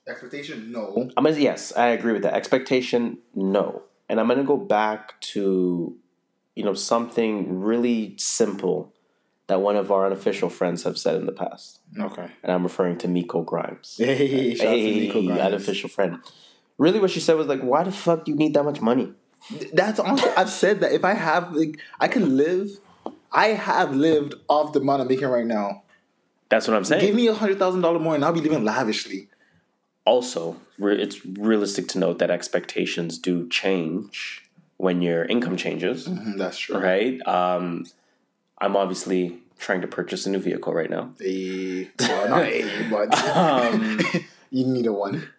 Expectation, 0.07 0.71
no. 0.71 1.09
I'm 1.17 1.23
gonna 1.23 1.37
yes, 1.37 1.71
I 1.75 1.87
agree 1.87 2.13
with 2.13 2.23
that. 2.23 2.33
Expectation, 2.33 3.17
no, 3.35 3.83
and 4.07 4.19
I'm 4.19 4.27
gonna 4.27 4.43
go 4.43 4.57
back 4.57 5.19
to, 5.33 5.95
you 6.55 6.63
know, 6.63 6.73
something 6.73 7.59
really 7.61 8.15
simple 8.17 8.93
that 9.49 9.59
one 9.61 9.75
of 9.75 9.91
our 9.91 10.05
unofficial 10.05 10.49
friends 10.49 10.83
have 10.83 10.97
said 10.97 11.15
in 11.15 11.25
the 11.25 11.31
past, 11.33 11.79
Okay. 11.99 12.27
and 12.43 12.51
I'm 12.51 12.63
referring 12.63 12.97
to 12.99 13.07
Miko 13.07 13.41
Grimes. 13.43 13.95
Hey, 13.97 14.55
shout 14.55 14.67
Hey, 14.67 15.07
Miko 15.07 15.21
Grimes. 15.23 15.41
unofficial 15.41 15.89
friend. 15.89 16.19
Really, 16.77 16.99
what 16.99 17.11
she 17.11 17.19
said 17.19 17.35
was 17.35 17.47
like, 17.47 17.61
"Why 17.61 17.83
the 17.83 17.91
fuck 17.91 18.23
do 18.25 18.31
you 18.31 18.37
need 18.37 18.53
that 18.53 18.63
much 18.63 18.79
money?" 18.81 19.11
That's 19.73 19.99
honestly, 19.99 20.31
I've 20.37 20.49
said 20.49 20.79
that 20.81 20.91
if 20.93 21.03
I 21.03 21.13
have 21.13 21.51
like 21.53 21.79
I 21.99 22.07
can 22.07 22.37
live, 22.37 22.69
I 23.31 23.47
have 23.47 23.93
lived 23.95 24.35
off 24.47 24.71
the 24.73 24.79
amount 24.79 25.01
I'm 25.01 25.07
making 25.07 25.27
right 25.27 25.45
now. 25.45 25.83
That's 26.49 26.67
what 26.67 26.77
I'm 26.77 26.83
saying. 26.85 27.01
Give 27.05 27.15
me 27.15 27.27
a 27.27 27.33
hundred 27.33 27.59
thousand 27.59 27.81
dollar 27.81 27.99
more 27.99 28.15
and 28.15 28.23
I'll 28.23 28.33
be 28.33 28.41
living 28.41 28.63
lavishly. 28.63 29.27
also 30.05 30.55
it's 30.79 31.23
realistic 31.25 31.87
to 31.89 31.99
note 31.99 32.17
that 32.19 32.31
expectations 32.31 33.17
do 33.19 33.47
change 33.49 34.43
when 34.77 35.01
your 35.01 35.25
income 35.25 35.57
changes 35.57 36.07
Mhm, 36.07 36.37
that's 36.37 36.57
true. 36.57 36.77
right 36.79 37.15
um, 37.27 37.85
I'm 38.61 38.75
obviously 38.75 39.39
trying 39.57 39.81
to 39.81 39.87
purchase 39.87 40.25
a 40.25 40.29
new 40.29 40.39
vehicle 40.39 40.73
right 40.73 40.89
now. 40.89 41.13
A, 41.23 41.89
well, 41.99 42.29
not 42.29 42.43
a, 42.43 42.89
but 42.89 43.13
Um, 43.35 43.99
you 44.51 44.65
need 44.65 44.85
a 44.87 44.93
one. 44.93 45.29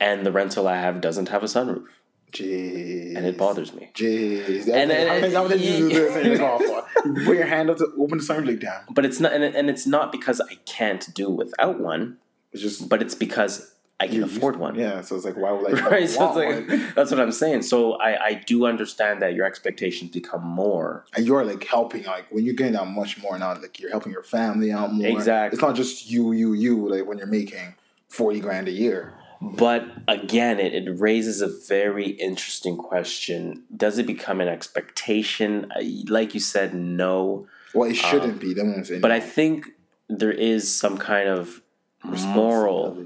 and 0.00 0.24
the 0.26 0.32
rental 0.32 0.66
I 0.68 0.76
have 0.76 1.00
doesn't 1.00 1.28
have 1.28 1.42
a 1.42 1.46
sunroof, 1.46 1.84
Jeez. 2.32 3.16
and 3.16 3.24
it 3.26 3.36
bothers 3.36 3.72
me. 3.74 3.90
Jeez. 3.94 4.66
And- 4.66 4.90
And, 4.90 4.92
and- 4.92 5.32
times 5.32 5.48
did 5.50 5.60
you 5.60 5.88
do 5.88 5.94
this 5.94 6.16
and 6.16 6.26
you're 6.26 6.38
like. 6.38 6.84
You 7.04 7.24
put 7.24 7.36
your 7.36 7.46
hand 7.46 7.68
up 7.70 7.78
to 7.78 7.86
open 7.98 8.18
the 8.18 8.24
sunroof 8.24 8.46
like, 8.46 8.60
damn. 8.60 8.82
But 8.90 9.04
it's 9.04 9.20
not, 9.20 9.32
and, 9.32 9.42
and 9.42 9.68
it's 9.70 9.86
not 9.86 10.12
because 10.12 10.40
I 10.40 10.54
can't 10.66 11.12
do 11.14 11.28
without 11.30 11.78
one, 11.80 12.18
It's 12.52 12.62
just 12.62 12.88
but 12.88 13.00
it's 13.02 13.14
because 13.14 13.71
I 14.02 14.06
can 14.08 14.16
you- 14.16 14.24
afford 14.24 14.56
one. 14.56 14.74
Yeah, 14.74 15.00
so 15.00 15.16
it's 15.16 15.24
like, 15.24 15.36
why 15.36 15.52
would 15.52 15.78
I 15.78 15.88
Right, 15.90 16.08
so 16.08 16.26
it's 16.28 16.36
like, 16.36 16.68
one? 16.68 16.92
that's 16.96 17.10
what 17.10 17.20
I'm 17.20 17.32
saying. 17.32 17.62
So 17.62 17.94
I, 17.94 18.24
I 18.30 18.34
do 18.34 18.66
understand 18.66 19.22
that 19.22 19.34
your 19.34 19.46
expectations 19.46 20.10
become 20.10 20.44
more. 20.44 21.04
And 21.14 21.26
you're 21.26 21.44
like 21.44 21.64
helping, 21.64 22.04
like 22.04 22.26
when 22.30 22.44
you're 22.44 22.54
getting 22.54 22.76
out 22.76 22.88
much 22.88 23.20
more 23.22 23.38
now, 23.38 23.54
like 23.54 23.78
you're 23.80 23.90
helping 23.90 24.12
your 24.12 24.22
family 24.24 24.72
out 24.72 24.92
more. 24.92 25.06
Exactly. 25.06 25.54
It's 25.56 25.62
not 25.62 25.76
just 25.76 26.10
you, 26.10 26.32
you, 26.32 26.52
you. 26.54 26.88
Like 26.88 27.06
when 27.06 27.18
you're 27.18 27.26
making 27.26 27.74
forty 28.08 28.40
grand 28.40 28.68
a 28.68 28.72
year. 28.72 29.14
But 29.40 29.84
again, 30.06 30.60
it, 30.60 30.72
it 30.72 30.90
raises 31.00 31.40
a 31.42 31.48
very 31.48 32.06
interesting 32.06 32.76
question. 32.76 33.64
Does 33.76 33.98
it 33.98 34.06
become 34.06 34.40
an 34.40 34.48
expectation? 34.48 35.70
Like 36.06 36.34
you 36.34 36.40
said, 36.40 36.74
no. 36.74 37.46
Well, 37.74 37.90
it 37.90 37.94
shouldn't 37.94 38.40
be. 38.40 38.54
That's 38.54 38.66
what 38.68 38.76
I'm. 38.90 38.94
Um, 38.96 39.00
But 39.00 39.10
I 39.10 39.20
think 39.20 39.70
there 40.08 40.30
is 40.30 40.72
some 40.72 40.96
kind 40.96 41.28
of 41.28 41.60
moral. 42.04 43.04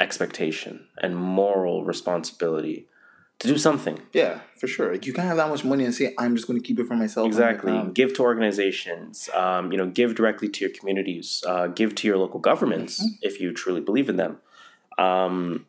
Expectation 0.00 0.86
and 1.02 1.16
moral 1.16 1.84
responsibility 1.84 2.86
to 3.38 3.48
do 3.48 3.58
something. 3.58 3.98
Yeah, 4.12 4.40
for 4.56 4.66
sure. 4.66 4.92
Like 4.92 5.06
you 5.06 5.12
can't 5.12 5.28
have 5.28 5.36
that 5.36 5.48
much 5.50 5.64
money 5.64 5.84
and 5.84 5.94
say, 5.94 6.14
"I'm 6.18 6.34
just 6.36 6.46
going 6.48 6.58
to 6.60 6.66
keep 6.66 6.78
it 6.78 6.86
for 6.86 6.96
myself." 6.96 7.26
Exactly. 7.26 7.72
family." 7.72 7.92
Give 7.92 8.14
to 8.14 8.22
organizations. 8.22 9.28
Um, 9.34 9.72
you 9.72 9.78
know, 9.78 9.86
give 9.86 10.14
directly 10.14 10.48
to 10.48 10.60
your 10.64 10.70
communities. 10.74 11.42
Uh, 11.46 11.66
give 11.66 11.94
to 11.96 12.08
your 12.08 12.16
local 12.18 12.40
governments 12.40 12.98
Mm-hmm. 13.02 13.12
if 13.28 13.40
you 13.40 13.52
truly 13.52 13.80
believe 13.80 14.08
in 14.08 14.16
them. 14.16 14.38
Um, 14.98 15.66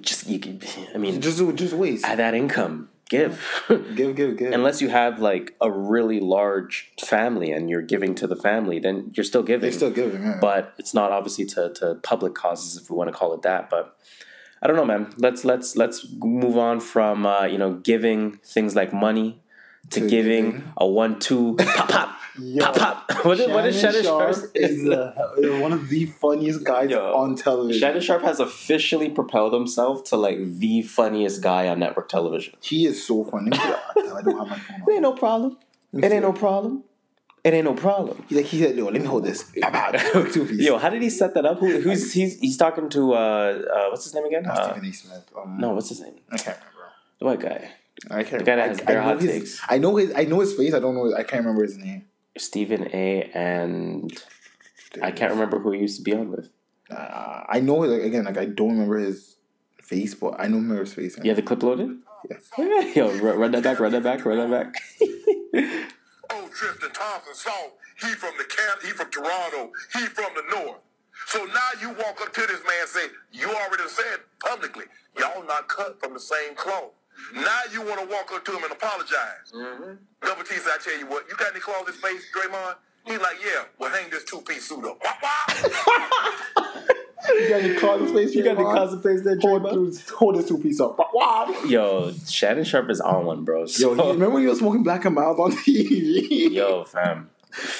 just 0.00 0.26
you 0.26 0.38
can. 0.38 0.60
I 0.94 0.98
mean, 0.98 1.20
Just 1.20 1.38
just 1.56 1.74
waste. 1.74 2.04
add 2.04 2.18
that 2.18 2.34
income. 2.34 2.88
Give. 3.16 3.36
Give, 3.96 4.14
give, 4.16 4.36
give. 4.36 4.52
Unless 4.52 4.80
you 4.82 4.88
have 4.88 5.20
like 5.20 5.54
a 5.60 5.70
really 5.70 6.20
large 6.20 6.92
family 7.00 7.50
and 7.52 7.68
you're 7.70 7.82
giving 7.94 8.14
to 8.16 8.26
the 8.26 8.36
family, 8.36 8.78
then 8.78 9.10
you're 9.14 9.24
still 9.24 9.42
giving. 9.42 9.62
They're 9.62 9.72
still 9.72 9.90
giving. 9.90 10.22
Yeah. 10.22 10.38
but 10.40 10.74
it's 10.78 10.94
not 10.94 11.12
obviously 11.12 11.44
to, 11.54 11.72
to 11.78 11.94
public 12.02 12.34
causes 12.34 12.76
if 12.80 12.90
we 12.90 12.96
want 12.96 13.08
to 13.08 13.16
call 13.16 13.32
it 13.34 13.42
that. 13.42 13.70
But 13.70 13.96
I 14.62 14.66
don't 14.66 14.76
know, 14.76 14.84
man. 14.84 15.12
Let's 15.18 15.44
let's 15.44 15.76
let's 15.76 16.06
move 16.18 16.56
on 16.58 16.80
from 16.80 17.26
uh, 17.26 17.44
you 17.44 17.58
know 17.58 17.74
giving 17.74 18.38
things 18.54 18.74
like 18.74 18.92
money 18.92 19.40
to, 19.90 20.00
To 20.00 20.08
giving, 20.08 20.44
giving. 20.52 20.72
a 20.78 20.86
one 20.86 21.18
two 21.20 21.54
pop 21.76 21.88
pop 21.88 22.16
Yo, 22.38 22.64
pop 22.72 23.06
pop. 23.08 23.10
What 23.24 23.40
is, 23.40 23.48
what 23.48 23.66
is 23.66 23.80
Shannon 23.80 24.02
Sharpe 24.02 24.34
Sharpe? 24.34 24.50
is 24.54 24.88
uh, 24.88 25.12
one 25.60 25.72
of 25.72 25.88
the 25.88 26.06
funniest 26.06 26.64
guys 26.64 26.90
Yo, 26.90 27.14
on 27.14 27.36
television. 27.36 27.80
Shannon 27.80 28.02
Sharpe 28.02 28.22
has 28.22 28.40
officially 28.40 29.08
propelled 29.08 29.52
himself 29.54 30.04
to 30.04 30.16
like 30.16 30.38
the 30.58 30.82
funniest 30.82 31.42
guy 31.42 31.68
on 31.68 31.78
network 31.78 32.08
television. 32.08 32.54
he 32.60 32.86
is 32.86 33.06
so 33.06 33.24
funny. 33.24 33.50
Let 33.50 33.60
me 33.96 34.02
see. 34.02 34.10
I 34.10 34.22
don't 34.22 34.38
have 34.38 34.48
my 34.48 34.58
phone. 34.58 34.82
It 34.88 34.92
ain't 34.92 35.02
no 35.02 35.12
problem. 35.12 35.56
It 35.92 36.04
ain't 36.12 36.22
no 36.22 36.32
problem. 36.32 36.84
It 37.44 37.52
ain't 37.54 37.64
no 37.66 37.74
problem. 37.74 38.24
He's 38.28 38.38
like, 38.38 38.46
he 38.46 38.58
said, 38.60 38.74
"No, 38.74 38.86
let 38.86 39.00
me 39.02 39.06
hold 39.06 39.24
this." 39.24 39.52
Yo, 39.54 40.78
how 40.78 40.88
did 40.88 41.02
he 41.02 41.10
set 41.10 41.34
that 41.34 41.44
up? 41.44 41.58
Who, 41.60 41.78
who's 41.80 42.12
he's 42.12 42.40
he's 42.40 42.56
talking 42.56 42.88
to? 42.88 43.12
Uh, 43.12 43.16
uh, 43.16 43.88
what's 43.90 44.04
his 44.04 44.14
name 44.14 44.24
again? 44.24 44.44
Not 44.44 44.58
Uh, 44.58 44.72
Stephen 44.72 44.88
A. 44.88 44.92
Smith. 44.94 45.30
Um, 45.36 45.58
no, 45.58 45.70
what's 45.74 45.90
his 45.90 46.00
name? 46.00 46.14
I 46.32 46.38
can't 46.38 46.56
remember. 46.58 46.92
The 47.18 47.24
white 47.26 47.40
guy. 47.40 47.70
I 48.10 48.22
can't. 48.24 48.38
The 48.38 48.44
guy 48.44 48.56
that 48.56 48.62
remember. 48.62 48.68
has 48.68 48.80
I, 48.80 48.84
bare 48.84 48.98
I 49.02 49.04
know 49.04 49.08
hot 49.12 49.22
his, 49.22 49.30
takes. 49.30 49.60
I 49.68 49.78
know 49.78 49.96
his. 49.96 50.12
I 50.16 50.24
know 50.24 50.40
his 50.40 50.54
face. 50.54 50.72
I 50.74 50.78
don't 50.80 50.94
know. 50.94 51.14
I 51.14 51.22
can't 51.22 51.44
remember 51.44 51.62
his 51.64 51.76
name. 51.76 52.06
Stephen 52.36 52.88
A. 52.92 53.30
and 53.34 54.12
I 55.02 55.10
can't 55.10 55.32
remember 55.32 55.58
who 55.58 55.72
he 55.72 55.80
used 55.80 55.98
to 55.98 56.02
be 56.02 56.14
on 56.14 56.30
with. 56.30 56.50
Uh, 56.90 57.44
I 57.48 57.60
know. 57.60 57.76
Like, 57.76 58.02
again, 58.02 58.24
like 58.24 58.38
I 58.38 58.46
don't 58.46 58.70
remember 58.70 58.98
his 58.98 59.36
face, 59.82 60.14
but 60.14 60.34
I 60.38 60.46
know 60.46 60.56
remember 60.56 60.80
his 60.80 60.94
face. 60.94 61.18
Yeah, 61.22 61.34
the 61.34 61.42
clip 61.42 61.62
loaded? 61.62 61.98
Yes. 62.30 62.50
Yo, 62.96 63.10
run, 63.18 63.38
run 63.38 63.52
that 63.52 63.62
back, 63.62 63.80
run 63.80 63.92
that 63.92 64.02
back, 64.02 64.24
run 64.24 64.50
that 64.50 64.50
back. 64.50 64.82
old 66.34 66.52
Tristan 66.52 66.90
Thompson 66.92 67.34
saw 67.34 67.68
he 68.00 68.08
from 68.14 68.32
the 68.38 68.44
camp, 68.44 68.82
he 68.82 68.90
from 68.90 69.10
Toronto, 69.10 69.70
he 69.92 70.00
from 70.06 70.32
the 70.34 70.56
north. 70.56 70.80
So 71.26 71.44
now 71.44 71.80
you 71.80 71.88
walk 71.90 72.20
up 72.20 72.32
to 72.32 72.40
this 72.42 72.60
man 72.64 72.80
and 72.80 72.88
say, 72.88 73.06
you 73.32 73.48
already 73.48 73.88
said 73.88 74.20
publicly, 74.40 74.84
y'all 75.18 75.44
not 75.46 75.68
cut 75.68 76.00
from 76.00 76.12
the 76.14 76.20
same 76.20 76.54
cloth. 76.54 76.90
Now 77.34 77.60
you 77.72 77.82
want 77.82 78.00
to 78.00 78.06
walk 78.06 78.30
up 78.32 78.44
to 78.44 78.52
him 78.52 78.62
and 78.64 78.72
apologize. 78.72 79.52
Mm-hmm. 79.54 79.92
Double 80.22 80.42
T 80.44 80.54
said, 80.56 80.72
I 80.74 80.78
tell 80.82 80.98
you 80.98 81.06
what, 81.06 81.24
you 81.28 81.36
got 81.36 81.50
any 81.52 81.60
claws 81.60 81.80
in 81.80 81.86
his 81.92 81.96
face, 81.96 82.24
Draymond? 82.36 82.74
He's 83.06 83.20
like, 83.20 83.36
yeah, 83.44 83.64
well 83.78 83.90
hang 83.90 84.10
this 84.10 84.24
two-piece 84.24 84.68
suit 84.68 84.84
up. 84.84 84.98
Wah, 85.02 85.12
wah. 85.22 86.30
You 87.26 87.48
got 87.48 87.62
any 87.62 87.74
cause 87.78 88.00
his 88.02 88.12
face? 88.12 88.34
you 88.34 88.44
got 88.44 88.56
the 88.58 88.62
Draymond? 88.62 89.02
cosplays 89.02 89.24
there, 89.24 89.38
Hold, 89.40 89.62
Draymond? 89.62 90.10
hold 90.10 90.36
this 90.36 90.46
two 90.46 90.58
piece 90.58 90.78
up. 90.78 90.98
Yo, 91.66 92.12
Shannon 92.28 92.64
Sharpe 92.64 92.90
is 92.90 93.00
on 93.00 93.24
one, 93.24 93.44
bro. 93.44 93.60
Yo, 93.60 93.66
So, 93.66 93.94
you 93.94 94.02
remember 94.12 94.30
when 94.34 94.42
you 94.42 94.50
were 94.50 94.54
smoking 94.54 94.82
black 94.82 95.06
and 95.06 95.14
mild 95.14 95.40
on 95.40 95.52
TV? 95.52 96.50
yo, 96.52 96.84
fam. 96.84 97.30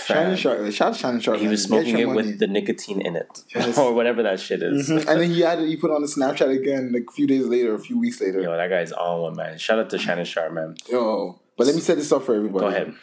Shannon. 0.06 0.36
Sharpe. 0.36 0.72
Shout 0.72 0.88
out 0.88 0.92
to 0.94 0.98
Shannon 1.00 1.20
Sharpe. 1.20 1.38
He 1.40 1.48
was 1.48 1.62
smoking 1.64 1.98
it 1.98 2.06
money. 2.06 2.16
with 2.16 2.38
the 2.38 2.46
nicotine 2.46 3.00
in 3.00 3.16
it, 3.16 3.42
Yes. 3.54 3.76
or 3.78 3.92
whatever 3.94 4.22
that 4.22 4.38
shit 4.40 4.62
is. 4.62 4.88
Mhm. 4.88 5.06
and 5.08 5.20
then 5.20 5.30
he 5.30 5.40
had. 5.40 5.58
He 5.60 5.76
put 5.76 5.90
on 5.90 6.02
the 6.02 6.08
Snapchat 6.08 6.48
again, 6.56 6.92
like 6.92 7.04
a 7.08 7.12
few 7.12 7.26
days 7.26 7.46
later, 7.46 7.74
a 7.74 7.78
few 7.78 7.98
weeks 7.98 8.20
later. 8.20 8.40
Yo, 8.40 8.56
that 8.56 8.68
guy's 8.68 8.92
on 8.92 9.20
one, 9.20 9.36
man. 9.36 9.58
Shout 9.58 9.78
out 9.78 9.90
to 9.90 9.98
Shannon 9.98 10.24
Sharpe, 10.24 10.52
man. 10.52 10.76
Yo, 10.88 11.40
but 11.56 11.66
let 11.66 11.74
me 11.74 11.80
set 11.80 11.96
this 11.96 12.12
up 12.12 12.22
for 12.24 12.34
everybody. 12.34 12.64
Go 12.64 12.68
ahead. 12.68 12.94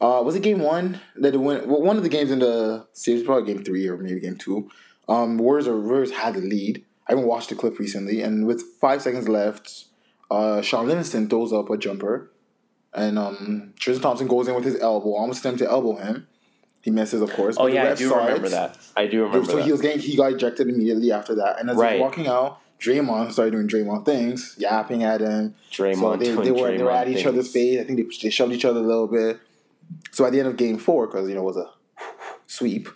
Uh, 0.00 0.22
was 0.24 0.34
it 0.34 0.42
game 0.42 0.60
one 0.60 0.98
that 1.16 1.34
it 1.34 1.38
went? 1.38 1.66
Well, 1.68 1.82
one 1.82 1.96
of 1.98 2.02
the 2.02 2.08
games 2.08 2.30
in 2.30 2.38
the 2.38 2.86
series, 2.94 3.22
probably 3.22 3.52
game 3.52 3.62
three 3.62 3.86
or 3.86 3.96
maybe 3.98 4.18
game 4.20 4.36
two. 4.36 4.70
Um, 5.08 5.36
Warriors 5.38 5.68
or 5.68 5.78
Warriors 5.78 6.12
had 6.12 6.34
the 6.34 6.40
lead. 6.40 6.84
I 7.08 7.12
haven't 7.12 7.26
watched 7.26 7.48
the 7.50 7.54
clip 7.56 7.78
recently, 7.78 8.22
and 8.22 8.46
with 8.46 8.62
five 8.80 9.02
seconds 9.02 9.28
left, 9.28 9.86
uh, 10.30 10.62
Shaun 10.62 10.86
Livingston 10.86 11.28
throws 11.28 11.52
up 11.52 11.68
a 11.68 11.76
jumper, 11.76 12.29
and 12.94 13.18
um, 13.18 13.72
Tristan 13.78 14.02
Thompson 14.02 14.26
goes 14.28 14.48
in 14.48 14.54
with 14.54 14.64
his 14.64 14.78
elbow, 14.80 15.14
almost 15.14 15.40
attempts 15.40 15.60
to 15.62 15.68
elbow 15.70 15.96
him. 15.96 16.26
He 16.82 16.90
misses, 16.90 17.20
of 17.20 17.32
course. 17.32 17.56
Oh 17.58 17.64
but 17.64 17.68
the 17.68 17.74
yeah, 17.74 17.90
I 17.90 17.94
do 17.94 18.14
remember 18.14 18.46
it. 18.46 18.50
that. 18.50 18.78
I 18.96 19.06
do 19.06 19.22
remember 19.24 19.46
So 19.50 19.56
that. 19.58 19.64
he 19.66 19.72
was 19.72 19.80
getting 19.82 20.00
he 20.00 20.16
got 20.16 20.32
ejected 20.32 20.68
immediately 20.68 21.12
after 21.12 21.34
that, 21.36 21.60
and 21.60 21.68
as 21.70 21.76
he 21.76 21.82
Right. 21.82 22.00
was 22.00 22.08
walking 22.08 22.26
out, 22.26 22.58
Draymond 22.80 23.32
started 23.32 23.50
doing 23.50 23.68
Draymond 23.68 24.06
things, 24.06 24.54
yapping 24.58 25.04
at 25.04 25.20
him. 25.20 25.54
Draymond 25.70 25.96
so 25.98 26.16
they, 26.16 26.30
they 26.44 26.50
were 26.52 26.76
they 26.76 26.82
were 26.82 26.90
at 26.90 27.08
each 27.08 27.16
things. 27.16 27.26
other's 27.26 27.52
face. 27.52 27.78
I 27.80 27.84
think 27.84 27.98
they, 27.98 28.16
they 28.22 28.30
shoved 28.30 28.52
each 28.54 28.64
other 28.64 28.80
a 28.80 28.82
little 28.82 29.06
bit. 29.08 29.38
So 30.12 30.24
at 30.24 30.32
the 30.32 30.38
end 30.38 30.48
of 30.48 30.56
game 30.56 30.78
four, 30.78 31.06
because 31.06 31.28
you 31.28 31.34
know 31.34 31.42
it 31.42 31.44
was 31.44 31.56
a 31.58 31.70
sweep, 32.46 32.88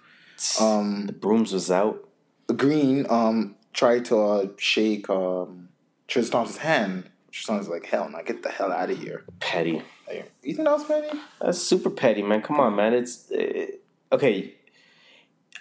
um, 0.61 1.11
Brooms 1.21 1.53
was 1.53 1.71
out. 1.71 2.09
Green 2.57 3.07
um 3.11 3.57
tried 3.75 4.05
to 4.07 4.17
uh, 4.19 4.47
shake 4.57 5.09
um 5.11 5.69
Tristan 6.09 6.33
Thompson's 6.33 6.59
hand. 6.59 7.11
Was 7.49 7.69
like, 7.69 7.85
"Hell, 7.87 8.09
no, 8.09 8.23
get 8.23 8.43
the 8.43 8.49
hell 8.49 8.71
out 8.73 8.91
of 8.91 8.99
here." 8.99 9.25
Petty. 9.41 9.83
Like, 10.07 10.33
you 10.43 10.55
think 10.55 10.67
that 10.67 10.73
was 10.73 10.85
petty? 10.85 11.19
That's 11.41 11.59
super 11.59 11.91
petty, 11.91 12.23
man. 12.23 12.43
Come 12.43 12.61
on, 12.61 12.77
man. 12.77 12.95
It's 12.95 13.31
uh, 13.33 13.67
okay. 14.13 14.55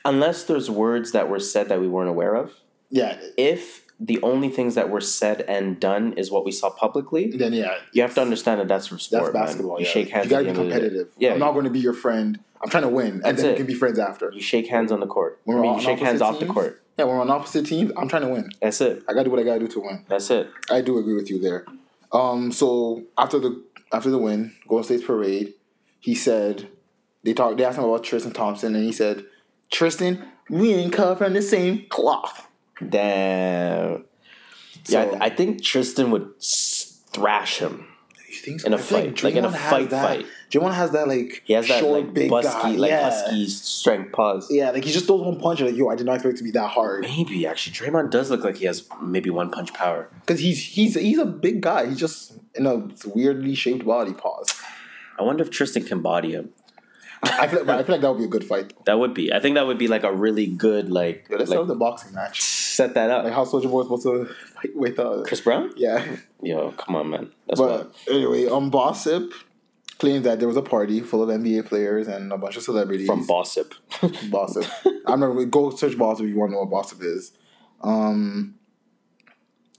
Unless 0.05 0.43
there's 0.45 0.69
words 0.69 1.11
that 1.13 1.29
were 1.29 1.39
said 1.39 1.69
that 1.69 1.79
we 1.81 1.87
weren't 1.87 2.09
aware 2.09 2.35
of. 2.35 2.51
Yeah. 2.89 3.17
If 3.37 3.85
the 3.99 4.21
only 4.21 4.49
things 4.49 4.75
that 4.75 4.89
were 4.89 5.01
said 5.01 5.41
and 5.41 5.79
done 5.79 6.13
is 6.13 6.29
what 6.29 6.45
we 6.45 6.51
saw 6.51 6.69
publicly, 6.69 7.31
Then 7.31 7.53
yeah, 7.53 7.77
you 7.93 8.01
have 8.01 8.13
to 8.15 8.21
understand 8.21 8.59
that 8.59 8.67
that's 8.67 8.87
for 8.87 8.95
that's 8.95 9.05
sport. 9.05 9.33
man. 9.33 9.43
basketball. 9.45 9.79
You 9.79 9.85
yeah. 9.85 9.91
shake 9.91 10.09
hands. 10.09 10.25
You 10.25 10.29
gotta 10.29 10.43
be 10.45 10.51
the 10.51 10.59
end 10.59 10.59
of 10.59 10.65
the 10.65 10.71
competitive. 10.79 11.13
Yeah, 11.17 11.33
I'm 11.33 11.39
not 11.39 11.53
going 11.53 11.65
to 11.65 11.71
be 11.71 11.79
your 11.79 11.93
friend. 11.93 12.39
I'm 12.61 12.69
trying 12.69 12.83
to 12.83 12.89
win, 12.89 13.07
and 13.13 13.23
That's 13.23 13.41
then 13.41 13.49
it. 13.49 13.53
we 13.53 13.57
can 13.57 13.65
be 13.65 13.73
friends 13.73 13.99
after. 13.99 14.31
you 14.31 14.41
shake 14.41 14.67
hands 14.67 14.91
on 14.91 14.99
the 15.01 15.07
court. 15.07 15.41
We're 15.45 15.59
mean, 15.61 15.71
on 15.71 15.77
you 15.79 15.83
shake 15.83 15.99
hands 15.99 16.21
opposite 16.21 16.43
off 16.43 16.47
the 16.47 16.53
court. 16.53 16.82
Yeah, 16.97 17.05
we're 17.05 17.19
on 17.19 17.29
opposite 17.29 17.65
teams, 17.65 17.91
I'm 17.97 18.07
trying 18.07 18.21
to 18.21 18.27
win. 18.29 18.49
That's 18.61 18.79
it. 18.81 19.03
I 19.07 19.13
gotta 19.13 19.25
do 19.25 19.31
what 19.31 19.39
I 19.39 19.43
gotta 19.43 19.59
do 19.59 19.67
to 19.67 19.79
win. 19.79 20.05
That's 20.07 20.29
it. 20.29 20.49
I 20.69 20.81
do 20.81 20.97
agree 20.99 21.15
with 21.15 21.29
you 21.29 21.39
there. 21.39 21.65
Um, 22.11 22.51
so 22.51 23.03
after 23.17 23.39
the 23.39 23.63
after 23.91 24.09
the 24.11 24.19
win, 24.19 24.53
Golden 24.67 24.83
State's 24.83 25.03
parade, 25.03 25.53
he 25.99 26.13
said 26.13 26.69
they 27.23 27.33
talked. 27.33 27.57
They 27.57 27.63
asked 27.65 27.77
him 27.79 27.83
about 27.85 28.03
Tristan 28.03 28.31
Thompson, 28.33 28.75
and 28.75 28.83
he 28.83 28.91
said, 28.91 29.25
"Tristan, 29.71 30.23
we 30.49 30.73
ain't 30.73 30.93
cut 30.93 31.17
from 31.17 31.33
the 31.33 31.41
same 31.41 31.85
cloth." 31.89 32.47
Damn. 32.87 34.05
Yeah, 34.85 35.05
So- 35.11 35.15
I, 35.19 35.25
I 35.25 35.29
think 35.29 35.63
Tristan 35.63 36.11
would 36.11 36.29
thrash 36.41 37.57
him. 37.59 37.87
You 38.29 38.35
think 38.35 38.65
In 38.65 38.73
a 38.73 38.77
I 38.77 38.79
fight, 38.79 39.23
like 39.23 39.35
in 39.35 39.45
a 39.45 39.51
fight 39.51 39.89
fight. 39.89 40.25
Draymond 40.53 40.73
has 40.73 40.91
that 40.91 41.07
like 41.07 41.41
He 41.45 41.53
has 41.53 41.67
that 41.67 41.79
short, 41.79 42.03
like 42.05 42.13
big 42.13 42.29
busky, 42.31 42.43
guy. 42.43 42.69
like 42.71 42.89
yeah. 42.91 43.09
husky 43.09 43.47
strength 43.47 44.11
pause. 44.11 44.47
Yeah, 44.51 44.69
like 44.71 44.83
he 44.83 44.91
just 44.91 45.07
throws 45.07 45.21
one 45.21 45.39
punch 45.39 45.59
and 45.61 45.69
like, 45.69 45.77
yo, 45.77 45.89
I 45.89 45.95
did 45.95 46.05
not 46.05 46.15
expect 46.15 46.35
it 46.35 46.37
to 46.37 46.43
be 46.43 46.51
that 46.51 46.67
hard. 46.69 47.01
Maybe 47.01 47.47
actually, 47.47 47.73
Draymond 47.75 48.11
does 48.11 48.29
look 48.29 48.43
like 48.43 48.57
he 48.57 48.65
has 48.65 48.87
maybe 49.01 49.29
one 49.29 49.49
punch 49.51 49.73
power. 49.73 50.09
Because 50.21 50.39
he's 50.39 50.63
he's 50.63 50.93
he's 50.95 51.17
a 51.17 51.25
big 51.25 51.61
guy. 51.61 51.87
He's 51.87 51.99
just 51.99 52.33
in 52.55 52.65
a 52.67 52.87
weirdly 53.13 53.55
shaped 53.55 53.85
body. 53.85 54.13
Pause. 54.13 54.53
I 55.19 55.23
wonder 55.23 55.43
if 55.43 55.49
Tristan 55.49 55.83
can 55.83 56.01
body 56.01 56.31
him. 56.33 56.49
I 57.25 57.47
feel, 57.47 57.61
I 57.71 57.83
feel 57.83 57.93
like 57.93 58.01
that 58.01 58.09
would 58.09 58.17
be 58.17 58.25
a 58.25 58.27
good 58.27 58.43
fight. 58.43 58.73
That 58.85 58.99
would 58.99 59.13
be. 59.13 59.31
I 59.31 59.39
think 59.39 59.55
that 59.55 59.65
would 59.65 59.77
be 59.77 59.87
like 59.87 60.03
a 60.03 60.11
really 60.11 60.45
good 60.45 60.89
like. 60.91 61.27
Yeah, 61.29 61.37
let's 61.37 61.49
like 61.49 61.55
start 61.55 61.61
with 61.61 61.69
the 61.69 61.75
boxing 61.79 62.13
match. 62.13 62.41
set 62.41 62.93
that 62.95 63.09
up. 63.09 63.23
Like 63.23 63.33
how 63.33 63.45
Soulja 63.45 63.69
Boy 63.71 63.83
was 63.83 64.01
supposed 64.03 64.03
to 64.29 64.33
fight 64.55 64.75
with 64.75 64.99
uh 64.99 65.23
Chris 65.25 65.39
Brown? 65.39 65.71
yeah. 65.77 66.17
Yo, 66.41 66.71
come 66.71 66.97
on, 66.97 67.09
man. 67.09 67.31
That's 67.47 67.61
But 67.61 67.85
what. 67.85 67.95
anyway, 68.15 68.47
um 68.47 68.69
Bossip 68.69 69.31
claimed 70.03 70.25
that 70.25 70.37
there 70.37 70.49
was 70.49 70.57
a 70.57 70.61
party 70.61 70.99
full 70.99 71.23
of 71.23 71.29
NBA 71.29 71.65
players 71.65 72.09
and 72.09 72.33
a 72.33 72.37
bunch 72.37 72.57
of 72.57 72.63
celebrities 72.63 73.07
From 73.07 73.25
Bossip. 73.25 73.73
Bossip. 74.29 74.69
I 75.07 75.13
remember 75.13 75.45
go 75.45 75.69
search 75.69 75.97
Bossip 75.97 76.25
if 76.25 76.29
you 76.31 76.37
want 76.37 76.51
to 76.51 76.55
know 76.55 76.63
what 76.65 76.83
Bossip 76.83 77.01
is. 77.01 77.31
Um, 77.79 78.55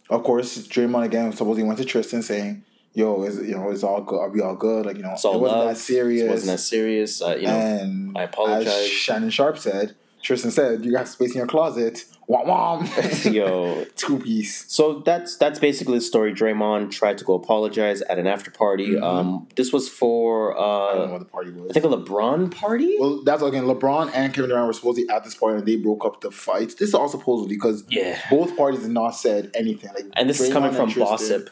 of 0.09 0.23
course, 0.23 0.67
Draymond 0.67 1.05
again 1.05 1.31
supposedly 1.33 1.65
went 1.65 1.79
to 1.79 1.85
Tristan 1.85 2.23
saying, 2.23 2.65
"Yo, 2.95 3.23
is 3.25 3.37
you 3.47 3.55
know, 3.55 3.71
it's 3.71 3.83
all 3.83 4.01
good. 4.01 4.19
Are 4.19 4.31
we 4.31 4.41
all 4.41 4.57
good? 4.57 4.87
Like 4.87 4.97
you 4.97 5.03
know, 5.03 5.13
it 5.13 5.21
wasn't 5.23 5.43
love. 5.43 5.69
that 5.69 5.77
serious. 5.77 6.23
It 6.23 6.31
wasn't 6.31 6.53
that 6.53 6.63
serious. 6.63 7.21
Uh, 7.21 7.37
you 7.37 7.47
know, 7.47 7.53
and 7.53 8.17
I 8.17 8.23
apologize. 8.23 8.67
As 8.67 8.89
Shannon 8.89 9.29
Sharpe 9.29 9.59
said, 9.59 9.95
Tristan 10.23 10.53
said, 10.53 10.87
"You 10.87 10.93
got 10.93 11.07
space 11.07 11.33
in 11.33 11.37
your 11.37 11.47
closet." 11.47 12.07
Wham 12.27 12.47
wham. 12.47 12.89
yo. 13.33 13.85
two 13.97 14.19
piece. 14.19 14.65
So 14.73 15.01
that's 15.01 15.37
that's 15.37 15.59
basically 15.59 15.99
the 15.99 16.05
story. 16.05 16.33
Draymond 16.33 16.91
tried 16.91 17.19
to 17.19 17.25
go 17.25 17.35
apologize 17.35 18.01
at 18.03 18.19
an 18.19 18.27
after 18.27 18.51
party. 18.51 18.99
Um, 18.99 19.49
this 19.57 19.73
was 19.73 19.89
for 19.89 20.59
I 20.59 20.95
don't 20.95 20.97
know 20.99 21.05
uh, 21.05 21.13
what 21.13 21.19
the 21.21 21.25
party 21.27 21.51
was. 21.51 21.71
I 21.71 21.73
think 21.75 21.85
a 21.85 21.89
LeBron 21.89 22.51
party. 22.55 22.97
Well, 22.99 23.23
that's 23.25 23.43
again. 23.43 23.65
LeBron 23.65 24.11
and 24.15 24.33
Kevin 24.33 24.51
Durant 24.51 24.67
were 24.67 24.73
supposedly 24.73 25.09
at 25.11 25.25
this 25.25 25.35
party, 25.35 25.59
and 25.59 25.67
they 25.69 25.77
broke 25.77 26.05
up 26.05 26.21
the 26.21 26.31
fight. 26.31 26.71
This 26.79 26.89
is 26.89 26.95
all 26.95 27.09
supposedly 27.09 27.55
because 27.55 27.85
Yeah. 27.89 28.19
both 28.31 28.57
parties 28.57 28.81
did 28.81 28.91
not 28.91 29.11
said 29.11 29.51
anything. 29.55 29.91
Like, 29.95 30.07
and 30.15 30.29
this 30.29 30.41
is 30.41 30.53
coming 30.53 30.73
from 30.73 30.91
Bossip. 30.91 31.49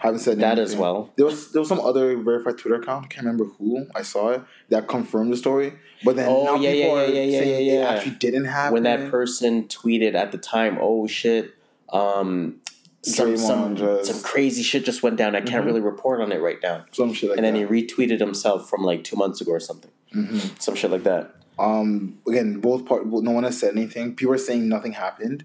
Haven't 0.00 0.20
said 0.20 0.38
That 0.40 0.58
anything. 0.58 0.74
as 0.74 0.76
well. 0.76 1.10
There 1.16 1.24
was 1.26 1.52
there 1.52 1.60
was 1.60 1.68
some 1.68 1.80
other 1.80 2.16
verified 2.18 2.58
Twitter 2.58 2.76
account. 2.80 3.04
I 3.06 3.08
can't 3.08 3.26
remember 3.26 3.46
who 3.58 3.86
I 3.94 4.02
saw 4.02 4.30
it 4.30 4.42
that 4.68 4.88
confirmed 4.88 5.32
the 5.32 5.36
story. 5.36 5.72
But 6.04 6.16
then 6.16 6.28
Oh, 6.28 6.44
now 6.44 6.54
yeah, 6.56 6.72
people 6.72 6.96
yeah, 6.96 7.02
are 7.02 7.06
yeah, 7.06 7.22
yeah, 7.22 7.38
saying 7.40 7.66
yeah, 7.66 7.72
it 7.72 7.96
actually 7.96 8.16
didn't 8.16 8.44
happen. 8.44 8.74
when 8.74 8.82
that 8.84 9.10
person 9.10 9.64
tweeted 9.68 10.14
at 10.14 10.32
the 10.32 10.38
time, 10.38 10.76
"Oh 10.80 11.06
shit, 11.06 11.54
um, 11.92 12.56
some 13.02 13.36
some, 13.36 13.76
Mm-hmm. 13.76 14.04
some 14.04 14.20
crazy 14.22 14.62
shit 14.62 14.84
just 14.84 15.02
went 15.02 15.16
down. 15.16 15.34
I 15.34 15.40
can't 15.40 15.64
really 15.64 15.80
report 15.80 16.20
on 16.20 16.30
it 16.32 16.40
right 16.40 16.58
now." 16.62 16.84
some 16.92 17.12
shit 17.14 17.30
like 17.30 17.38
And 17.38 17.46
then 17.46 17.54
that. 17.54 17.60
he 17.60 17.66
retweeted 17.66 18.20
himself 18.20 18.68
from 18.68 18.82
like 18.82 19.02
two 19.04 19.16
months 19.16 19.40
ago 19.40 19.52
or 19.52 19.60
something, 19.60 19.90
Mm-hmm. 20.14 20.38
some 20.58 20.74
shit 20.74 20.90
like 20.90 21.04
that. 21.04 21.34
um 21.58 22.18
again, 22.28 22.60
both 22.60 22.84
part 22.84 23.06
no 23.06 23.30
one 23.30 23.44
has 23.44 23.58
said 23.58 23.72
anything. 23.72 24.14
People 24.14 24.34
are 24.34 24.38
saying 24.38 24.68
nothing 24.68 24.92
happened. 24.92 25.44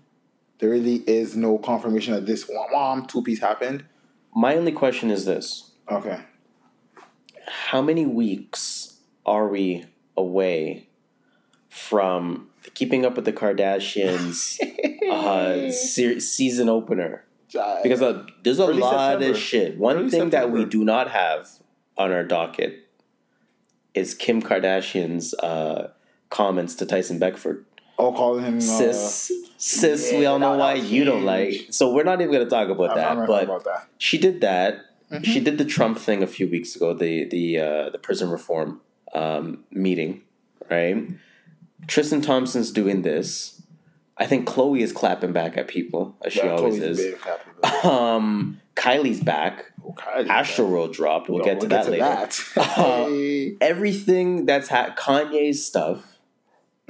There 0.60 0.70
really 0.70 0.98
is 1.08 1.36
no 1.36 1.58
confirmation 1.58 2.14
that 2.14 2.26
this 2.26 2.48
wham 2.50 2.68
wham 2.74 3.06
two 3.08 3.22
piece 3.24 3.40
happened. 3.40 3.86
My 4.36 4.56
only 4.56 4.72
question 4.72 5.12
is 5.12 5.26
this: 5.26 5.72
Okay. 5.90 6.20
How 7.48 7.82
many 7.82 8.06
weeks 8.06 8.98
are 9.26 9.48
we 9.48 9.86
away 10.16 10.88
from 11.70 12.48
Keeping 12.74 13.06
Up 13.06 13.16
with 13.16 13.26
the 13.26 13.34
Kardashians 13.34 14.58
uh, 15.12 15.72
se- 15.72 16.20
season 16.20 16.70
opener? 16.70 17.26
Because 17.84 18.02
uh, 18.02 18.26
there's 18.44 18.60
a 18.60 18.64
Early 18.68 18.80
lot 18.80 19.12
September. 19.12 19.32
of 19.32 19.38
shit. 19.38 19.78
One 19.78 19.98
Early 19.98 20.10
thing 20.10 20.30
that 20.30 20.52
we 20.52 20.62
September. 20.62 20.70
do 20.70 20.86
not 20.86 21.12
have 21.12 21.50
on 21.98 22.12
our 22.14 22.24
docket 22.24 22.88
is 23.94 24.14
Kim 24.14 24.42
Kardashian's 24.42 25.34
uh, 25.36 25.92
comments 26.30 26.76
to 26.76 26.86
Tyson 26.86 27.20
Beckford. 27.20 27.66
Oh, 28.02 28.12
calling 28.14 28.44
him 28.44 28.58
uh, 28.58 28.62
Sis, 28.62 29.32
sis, 29.58 30.12
we 30.12 30.26
all 30.26 30.40
know 30.40 30.58
why 30.58 30.74
you 30.74 31.04
don't 31.06 31.24
like. 31.24 31.68
So 31.70 31.94
we're 31.94 32.04
not 32.04 32.20
even 32.22 32.34
going 32.34 32.44
to 32.44 32.50
talk 32.50 32.70
about 32.70 32.92
I'm 32.98 33.20
that. 33.20 33.28
but 33.28 33.44
about 33.44 33.64
that. 33.66 33.88
she 33.98 34.18
did 34.18 34.42
that. 34.42 34.80
Mm-hmm. 35.12 35.24
She 35.24 35.40
did 35.40 35.58
the 35.58 35.66
Trump 35.66 35.98
thing 36.00 36.24
a 36.24 36.28
few 36.28 36.48
weeks 36.50 36.76
ago, 36.76 36.94
the 36.94 37.26
the 37.26 37.60
uh, 37.60 37.90
the 37.90 37.98
prison 38.00 38.30
reform 38.30 38.82
um, 39.14 39.64
meeting, 39.72 40.22
right? 40.70 41.10
Tristan 41.88 42.22
Thompson's 42.22 42.72
doing 42.72 43.02
this. 43.02 43.62
I 44.18 44.26
think 44.28 44.48
Khloe 44.48 44.80
is 44.82 44.92
clapping 44.94 45.32
back 45.34 45.58
at 45.58 45.68
people 45.68 46.16
as 46.24 46.34
she 46.34 46.40
Yeah, 46.40 46.52
always 46.52 46.80
Khloe's 46.80 47.00
is. 47.00 47.16
Um, 47.84 48.62
Kylie's 48.76 49.20
back. 49.20 49.66
Okay. 49.86 50.26
Astroworld 50.30 50.94
dropped. 50.94 51.28
We'll 51.30 51.40
Yo, 51.40 51.46
get 51.46 51.60
to 51.62 51.68
that 51.68 51.90
later. 51.90 52.04
that. 52.04 52.40
Uh, 52.56 53.56
Everything 53.66 54.46
that's 54.46 54.70
ha- 54.70 54.94
Kanye's 54.98 55.66
stuff. 55.66 56.11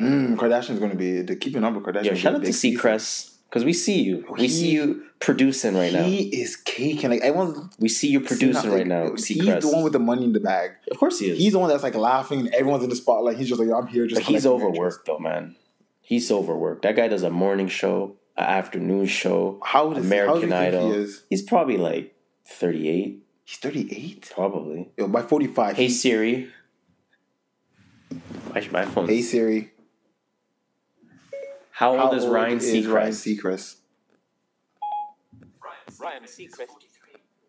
Mm, 0.02 0.36
Kardashian's 0.38 0.80
going 0.80 0.92
to 0.92 0.98
be 0.98 1.22
the 1.22 1.36
keeping 1.36 1.64
up 1.64 1.74
with 1.74 1.84
Kardashian. 1.84 2.06
Yo, 2.06 2.14
shout 2.16 2.36
out 2.36 2.44
to. 2.44 2.50
Seacrest 2.50 3.32
because 3.50 3.66
we 3.66 3.74
see 3.74 4.02
you. 4.02 4.26
We 4.32 4.42
He- 4.44 4.48
see 4.50 4.72
you 4.72 5.04
producing 5.20 5.76
right 5.76 5.92
now. 5.94 6.04
He 6.04 6.42
is 6.42 6.56
caking. 6.56 7.10
Like 7.10 7.22
everyone's 7.22 7.76
We 7.80 7.90
see 7.90 8.08
you 8.10 8.22
producing 8.22 8.72
right 8.72 8.88
now. 8.88 9.12
He's 9.16 9.28
the 9.38 9.70
one 9.72 9.84
with 9.84 9.94
the 9.94 10.00
money 10.00 10.24
in 10.24 10.34
the 10.34 10.40
bag. 10.40 10.72
of 10.90 10.98
course 10.98 11.20
he 11.20 11.30
is. 11.32 11.38
He's 11.38 11.54
the 11.54 11.60
one 11.60 11.70
that's 11.70 11.84
like 11.84 11.96
laughing 11.96 12.40
and 12.42 12.50
everyone's 12.56 12.84
in 12.84 12.90
the 12.90 12.96
spotlight. 12.96 13.38
He's 13.38 13.48
just 13.50 13.60
like, 13.62 13.70
I'm 13.70 13.88
here 13.88 14.08
just. 14.08 14.22
But 14.22 14.28
he's 14.30 14.46
overworked 14.46 15.06
though, 15.06 15.20
man. 15.20 15.56
He's 16.02 16.32
overworked. 16.32 16.82
That 16.84 16.96
guy 16.96 17.08
does 17.08 17.24
a 17.24 17.30
morning 17.30 17.68
show, 17.68 18.16
an 18.38 18.46
afternoon 18.46 19.06
show, 19.06 19.60
How 19.64 19.84
old 19.86 19.98
is 19.98 20.10
he? 20.10 20.16
How 20.18 20.28
old 20.28 20.42
do 20.42 20.48
American 20.48 20.50
think 20.50 20.54
Idol. 20.76 20.92
he 20.94 20.98
is? 21.00 21.24
He's 21.30 21.42
probably 21.42 21.78
like 21.78 22.16
38, 22.46 23.20
He's 23.46 23.58
38. 23.58 24.32
probably. 24.34 24.90
Yo, 24.98 25.08
by 25.08 25.22
45. 25.22 25.76
Hey 25.78 25.88
Siri. 25.90 26.50
My, 28.54 28.68
my 28.72 28.86
phone. 28.86 29.08
hey 29.08 29.22
Siri. 29.22 29.72
How 31.82 31.94
old 31.94 32.00
How 32.00 32.14
is 32.14 32.26
old 32.26 32.34
Ryan 32.34 32.60
is 32.60 32.86
Ryan 32.86 33.10
Seacrest? 33.10 33.42
Seacrest? 33.42 33.76
Ryan 36.00 36.24
Seacrest. 36.26 36.68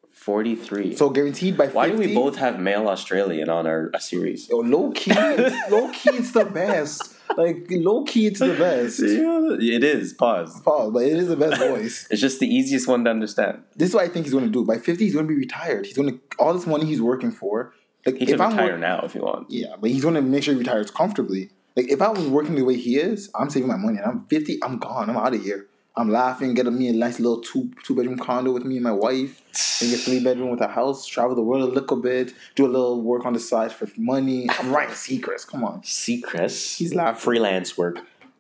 43. 0.09 0.97
So 0.97 1.11
guaranteed 1.11 1.59
by 1.59 1.65
50. 1.67 1.77
why 1.77 1.91
do 1.91 1.99
we 1.99 2.15
both 2.15 2.37
have 2.37 2.59
male 2.59 2.89
Australian 2.89 3.51
on 3.51 3.67
our 3.67 3.91
a 3.93 4.01
series? 4.01 4.49
Yo, 4.49 4.61
low 4.61 4.91
key, 4.93 5.13
low 5.13 5.91
key, 5.93 6.11
it's 6.13 6.33
the 6.33 6.47
best. 6.47 7.15
Like 7.37 7.67
low 7.69 8.05
key, 8.05 8.29
it's 8.29 8.41
the 8.41 8.55
best. 8.55 9.01
Yeah, 9.61 9.77
it 9.77 9.85
is. 9.85 10.15
Pause. 10.15 10.63
Pause, 10.63 10.93
but 10.93 11.03
it 11.03 11.19
is 11.19 11.29
the 11.29 11.37
best 11.37 11.61
voice. 11.61 12.07
It's 12.11 12.21
just 12.23 12.41
the 12.41 12.47
easiest 12.49 12.89
one 12.89 13.05
to 13.05 13.11
understand. 13.11 13.65
This 13.77 13.91
is 13.91 13.95
what 13.95 14.05
I 14.05 14.09
think 14.09 14.25
he's 14.25 14.33
going 14.33 14.47
to 14.47 14.51
do. 14.51 14.65
By 14.65 14.79
50, 14.79 15.05
he's 15.05 15.13
going 15.13 15.27
to 15.27 15.29
be 15.29 15.39
retired. 15.39 15.85
He's 15.85 15.97
going 15.97 16.09
to 16.09 16.21
all 16.39 16.55
this 16.55 16.67
money 16.67 16.87
he's 16.87 17.03
working 17.03 17.33
for. 17.33 17.75
Like 18.07 18.17
He 18.17 18.25
can 18.25 18.41
I'm 18.41 18.53
retire 18.53 18.79
now 18.79 19.01
if 19.03 19.15
you 19.15 19.21
want. 19.21 19.51
Yeah, 19.51 19.77
but 19.79 19.91
he's 19.91 20.03
going 20.03 20.15
to 20.15 20.23
make 20.23 20.43
sure 20.43 20.55
he 20.55 20.59
retires 20.59 20.91
comfortably. 20.91 21.51
Like 21.77 21.91
if 21.91 22.03
I 22.03 22.09
was 22.09 22.27
working 22.29 22.55
the 22.55 22.63
way 22.63 22.77
he 22.77 22.97
is, 22.97 23.31
I'm 23.35 23.51
saving 23.51 23.69
my 23.69 23.77
money. 23.77 23.99
And 23.99 24.07
I'm 24.07 24.27
50, 24.27 24.63
I'm 24.63 24.79
gone. 24.79 25.09
I'm 25.11 25.17
out 25.17 25.35
of 25.35 25.43
here. 25.43 25.67
I'm 25.95 26.09
laughing, 26.11 26.55
get 26.55 26.65
me 26.73 26.89
a 26.89 26.93
nice 26.95 27.21
little 27.21 27.43
two 27.43 27.71
two 27.85 27.95
bedroom 27.95 28.19
condo 28.19 28.51
with 28.51 28.65
me 28.65 28.77
and 28.77 28.85
my 28.85 28.93
wife. 28.93 29.43
Maybe 29.83 29.93
a 29.95 29.97
three 29.99 30.25
bedroom 30.25 30.51
with 30.51 30.63
a 30.63 30.69
house. 30.69 31.05
Travel 31.07 31.37
the 31.37 31.43
world 31.43 31.63
a 31.69 31.73
little 31.81 31.99
bit. 31.99 32.33
Do 32.55 32.65
a 32.65 32.69
little 32.69 33.03
work 33.03 33.27
on 33.27 33.35
the 33.35 33.39
side 33.41 33.73
for 33.73 33.87
money. 33.99 34.49
I'm 34.49 34.73
writing 34.73 34.95
Seacrest. 34.95 35.49
Come 35.49 35.65
on. 35.65 35.83
Seacrest. 35.83 36.77
He's 36.79 36.95
laughing. 36.95 37.21
Freelance 37.21 37.77
work. 37.77 37.99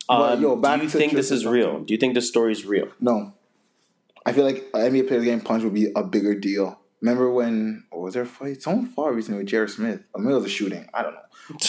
But, 0.09 0.33
Um, 0.39 0.43
yo, 0.43 0.57
back 0.57 0.79
do 0.79 0.85
you 0.85 0.91
think 0.91 1.13
this 1.13 1.31
is 1.31 1.45
real? 1.45 1.81
Do 1.81 1.93
you 1.93 1.99
think 1.99 2.15
this 2.15 2.27
story 2.27 2.53
is 2.53 2.65
real? 2.65 2.89
No. 3.01 3.35
I 4.25 4.33
feel 4.33 4.45
like 4.45 4.65
an 4.73 4.91
NBA 4.93 5.09
player 5.09 5.21
getting 5.23 5.41
punched 5.41 5.65
would 5.65 5.75
be 5.75 5.89
a 5.95 6.03
bigger 6.03 6.35
deal. 6.35 6.79
Remember 7.03 7.31
when 7.31 7.85
what 7.91 8.01
was 8.01 8.15
there 8.15 8.23
a 8.23 8.27
fight? 8.27 8.63
Someone 8.63 8.87
fought 8.87 9.15
recently 9.15 9.39
with 9.41 9.49
Jared 9.49 9.71
Smith. 9.71 10.01
I 10.17 10.21
mean, 10.21 10.31
it 10.31 10.35
was 10.35 10.45
a 10.45 10.49
shooting. 10.49 10.89
I 10.95 11.03
don't 11.03 11.13
know. 11.15 11.21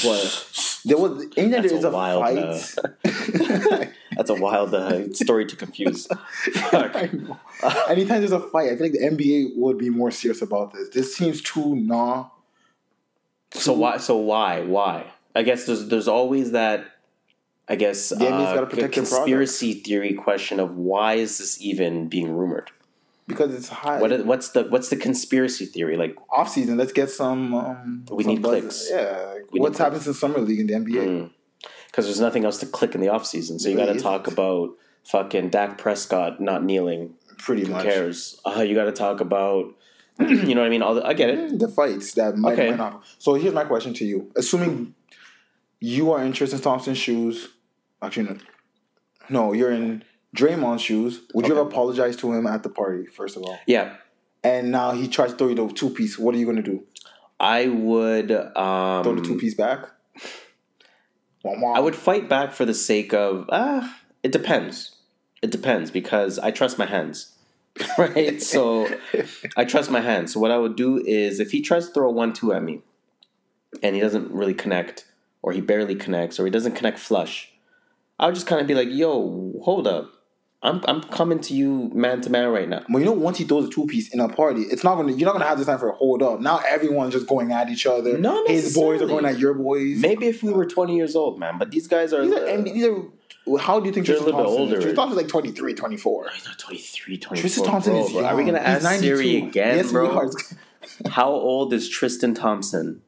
But 0.03 0.47
there 0.85 0.97
was 0.97 1.25
anytime 1.37 1.61
That's 1.61 1.71
there's 1.71 1.83
a 1.83 1.89
a, 1.89 1.91
wild, 1.91 2.23
uh, 2.37 2.57
fight. 2.57 3.89
That's 4.11 4.29
a 4.29 4.35
wild 4.35 4.73
uh, 4.73 5.13
story 5.13 5.45
to 5.45 5.55
confuse. 5.55 6.07
Anytime 6.73 8.19
there's 8.19 8.31
a 8.31 8.39
fight, 8.39 8.69
I 8.69 8.75
feel 8.75 8.83
like 8.83 8.91
the 8.91 9.09
NBA 9.11 9.55
would 9.55 9.77
be 9.77 9.89
more 9.89 10.11
serious 10.11 10.41
about 10.41 10.73
this. 10.73 10.89
This 10.89 11.15
seems 11.15 11.41
too 11.41 11.75
nah. 11.75 12.27
So 13.51 13.73
why? 13.73 13.97
So 13.97 14.17
why? 14.17 14.61
Why? 14.61 15.11
I 15.35 15.43
guess 15.43 15.65
there's 15.65 15.87
there's 15.87 16.07
always 16.07 16.51
that. 16.51 16.85
I 17.65 17.75
guess 17.75 18.09
The 18.09 18.27
uh, 18.27 18.65
conspiracy 18.89 19.73
theory 19.75 20.13
question 20.13 20.59
of 20.59 20.75
why 20.75 21.13
is 21.13 21.37
this 21.37 21.61
even 21.61 22.09
being 22.09 22.35
rumored? 22.35 22.71
Because 23.27 23.53
it's 23.53 23.69
high. 23.69 23.99
What 24.01 24.11
is, 24.11 24.23
what's 24.23 24.49
the 24.49 24.63
what's 24.65 24.89
the 24.89 24.97
conspiracy 24.97 25.65
theory? 25.65 25.95
Like 25.97 26.15
off 26.29 26.49
season, 26.49 26.77
let's 26.77 26.91
get 26.91 27.09
some. 27.09 27.53
Um, 27.53 28.05
We 28.11 28.23
some 28.23 28.33
need 28.33 28.41
buzz. 28.41 28.59
clicks. 28.61 28.87
Yeah. 28.91 29.33
like, 29.35 29.45
what's 29.61 29.77
happened 29.77 30.01
since 30.01 30.19
summer 30.19 30.39
league 30.39 30.59
in 30.59 30.67
the 30.67 30.73
NBA? 30.73 31.31
because 31.87 32.05
there's 32.05 32.19
nothing 32.19 32.43
else 32.43 32.57
to 32.57 32.65
click 32.65 32.95
in 32.95 33.01
the 33.01 33.07
off 33.09 33.23
season, 33.25 33.59
so 33.59 33.69
you 33.69 33.77
got 33.77 33.85
to 33.85 33.99
talk 33.99 34.25
about 34.27 34.71
fucking 35.05 35.49
Dak 35.49 35.77
Prescott 35.77 36.41
not 36.41 36.63
kneeling. 36.63 37.13
Pretty 37.37 37.65
Who 37.65 37.71
much. 37.73 37.83
cares? 37.83 38.41
Uh, 38.45 38.61
you 38.61 38.73
got 38.75 38.85
to 38.85 38.91
talk 38.91 39.19
about. 39.21 39.73
you 40.19 40.53
know 40.55 40.61
what 40.61 40.67
I 40.67 40.69
mean? 40.69 40.81
All 40.81 40.95
the, 40.95 41.05
I 41.05 41.13
get 41.13 41.29
it. 41.29 41.59
the 41.59 41.67
fights 41.67 42.13
that 42.13 42.35
might, 42.37 42.53
Okay. 42.53 42.75
not. 42.75 43.03
So 43.19 43.35
here's 43.35 43.53
my 43.53 43.63
question 43.63 43.93
to 43.95 44.05
you: 44.05 44.31
Assuming 44.35 44.95
you 45.79 46.11
are 46.11 46.23
interested 46.23 46.55
in 46.57 46.61
Tristan 46.61 46.61
Thompson's 46.61 46.97
shoes, 46.97 47.49
actually, 48.01 48.25
no, 48.29 48.37
no 49.29 49.53
you're 49.53 49.71
in 49.71 50.03
Draymond's 50.35 50.81
shoes. 50.81 51.21
Would 51.33 51.45
you 51.47 51.53
Okay. 51.53 51.59
ever 51.61 51.69
apologize 51.69 52.15
to 52.17 52.33
him 52.33 52.47
at 52.47 52.63
the 52.63 52.69
party? 52.69 53.05
First 53.05 53.37
of 53.37 53.43
all, 53.43 53.57
Yeah, 53.67 53.95
and 54.43 54.71
now 54.71 54.91
he 54.91 55.07
tries 55.07 55.31
to 55.31 55.37
throw 55.37 55.47
you 55.49 55.55
the 55.55 55.67
two 55.67 55.89
piece. 55.89 56.17
What 56.17 56.33
are 56.35 56.37
you 56.37 56.45
gonna 56.45 56.61
do? 56.63 56.83
I 57.39 57.67
would. 57.67 58.31
Um, 58.31 59.03
Throw 59.03 59.15
the 59.15 59.21
two 59.21 59.37
piece 59.37 59.53
back? 59.53 59.89
I 61.45 61.79
would 61.79 61.95
fight 61.95 62.29
back 62.29 62.53
for 62.53 62.63
the 62.65 62.73
sake 62.73 63.13
of 63.13 63.45
ah, 63.51 63.99
it 64.23 64.31
depends. 64.31 64.95
It 65.41 65.51
depends 65.51 65.91
because 65.91 66.39
I 66.39 66.51
trust 66.51 66.77
my 66.79 66.85
hands. 66.85 67.29
right? 67.97 68.41
So 68.41 68.87
I 69.57 69.65
trust 69.65 69.89
my 69.91 69.99
hands. 69.99 70.33
So 70.33 70.39
what 70.39 70.51
I 70.51 70.57
would 70.57 70.75
do 70.75 71.03
is 71.05 71.39
if 71.39 71.51
he 71.51 71.61
tries 71.61 71.87
to 71.87 71.93
throw 71.93 72.07
a 72.07 72.11
one 72.11 72.31
two 72.31 72.53
at 72.53 72.63
me 72.63 72.81
and 73.81 73.95
he 73.95 74.01
doesn't 74.01 74.31
really 74.31 74.53
connect, 74.53 75.05
or 75.41 75.51
he 75.51 75.59
barely 75.59 75.95
connects, 75.95 76.39
or 76.39 76.45
he 76.45 76.51
doesn't 76.51 76.73
connect 76.75 76.99
flush, 76.99 77.51
I 78.19 78.27
would 78.27 78.35
just 78.35 78.47
kind 78.47 78.61
of 78.61 78.67
be 78.67 78.75
like, 78.75 78.89
yo, 78.89 79.53
hold 79.63 79.87
up. 79.87 80.11
I'm 80.63 80.81
I'm 80.87 81.01
coming 81.01 81.39
to 81.41 81.53
you 81.53 81.91
man 81.93 82.21
to 82.21 82.29
man 82.29 82.47
right 82.47 82.69
now. 82.69 82.83
Well, 82.89 82.99
you 82.99 83.05
know, 83.05 83.11
once 83.11 83.37
he 83.37 83.43
throws 83.43 83.67
a 83.67 83.69
two 83.69 83.85
piece 83.85 84.13
in 84.13 84.21
a 84.21 84.29
party, 84.29 84.61
it's 84.61 84.81
not 84.83 84.95
gonna. 84.95 85.11
You're 85.11 85.25
not 85.25 85.33
gonna 85.33 85.45
have 85.45 85.57
this 85.57 85.67
time 85.67 85.77
for 85.77 85.89
a 85.89 85.93
hold 85.93 86.23
up. 86.23 86.39
Now 86.39 86.59
everyone's 86.65 87.13
just 87.13 87.27
going 87.27 87.51
at 87.51 87.69
each 87.69 87.85
other. 87.85 88.17
Not 88.17 88.47
His 88.47 88.73
boys 88.73 89.01
are 89.01 89.07
going 89.07 89.25
at 89.25 89.37
your 89.37 89.53
boys. 89.53 89.99
Maybe 89.99 90.27
if 90.27 90.41
we 90.41 90.53
were 90.53 90.65
20 90.65 90.95
years 90.95 91.17
old, 91.17 91.37
man, 91.37 91.57
but 91.57 91.69
these 91.69 91.87
guys 91.87 92.13
are. 92.13 92.25
These 92.25 92.33
are, 92.33 92.45
and 92.45 92.65
these 92.65 92.85
are. 92.85 93.03
How 93.59 93.81
do 93.81 93.87
you 93.87 93.93
think 93.93 94.05
They're 94.07 94.15
Tristan 94.15 94.35
Thompson? 94.35 94.57
older. 94.61 94.77
Is? 94.77 94.83
Tristan 94.83 94.95
Thompson's 94.95 95.21
like 95.21 95.27
23, 95.27 95.73
24. 95.73 96.29
He's 96.33 96.45
not 96.45 96.59
23, 96.59 97.17
24. 97.17 97.41
Tristan 97.41 97.63
Thompson 97.65 97.93
bro, 97.93 98.05
is 98.05 98.11
bro. 98.13 98.21
young. 98.21 98.29
Are 98.29 98.35
we 98.37 98.45
gonna 98.45 98.59
He's 98.59 98.85
ask 98.85 98.99
Siri 99.01 99.37
again, 99.43 99.77
Yes, 99.77 99.91
bro? 99.91 100.31
How 101.09 101.29
old 101.29 101.73
is 101.73 101.89
Tristan 101.89 102.33
Thompson? 102.33 103.01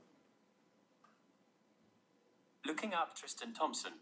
Looking 2.66 2.94
up 2.94 3.16
Tristan 3.16 3.54
Thompson. 3.54 3.94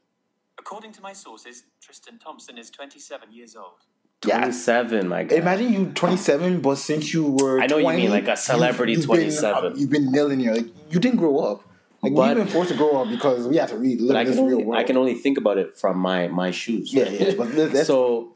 According 0.66 0.94
to 0.94 1.02
my 1.02 1.12
sources, 1.12 1.64
Tristan 1.82 2.20
Thompson 2.20 2.58
is 2.58 2.70
27 2.70 3.34
years 3.34 3.58
old. 3.58 3.80
Yeah. 4.26 4.38
27, 4.38 5.10
my 5.10 5.24
guy. 5.24 5.36
Imagine 5.36 5.74
you 5.74 5.86
27, 5.88 6.62
but 6.62 6.78
since 6.78 7.14
you 7.14 7.32
were 7.38 7.60
I 7.60 7.68
know 7.68 7.76
what 7.76 7.80
you 7.80 7.84
20, 7.84 8.02
mean, 8.04 8.12
like 8.12 8.30
a 8.30 8.38
celebrity 8.38 8.94
you've, 8.94 9.02
you've 9.02 9.08
27. 9.08 9.72
Been, 9.74 9.80
you've 9.82 9.90
been 9.90 10.10
millionaire. 10.10 10.56
Like 10.56 10.68
you 10.90 11.02
didn't 11.02 11.18
grow 11.18 11.40
up. 11.40 11.66
Like 12.02 12.16
But- 12.16 12.38
we've 12.38 12.46
been 12.46 12.54
forced 12.54 12.72
to 12.72 12.78
grow 12.78 13.02
up 13.02 13.10
because 13.10 13.46
we 13.46 13.58
have 13.58 13.72
to 13.72 13.78
read 13.78 14.00
live 14.00 14.16
I 14.16 14.24
this 14.24 14.38
can, 14.38 14.46
real 14.46 14.54
only, 14.56 14.66
world. 14.68 14.80
I 14.80 14.84
can 14.86 14.96
only 14.96 15.16
think 15.16 15.38
about 15.38 15.58
it 15.58 15.76
from 15.78 15.98
my 15.98 16.30
my 16.30 16.52
shoes. 16.52 16.94
Yeah, 16.94 17.04
right? 17.04 17.20
yeah, 17.20 17.34
but 17.38 17.54
that's- 17.54 17.86
so 17.86 18.36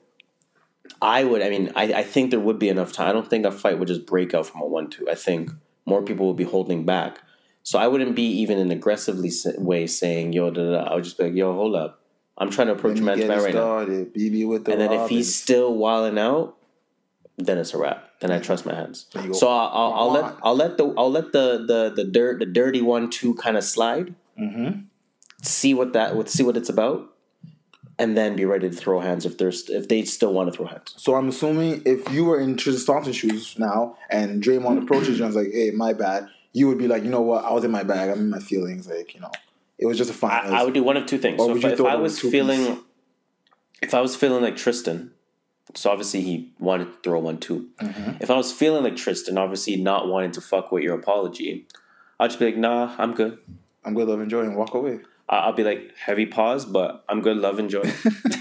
I 1.02 1.24
would. 1.24 1.42
I 1.42 1.50
mean, 1.50 1.72
I, 1.78 1.84
I 2.02 2.04
think 2.04 2.32
there 2.32 2.42
would 2.42 2.60
be 2.60 2.68
enough 2.68 2.92
time. 2.92 3.08
I 3.08 3.14
don't 3.14 3.30
think 3.30 3.46
a 3.46 3.52
fight 3.52 3.80
would 3.80 3.88
just 3.88 4.06
break 4.06 4.34
out 4.34 4.48
from 4.48 4.60
a 4.62 4.66
one-two. 4.66 5.10
I 5.10 5.16
think 5.16 5.52
more 5.86 6.02
people 6.02 6.28
would 6.28 6.36
be 6.38 6.44
holding 6.44 6.86
back. 6.86 7.20
So 7.64 7.80
I 7.80 7.88
wouldn't 7.88 8.16
be 8.16 8.28
even 8.42 8.58
in 8.58 8.70
aggressively 8.72 9.32
way 9.58 9.88
saying 9.88 10.34
yo. 10.34 10.52
Da, 10.52 10.62
da, 10.64 10.72
da. 10.72 10.90
I 10.92 10.96
would 10.96 11.06
just 11.06 11.18
be 11.18 11.24
like 11.26 11.34
yo, 11.34 11.54
hold 11.54 11.76
up. 11.76 12.04
I'm 12.38 12.50
trying 12.52 12.68
to 12.68 12.74
approach 12.74 13.00
Let 13.00 13.00
me 13.00 13.06
man 13.06 13.16
to 13.18 13.22
get 13.24 13.28
man 13.30 13.40
it 13.40 13.42
right 13.44 13.54
now. 13.54 13.60
started. 13.60 14.14
BB 14.14 14.48
with 14.48 14.66
the 14.66 14.72
And 14.74 14.82
then 14.82 14.92
if 14.94 15.10
he's 15.10 15.34
still 15.34 15.74
wilding 15.74 16.20
out, 16.20 16.56
then 17.38 17.58
it's 17.58 17.74
a 17.74 17.78
wrap. 17.78 18.04
Then 18.20 18.32
I 18.32 18.40
trust 18.40 18.66
my 18.66 18.74
hands. 18.76 19.06
Go. 19.14 19.32
So 19.34 19.48
I'll, 19.48 19.68
I'll, 19.70 19.94
I'll 19.94 20.12
let 20.12 20.36
I'll 20.44 20.56
let 20.56 20.78
the 20.78 20.88
I'll 20.98 21.12
let 21.12 21.32
the 21.34 21.64
the 21.68 21.94
the 21.96 22.04
dirt 22.04 22.40
the 22.40 22.46
dirty 22.46 22.82
one 22.82 23.10
two 23.10 23.36
kind 23.36 23.58
of 23.58 23.64
slide. 23.64 24.16
Mhm. 24.40 24.86
See 25.44 25.74
what 25.74 25.94
that 25.94 26.16
would 26.16 26.30
see 26.30 26.42
what 26.44 26.58
it's 26.58 26.70
about, 26.70 27.14
and 28.00 28.18
then 28.18 28.36
be 28.36 28.46
ready 28.46 28.70
to 28.70 28.76
throw 28.76 29.00
hands 29.02 29.24
if 29.26 29.38
there's 29.38 29.70
if 29.70 29.88
they 29.88 30.04
still 30.04 30.34
want 30.34 30.52
to 30.52 30.58
throw 30.58 30.66
hands. 30.66 30.96
So 30.98 31.14
I'm 31.16 31.30
assuming 31.30 31.84
if 31.86 32.12
you 32.12 32.26
were 32.26 32.40
in 32.40 32.58
Tristan 32.58 32.96
Thompson's 32.96 33.18
shoes 33.18 33.56
now 33.60 33.98
and 34.10 34.42
Draymond 34.42 34.82
approaches 34.82 35.20
you 35.20 35.26
and 35.26 35.34
was 35.34 35.44
like, 35.44 35.54
"Hey, 35.54 35.70
my 35.72 35.94
bad," 35.94 36.28
you 36.54 36.68
would 36.68 36.80
be 36.80 36.88
like, 36.88 37.04
"You 37.04 37.12
know 37.12 37.22
what? 37.22 37.46
I 37.46 37.54
was 37.54 37.64
in 37.64 37.70
my 37.72 37.84
bag. 37.84 38.10
I'm 38.10 38.20
in 38.20 38.30
my 38.32 38.40
feelings. 38.40 38.88
Like, 38.88 39.14
you 39.14 39.20
know, 39.22 39.32
it 39.78 39.86
was 39.86 39.98
just 39.98 40.10
a 40.10 40.14
fine." 40.14 40.54
I, 40.54 40.62
I 40.62 40.64
would 40.64 40.74
do 40.74 40.84
one 40.84 40.98
of 40.98 41.06
two 41.06 41.18
things. 41.18 41.40
Or 41.40 41.50
So 41.50 41.58
if, 41.58 41.64
you 41.64 41.70
if 41.70 41.82
I 41.82 41.96
was 41.96 42.18
two-piece? 42.18 42.32
feeling, 42.32 42.80
if 43.82 43.94
I 43.94 44.02
was 44.02 44.16
feeling 44.16 44.44
like 44.44 44.56
Tristan, 44.56 45.12
so 45.76 45.92
obviously 45.92 46.22
he 46.22 46.54
wanted 46.60 46.86
to 46.86 46.98
throw 47.04 47.20
one 47.20 47.38
too. 47.40 47.70
Mm-hmm. 47.80 48.18
If 48.22 48.30
I 48.30 48.38
was 48.38 48.52
feeling 48.52 48.84
like 48.84 48.96
Tristan, 48.96 49.38
obviously 49.38 49.76
not 49.76 50.08
wanting 50.08 50.32
to 50.32 50.42
fuck 50.42 50.72
with 50.72 50.84
your 50.84 50.96
apology, 50.96 51.68
I'd 52.20 52.28
just 52.30 52.40
be 52.40 52.46
like, 52.46 52.58
nah, 52.58 52.96
I'm 52.98 53.14
good. 53.14 53.38
I'm 53.84 53.94
good, 53.94 54.08
love, 54.08 54.20
enjoy, 54.22 54.42
and 54.42 54.56
walk 54.56 54.74
away. 54.74 55.00
I'll 55.30 55.52
be 55.54 55.64
like 55.64 55.94
heavy 55.98 56.26
pause, 56.26 56.64
but 56.66 57.04
I'm 57.10 57.22
good. 57.22 57.36
Love, 57.38 57.60
enjoy. 57.60 57.84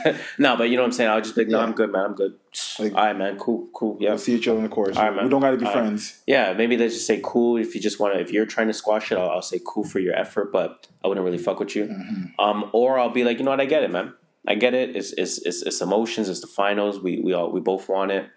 no, 0.38 0.56
but 0.56 0.70
you 0.70 0.76
know 0.76 0.82
what 0.82 0.86
I'm 0.86 0.92
saying. 0.92 1.10
I'll 1.10 1.20
just 1.20 1.34
be 1.34 1.40
like, 1.42 1.48
no, 1.50 1.58
Yeah. 1.58 1.64
I'm 1.64 1.72
good, 1.72 1.90
man. 1.90 2.04
I'm 2.04 2.14
good. 2.14 2.34
Like- 2.78 2.94
All 2.94 3.04
right, 3.04 3.16
man. 3.16 3.38
Cool, 3.38 3.68
cool. 3.74 3.96
Yeah, 4.00 4.10
We'll 4.10 4.18
see 4.18 4.36
each 4.36 4.46
other 4.46 4.58
in 4.58 4.62
the 4.64 4.68
course. 4.70 4.96
All 4.96 5.02
right, 5.04 5.14
man. 5.14 5.24
we 5.24 5.30
don't 5.30 5.40
got 5.40 5.50
to 5.50 5.56
be 5.56 5.66
All 5.66 5.74
right. 5.74 5.80
friends. 5.80 6.22
yeah. 6.26 6.52
Maybe 6.52 6.76
let's 6.76 6.94
just 6.94 7.06
say 7.06 7.20
cool. 7.24 7.56
If 7.56 7.74
you 7.74 7.80
just 7.80 7.98
want 7.98 8.14
to, 8.14 8.20
if 8.20 8.30
you're 8.30 8.46
trying 8.46 8.68
to 8.68 8.72
squash 8.72 9.10
it, 9.10 9.18
I'll, 9.18 9.30
I'll 9.30 9.42
say 9.42 9.60
cool 9.66 9.82
for 9.84 9.98
your 9.98 10.14
effort, 10.14 10.52
but 10.52 10.86
I 11.04 11.08
wouldn't 11.08 11.24
really 11.24 11.38
fuck 11.38 11.58
with 11.58 11.74
you. 11.74 11.86
Mm-hmm. 11.86 12.40
Um, 12.40 12.70
or 12.72 12.98
I'll 13.00 13.10
be 13.10 13.24
like, 13.24 13.38
you 13.38 13.44
know 13.44 13.50
what? 13.50 13.60
I 13.60 13.66
get 13.66 13.82
it, 13.82 13.90
man. 13.90 14.14
I 14.46 14.54
get 14.54 14.74
it. 14.74 14.94
It's 14.94 15.12
it's 15.14 15.38
it's, 15.44 15.62
it's 15.62 15.80
emotions. 15.80 16.28
It's 16.28 16.40
the 16.40 16.46
finals. 16.46 17.00
We 17.00 17.20
we 17.20 17.32
all 17.32 17.50
we 17.50 17.58
both 17.60 17.88
want 17.88 18.12
it. 18.12 18.28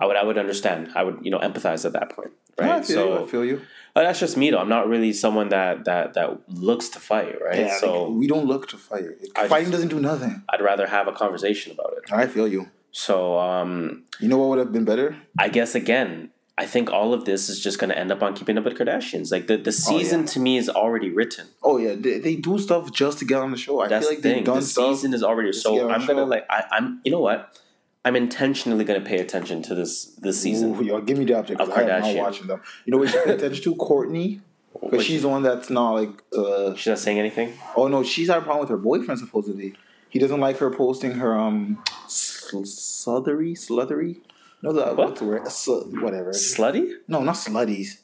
I 0.00 0.06
would 0.06 0.16
I 0.16 0.24
would 0.24 0.38
understand. 0.38 0.90
I 0.94 1.02
would 1.04 1.18
you 1.22 1.30
know 1.30 1.38
empathize 1.38 1.84
at 1.84 1.92
that 1.92 2.10
point, 2.10 2.32
right? 2.58 2.70
I 2.70 2.82
feel 2.82 3.06
you. 3.06 3.24
I 3.24 3.26
feel 3.26 3.44
you. 3.44 3.60
Uh, 3.96 4.02
that's 4.02 4.18
just 4.18 4.36
me 4.36 4.50
though. 4.50 4.58
I'm 4.58 4.68
not 4.68 4.88
really 4.88 5.12
someone 5.12 5.50
that 5.50 5.84
that 5.84 6.14
that 6.14 6.40
looks 6.48 6.88
to 6.90 6.98
fight, 6.98 7.40
right? 7.40 7.60
Yeah, 7.60 7.78
so 7.78 8.04
like, 8.04 8.18
we 8.18 8.26
don't 8.26 8.46
look 8.46 8.68
to 8.70 8.76
fight. 8.76 9.04
I 9.36 9.46
Fighting 9.48 9.66
just- 9.66 9.72
doesn't 9.72 9.88
do 9.90 10.00
nothing. 10.00 10.42
I'd 10.48 10.60
rather 10.60 10.86
have 10.86 11.06
a 11.08 11.12
conversation 11.12 11.72
about 11.72 11.94
it. 11.98 12.12
I 12.12 12.26
feel 12.26 12.48
you. 12.48 12.68
So 12.90 13.38
um, 13.38 14.04
You 14.20 14.28
know 14.28 14.38
what 14.38 14.48
would 14.50 14.58
have 14.58 14.72
been 14.72 14.84
better? 14.84 15.16
I 15.38 15.48
guess 15.48 15.74
again, 15.74 16.30
I 16.56 16.64
think 16.66 16.90
all 16.92 17.12
of 17.12 17.24
this 17.24 17.48
is 17.48 17.58
just 17.60 17.80
going 17.80 17.90
to 17.90 17.98
end 17.98 18.12
up 18.12 18.22
on 18.22 18.34
Keeping 18.34 18.56
Up 18.56 18.64
with 18.64 18.76
Kardashians. 18.78 19.32
Like 19.32 19.46
the 19.48 19.56
the 19.56 19.72
season 19.72 20.20
Oh, 20.20 20.22
yeah. 20.22 20.26
to 20.28 20.40
me 20.40 20.56
is 20.56 20.68
already 20.68 21.10
written. 21.10 21.46
Oh 21.62 21.76
yeah, 21.78 21.94
they, 21.96 22.18
they 22.18 22.36
do 22.36 22.58
stuff 22.58 22.92
just 22.92 23.18
to 23.20 23.24
get 23.24 23.38
on 23.40 23.50
the 23.52 23.56
show. 23.56 23.80
I 23.80 23.88
That's 23.88 24.06
feel 24.06 24.14
like 24.14 24.22
the 24.22 24.28
they've 24.28 24.36
thing. 24.36 24.44
done 24.44 24.56
The 24.60 24.62
stuff. 24.62 24.94
season 24.96 25.14
is 25.14 25.22
already 25.24 25.50
just 25.50 25.64
to 25.66 25.72
get 25.72 25.78
so. 25.80 25.90
I'm 25.90 26.00
gonna 26.06 26.20
show. 26.22 26.24
like. 26.24 26.46
I, 26.50 26.64
I'm. 26.72 27.00
You 27.04 27.10
know 27.12 27.20
what? 27.20 27.60
I'm 28.04 28.16
intentionally 28.16 28.84
gonna 28.84 29.00
pay 29.00 29.18
attention 29.20 29.62
to 29.62 29.74
this 29.74 30.06
this 30.18 30.40
season. 30.40 30.74
Ooh, 30.76 30.82
yo, 30.82 31.00
give 31.00 31.16
me 31.18 31.24
the 31.24 31.34
object. 31.38 31.60
I 31.60 31.64
am 31.82 32.02
not 32.02 32.14
watching 32.16 32.46
them. 32.46 32.60
You 32.84 32.90
know 32.92 32.98
what 32.98 33.04
you 33.08 33.12
should 33.12 33.24
pay 33.24 33.32
attention 33.34 33.62
to? 33.64 33.74
Kourtney. 33.86 34.40
Because 34.82 35.04
she's 35.06 35.22
the 35.22 35.28
one 35.28 35.42
that's 35.42 35.70
not 35.70 35.92
like. 35.92 36.10
Uh, 36.36 36.74
She's 36.74 36.88
not 36.88 36.98
saying 36.98 37.18
anything. 37.18 37.52
oh 37.76 37.86
no, 37.88 38.02
she's 38.02 38.28
had 38.28 38.38
a 38.38 38.42
problem 38.42 38.60
with 38.60 38.68
her 38.70 38.76
boyfriend 38.76 39.20
supposedly. 39.20 39.74
He 40.10 40.18
doesn't 40.18 40.40
like 40.40 40.58
her 40.58 40.70
posting 40.70 41.12
her 41.12 41.36
um 41.38 41.82
sl- 42.08 42.62
sluthery 42.62 43.52
sluthery. 43.52 44.20
No, 44.62 44.72
the 44.72 44.82
What? 44.86 44.96
what's 44.96 45.20
the 45.20 45.26
word? 45.26 45.48
Sl- 45.48 45.82
whatever. 46.00 46.30
Slutty? 46.30 46.92
No, 47.08 47.22
not 47.22 47.36
slutties. 47.36 47.98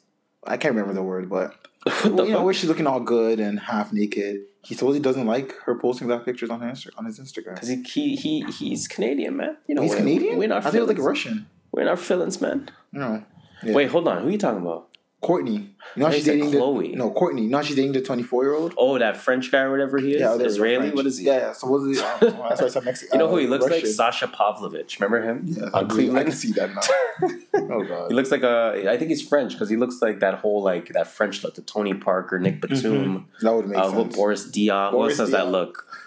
I 0.45 0.57
can't 0.57 0.73
remember 0.73 0.93
the 0.93 1.03
word, 1.03 1.29
but 1.29 1.55
What 1.83 2.01
the 2.03 2.09
you 2.23 2.29
know 2.31 2.37
fuck? 2.37 2.45
where 2.45 2.53
she's 2.53 2.69
looking 2.69 2.87
all 2.87 2.99
good 3.01 3.39
and 3.39 3.59
half 3.59 3.91
naked. 3.93 4.45
He 4.63 4.75
supposedly 4.75 4.99
doesn't 5.01 5.25
like 5.25 5.53
her 5.65 5.75
posting 5.75 6.07
that 6.09 6.23
pictures 6.23 6.49
on 6.49 6.61
her 6.61 6.69
Insta- 6.69 6.91
on 6.97 7.05
his 7.05 7.19
Instagram. 7.19 7.55
Because 7.55 7.69
he, 7.69 7.81
he 7.83 8.15
he 8.15 8.41
he's 8.51 8.87
Canadian, 8.87 9.35
man. 9.37 9.57
You 9.67 9.75
know 9.75 9.81
He's 9.81 9.91
we're- 9.91 10.01
Canadian. 10.01 10.37
We're 10.37 10.53
our 10.53 10.61
I 10.61 10.69
was 10.69 10.87
like. 10.87 10.97
Russian. 10.99 11.47
We're 11.71 11.81
in 11.83 11.87
our 11.87 11.97
feelings, 11.97 12.39
man. 12.41 12.69
No. 12.91 13.23
Yeah. 13.63 13.73
Wait, 13.73 13.89
hold 13.89 14.07
on. 14.07 14.21
Who 14.23 14.27
are 14.27 14.31
you 14.31 14.37
talking 14.37 14.61
about? 14.61 14.89
Kourtney. 15.21 15.67
You 15.95 16.03
know 16.03 16.11
she's 16.11 16.25
dating 16.25 16.51
Khloe. 16.51 16.91
The, 16.91 16.95
no, 16.95 17.11
Kourtney. 17.11 17.43
You 17.43 17.49
know 17.49 17.61
she's 17.61 17.75
dating 17.75 17.91
the 17.91 18.01
twenty 18.01 18.23
four 18.23 18.43
year 18.43 18.55
old. 18.55 18.73
Oh, 18.75 18.97
that 18.97 19.17
French 19.17 19.51
guy 19.51 19.59
or 19.61 19.71
whatever 19.71 19.99
he 19.99 20.13
is. 20.15 20.21
Yeah, 20.21 20.33
Israeli. 20.35 20.77
French. 20.77 20.95
What 20.95 21.05
is 21.05 21.17
he? 21.19 21.25
Yeah, 21.27 21.37
yeah. 21.37 21.53
So 21.53 21.67
what 21.67 21.87
is 21.87 21.99
he? 21.99 22.03
Well, 22.03 22.47
that's 22.49 22.61
why 22.61 22.67
I 22.67 22.69
said 22.69 22.83
Mexican. 22.85 23.19
You 23.19 23.25
know 23.25 23.29
who 23.29 23.37
he 23.37 23.45
looks 23.47 23.65
like? 23.65 23.85
Sasha 23.85 24.27
Pavlovic. 24.27 24.99
Remember 24.99 25.21
him? 25.21 25.43
Yeah, 25.45 25.65
I, 25.73 25.79
on 25.79 25.85
I 25.85 25.87
Cleveland. 25.87 26.27
can 26.27 26.35
see 26.35 26.51
that 26.53 26.73
now. 26.73 27.29
oh 27.75 27.83
god. 27.83 28.09
He 28.09 28.15
looks 28.15 28.31
like 28.31 28.41
a. 28.41 28.89
I 28.89 28.97
think 28.97 29.09
he's 29.09 29.27
French 29.27 29.53
because 29.53 29.69
he 29.69 29.77
looks 29.77 30.01
like 30.01 30.21
that 30.21 30.35
whole 30.35 30.63
like 30.63 30.89
that 30.89 31.05
French 31.05 31.43
look, 31.43 31.53
the 31.53 31.61
Tony 31.61 31.93
Parker, 31.93 32.39
Nick 32.39 32.59
Batum, 32.59 33.27
that 33.41 33.53
would 33.53 33.67
make 33.67 33.77
uh, 33.77 33.91
sense. 33.91 34.15
Boris 34.15 34.47
Diaw. 34.47 34.91
Boris 34.91 35.19
else 35.19 35.29
has 35.29 35.31
that 35.31 35.47
look? 35.49 35.87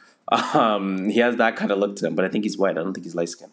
Um, 0.54 1.10
he 1.10 1.18
has 1.18 1.36
that 1.36 1.54
kind 1.54 1.70
of 1.70 1.78
look 1.78 1.96
to 1.96 2.06
him, 2.06 2.14
but 2.14 2.24
I 2.24 2.28
think 2.28 2.44
he's 2.44 2.56
white. 2.56 2.78
I 2.78 2.82
don't 2.82 2.94
think 2.94 3.04
he's 3.04 3.14
light 3.14 3.28
skinned. 3.28 3.52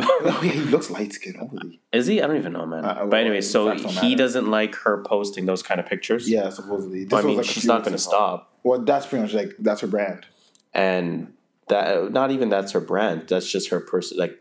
Oh, 0.00 0.40
yeah, 0.44 0.50
he 0.52 0.60
looks 0.60 0.90
light 0.90 1.12
skinned. 1.12 1.36
Holy. 1.36 1.80
Is 1.92 2.06
he? 2.06 2.22
I 2.22 2.26
don't 2.26 2.36
even 2.36 2.52
know, 2.52 2.66
man. 2.66 2.84
Uh, 2.84 3.06
but 3.06 3.20
anyway, 3.20 3.40
so 3.40 3.70
he 3.72 3.82
matter. 3.84 4.16
doesn't 4.16 4.50
like 4.50 4.74
her 4.76 5.02
posting 5.04 5.46
those 5.46 5.62
kind 5.62 5.80
of 5.80 5.86
pictures. 5.86 6.28
Yeah, 6.28 6.50
supposedly. 6.50 7.04
This 7.04 7.12
I 7.18 7.26
mean, 7.26 7.36
like 7.36 7.46
she's 7.46 7.64
not 7.64 7.82
going 7.84 7.92
to 7.96 7.98
stop, 8.02 8.52
Well, 8.62 8.80
that's 8.80 9.06
pretty 9.06 9.22
much 9.24 9.34
like 9.34 9.54
that's 9.58 9.80
her 9.80 9.86
brand. 9.86 10.26
and 10.74 11.32
that 11.68 12.12
not 12.12 12.30
even 12.30 12.48
that's 12.48 12.72
her 12.72 12.80
brand. 12.80 13.28
That's 13.28 13.50
just 13.50 13.68
her 13.70 13.80
person. 13.80 14.18
Like, 14.18 14.38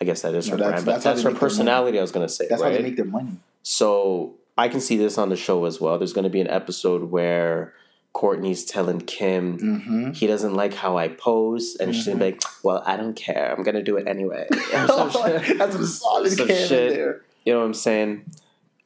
I 0.00 0.04
guess 0.04 0.22
that 0.22 0.34
is 0.34 0.48
No, 0.48 0.52
her 0.52 0.56
that's- 0.58 0.72
brand, 0.82 0.86
but 0.86 0.92
that's 0.92 1.04
how 1.04 1.10
that's, 1.12 1.22
her 1.22 1.30
make 1.30 1.34
their 1.34 1.40
money. 1.40 1.50
personality. 1.50 1.98
I 1.98 2.02
was 2.02 2.12
going 2.12 2.26
to 2.26 2.32
say, 2.32 2.46
That's 2.48 2.60
right? 2.62 2.72
how 2.72 2.76
they 2.78 2.82
make 2.82 2.96
their 2.96 3.04
money. 3.04 3.32
So 3.62 4.34
I 4.58 4.68
can 4.68 4.80
see 4.80 4.96
this 4.96 5.18
on 5.18 5.28
the 5.28 5.36
show 5.36 5.64
as 5.64 5.80
well. 5.80 5.98
There's 5.98 6.12
going 6.12 6.24
to 6.24 6.30
be 6.30 6.40
an 6.40 6.48
episode 6.48 7.10
where 7.10 7.74
Kourtney's 8.16 8.64
telling 8.64 9.00
Kim 9.02 9.58
Mm-hmm. 9.58 10.10
he 10.12 10.26
doesn't 10.26 10.54
like 10.54 10.72
how 10.74 10.96
I 10.96 11.08
pose, 11.08 11.76
and 11.78 11.94
she's 11.94 12.06
gonna 12.06 12.18
be 12.18 12.24
like, 12.32 12.42
"Well, 12.62 12.82
I 12.86 12.96
don't 12.96 13.14
care. 13.14 13.54
I'm 13.54 13.62
gonna 13.62 13.82
do 13.82 13.96
it 13.98 14.08
anyway." 14.08 14.46
That's 14.72 15.74
a 15.74 15.86
solid 15.86 16.32
shit. 16.36 16.68
there. 16.68 17.22
You 17.44 17.52
know 17.52 17.60
what 17.60 17.66
I'm 17.66 17.74
saying? 17.74 18.24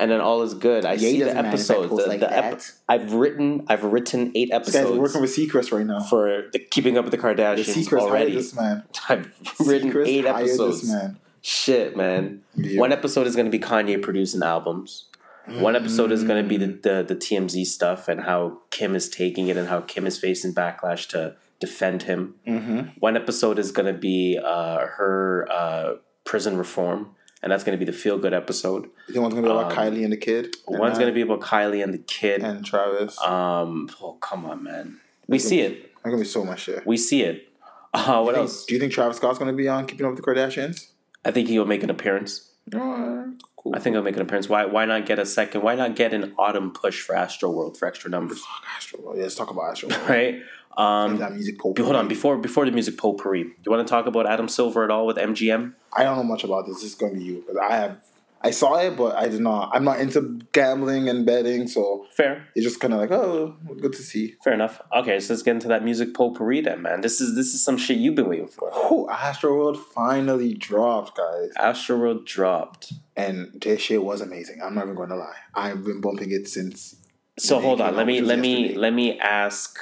And 0.00 0.10
then 0.10 0.20
all 0.20 0.40
is 0.42 0.54
good. 0.54 0.84
I 0.86 0.94
Yeah, 0.94 0.98
see 0.98 1.18
the 1.18 1.24
doesn't 1.26 1.36
mind 1.36 1.46
if 1.46 1.52
I 1.52 1.74
episodes. 1.74 2.02
The, 2.02 2.08
like 2.08 2.20
the 2.20 2.32
ep-. 2.36 2.60
I've 2.88 3.12
written. 3.12 3.66
I've 3.68 3.84
written 3.84 4.32
eight 4.34 4.50
This 4.50 4.58
guy's 4.72 4.76
episodes 4.76 4.98
working 4.98 5.20
with 5.20 5.30
Seacrest 5.36 5.72
right 5.76 5.86
now. 5.86 6.00
for 6.00 6.48
the 6.52 6.58
Keeping 6.58 6.96
Up 6.98 7.04
with 7.04 7.12
the 7.12 7.16
The 7.18 7.22
Kardashians 7.22 7.64
Seacrest 7.84 7.98
hired 8.00 8.10
already. 8.10 8.34
this 8.34 8.54
man. 8.54 8.82
I've 9.08 9.30
written 9.60 9.92
Seacrest 9.92 10.06
eight 10.08 10.24
episodes. 10.26 10.88
Man. 10.90 11.18
Shit, 11.42 11.96
man. 11.96 12.42
Yeah. 12.56 12.80
One 12.80 12.92
episode 12.92 13.26
is 13.26 13.36
going 13.36 13.46
to 13.46 13.52
be 13.52 13.58
Kanye 13.62 14.00
producing 14.02 14.42
albums. 14.42 15.04
One 15.46 15.74
episode 15.76 16.12
is 16.12 16.22
going 16.22 16.42
to 16.42 16.48
be 16.48 16.56
the, 16.56 16.66
Mm. 16.66 16.82
the 16.82 17.14
the 17.14 17.16
TMZ 17.16 17.64
stuff 17.66 18.08
and 18.08 18.20
how 18.20 18.58
Kim 18.70 18.94
is 18.94 19.08
taking 19.08 19.48
it 19.48 19.56
and 19.56 19.68
how 19.68 19.80
Kim 19.80 20.06
is 20.06 20.18
facing 20.18 20.54
backlash 20.54 21.08
to 21.08 21.36
defend 21.58 22.04
him. 22.04 22.34
Mm-hmm. 22.46 22.78
One 23.00 23.16
episode 23.16 23.58
is 23.58 23.72
going 23.72 23.92
to 23.92 23.98
be 23.98 24.38
uh, 24.42 24.78
her 24.98 25.48
uh, 25.50 25.94
prison 26.24 26.56
reform, 26.56 27.14
and 27.42 27.50
that's 27.50 27.64
going 27.64 27.76
to 27.78 27.84
be 27.84 27.90
the 27.90 27.96
feel 27.96 28.18
good 28.18 28.32
episode. 28.34 28.88
The 29.08 29.20
one's 29.20 29.34
gonna 29.34 29.46
be 29.46 29.52
about 29.52 29.72
Um, 29.72 29.76
Kylie 29.78 30.04
and 30.04 30.12
the 30.12 30.16
kid. 30.16 30.54
and 30.68 30.78
One's 30.78 30.98
going 30.98 31.10
to 31.10 31.14
be 31.14 31.22
about 31.22 31.40
Kylie 31.40 31.82
and 31.82 31.92
the 31.92 31.98
kid. 31.98 32.42
and 32.42 32.64
Travis. 32.64 33.20
Um, 33.20 33.88
oh 34.00 34.12
come 34.20 34.44
on, 34.46 34.62
man. 34.62 35.00
We 35.26 35.38
see 35.38 35.60
it. 35.60 35.72
There's 36.02 36.12
gonna 36.12 36.18
be 36.18 36.24
so 36.28 36.44
much 36.44 36.60
shit. 36.60 36.86
We 36.86 36.96
see 36.96 37.22
it. 37.22 37.46
Uh, 37.92 38.22
what 38.22 38.36
Do 38.36 38.42
else? 38.42 38.58
think- 38.58 38.68
Do 38.68 38.74
you 38.74 38.80
think 38.80 38.92
Travis 38.92 39.16
Scott's 39.16 39.38
gonna 39.40 39.52
be 39.52 39.66
on 39.66 39.84
Keeping 39.84 40.06
Up 40.06 40.12
with 40.12 40.22
the 40.24 40.30
Kardashians? 40.30 40.90
I 41.24 41.32
think 41.32 41.48
he'll 41.48 41.64
make 41.64 41.82
an 41.82 41.90
appearance. 41.90 42.52
Oh, 42.72 43.32
cool. 43.62 43.74
I 43.76 43.78
think 43.78 43.96
I'll 43.96 44.02
make 44.02 44.16
an 44.16 44.22
appearance. 44.22 44.48
Why? 44.48 44.64
Why 44.64 44.84
not 44.84 45.06
get 45.06 45.18
a 45.18 45.26
second? 45.26 45.62
Why 45.62 45.74
not 45.74 45.96
get 45.96 46.12
an 46.14 46.34
autumn 46.38 46.72
push 46.72 47.00
for 47.00 47.14
Astroworld 47.14 47.76
for 47.76 47.86
extra 47.86 48.10
numbers? 48.10 48.42
Astro. 48.76 49.00
World. 49.00 49.16
Yeah, 49.16 49.24
let's 49.24 49.34
talk 49.34 49.50
about 49.50 49.70
Astro. 49.70 49.88
World. 49.90 50.08
right? 50.08 50.42
Um, 50.76 51.18
that 51.18 51.32
music 51.32 51.58
potpourri. 51.58 51.84
Hold 51.84 51.96
on, 51.96 52.08
before 52.08 52.38
before 52.38 52.64
the 52.64 52.70
music 52.70 52.96
potpourri, 52.96 53.42
Do 53.44 53.50
you 53.66 53.72
want 53.72 53.86
to 53.86 53.90
talk 53.90 54.06
about 54.06 54.26
Adam 54.26 54.48
Silver 54.48 54.84
at 54.84 54.90
all 54.90 55.06
with 55.06 55.16
MGM? 55.16 55.74
I 55.92 56.04
don't 56.04 56.16
know 56.16 56.22
much 56.24 56.44
about 56.44 56.66
this. 56.66 56.76
This 56.76 56.84
is 56.92 56.94
going 56.94 57.12
to 57.14 57.18
be 57.18 57.24
you 57.24 57.34
because 57.40 57.56
I 57.56 57.74
have 57.76 57.98
I 58.42 58.52
saw 58.52 58.76
it, 58.76 58.96
but 58.96 59.16
I 59.16 59.28
did 59.28 59.40
not. 59.40 59.70
I'm 59.74 59.84
not 59.84 60.00
into 60.00 60.40
gambling 60.52 61.10
and 61.10 61.26
betting, 61.26 61.68
so 61.68 62.06
fair. 62.10 62.48
It's 62.54 62.64
just 62.64 62.80
kind 62.80 62.94
of 62.94 63.00
like, 63.00 63.10
oh, 63.10 63.54
good 63.80 63.92
to 63.92 64.02
see. 64.02 64.36
Fair 64.42 64.54
enough. 64.54 64.80
Okay, 64.96 65.20
so 65.20 65.34
let's 65.34 65.42
get 65.42 65.52
into 65.52 65.68
that 65.68 65.84
music 65.84 66.14
potpourri 66.14 66.62
then, 66.62 66.80
man. 66.80 67.02
This 67.02 67.20
is 67.20 67.34
this 67.34 67.52
is 67.52 67.62
some 67.62 67.76
shit 67.76 67.98
you've 67.98 68.14
been 68.14 68.28
waiting 68.28 68.48
for. 68.48 68.70
Oh, 68.72 69.08
Astroworld 69.10 69.76
finally 69.76 70.54
dropped, 70.54 71.18
guys. 71.18 71.50
Astroworld 71.58 72.24
dropped, 72.24 72.94
and 73.14 73.50
this 73.60 73.82
shit 73.82 74.02
was 74.02 74.22
amazing. 74.22 74.62
I'm 74.62 74.74
not 74.74 74.84
even 74.84 74.94
going 74.94 75.10
to 75.10 75.16
lie. 75.16 75.36
I've 75.54 75.84
been 75.84 76.00
bumping 76.00 76.30
it 76.30 76.48
since. 76.48 76.96
So 77.38 77.60
hold 77.60 77.82
on. 77.82 77.94
Let 77.94 78.06
me 78.06 78.22
let 78.22 78.38
yesterday. 78.38 78.68
me 78.72 78.74
let 78.74 78.94
me 78.94 79.18
ask 79.18 79.78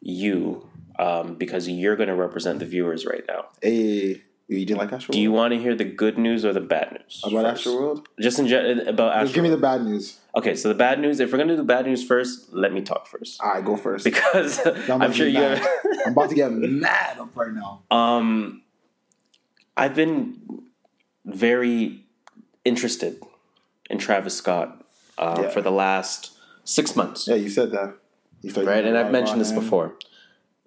you 0.00 0.66
um, 0.98 1.34
because 1.34 1.68
you're 1.68 1.96
going 1.96 2.08
to 2.08 2.14
represent 2.14 2.60
the 2.60 2.66
viewers 2.66 3.04
right 3.04 3.24
now. 3.28 3.48
Hey. 3.60 4.22
You 4.50 4.66
didn't 4.66 4.78
like 4.78 4.90
Astroworld? 4.90 5.12
Do 5.12 5.20
you 5.20 5.30
want 5.30 5.54
to 5.54 5.60
hear 5.60 5.76
the 5.76 5.84
good 5.84 6.18
news 6.18 6.44
or 6.44 6.52
the 6.52 6.60
bad 6.60 6.90
news? 6.90 7.22
About 7.24 7.56
first? 7.56 7.66
Astroworld? 7.66 8.04
Just 8.20 8.40
in 8.40 8.48
general, 8.48 8.88
about 8.88 9.14
Astroworld. 9.14 9.34
Give 9.34 9.42
me 9.44 9.50
the 9.50 9.56
bad 9.56 9.84
news. 9.84 10.18
Okay, 10.34 10.56
so 10.56 10.68
the 10.68 10.74
bad 10.74 10.98
news, 10.98 11.20
if 11.20 11.30
we're 11.30 11.38
going 11.38 11.48
to 11.48 11.54
do 11.54 11.58
the 11.58 11.62
bad 11.62 11.86
news 11.86 12.04
first, 12.04 12.52
let 12.52 12.72
me 12.72 12.80
talk 12.80 13.06
first. 13.06 13.40
All 13.40 13.54
right, 13.54 13.64
go 13.64 13.76
first. 13.76 14.04
Because 14.04 14.60
I'm 14.88 15.12
sure 15.12 15.28
you're. 15.28 15.56
I'm 16.06 16.12
about 16.12 16.30
to 16.30 16.34
get 16.34 16.50
mad 16.50 17.18
up 17.18 17.36
right 17.36 17.52
now. 17.52 17.82
Um, 17.92 18.62
I've 19.76 19.94
been 19.94 20.64
very 21.24 22.04
interested 22.64 23.22
in 23.88 23.98
Travis 23.98 24.36
Scott 24.36 24.84
uh, 25.16 25.42
yeah. 25.42 25.50
for 25.50 25.60
the 25.60 25.70
last 25.70 26.32
six 26.64 26.96
months. 26.96 27.28
Yeah, 27.28 27.36
you 27.36 27.50
said 27.50 27.70
that. 27.70 27.94
You 28.42 28.52
right, 28.64 28.84
and 28.84 28.98
I've 28.98 29.12
mentioned 29.12 29.40
this 29.40 29.52
before 29.52 29.94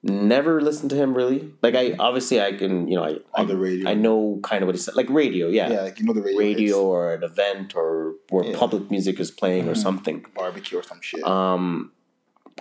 never 0.04 0.62
listened 0.62 0.90
to 0.90 0.96
him 0.96 1.14
really. 1.14 1.54
Like 1.62 1.76
I 1.76 1.96
obviously 1.98 2.42
I 2.42 2.54
can 2.54 2.88
you 2.88 2.96
know 2.96 3.06
I 3.06 3.18
on 3.34 3.48
the 3.48 3.58
radio 3.58 3.90
I 3.90 3.94
know 3.94 4.40
kind 4.44 4.62
of 4.62 4.68
what 4.68 4.76
he 4.76 4.82
said 4.82 4.96
like 4.96 5.10
radio 5.10 5.48
yeah 5.48 5.72
yeah 5.72 5.82
like 5.82 6.00
you 6.00 6.06
know 6.06 6.14
the 6.14 6.22
radio 6.22 6.40
radio 6.40 6.66
hits. 6.66 6.76
or 6.76 7.14
an 7.14 7.24
event 7.24 7.76
or 7.76 8.16
where 8.30 8.46
yeah. 8.46 8.58
public 8.58 8.92
music 8.92 9.20
is 9.20 9.32
playing 9.32 9.64
mm-hmm. 9.64 9.72
or 9.72 9.76
something 9.76 10.26
barbecue 10.36 10.78
or 10.78 10.84
some 10.84 11.02
shit. 11.02 11.24
Um, 11.24 11.92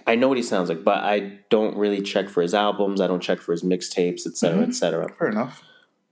I 0.07 0.14
know 0.14 0.28
what 0.28 0.38
he 0.38 0.43
sounds 0.43 0.68
like, 0.68 0.84
but 0.84 1.05
I 1.05 1.38
don't 1.51 1.76
really 1.76 2.01
check 2.01 2.28
for 2.28 2.43
his 2.43 2.55
albums. 2.55 3.01
I 3.01 3.07
don't 3.07 3.20
check 3.20 3.40
for 3.40 3.53
his 3.53 3.62
mixtapes, 3.62 4.26
etc., 4.26 4.61
mm-hmm. 4.61 4.70
etc. 4.70 5.09
Fair 5.18 5.28
enough 5.28 5.62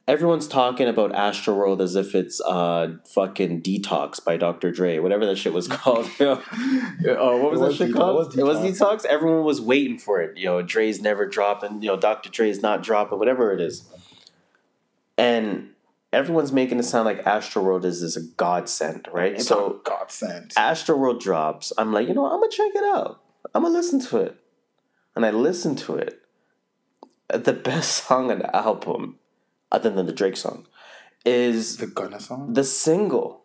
everyone's 0.09 0.49
talking 0.49 0.89
about 0.89 1.13
Astroworld 1.13 1.81
as 1.81 1.95
if 1.95 2.15
it's 2.15 2.41
uh 2.41 2.97
fucking 3.15 3.63
Detox 3.63 4.23
by 4.23 4.37
Dr. 4.37 4.71
Dre, 4.71 4.99
whatever 4.99 5.27
that 5.27 5.37
shit 5.37 5.53
was 5.53 5.69
called. 5.69 6.07
uh, 6.21 6.37
what 6.37 7.53
was, 7.53 7.61
was 7.61 7.79
that 7.79 7.87
shit 7.87 7.95
called? 7.95 8.37
It 8.37 8.43
was, 8.43 8.59
it 8.59 8.67
was 8.67 8.81
Detox. 8.81 9.05
Everyone 9.05 9.45
was 9.45 9.61
waiting 9.61 9.99
for 9.99 10.21
it. 10.21 10.37
You 10.37 10.47
know, 10.47 10.63
Dre's 10.63 11.01
never 11.01 11.27
dropping. 11.27 11.83
You 11.83 11.89
know, 11.89 11.97
Dr. 11.97 12.31
Dre's 12.31 12.63
not 12.63 12.83
dropping. 12.83 13.19
Whatever 13.19 13.53
it 13.53 13.61
is, 13.61 13.89
and 15.17 15.71
everyone's 16.13 16.53
making 16.53 16.79
it 16.79 16.85
sound 16.85 17.05
like 17.05 17.25
Astroworld 17.25 17.85
is 17.85 18.03
is 18.03 18.17
a 18.17 18.23
godsend, 18.23 19.09
right? 19.13 19.35
It's 19.35 19.47
so 19.47 19.81
godsend. 19.85 20.53
Astroworld 20.57 21.21
drops. 21.21 21.73
I'm 21.79 21.93
like, 21.93 22.09
you 22.09 22.15
know, 22.15 22.27
I'm 22.27 22.41
gonna 22.41 22.51
check 22.51 22.73
it 22.75 22.85
out. 22.85 23.21
I'm 23.55 23.63
gonna 23.63 23.75
listen 23.75 24.01
to 24.01 24.19
it, 24.19 24.37
and 25.15 25.25
I 25.25 25.31
listen 25.31 25.77
to 25.77 25.97
it. 25.97 26.21
The 27.33 27.53
best 27.53 28.05
song 28.07 28.31
on 28.33 28.41
the 28.41 28.57
album 28.57 29.20
other 29.71 29.91
than 29.91 30.07
the 30.07 30.13
Drake 30.13 30.37
song, 30.37 30.67
is 31.25 31.77
the 31.77 31.87
Gunna 31.87 32.21
song, 32.21 32.53
the 32.53 32.65
single. 32.65 33.41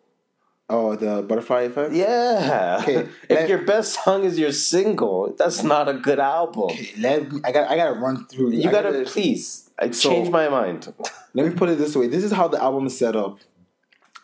Oh, 0.68 0.96
the 0.96 1.22
butterfly 1.22 1.62
effect. 1.62 1.92
Yeah. 1.92 2.78
Okay. 2.82 2.96
if 3.28 3.30
let, 3.30 3.48
your 3.48 3.62
best 3.62 4.02
song 4.02 4.24
is 4.24 4.36
your 4.36 4.50
single, 4.50 5.32
that's 5.38 5.62
not 5.62 5.88
a 5.88 5.94
good 5.94 6.18
album. 6.18 6.64
Okay, 6.64 6.90
let 6.98 7.22
I 7.44 7.52
got. 7.52 7.70
I 7.70 7.76
got 7.76 7.86
to 7.86 7.92
run 7.92 8.26
through. 8.26 8.52
You 8.52 8.70
got 8.70 8.82
to 8.82 9.04
please. 9.04 9.70
I 9.78 9.90
so, 9.90 10.10
changed 10.10 10.32
my 10.32 10.48
mind. 10.48 10.92
let 11.34 11.46
me 11.46 11.54
put 11.54 11.68
it 11.68 11.78
this 11.78 11.94
way. 11.94 12.08
This 12.08 12.24
is 12.24 12.32
how 12.32 12.48
the 12.48 12.60
album 12.60 12.86
is 12.86 12.98
set 12.98 13.14
up. 13.14 13.38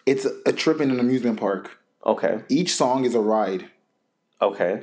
It's 0.04 0.24
a, 0.24 0.32
a 0.46 0.52
trip 0.52 0.80
in 0.80 0.90
an 0.90 0.98
amusement 0.98 1.38
park. 1.38 1.78
Okay. 2.04 2.42
Each 2.48 2.74
song 2.74 3.04
is 3.04 3.14
a 3.14 3.20
ride. 3.20 3.66
Okay. 4.40 4.82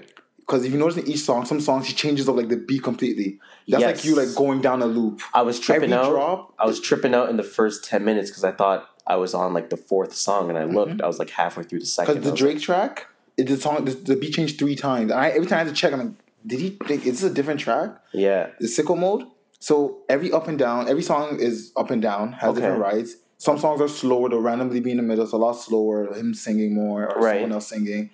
Because 0.49 0.65
if 0.65 0.71
you 0.71 0.79
notice 0.79 0.97
in 0.97 1.07
each 1.07 1.19
song, 1.19 1.45
some 1.45 1.61
songs 1.61 1.85
she 1.85 1.93
changes 1.93 2.27
up 2.27 2.35
like 2.35 2.49
the 2.49 2.57
beat 2.57 2.81
completely. 2.81 3.39
That's 3.67 3.81
yes. 3.81 3.97
like 3.97 4.05
you 4.05 4.15
like 4.15 4.35
going 4.35 4.61
down 4.61 4.81
a 4.81 4.87
loop. 4.87 5.21
I 5.31 5.43
was 5.43 5.59
tripping 5.59 5.93
Every 5.93 6.07
out. 6.07 6.09
Drop, 6.09 6.55
I 6.57 6.65
was 6.65 6.79
tripping 6.79 7.13
out 7.13 7.29
in 7.29 7.37
the 7.37 7.43
first 7.43 7.83
ten 7.83 8.03
minutes 8.03 8.31
because 8.31 8.43
I 8.43 8.51
thought 8.51 8.89
I 9.05 9.17
was 9.17 9.35
on 9.35 9.53
like 9.53 9.69
the 9.69 9.77
fourth 9.77 10.15
song, 10.15 10.49
and 10.49 10.57
I 10.57 10.63
looked. 10.63 10.93
Mm-hmm. 10.93 11.03
I 11.03 11.07
was 11.07 11.19
like 11.19 11.29
halfway 11.29 11.63
through 11.63 11.81
the 11.81 11.85
second. 11.85 12.15
Because 12.15 12.31
the 12.31 12.35
Drake 12.35 12.55
like, 12.55 12.63
track, 12.63 13.07
it, 13.37 13.43
the 13.43 13.57
song, 13.57 13.85
the, 13.85 13.91
the, 13.91 14.15
beat 14.15 14.33
changed 14.33 14.57
three 14.57 14.75
times. 14.75 15.11
And 15.11 15.19
I, 15.19 15.29
every 15.29 15.45
time 15.45 15.57
I 15.59 15.63
had 15.65 15.67
to 15.67 15.73
check, 15.73 15.93
I'm 15.93 15.99
like, 15.99 16.15
did 16.47 16.59
he? 16.59 16.77
Like, 16.81 17.05
is 17.05 17.21
this 17.21 17.31
a 17.31 17.33
different 17.33 17.59
track? 17.59 18.01
Yeah. 18.11 18.49
The 18.59 18.65
Sicko 18.65 18.97
Mode. 18.97 19.27
So 19.59 19.99
every 20.09 20.31
up 20.31 20.47
and 20.47 20.57
down, 20.57 20.89
every 20.89 21.03
song 21.03 21.39
is 21.39 21.71
up 21.77 21.91
and 21.91 22.01
down, 22.01 22.31
has 22.33 22.49
okay. 22.49 22.61
different 22.61 22.81
rides. 22.81 23.17
Some 23.37 23.59
songs 23.59 23.81
are 23.81 23.87
slower. 23.87 24.29
They'll 24.29 24.39
randomly 24.39 24.79
be 24.79 24.89
in 24.89 24.97
the 24.97 25.03
middle. 25.03 25.25
It's 25.25 25.33
a 25.33 25.37
lot 25.37 25.53
slower. 25.53 26.11
Him 26.11 26.33
singing 26.33 26.73
more, 26.73 27.07
or 27.07 27.21
right. 27.21 27.35
someone 27.35 27.51
else 27.51 27.67
singing. 27.67 28.09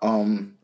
Um, 0.00 0.56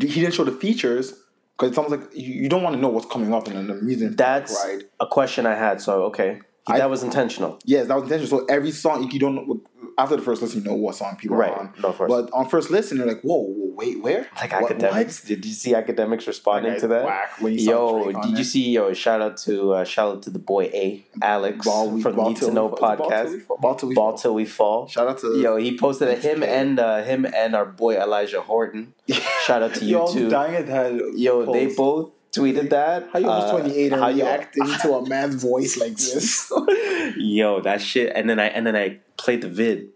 he 0.00 0.06
didn't 0.06 0.34
show 0.34 0.44
the 0.44 0.52
features 0.52 1.14
because 1.56 1.72
it 1.72 1.74
sounds 1.74 1.90
like 1.90 2.00
you, 2.14 2.48
don't 2.48 2.62
want 2.62 2.74
to 2.74 2.80
know 2.80 2.88
what's 2.88 3.06
coming 3.06 3.32
up 3.32 3.46
in 3.48 3.56
an 3.56 3.70
amusement 3.70 4.16
That's 4.16 4.54
ride. 4.64 4.84
a 5.00 5.06
question 5.06 5.46
I 5.46 5.54
had. 5.54 5.80
So 5.80 6.04
okay, 6.04 6.40
I, 6.66 6.78
that 6.78 6.90
was 6.90 7.02
intentional. 7.02 7.58
Yes, 7.64 7.88
that 7.88 7.94
was 7.94 8.04
intentional. 8.04 8.40
So 8.40 8.46
every 8.46 8.70
song 8.70 9.10
you 9.10 9.18
don't 9.18 9.62
after 9.98 10.16
the 10.16 10.22
first 10.22 10.42
listen, 10.42 10.62
you 10.62 10.64
know 10.64 10.74
what 10.74 10.94
song 10.94 11.16
people 11.16 11.36
right. 11.36 11.50
are 11.50 11.58
on. 11.58 11.74
No. 11.82 11.92
But 11.92 12.30
on 12.32 12.48
first 12.48 12.70
listen, 12.70 12.98
you're 12.98 13.06
like, 13.06 13.22
whoa, 13.22 13.42
whoa 13.42 13.62
wait, 13.74 14.02
where? 14.02 14.28
Like 14.36 14.52
what, 14.52 14.76
Akademiks. 14.78 15.22
What? 15.22 15.24
Did 15.26 15.44
you 15.44 15.52
see 15.52 15.72
Akademiks 15.72 16.26
responding 16.26 16.78
to 16.80 16.88
that? 16.88 17.04
Whack 17.04 17.40
when 17.40 17.54
you 17.54 17.60
yo, 17.60 18.12
did 18.12 18.38
you 18.38 18.44
see? 18.44 18.70
Yo, 18.70 18.92
shout 18.92 19.20
out 19.20 19.36
to 19.38 19.72
uh, 19.72 19.84
shout 19.84 20.16
out 20.16 20.22
to 20.22 20.30
the 20.30 20.38
boy 20.38 20.64
A 20.72 21.04
Alex 21.20 21.64
ball, 21.64 21.90
we, 21.90 22.02
from 22.02 22.16
Need 22.16 22.36
to 22.38 22.50
Know 22.50 22.70
podcast. 22.70 23.46
Ball 23.60 23.74
till, 23.74 23.88
we, 23.88 23.94
ball 23.94 24.16
till 24.16 24.34
we 24.34 24.44
fall. 24.44 24.86
Shout 24.86 25.08
out 25.08 25.18
to 25.20 25.38
yo. 25.38 25.56
He 25.56 25.76
posted 25.78 26.08
it. 26.08 26.22
Him 26.22 26.42
and 26.42 26.78
uh, 26.78 27.02
him 27.02 27.24
and 27.24 27.54
our 27.54 27.66
boy 27.66 27.96
Elijah 28.00 28.40
Horton. 28.40 28.94
shout 29.46 29.62
out 29.62 29.74
to 29.74 29.84
you 29.84 30.06
too. 30.12 30.28
Dying 30.28 30.66
that 30.66 31.14
yo, 31.16 31.44
post. 31.44 31.52
they 31.52 31.74
both 31.74 32.10
tweeted 32.32 32.70
that. 32.70 33.08
How 33.12 33.18
you 33.18 33.28
almost 33.28 33.54
uh, 33.54 33.58
28 33.60 33.92
and 33.92 34.00
how 34.00 34.08
you 34.08 34.24
to 34.82 34.94
a 34.94 35.08
man's 35.08 35.36
voice 35.36 35.76
like 35.76 35.96
this? 35.96 36.50
Yo, 37.16 37.60
that 37.60 37.80
shit. 37.80 38.12
And 38.14 38.28
then 38.28 38.40
I 38.40 38.46
and 38.46 38.66
then 38.66 38.76
I 38.76 39.00
played 39.16 39.42
the 39.42 39.48
vid. 39.48 39.90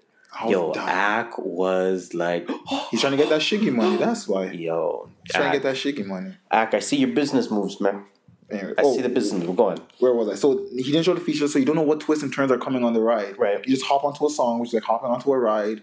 Yo, 0.46 0.72
Ak 0.76 1.38
was 1.38 2.12
like, 2.12 2.46
he's 2.90 3.00
trying 3.00 3.12
to 3.12 3.16
get 3.16 3.30
that 3.30 3.40
shiggy 3.40 3.72
money. 3.72 3.96
That's 3.98 4.28
why. 4.28 4.50
Yo, 4.50 5.08
he's 5.24 5.34
trying 5.34 5.52
to 5.52 5.58
get 5.58 5.62
that 5.62 5.76
shiggy 5.76 6.04
money. 6.04 6.34
Ak, 6.50 6.74
I 6.74 6.80
see 6.80 6.98
your 6.98 7.14
business 7.14 7.50
moves, 7.50 7.80
man. 7.80 8.04
Anyway, 8.50 8.74
I 8.78 8.82
oh, 8.82 8.94
see 8.94 9.02
the 9.02 9.08
business 9.08 9.44
We're 9.44 9.56
going. 9.56 9.80
Where 9.98 10.14
was 10.14 10.28
I? 10.28 10.34
So 10.34 10.66
he 10.70 10.84
didn't 10.84 11.04
show 11.04 11.14
the 11.14 11.20
features, 11.20 11.52
so 11.52 11.58
you 11.58 11.64
don't 11.64 11.74
know 11.74 11.82
what 11.82 12.00
twists 12.00 12.22
and 12.22 12.32
turns 12.32 12.52
are 12.52 12.58
coming 12.58 12.84
on 12.84 12.92
the 12.92 13.00
ride. 13.00 13.36
Right. 13.38 13.58
You 13.66 13.74
just 13.74 13.86
hop 13.86 14.04
onto 14.04 14.24
a 14.24 14.30
song, 14.30 14.60
which 14.60 14.68
is 14.68 14.74
like 14.74 14.84
hopping 14.84 15.10
onto 15.10 15.32
a 15.32 15.38
ride 15.38 15.82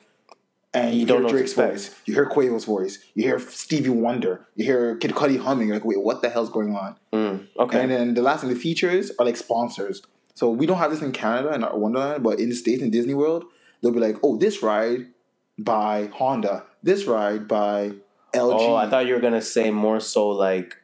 and 0.74 0.94
you, 0.94 1.02
you 1.02 1.06
don't 1.06 1.22
hear 1.22 1.30
Drake's 1.30 1.54
voice, 1.54 1.96
you 2.06 2.14
hear 2.14 2.28
Quavo's 2.28 2.66
voice, 2.66 3.00
you 3.14 3.24
hear 3.24 3.40
Stevie 3.40 3.90
Wonder, 3.90 4.48
you 4.56 4.66
hear 4.66 4.96
Kid 4.96 5.12
Cudi 5.12 5.40
humming. 5.40 5.68
You're 5.68 5.78
like, 5.78 5.86
wait, 5.86 6.02
what 6.02 6.22
the 6.22 6.30
hell's 6.30 6.50
going 6.50 6.76
on? 6.76 6.96
Mm, 7.14 7.48
okay. 7.60 7.82
And 7.82 7.92
then 7.92 8.14
the 8.16 8.22
last 8.22 8.42
thing, 8.42 8.50
the 8.50 8.56
features 8.56 9.12
are 9.20 9.26
like 9.26 9.38
sponsors. 9.38 10.02
So 10.34 10.50
we 10.50 10.66
don't 10.66 10.80
have 10.80 10.90
this 10.90 11.02
in 11.02 11.12
Canada 11.12 11.50
and 11.50 11.64
our 11.64 11.78
Wonderland, 11.78 12.24
but 12.24 12.40
in 12.40 12.50
the 12.50 12.56
States 12.56 12.82
in 12.82 12.90
Disney 12.90 13.14
World, 13.14 13.46
they'll 13.82 13.92
be 13.92 14.00
like, 14.00 14.18
oh, 14.24 14.36
this 14.38 14.64
ride 14.64 15.08
by 15.60 16.08
Honda, 16.08 16.66
this 16.82 17.06
ride 17.06 17.48
by 17.48 17.92
LG. 18.34 18.60
Oh, 18.60 18.76
I 18.76 18.90
thought 18.90 19.06
you 19.06 19.14
were 19.14 19.20
gonna 19.20 19.42
say 19.42 19.70
more 19.70 20.00
so 20.00 20.30
like 20.30 20.78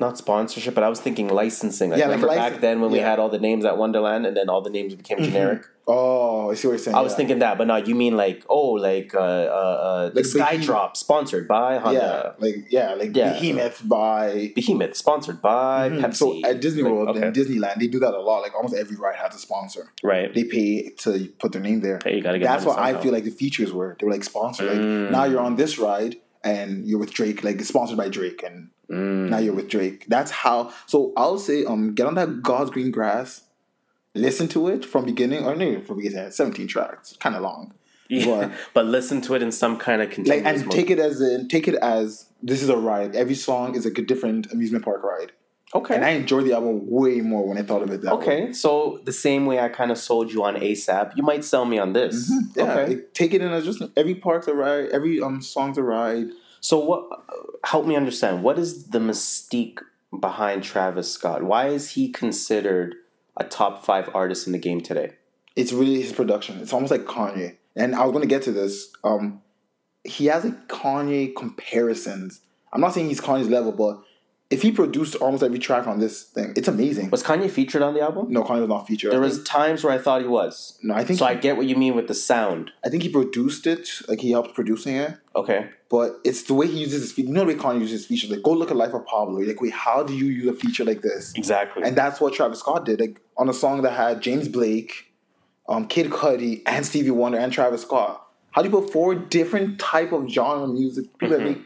not 0.00 0.16
sponsorship, 0.16 0.74
but 0.74 0.84
I 0.84 0.88
was 0.88 1.00
thinking 1.00 1.28
licensing. 1.28 1.90
Like, 1.90 1.98
yeah, 1.98 2.04
remember 2.06 2.28
like 2.28 2.38
license- 2.38 2.54
back 2.54 2.60
then 2.60 2.80
when 2.80 2.90
yeah. 2.90 2.98
we 2.98 3.02
had 3.02 3.18
all 3.18 3.28
the 3.28 3.40
names 3.40 3.64
at 3.64 3.76
Wonderland, 3.76 4.24
and 4.24 4.36
then 4.36 4.48
all 4.48 4.60
the 4.60 4.70
names 4.70 4.94
became 4.94 5.18
mm-hmm. 5.18 5.26
generic. 5.26 5.66
Oh, 5.86 6.50
I 6.50 6.54
see 6.54 6.68
what 6.68 6.72
you're 6.72 6.78
saying. 6.78 6.96
I 6.96 7.00
was 7.00 7.14
thinking 7.14 7.40
that, 7.40 7.58
but 7.58 7.66
no, 7.66 7.76
you 7.76 7.96
mean 7.96 8.16
like 8.16 8.44
oh, 8.48 8.72
like 8.72 9.14
uh, 9.14 9.18
uh, 9.18 9.20
uh 9.20 10.10
like 10.14 10.24
Sky 10.24 10.56
Drop 10.56 10.96
sponsored 10.96 11.48
by 11.48 11.78
Honda. 11.78 12.36
Yeah, 12.38 12.46
like 12.46 12.66
yeah, 12.70 12.94
like 12.94 13.16
yeah. 13.16 13.32
Behemoth 13.32 13.88
by 13.88 14.52
Behemoth 14.54 14.96
sponsored 14.96 15.42
by 15.42 15.90
mm-hmm. 15.90 16.04
Pepsi. 16.04 16.14
So 16.14 16.44
at 16.44 16.60
Disney 16.60 16.84
World 16.84 17.08
like, 17.08 17.16
okay. 17.16 17.26
and 17.26 17.34
Disneyland, 17.34 17.80
they 17.80 17.88
do 17.88 17.98
that 17.98 18.14
a 18.14 18.20
lot. 18.20 18.42
Like 18.42 18.54
almost 18.54 18.76
every 18.76 18.96
ride 18.96 19.16
has 19.16 19.34
a 19.34 19.38
sponsor. 19.38 19.92
Right. 20.04 20.32
They 20.32 20.44
pay 20.44 20.90
to 20.98 21.28
put 21.40 21.50
their 21.50 21.62
name 21.62 21.80
there. 21.80 21.98
Hey, 22.04 22.16
you 22.16 22.22
gotta 22.22 22.38
get. 22.38 22.46
That's 22.46 22.64
what 22.64 22.78
I 22.78 23.00
feel 23.00 23.12
like 23.12 23.24
the 23.24 23.30
features 23.30 23.72
were. 23.72 23.96
They 23.98 24.06
were 24.06 24.12
like 24.12 24.24
sponsored. 24.24 24.70
Mm. 24.70 25.02
Like 25.04 25.10
now 25.10 25.24
you're 25.24 25.40
on 25.40 25.56
this 25.56 25.78
ride 25.78 26.16
and 26.44 26.86
you're 26.86 27.00
with 27.00 27.12
Drake. 27.12 27.42
Like 27.42 27.56
it's 27.58 27.68
sponsored 27.68 27.96
by 27.96 28.08
Drake 28.08 28.42
and. 28.44 28.68
Mm. 28.88 29.30
Now 29.30 29.38
you're 29.38 29.54
with 29.54 29.68
Drake. 29.68 30.04
That's 30.06 30.30
how. 30.30 30.72
So 30.86 31.12
I'll 31.16 31.38
say, 31.38 31.64
um, 31.64 31.94
get 31.94 32.06
on 32.06 32.14
that 32.16 32.42
God's 32.42 32.70
green 32.70 32.90
grass 32.90 33.42
listen 34.14 34.48
to 34.48 34.68
it 34.68 34.84
from 34.84 35.04
beginning 35.04 35.44
or 35.44 35.54
no 35.54 35.80
from 35.80 35.96
beginning 35.96 36.30
17 36.30 36.66
tracks 36.66 37.16
kind 37.18 37.34
of 37.34 37.42
long 37.42 37.74
yeah, 38.08 38.26
but, 38.26 38.52
but, 38.74 38.86
listen 38.86 39.22
to 39.22 39.34
it 39.34 39.42
in 39.42 39.50
some 39.50 39.78
kind 39.78 40.02
of 40.02 40.10
continuous 40.10 40.44
like, 40.44 40.54
and 40.54 40.66
mode. 40.66 40.74
take 40.74 40.90
it 40.90 40.98
as 40.98 41.20
in 41.20 41.48
take 41.48 41.68
it 41.68 41.74
as 41.76 42.26
this 42.42 42.62
is 42.62 42.68
a 42.68 42.76
ride 42.76 43.16
every 43.16 43.34
song 43.34 43.74
is 43.74 43.84
like 43.84 43.98
a 43.98 44.02
different 44.02 44.52
amusement 44.52 44.84
park 44.84 45.02
ride 45.02 45.32
okay 45.74 45.94
and 45.94 46.04
i 46.04 46.10
enjoy 46.10 46.42
the 46.42 46.52
album 46.52 46.80
way 46.90 47.20
more 47.20 47.48
when 47.48 47.56
i 47.56 47.62
thought 47.62 47.82
of 47.82 47.90
it 47.90 48.02
that 48.02 48.12
okay 48.12 48.46
way. 48.46 48.52
so 48.52 49.00
the 49.04 49.12
same 49.12 49.46
way 49.46 49.58
i 49.58 49.68
kind 49.68 49.90
of 49.90 49.96
sold 49.96 50.30
you 50.30 50.44
on 50.44 50.56
asap 50.56 51.16
you 51.16 51.22
might 51.22 51.44
sell 51.44 51.64
me 51.64 51.78
on 51.78 51.92
this 51.94 52.30
mm-hmm. 52.30 52.58
yeah 52.58 52.72
okay. 52.72 52.86
like, 52.88 53.14
take 53.14 53.32
it 53.32 53.40
in 53.40 53.50
as 53.50 53.64
just 53.64 53.82
every 53.96 54.14
park's 54.14 54.46
a 54.46 54.54
ride 54.54 54.90
every 54.90 55.20
um 55.20 55.40
song's 55.40 55.78
a 55.78 55.82
ride 55.82 56.28
so 56.60 56.78
what 56.78 57.08
help 57.64 57.86
me 57.86 57.96
understand 57.96 58.42
what 58.42 58.58
is 58.58 58.88
the 58.88 58.98
mystique 58.98 59.78
behind 60.18 60.62
Travis 60.62 61.10
Scott? 61.10 61.42
Why 61.42 61.68
is 61.68 61.90
he 61.90 62.08
considered 62.10 62.96
a 63.36 63.44
top 63.44 63.84
five 63.84 64.10
artist 64.14 64.46
in 64.46 64.52
the 64.52 64.58
game 64.58 64.80
today? 64.80 65.12
It's 65.56 65.72
really 65.72 66.00
his 66.00 66.12
production. 66.12 66.60
It's 66.60 66.72
almost 66.72 66.90
like 66.90 67.02
Kanye. 67.02 67.56
And 67.76 67.94
I 67.94 68.02
was 68.04 68.12
going 68.12 68.22
to 68.22 68.28
get 68.28 68.42
to 68.42 68.52
this. 68.52 68.92
Um, 69.04 69.42
he 70.04 70.26
has 70.26 70.44
like 70.44 70.68
Kanye 70.68 71.34
comparisons. 71.34 72.40
I'm 72.72 72.80
not 72.80 72.94
saying 72.94 73.08
he's 73.08 73.20
Kanye's 73.20 73.48
level, 73.48 73.72
but 73.72 74.02
if 74.52 74.60
he 74.62 74.70
produced 74.70 75.14
almost 75.16 75.42
every 75.42 75.58
track 75.58 75.86
on 75.86 75.98
this 75.98 76.24
thing, 76.24 76.52
it's 76.56 76.68
amazing. 76.68 77.08
Was 77.10 77.22
Kanye 77.22 77.50
featured 77.50 77.80
on 77.80 77.94
the 77.94 78.00
album? 78.00 78.26
no, 78.30 78.44
Kanye 78.44 78.60
was 78.60 78.68
not 78.68 78.86
featured. 78.86 79.10
There 79.10 79.20
was 79.20 79.42
times 79.44 79.82
where 79.82 79.92
I 79.94 79.98
thought 79.98 80.20
he 80.20 80.28
was. 80.28 80.78
no, 80.82 80.94
I 80.94 81.04
think 81.04 81.18
So 81.18 81.24
he, 81.26 81.32
I 81.32 81.34
get 81.34 81.56
what 81.56 81.66
you 81.66 81.74
mean 81.74 81.94
with 81.96 82.06
the 82.06 82.14
sound. 82.14 82.70
I 82.84 82.90
think 82.90 83.02
he 83.02 83.08
produced 83.08 83.66
it. 83.66 83.88
Like 84.08 84.20
he 84.20 84.30
helped 84.32 84.54
producing 84.54 84.96
it. 84.96 85.16
Okay. 85.34 85.70
But 85.90 86.20
it's 86.24 86.42
the 86.42 86.54
way 86.54 86.66
he 86.66 86.78
uses 86.80 87.00
his 87.02 87.12
features. 87.12 87.28
You 87.30 87.34
know 87.34 87.40
the 87.46 87.54
way 87.54 87.54
Kanye 87.54 87.80
uses 87.80 88.00
his 88.00 88.06
features. 88.06 88.30
Like, 88.30 88.42
go 88.42 88.52
look 88.52 88.70
at 88.70 88.76
Life 88.76 88.92
of 88.92 89.06
Pablo. 89.06 89.40
Like, 89.40 89.60
wait, 89.60 89.72
how 89.72 90.02
do 90.02 90.14
you 90.14 90.26
use 90.26 90.46
a 90.48 90.52
feature 90.54 90.84
like 90.84 91.00
this? 91.02 91.32
Exactly. 91.34 91.82
And 91.84 91.96
that's 91.96 92.20
what 92.20 92.34
Travis 92.34 92.60
Scott 92.60 92.84
did. 92.84 93.00
Like 93.00 93.20
on 93.38 93.48
a 93.48 93.54
song 93.54 93.80
that 93.82 93.92
had 93.92 94.20
James 94.20 94.48
Blake, 94.48 95.12
um, 95.68 95.86
Kid 95.86 96.10
Cudi, 96.10 96.62
and 96.66 96.84
Stevie 96.84 97.10
Wonder 97.10 97.38
and 97.38 97.52
Travis 97.52 97.82
Scott. 97.82 98.18
How 98.50 98.60
do 98.60 98.68
you 98.68 98.80
put 98.80 98.92
four 98.92 99.14
different 99.14 99.78
type 99.78 100.12
of 100.12 100.28
genre 100.28 100.68
music? 100.68 101.06
People 101.18 101.38
that 101.38 101.44
make 101.44 101.58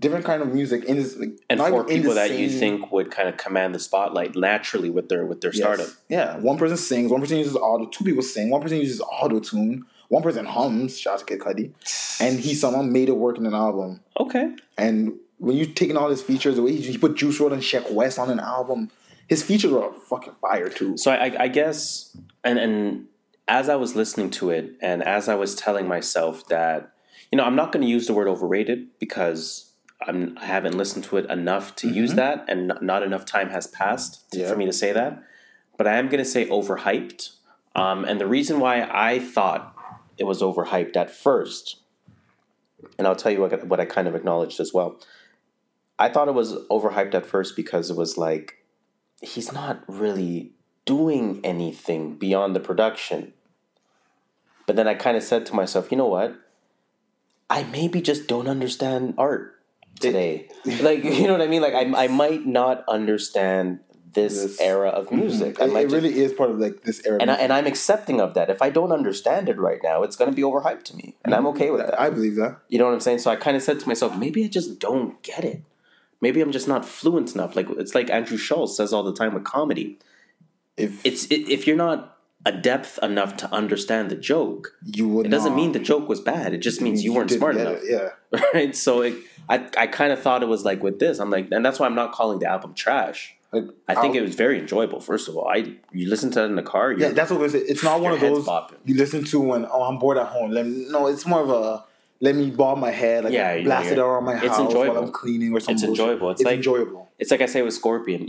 different 0.00 0.24
kind 0.24 0.42
of 0.42 0.52
music 0.52 0.84
in 0.84 0.96
this, 0.96 1.16
like, 1.16 1.38
and 1.48 1.60
for 1.60 1.84
people 1.84 2.14
that 2.14 2.30
you 2.36 2.48
think 2.48 2.90
would 2.90 3.10
kind 3.10 3.28
of 3.28 3.36
command 3.36 3.74
the 3.74 3.78
spotlight 3.78 4.34
naturally 4.34 4.90
with 4.90 5.08
their 5.08 5.24
with 5.26 5.40
their 5.42 5.52
Yes. 5.52 5.58
stardom. 5.60 5.86
Yeah, 6.08 6.38
one 6.38 6.58
person 6.58 6.76
sings, 6.76 7.10
one 7.12 7.20
person 7.20 7.36
uses 7.38 7.54
auto, 7.56 7.86
two 7.86 8.04
people 8.04 8.22
sing, 8.22 8.50
one 8.50 8.62
person 8.62 8.78
uses 8.78 9.00
auto 9.00 9.38
tune, 9.40 9.84
one 10.08 10.22
person 10.22 10.46
hums. 10.46 10.98
Shout 10.98 11.14
out 11.14 11.18
to 11.20 11.24
Kid 11.26 11.40
Cudi, 11.40 11.72
and 12.20 12.40
he 12.40 12.54
somehow 12.54 12.82
made 12.82 13.08
it 13.08 13.16
work 13.16 13.38
in 13.38 13.46
an 13.46 13.54
album. 13.54 14.00
Okay. 14.18 14.54
And 14.78 15.14
when 15.38 15.56
you're 15.56 15.66
taking 15.66 15.96
all 15.96 16.10
his 16.10 16.22
features, 16.22 16.56
the 16.56 16.62
way 16.62 16.74
he, 16.74 16.92
he 16.92 16.98
put 16.98 17.14
Juice 17.16 17.38
WRLD 17.38 17.52
and 17.52 17.62
Sheck 17.62 17.90
West 17.92 18.18
on 18.18 18.30
an 18.30 18.40
album, 18.40 18.90
his 19.28 19.42
features 19.42 19.70
were 19.70 19.92
fucking 19.92 20.34
fire 20.40 20.68
too. 20.68 20.96
So 20.96 21.10
I, 21.10 21.26
I, 21.26 21.42
I 21.44 21.48
guess, 21.48 22.16
and 22.42 22.58
and 22.58 23.06
as 23.48 23.68
I 23.68 23.76
was 23.76 23.94
listening 23.96 24.30
to 24.30 24.50
it, 24.50 24.72
and 24.80 25.02
as 25.02 25.28
I 25.28 25.34
was 25.34 25.54
telling 25.54 25.86
myself 25.88 26.46
that, 26.48 26.92
you 27.32 27.36
know, 27.36 27.44
I'm 27.44 27.56
not 27.56 27.72
going 27.72 27.82
to 27.82 27.88
use 27.88 28.06
the 28.06 28.12
word 28.14 28.28
overrated 28.28 28.86
because 28.98 29.69
I'm 30.06 30.36
I 30.40 30.46
haven't 30.46 30.76
listened 30.76 31.04
to 31.06 31.16
it 31.18 31.30
enough 31.30 31.74
to 31.76 31.88
use 31.88 32.14
that, 32.14 32.44
and 32.48 32.68
not, 32.68 32.82
not 32.82 33.02
enough 33.02 33.24
time 33.24 33.50
has 33.50 33.66
passed 33.66 34.24
Yeah. 34.32 34.48
for 34.48 34.56
me 34.56 34.66
to 34.66 34.72
say 34.72 34.92
that. 34.92 35.22
But 35.76 35.86
I 35.86 35.96
am 35.96 36.08
going 36.08 36.22
to 36.22 36.28
say 36.28 36.46
overhyped, 36.48 37.30
um, 37.74 38.04
and 38.04 38.20
the 38.20 38.26
reason 38.26 38.60
why 38.60 38.82
I 38.90 39.18
thought 39.18 39.74
it 40.18 40.24
was 40.24 40.42
overhyped 40.42 40.96
at 40.96 41.10
first, 41.10 41.76
and 42.98 43.06
I'll 43.06 43.16
tell 43.16 43.32
you 43.32 43.40
what 43.40 43.66
what 43.66 43.80
I 43.80 43.84
kind 43.84 44.08
of 44.08 44.14
acknowledged 44.14 44.60
as 44.60 44.72
well. 44.72 45.00
I 45.98 46.08
thought 46.08 46.28
it 46.28 46.34
was 46.34 46.54
overhyped 46.70 47.14
at 47.14 47.26
first 47.26 47.54
because 47.56 47.90
it 47.90 47.96
was 47.96 48.16
like 48.16 48.64
he's 49.20 49.52
not 49.52 49.82
really 49.86 50.52
doing 50.86 51.40
anything 51.44 52.14
beyond 52.16 52.56
the 52.56 52.60
production. 52.60 53.34
But 54.66 54.76
then 54.76 54.88
I 54.88 54.94
kind 54.94 55.16
of 55.16 55.22
said 55.22 55.44
to 55.46 55.54
myself, 55.54 55.90
you 55.90 55.98
know 55.98 56.06
what? 56.06 56.34
I 57.50 57.64
maybe 57.64 58.00
just 58.00 58.26
don't 58.26 58.48
understand 58.48 59.14
art 59.18 59.59
today. 59.98 60.48
like, 60.80 61.04
you 61.04 61.26
know 61.26 61.32
what 61.32 61.42
I 61.42 61.46
mean? 61.46 61.62
Like, 61.62 61.74
I, 61.74 62.04
I 62.04 62.08
might 62.08 62.46
not 62.46 62.84
understand 62.88 63.80
this, 64.12 64.42
This- 64.42 64.60
era 64.60 64.88
of 64.88 65.06
mm-hmm. 65.06 65.20
music. 65.20 65.60
I 65.60 65.66
It, 65.66 65.72
might 65.72 65.80
it 65.80 65.90
just- 65.90 65.94
really 65.94 66.18
is 66.20 66.32
part 66.32 66.50
of 66.50 66.58
like 66.58 66.82
this 66.82 67.04
era. 67.06 67.18
and, 67.20 67.30
I, 67.30 67.34
and 67.34 67.52
I'm 67.52 67.66
accepting 67.66 68.20
of 68.20 68.34
that. 68.34 68.50
If 68.50 68.60
I 68.62 68.70
don't 68.70 68.92
understand 68.92 69.48
it 69.48 69.58
right 69.58 69.80
now, 69.82 70.02
it's 70.02 70.16
going 70.16 70.30
to 70.30 70.34
be 70.34 70.42
overhyped 70.42 70.84
to 70.84 70.96
me. 70.96 71.16
And 71.24 71.34
I'm 71.34 71.46
okay 71.48 71.70
with 71.70 71.80
mm-hmm. 71.80 71.90
that. 71.90 72.00
I 72.00 72.10
believe 72.10 72.36
that. 72.36 72.58
You 72.68 72.78
know 72.78 72.86
what 72.86 72.94
I'm 72.94 73.00
saying? 73.00 73.18
So 73.18 73.30
I 73.30 73.36
kind 73.36 73.56
of 73.56 73.62
said 73.62 73.78
to 73.80 73.88
myself, 73.88 74.16
maybe 74.16 74.44
I 74.44 74.48
just 74.48 74.78
don't 74.78 75.22
get 75.22 75.44
it. 75.44 75.62
Maybe 76.20 76.40
I'm 76.40 76.52
just 76.52 76.68
not 76.68 76.84
fluent 76.84 77.34
enough. 77.34 77.56
Like 77.56 77.68
it's 77.70 77.94
like 77.94 78.10
Andrew 78.10 78.36
Schulz 78.36 78.76
says 78.76 78.92
all 78.92 79.02
the 79.02 79.14
time 79.14 79.32
with 79.32 79.44
comedy. 79.44 79.98
If 80.76 81.04
It's 81.04 81.24
it, 81.26 81.48
if 81.48 81.66
you're 81.66 81.76
not 81.76 82.18
adept 82.46 82.98
enough 83.02 83.36
to 83.38 83.52
understand 83.52 84.10
the 84.10 84.16
joke, 84.16 84.72
you 84.84 85.06
would, 85.08 85.24
not 85.24 85.26
it 85.26 85.30
doesn't 85.30 85.54
mean 85.54 85.72
the 85.72 85.78
joke 85.78 86.08
was 86.08 86.20
bad. 86.20 86.54
It 86.54 86.58
just 86.58 86.80
means 86.80 87.04
you 87.04 87.12
weren't 87.12 87.30
smart 87.30 87.56
enough, 87.56 87.78
it, 87.82 87.90
Yeah, 88.32 88.40
right? 88.54 88.74
So 88.74 89.02
it, 89.02 89.14
I 89.48 89.66
I 89.76 89.86
kind 89.86 90.12
of 90.12 90.20
thought 90.20 90.42
it 90.42 90.48
was 90.48 90.64
like 90.64 90.82
with 90.82 90.98
this. 90.98 91.18
I'm 91.18 91.30
like, 91.30 91.48
and 91.52 91.64
that's 91.64 91.78
why 91.78 91.86
I'm 91.86 91.94
not 91.94 92.12
calling 92.12 92.38
the 92.38 92.46
album 92.46 92.72
trash. 92.74 93.34
like, 93.52 93.64
I 93.88 93.94
think 93.94 94.14
I'll- 94.14 94.20
it 94.22 94.22
was 94.22 94.34
very 94.36 94.58
enjoyable. 94.58 95.00
First 95.00 95.28
of 95.28 95.36
all, 95.36 95.48
I 95.48 95.56
you 95.92 96.08
listen 96.08 96.30
to 96.32 96.42
it 96.42 96.46
in 96.46 96.56
the 96.56 96.62
car. 96.62 96.92
Yeah, 96.92 97.08
that's 97.10 97.30
what 97.30 97.40
it 97.42 97.46
is. 97.46 97.54
It's 97.54 97.82
not 97.84 98.00
one 98.00 98.12
of 98.12 98.20
those 98.20 98.46
bopping. 98.46 98.76
you 98.84 98.94
listen 98.96 99.24
to 99.24 99.40
when 99.40 99.66
oh 99.70 99.82
I'm 99.82 99.98
bored 99.98 100.16
at 100.18 100.26
home. 100.28 100.50
Let 100.52 100.66
me, 100.66 100.86
no, 100.88 101.08
it's 101.08 101.26
more 101.26 101.42
of 101.42 101.50
a 101.50 101.84
let 102.22 102.34
me 102.36 102.50
bob 102.50 102.78
my 102.78 102.90
head, 102.90 103.24
like 103.24 103.32
Yeah, 103.32 103.60
blast 103.62 103.90
it 103.90 103.98
around 103.98 104.24
my 104.24 104.36
it's 104.38 104.46
house 104.48 104.60
enjoyable. 104.60 104.94
while 104.94 105.04
I'm 105.04 105.10
cleaning 105.12 105.52
or 105.54 105.60
something. 105.60 105.74
It's 105.74 105.82
enjoyable. 105.84 106.30
It's 106.30 106.40
It's, 106.40 106.46
like- 106.46 106.56
enjoyable. 106.56 107.08
it's 107.18 107.30
like 107.30 107.40
I 107.42 107.46
say 107.46 107.60
with 107.62 107.74
Scorpion. 107.74 108.26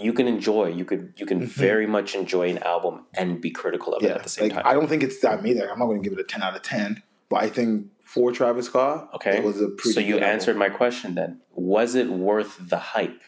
You 0.00 0.12
can 0.12 0.26
enjoy. 0.26 0.68
You 0.68 0.84
could 0.84 1.12
you 1.16 1.26
can 1.26 1.44
very 1.44 1.86
much 1.86 2.14
enjoy 2.14 2.50
an 2.50 2.58
album 2.58 3.06
and 3.14 3.40
be 3.40 3.50
critical 3.50 3.94
of 3.94 4.02
it 4.02 4.06
Mm-hmm. 4.06 4.16
At 4.16 4.22
the 4.22 4.28
same 4.28 4.44
like 4.48 4.52
time. 4.54 4.62
I 4.66 4.72
don't 4.74 4.88
think 4.88 5.02
it's 5.02 5.20
that 5.20 5.42
me. 5.42 5.50
amazing. 5.52 5.68
I'm 5.70 5.78
not 5.78 5.86
going 5.86 6.02
to 6.02 6.08
give 6.08 6.18
it 6.18 6.22
a 6.22 6.24
ten 6.24 6.42
out 6.42 6.56
of 6.56 6.62
ten, 6.62 7.02
but 7.28 7.42
I 7.42 7.48
think 7.48 7.86
for 8.02 8.32
Travis 8.32 8.66
Scott, 8.66 9.10
Okay. 9.14 9.38
it 9.38 9.44
was 9.44 9.60
a 9.60 9.68
pretty. 9.68 9.92
so 9.92 10.00
you 10.00 10.14
good 10.14 10.22
album. 10.22 10.34
answered 10.34 10.56
my 10.56 10.68
question 10.68 11.14
then. 11.14 11.40
Was 11.54 11.94
it 11.94 12.08
worth 12.10 12.56
the 12.60 12.78
hype? 12.78 13.20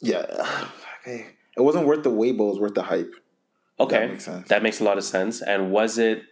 Yeah, 0.00 0.24
okay. 1.02 1.26
It 1.56 1.60
wasn't 1.62 1.86
worth 1.86 2.02
the 2.02 2.10
wait, 2.10 2.36
but 2.38 2.44
it 2.44 2.48
was 2.48 2.58
worth 2.60 2.74
the 2.74 2.82
hype. 2.84 3.12
Okay, 3.78 4.08
makes 4.08 4.24
sense. 4.24 4.48
That 4.48 4.62
makes 4.62 4.80
a 4.80 4.84
lot 4.84 4.98
of 4.98 5.04
sense. 5.04 5.40
And 5.42 5.70
was 5.70 5.98
it? 5.98 6.22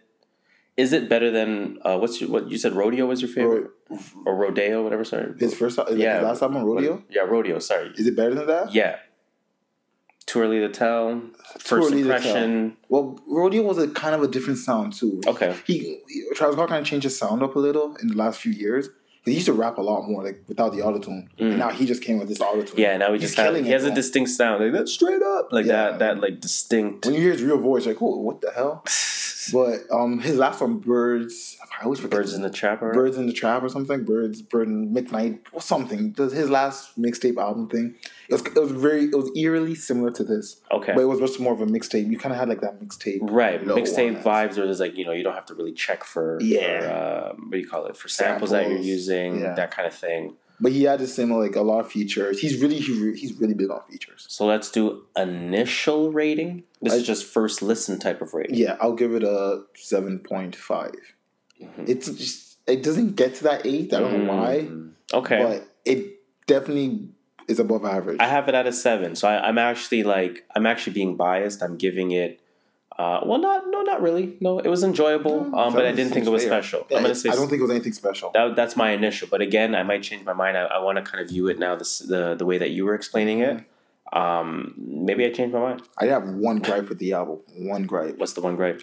Is 0.77 0.93
it 0.93 1.09
better 1.09 1.29
than 1.29 1.77
uh, 1.83 1.97
what's 1.97 2.21
your, 2.21 2.29
what 2.29 2.49
you 2.49 2.57
said? 2.57 2.73
Rodeo 2.73 3.05
was 3.05 3.21
your 3.21 3.29
favorite, 3.29 3.69
or 4.25 4.35
Rodeo, 4.35 4.81
whatever. 4.83 5.03
Sorry, 5.03 5.33
His 5.37 5.53
first, 5.53 5.77
like, 5.77 5.89
Yeah. 5.97 6.15
his 6.19 6.23
last 6.23 6.41
album, 6.41 6.63
Rodeo. 6.63 7.03
Yeah, 7.09 7.23
Rodeo. 7.23 7.59
Sorry. 7.59 7.91
Is 7.97 8.07
it 8.07 8.15
better 8.15 8.33
than 8.33 8.47
that? 8.47 8.73
Yeah. 8.73 8.95
Too 10.29 10.41
early 10.41 10.59
to 10.59 10.69
tell. 10.69 11.21
First 11.57 11.87
early 11.91 12.03
to 12.03 12.11
impression. 12.13 12.77
Well, 12.87 13.19
Rodeo 13.27 13.63
was 13.63 13.79
a 13.79 13.87
kind 13.87 14.13
of 14.13 14.21
a 14.21 14.27
different 14.27 14.59
sound 14.59 14.93
too. 14.93 15.21
Okay. 15.25 15.55
He, 15.65 15.99
he 16.07 16.23
Travis 16.35 16.55
Scott 16.55 16.69
kind 16.69 16.81
of 16.81 16.85
changed 16.87 17.05
his 17.05 17.17
sound 17.17 17.41
up 17.41 17.55
a 17.55 17.59
little 17.59 17.95
in 17.97 18.09
the 18.09 18.15
last 18.15 18.39
few 18.39 18.51
years. 18.51 18.89
He 19.25 19.33
used 19.33 19.47
to 19.47 19.53
rap 19.53 19.77
a 19.77 19.81
lot 19.81 20.07
more, 20.07 20.23
like 20.23 20.43
without 20.47 20.71
the 20.71 20.79
autotune. 20.79 21.27
And 21.39 21.57
now 21.57 21.69
he 21.69 21.85
just 21.85 22.01
came 22.03 22.19
with 22.19 22.29
this 22.29 22.37
autotune. 22.39 22.73
Mm. 22.75 22.77
Yeah. 22.77 22.97
Now 22.97 23.07
he 23.07 23.13
He's 23.13 23.21
just 23.29 23.37
has, 23.37 23.45
killing 23.47 23.63
he 23.65 23.71
it, 23.71 23.73
has 23.73 23.83
a 23.83 23.87
man. 23.87 23.95
distinct 23.95 24.29
sound 24.31 24.63
like 24.63 24.73
that 24.73 24.87
straight 24.87 25.21
up 25.21 25.51
like 25.51 25.65
Yeah. 25.65 25.89
that 25.89 25.99
that 25.99 26.19
like 26.21 26.39
distinct. 26.41 27.05
When 27.07 27.15
you 27.15 27.21
hear 27.21 27.31
his 27.31 27.41
real 27.43 27.57
voice, 27.57 27.85
like, 27.87 28.01
oh, 28.01 28.17
what 28.19 28.41
the 28.41 28.51
hell? 28.51 28.83
but 29.53 29.79
um, 29.91 30.19
his 30.19 30.37
last 30.37 30.61
one, 30.61 30.77
Birds. 30.77 31.57
I 31.79 31.83
always 31.85 31.99
forget. 31.99 32.17
Birds 32.19 32.33
in 32.33 32.41
the 32.43 32.49
Trap. 32.49 32.81
or- 32.83 32.93
Birds 32.93 33.17
in 33.17 33.25
the 33.27 33.33
Trap 33.33 33.63
or 33.63 33.69
something. 33.69 34.03
Birds, 34.03 34.41
Bird 34.41 34.67
and 34.67 34.91
Midnight 34.93 35.41
or 35.53 35.61
something. 35.61 36.11
Does 36.11 36.33
his 36.33 36.49
last 36.49 36.99
mixtape 36.99 37.37
album 37.37 37.67
thing? 37.69 37.95
It 38.29 38.33
was, 38.33 38.41
it 38.45 38.55
was 38.59 38.71
very, 38.71 39.05
it 39.05 39.15
was 39.15 39.31
eerily 39.35 39.73
similar 39.73 40.11
to 40.11 40.23
this, 40.23 40.61
Okay. 40.71 40.93
but 40.93 41.01
it 41.01 41.05
was 41.05 41.19
much 41.19 41.39
more 41.39 41.51
of 41.53 41.61
a 41.61 41.65
mixtape. 41.65 42.09
You 42.11 42.17
kind 42.19 42.31
of 42.31 42.39
had 42.39 42.47
like 42.47 42.61
that 42.61 42.79
mixtape, 42.79 43.19
Right, 43.23 43.59
mixtape 43.63 44.21
vibes, 44.21 44.51
or 44.57 44.65
there's 44.65 44.79
like 44.79 44.95
you 44.95 45.05
know 45.05 45.11
you 45.13 45.23
don't 45.23 45.33
have 45.33 45.45
to 45.47 45.55
really 45.55 45.73
check 45.73 46.03
for 46.03 46.37
Yeah. 46.41 46.79
for, 46.79 46.87
uh, 46.87 47.33
what 47.37 47.51
do 47.51 47.57
you 47.57 47.67
call 47.67 47.85
it 47.87 47.97
for 47.97 48.07
samples, 48.07 48.51
that 48.51 48.69
you're 48.69 48.77
using, 48.79 49.39
yeah. 49.41 49.53
that 49.55 49.71
kind 49.71 49.87
of 49.87 49.93
thing. 49.95 50.35
But 50.61 50.73
he 50.73 50.83
had 50.83 50.99
the 50.99 51.07
same 51.07 51.31
like 51.31 51.55
a 51.55 51.61
lot 51.61 51.79
of 51.79 51.89
features. 51.91 52.39
He's 52.39 52.61
really 52.61 52.79
he, 52.79 53.13
he's 53.15 53.33
really 53.39 53.53
big 53.55 53.71
on 53.71 53.81
features. 53.89 54.25
So 54.29 54.45
let's 54.45 54.69
do 54.69 55.05
initial 55.17 56.11
rating. 56.11 56.63
This 56.81 56.93
I- 56.93 56.97
is 56.97 57.07
just 57.07 57.25
first 57.25 57.61
listen 57.61 57.97
type 57.97 58.21
of 58.21 58.33
rating. 58.33 58.55
Yeah, 58.57 58.75
I'll 58.81 58.93
give 58.93 59.13
it 59.15 59.23
a 59.23 59.63
seven 59.75 60.19
point 60.19 60.55
five. 60.55 60.93
It's 61.87 62.07
just 62.11 62.57
it 62.67 62.83
doesn't 62.83 63.15
get 63.15 63.35
to 63.35 63.43
that 63.45 63.65
eight. 63.65 63.93
I 63.93 63.99
don't 64.01 64.25
know 64.25 64.33
why, 64.33 64.55
Mm, 64.69 64.91
Okay, 65.13 65.41
but 65.41 65.67
it 65.85 66.19
definitely 66.45 67.07
is 67.49 67.59
above 67.59 67.85
average. 67.85 68.17
I 68.19 68.27
have 68.27 68.47
it 68.47 68.55
at 68.55 68.67
a 68.67 68.71
seven. 68.71 69.15
So 69.15 69.27
I, 69.27 69.47
I'm 69.47 69.57
actually 69.57 70.03
like 70.03 70.45
I'm 70.55 70.65
actually 70.65 70.93
being 70.93 71.15
biased. 71.15 71.61
I'm 71.61 71.77
giving 71.77 72.11
it. 72.11 72.39
Uh, 72.97 73.21
well, 73.25 73.39
not 73.39 73.63
no, 73.67 73.81
not 73.81 74.01
really. 74.01 74.37
No, 74.41 74.59
it 74.59 74.67
was 74.67 74.83
enjoyable, 74.83 75.55
um, 75.55 75.73
but 75.73 75.85
I 75.85 75.91
didn't 75.91 76.11
think 76.13 76.25
it 76.25 76.29
was 76.29 76.43
fair. 76.43 76.61
special. 76.61 76.85
Yeah, 76.89 76.97
I'm 76.97 77.03
gonna 77.03 77.15
say 77.15 77.29
I 77.29 77.35
don't 77.35 77.47
think 77.47 77.59
it 77.59 77.63
was 77.63 77.71
anything 77.71 77.93
special. 77.93 78.31
that, 78.33 78.55
that's 78.55 78.75
my 78.75 78.91
initial. 78.91 79.27
But 79.31 79.41
again, 79.41 79.73
I 79.73 79.83
might 79.83 80.03
change 80.03 80.25
my 80.25 80.33
mind. 80.33 80.57
I, 80.57 80.63
I 80.63 80.79
want 80.79 80.97
to 80.97 81.01
kind 81.09 81.23
of 81.23 81.29
view 81.29 81.47
it 81.47 81.59
now 81.59 81.75
this, 81.75 81.99
the 81.99 82.35
the 82.35 82.45
way 82.45 82.57
that 82.57 82.71
you 82.71 82.85
were 82.85 82.95
explaining 82.95 83.39
it. 83.39 83.63
Um, 84.11 84.73
maybe 84.77 85.25
I 85.25 85.31
changed 85.31 85.53
my 85.53 85.61
mind. 85.61 85.83
I 85.97 86.07
have 86.07 86.27
one 86.27 86.59
gripe 86.59 86.89
with 86.89 86.97
the 86.99 87.13
album. 87.13 87.39
One 87.55 87.83
gripe. 87.83 88.17
What's 88.17 88.33
the 88.33 88.41
one 88.41 88.55
gripe? 88.55 88.81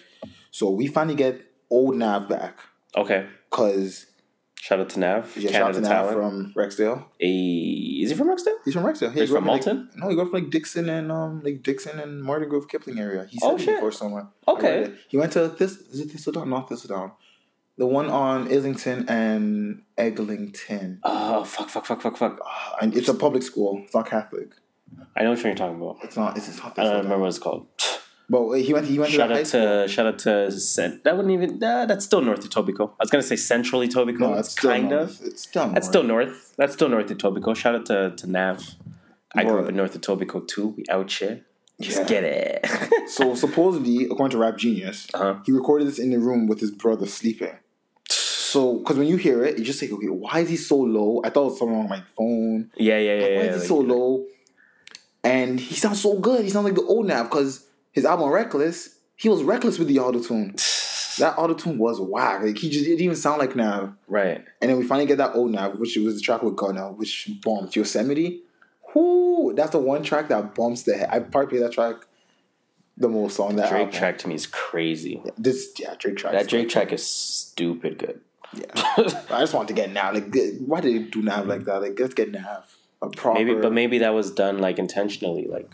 So 0.51 0.69
we 0.69 0.87
finally 0.87 1.15
get 1.15 1.41
old 1.69 1.95
Nav 1.95 2.29
back 2.29 2.59
Okay, 2.97 3.27
because 3.49 4.07
shout 4.67 4.79
out 4.81 4.89
to 4.89 4.99
Nav, 4.99 5.37
yeah, 5.37 5.51
shout 5.51 5.69
out 5.69 5.73
to 5.75 5.81
Nav 5.81 6.11
from 6.13 6.53
Rexdale. 6.55 7.05
A- 7.21 8.01
is 8.03 8.09
he 8.11 8.15
from 8.15 8.27
Rexdale? 8.27 8.57
He's 8.65 8.73
from 8.73 8.83
Rexdale. 8.83 9.11
He's 9.13 9.21
he 9.21 9.27
grew 9.27 9.35
from 9.37 9.43
in, 9.45 9.49
like- 9.51 9.65
Malton? 9.65 9.89
no, 9.95 10.09
he 10.09 10.15
grew 10.15 10.25
up 10.27 10.33
like 10.33 10.49
Dixon 10.49 10.89
and 10.89 11.11
um 11.11 11.41
like 11.43 11.63
Dixon 11.63 11.99
and 11.99 12.21
Martin 12.23 12.49
Grove 12.49 12.67
Kipling 12.67 12.99
area. 12.99 13.25
He 13.29 13.39
said 13.39 13.51
Oh, 13.51 13.57
shit. 13.57 13.75
before 13.75 13.91
somewhere. 13.91 14.27
Okay. 14.47 14.67
I 14.67 14.79
read 14.79 14.87
it. 14.89 14.95
He 15.07 15.17
went 15.17 15.31
to 15.33 15.47
this 15.47 15.77
is 15.77 15.99
it 16.01 16.09
Thistledown? 16.11 16.49
Not 16.49 16.67
Thistledown. 16.69 17.11
The 17.79 17.85
one 17.85 18.09
on 18.09 18.51
Islington 18.51 19.07
and 19.07 19.83
Eglinton. 19.97 20.99
Oh 21.03 21.43
fuck, 21.43 21.69
fuck, 21.69 21.85
fuck, 21.85 22.01
fuck, 22.01 22.17
fuck. 22.17 22.39
Uh, 22.43 22.75
and 22.81 22.95
it's 22.97 23.07
a 23.07 23.13
public 23.13 23.43
school. 23.43 23.81
It's 23.85 23.93
not 23.93 24.09
Catholic. 24.09 24.49
I 25.15 25.23
know 25.23 25.31
what 25.31 25.43
you're 25.43 25.53
talking 25.53 25.77
about. 25.81 25.97
It's 26.03 26.15
not. 26.17 26.37
It's, 26.37 26.47
it's 26.49 26.57
not 26.63 26.77
I 26.79 26.83
don't 26.85 26.95
remember 27.03 27.19
what 27.19 27.27
it's 27.29 27.39
called. 27.39 27.67
But 28.29 28.55
he 28.55 28.73
went. 28.73 28.87
He 28.87 28.99
went 28.99 29.11
Shout 29.13 29.29
to 29.29 29.35
the 29.35 29.39
out 29.39 29.45
to 29.85 29.87
shout 29.87 30.05
out 30.05 30.19
to 30.19 30.51
Cent. 30.51 31.03
That 31.05 31.15
wouldn't 31.15 31.33
even. 31.33 31.63
Uh, 31.63 31.85
that's 31.85 32.03
still 32.03 32.19
north 32.21 32.41
Etobicoke. 32.47 32.91
I 32.99 33.03
was 33.03 33.09
gonna 33.09 33.23
say 33.23 33.37
central 33.37 33.81
Etobicoke. 33.81 34.19
No, 34.19 34.33
it's 34.33 34.49
still 34.51 34.71
kind 34.71 34.89
north. 34.89 35.21
of. 35.21 35.27
It's 35.27 35.43
still 35.43 35.69
That's 35.69 35.87
still 35.87 36.03
north. 36.03 36.53
That's 36.57 36.73
still 36.73 36.89
north 36.89 37.07
Etobicoke. 37.07 37.55
Shout 37.55 37.75
out 37.75 37.85
to 37.85 38.13
to 38.17 38.27
Nav. 38.29 38.61
I 39.33 39.43
grew 39.45 39.59
up 39.61 39.69
in 39.69 39.75
North 39.77 39.99
Etobicoke 39.99 40.47
too. 40.49 40.73
We 40.75 40.83
out 40.89 41.09
here. 41.11 41.45
Just 41.79 41.99
Yeah. 41.99 42.07
get 42.07 42.23
it. 42.23 42.65
So 43.09 43.35
supposedly, 43.35 44.03
according 44.05 44.31
to 44.31 44.37
Rap 44.39 44.57
Genius, 44.57 45.07
Uh-huh. 45.13 45.35
he 45.45 45.53
recorded 45.53 45.87
this 45.87 45.97
in 45.99 46.09
the 46.11 46.19
room 46.19 46.47
with 46.47 46.59
his 46.59 46.71
brother 46.71 47.05
sleeping. 47.05 47.55
So, 48.09 48.79
because 48.79 48.97
when 48.97 49.07
you 49.07 49.15
hear 49.15 49.45
it, 49.45 49.57
you 49.57 49.63
just 49.63 49.79
think, 49.79 49.93
okay, 49.93 50.07
why 50.07 50.39
is 50.39 50.49
he 50.49 50.57
so 50.57 50.77
low? 50.77 51.21
I 51.23 51.29
thought 51.29 51.43
it 51.43 51.49
was 51.51 51.59
something 51.59 51.73
wrong 51.75 51.87
with 51.89 51.99
my 51.99 52.03
phone. 52.17 52.71
yeah, 52.75 52.97
yeah, 52.97 53.13
yeah. 53.15 53.21
Like, 53.21 53.29
why 53.29 53.35
yeah, 53.35 53.49
is 53.51 53.53
he 53.55 53.59
like- 53.59 53.67
so 53.67 53.77
low? 53.79 54.25
And 55.23 55.59
he 55.59 55.75
sounds 55.75 56.01
so 56.01 56.17
good. 56.19 56.43
He 56.43 56.49
sounds 56.49 56.65
like 56.65 56.75
the 56.75 56.83
old 56.83 57.05
Nav 57.07 57.29
because 57.29 57.65
his 57.97 58.05
album 58.05 58.29
Reckless, 58.29 58.99
he 59.15 59.27
was 59.27 59.41
reckless 59.41 59.79
with 59.79 59.87
the 59.87 59.99
auto 59.99 60.21
tune. 60.21 60.55
That 61.17 61.35
auto 61.39 61.55
tune 61.55 61.79
was 61.79 61.99
whack. 61.99 62.43
Like 62.43 62.59
he 62.59 62.69
just 62.69 62.85
it 62.85 62.89
didn't 62.89 63.01
even 63.01 63.15
sound 63.15 63.39
like 63.39 63.55
Nav. 63.55 63.91
Right. 64.07 64.45
And 64.61 64.69
then 64.69 64.77
we 64.77 64.85
finally 64.85 65.07
get 65.07 65.17
that 65.17 65.33
old 65.33 65.49
Nav, 65.49 65.79
which 65.79 65.97
was 65.97 66.13
the 66.13 66.21
track 66.21 66.43
with 66.43 66.55
Gunna, 66.55 66.91
which 66.91 67.27
bombed 67.41 67.75
Yosemite. 67.75 68.43
Whoo! 68.93 69.51
That's 69.55 69.71
the 69.71 69.79
one 69.79 70.03
track 70.03 70.27
that 70.27 70.53
bumps 70.53 70.83
the 70.83 70.95
head. 70.95 71.09
I 71.11 71.21
probably 71.21 71.49
play 71.49 71.59
that 71.65 71.73
track 71.73 71.95
the 72.97 73.09
most 73.09 73.39
on 73.39 73.55
that 73.55 73.69
Drake 73.69 73.87
album. 73.87 73.97
track 73.97 74.19
to 74.19 74.27
me 74.27 74.35
is 74.35 74.45
crazy. 74.45 75.23
This 75.39 75.73
yeah, 75.79 75.95
Drake 75.97 76.17
track. 76.17 76.33
That 76.33 76.47
Drake 76.47 76.69
track 76.69 76.93
is 76.93 77.03
stupid 77.03 77.97
good. 77.97 78.21
Yeah. 78.53 78.65
I 79.31 79.39
just 79.39 79.55
want 79.55 79.69
to 79.69 79.73
get 79.73 79.91
Nav. 79.91 80.13
Like, 80.13 80.35
why 80.67 80.81
did 80.81 80.93
they 80.93 81.09
do 81.09 81.23
Nav 81.23 81.47
like 81.47 81.65
that? 81.65 81.81
Like, 81.81 81.99
let's 81.99 82.13
get 82.13 82.31
Nav. 82.31 82.77
A 83.01 83.09
proper. 83.09 83.39
Maybe, 83.39 83.55
but 83.59 83.73
maybe 83.73 83.97
that 83.97 84.13
was 84.13 84.29
done 84.29 84.59
like 84.59 84.77
intentionally. 84.77 85.47
Like, 85.47 85.71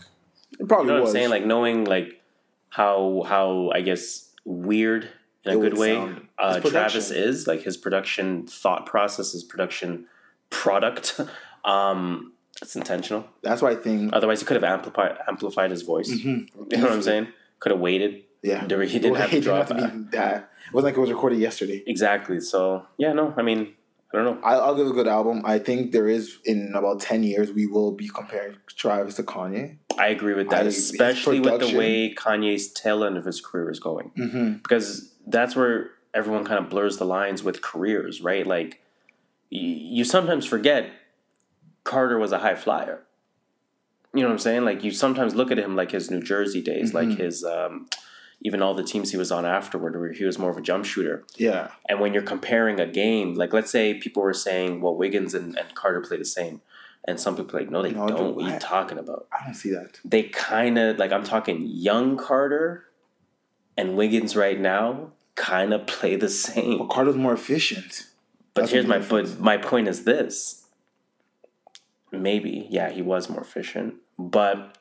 it 0.58 0.68
probably 0.68 0.86
you 0.86 0.88
know 0.88 0.94
what 0.94 1.02
was. 1.02 1.10
I'm 1.10 1.14
saying? 1.14 1.30
Like 1.30 1.44
knowing 1.44 1.84
like 1.84 2.20
how 2.68 3.24
how 3.26 3.70
I 3.74 3.80
guess 3.80 4.30
weird 4.44 5.08
in 5.44 5.52
a 5.52 5.58
It 5.58 5.60
good 5.60 5.78
way 5.78 5.96
uh, 6.38 6.60
Travis 6.60 7.10
is 7.10 7.46
like 7.46 7.62
his 7.62 7.76
production 7.76 8.46
thought 8.46 8.86
process, 8.86 9.32
his 9.32 9.44
production 9.44 10.06
product. 10.50 11.20
um, 11.64 12.32
it's 12.62 12.76
intentional. 12.76 13.26
That's 13.42 13.62
why 13.62 13.72
I 13.72 13.76
think. 13.76 14.12
Otherwise, 14.12 14.40
he 14.40 14.46
could 14.46 14.54
have 14.54 14.64
amplified 14.64 15.18
amplified 15.28 15.70
his 15.70 15.82
voice. 15.82 16.08
You 16.08 16.46
know 16.70 16.82
what 16.82 16.92
I'm 16.92 17.02
saying? 17.02 17.28
Could 17.60 17.72
have 17.72 17.80
waited. 17.80 18.14
Mm-hmm. 18.44 18.70
Yeah, 18.70 18.84
he 18.86 18.98
didn't 18.98 19.16
have 19.16 19.30
to 19.30 19.40
drop 19.40 19.68
have 19.68 19.78
to 19.78 19.88
be 19.88 20.04
that. 20.10 20.50
It 20.66 20.74
wasn't 20.74 20.92
like 20.92 20.96
it 20.96 21.00
was 21.00 21.10
recorded 21.10 21.38
yesterday. 21.38 21.82
Exactly. 21.86 22.40
So 22.40 22.86
yeah, 22.98 23.12
no, 23.12 23.32
I 23.36 23.42
mean, 23.42 23.74
I 24.12 24.16
don't 24.16 24.24
know. 24.24 24.46
I, 24.46 24.54
I'll 24.54 24.74
give 24.74 24.86
a 24.86 24.92
good 24.92 25.08
album. 25.08 25.42
I 25.44 25.58
think 25.58 25.92
there 25.92 26.08
is 26.08 26.38
in 26.44 26.72
about 26.74 27.00
ten 27.00 27.22
years 27.22 27.52
we 27.52 27.66
will 27.66 27.92
be 27.92 28.08
comparing 28.08 28.56
Travis 28.76 29.14
to 29.16 29.22
Kanye. 29.22 29.78
I 29.98 30.08
agree 30.08 30.34
with 30.34 30.50
that, 30.50 30.64
I- 30.64 30.68
especially 30.68 31.40
with 31.40 31.60
the 31.60 31.76
way 31.76 32.14
Kanye's 32.14 32.72
tail 32.72 33.04
end 33.04 33.16
of 33.16 33.24
his 33.24 33.40
career 33.40 33.70
is 33.70 33.80
going. 33.80 34.10
Mm-hmm. 34.16 34.52
because 34.54 35.12
that's 35.26 35.56
where 35.56 35.90
everyone 36.12 36.44
kind 36.44 36.62
of 36.62 36.70
blurs 36.70 36.98
the 36.98 37.04
lines 37.04 37.42
with 37.42 37.62
careers, 37.62 38.20
right? 38.20 38.46
Like 38.46 38.80
y- 39.50 39.58
you 39.60 40.04
sometimes 40.04 40.46
forget 40.46 40.90
Carter 41.84 42.18
was 42.18 42.32
a 42.32 42.38
high 42.38 42.54
flyer. 42.54 43.00
You 44.14 44.20
know 44.22 44.28
what 44.28 44.34
I'm 44.34 44.38
saying? 44.38 44.64
Like 44.64 44.84
you 44.84 44.90
sometimes 44.92 45.34
look 45.34 45.50
at 45.50 45.58
him 45.58 45.74
like 45.74 45.90
his 45.90 46.10
New 46.10 46.22
Jersey 46.22 46.62
days, 46.62 46.92
Mm-hmm. 46.92 47.08
like 47.10 47.18
his 47.18 47.44
um, 47.44 47.88
even 48.42 48.62
all 48.62 48.74
the 48.74 48.84
teams 48.84 49.10
he 49.10 49.16
was 49.16 49.32
on 49.32 49.44
afterward, 49.44 49.98
where 49.98 50.12
he 50.12 50.24
was 50.24 50.38
more 50.38 50.50
of 50.50 50.56
a 50.56 50.60
jump 50.60 50.84
shooter. 50.84 51.24
Yeah, 51.36 51.68
And 51.88 51.98
when 51.98 52.12
you're 52.14 52.22
comparing 52.22 52.78
a 52.78 52.86
game, 52.86 53.34
like 53.34 53.52
let's 53.52 53.70
say 53.70 53.94
people 53.94 54.22
were 54.22 54.34
saying, 54.34 54.80
well, 54.82 54.94
Wiggins 54.94 55.34
and, 55.34 55.58
and 55.58 55.74
Carter 55.74 56.00
play 56.02 56.18
the 56.18 56.24
same. 56.26 56.60
And 57.06 57.20
some 57.20 57.36
people 57.36 57.56
are 57.56 57.60
like, 57.60 57.70
no, 57.70 57.82
they 57.82 57.90
No, 57.90 58.06
don't. 58.08 58.16
dude, 58.28 58.36
What 58.36 58.44
are 58.46 58.54
you 58.54 58.58
talking 58.58 58.98
about? 58.98 59.26
I 59.32 59.44
don't 59.44 59.54
see 59.54 59.70
that. 59.70 60.00
They 60.04 60.22
kind 60.24 60.78
of, 60.78 60.96
like, 60.98 61.12
I'm 61.12 61.24
talking 61.24 61.62
young 61.66 62.16
Carter 62.16 62.84
and 63.76 63.96
Wiggins 63.96 64.34
right 64.34 64.58
now 64.58 65.12
kind 65.34 65.74
of 65.74 65.86
play 65.86 66.16
the 66.16 66.28
same. 66.30 66.78
But 66.78 66.88
Carter's 66.88 67.16
more 67.16 67.34
efficient. 67.34 68.06
But 68.54 68.62
That's 68.62 68.72
here's 68.72 68.86
my 68.86 69.00
but 69.00 69.38
my 69.40 69.56
point 69.56 69.88
is 69.88 70.04
this. 70.04 70.64
Maybe, 72.12 72.68
yeah, 72.70 72.90
he 72.90 73.02
was 73.02 73.28
more 73.28 73.40
efficient, 73.40 73.94
but 74.16 74.78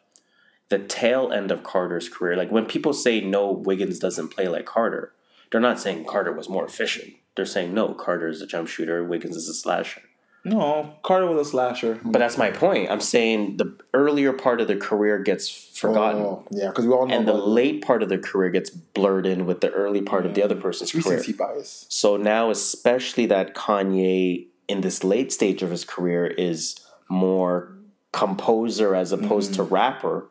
the 0.69 0.77
tail 0.77 1.31
end 1.33 1.49
of 1.51 1.63
Carter's 1.63 2.07
career, 2.07 2.35
like 2.37 2.51
when 2.51 2.67
people 2.67 2.93
say 2.93 3.21
no, 3.21 3.51
Wiggins 3.51 3.97
doesn't 3.97 4.27
play 4.29 4.47
like 4.47 4.65
Carter, 4.65 5.13
they're 5.51 5.59
not 5.59 5.79
saying 5.79 6.05
Carter 6.05 6.31
was 6.31 6.47
more 6.47 6.63
efficient. 6.65 7.15
They're 7.35 7.45
saying 7.47 7.73
no, 7.73 7.95
Carter 7.95 8.27
is 8.27 8.41
a 8.43 8.45
jump 8.47 8.67
shooter, 8.67 9.03
Wiggins 9.03 9.35
is 9.35 9.49
a 9.49 9.53
slasher. 9.55 10.03
No, 10.45 10.93
Carter 11.03 11.25
was 11.27 11.47
a 11.47 11.49
slasher. 11.49 11.99
But 12.03 12.19
that's 12.19 12.37
my 12.37 12.51
point. 12.51 12.91
I'm 12.91 12.99
saying 12.99 13.57
the 13.57 13.77
earlier 13.93 14.33
part 14.33 14.59
of 14.59 14.67
the 14.67 14.75
career 14.75 15.19
gets 15.19 15.47
forgotten. 15.49 16.21
Oh, 16.21 16.45
yeah, 16.51 16.67
because 16.67 16.85
we 16.85 16.91
all 16.91 17.07
know 17.07 17.15
And 17.15 17.25
the 17.25 17.33
about 17.33 17.47
late 17.47 17.81
part 17.81 18.03
of 18.03 18.09
the 18.09 18.17
career 18.17 18.49
gets 18.49 18.69
blurred 18.69 19.25
in 19.25 19.45
with 19.45 19.61
the 19.61 19.69
early 19.71 20.01
part 20.01 20.25
of 20.25 20.33
the 20.33 20.43
other 20.43 20.55
person's 20.55 20.91
the 20.91 21.01
career. 21.01 21.17
recency 21.17 21.37
bias. 21.37 21.85
So 21.87 22.17
now, 22.17 22.49
especially 22.49 23.25
that 23.27 23.55
Kanye 23.55 24.47
in 24.67 24.81
this 24.81 25.03
late 25.03 25.31
stage 25.31 25.63
of 25.63 25.71
his 25.71 25.85
career 25.85 26.27
is 26.27 26.79
more 27.07 27.73
composer 28.11 28.95
as 28.95 29.11
opposed 29.11 29.53
to 29.55 29.63
mm. 29.63 29.71
rapper, 29.71 30.27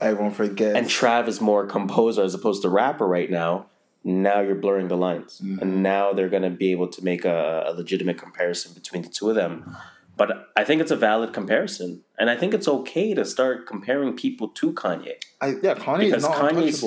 Everyone 0.00 0.32
forgets. 0.32 0.76
and 0.76 0.86
Trav 0.86 1.28
is 1.28 1.40
more 1.40 1.66
composer 1.66 2.22
as 2.22 2.34
opposed 2.34 2.62
to 2.62 2.68
rapper 2.68 3.06
right 3.06 3.30
now. 3.30 3.66
Now 4.08 4.40
you're 4.40 4.54
blurring 4.54 4.86
the 4.86 4.96
lines, 4.96 5.40
and 5.40 5.82
now 5.82 6.12
they're 6.12 6.28
going 6.28 6.44
to 6.44 6.50
be 6.64 6.70
able 6.70 6.86
to 6.88 7.02
make 7.04 7.24
a, 7.24 7.64
a 7.66 7.72
legitimate 7.72 8.18
comparison 8.18 8.72
between 8.72 9.02
the 9.02 9.08
two 9.08 9.28
of 9.30 9.34
them. 9.34 9.76
But 10.16 10.48
I 10.56 10.62
think 10.64 10.80
it's 10.80 10.92
a 10.92 10.96
valid 10.96 11.32
comparison, 11.34 12.02
and 12.18 12.30
I 12.30 12.36
think 12.36 12.54
it's 12.54 12.68
okay 12.68 13.14
to 13.14 13.24
start 13.24 13.66
comparing 13.66 14.14
people 14.16 14.48
to 14.60 14.72
Kanye 14.72 15.14
I, 15.40 15.48
yeah, 15.62 15.74
Kanye 15.74 16.04
is 16.04 16.10
because 16.10 16.22
not 16.22 16.36
Kanye's 16.36 16.84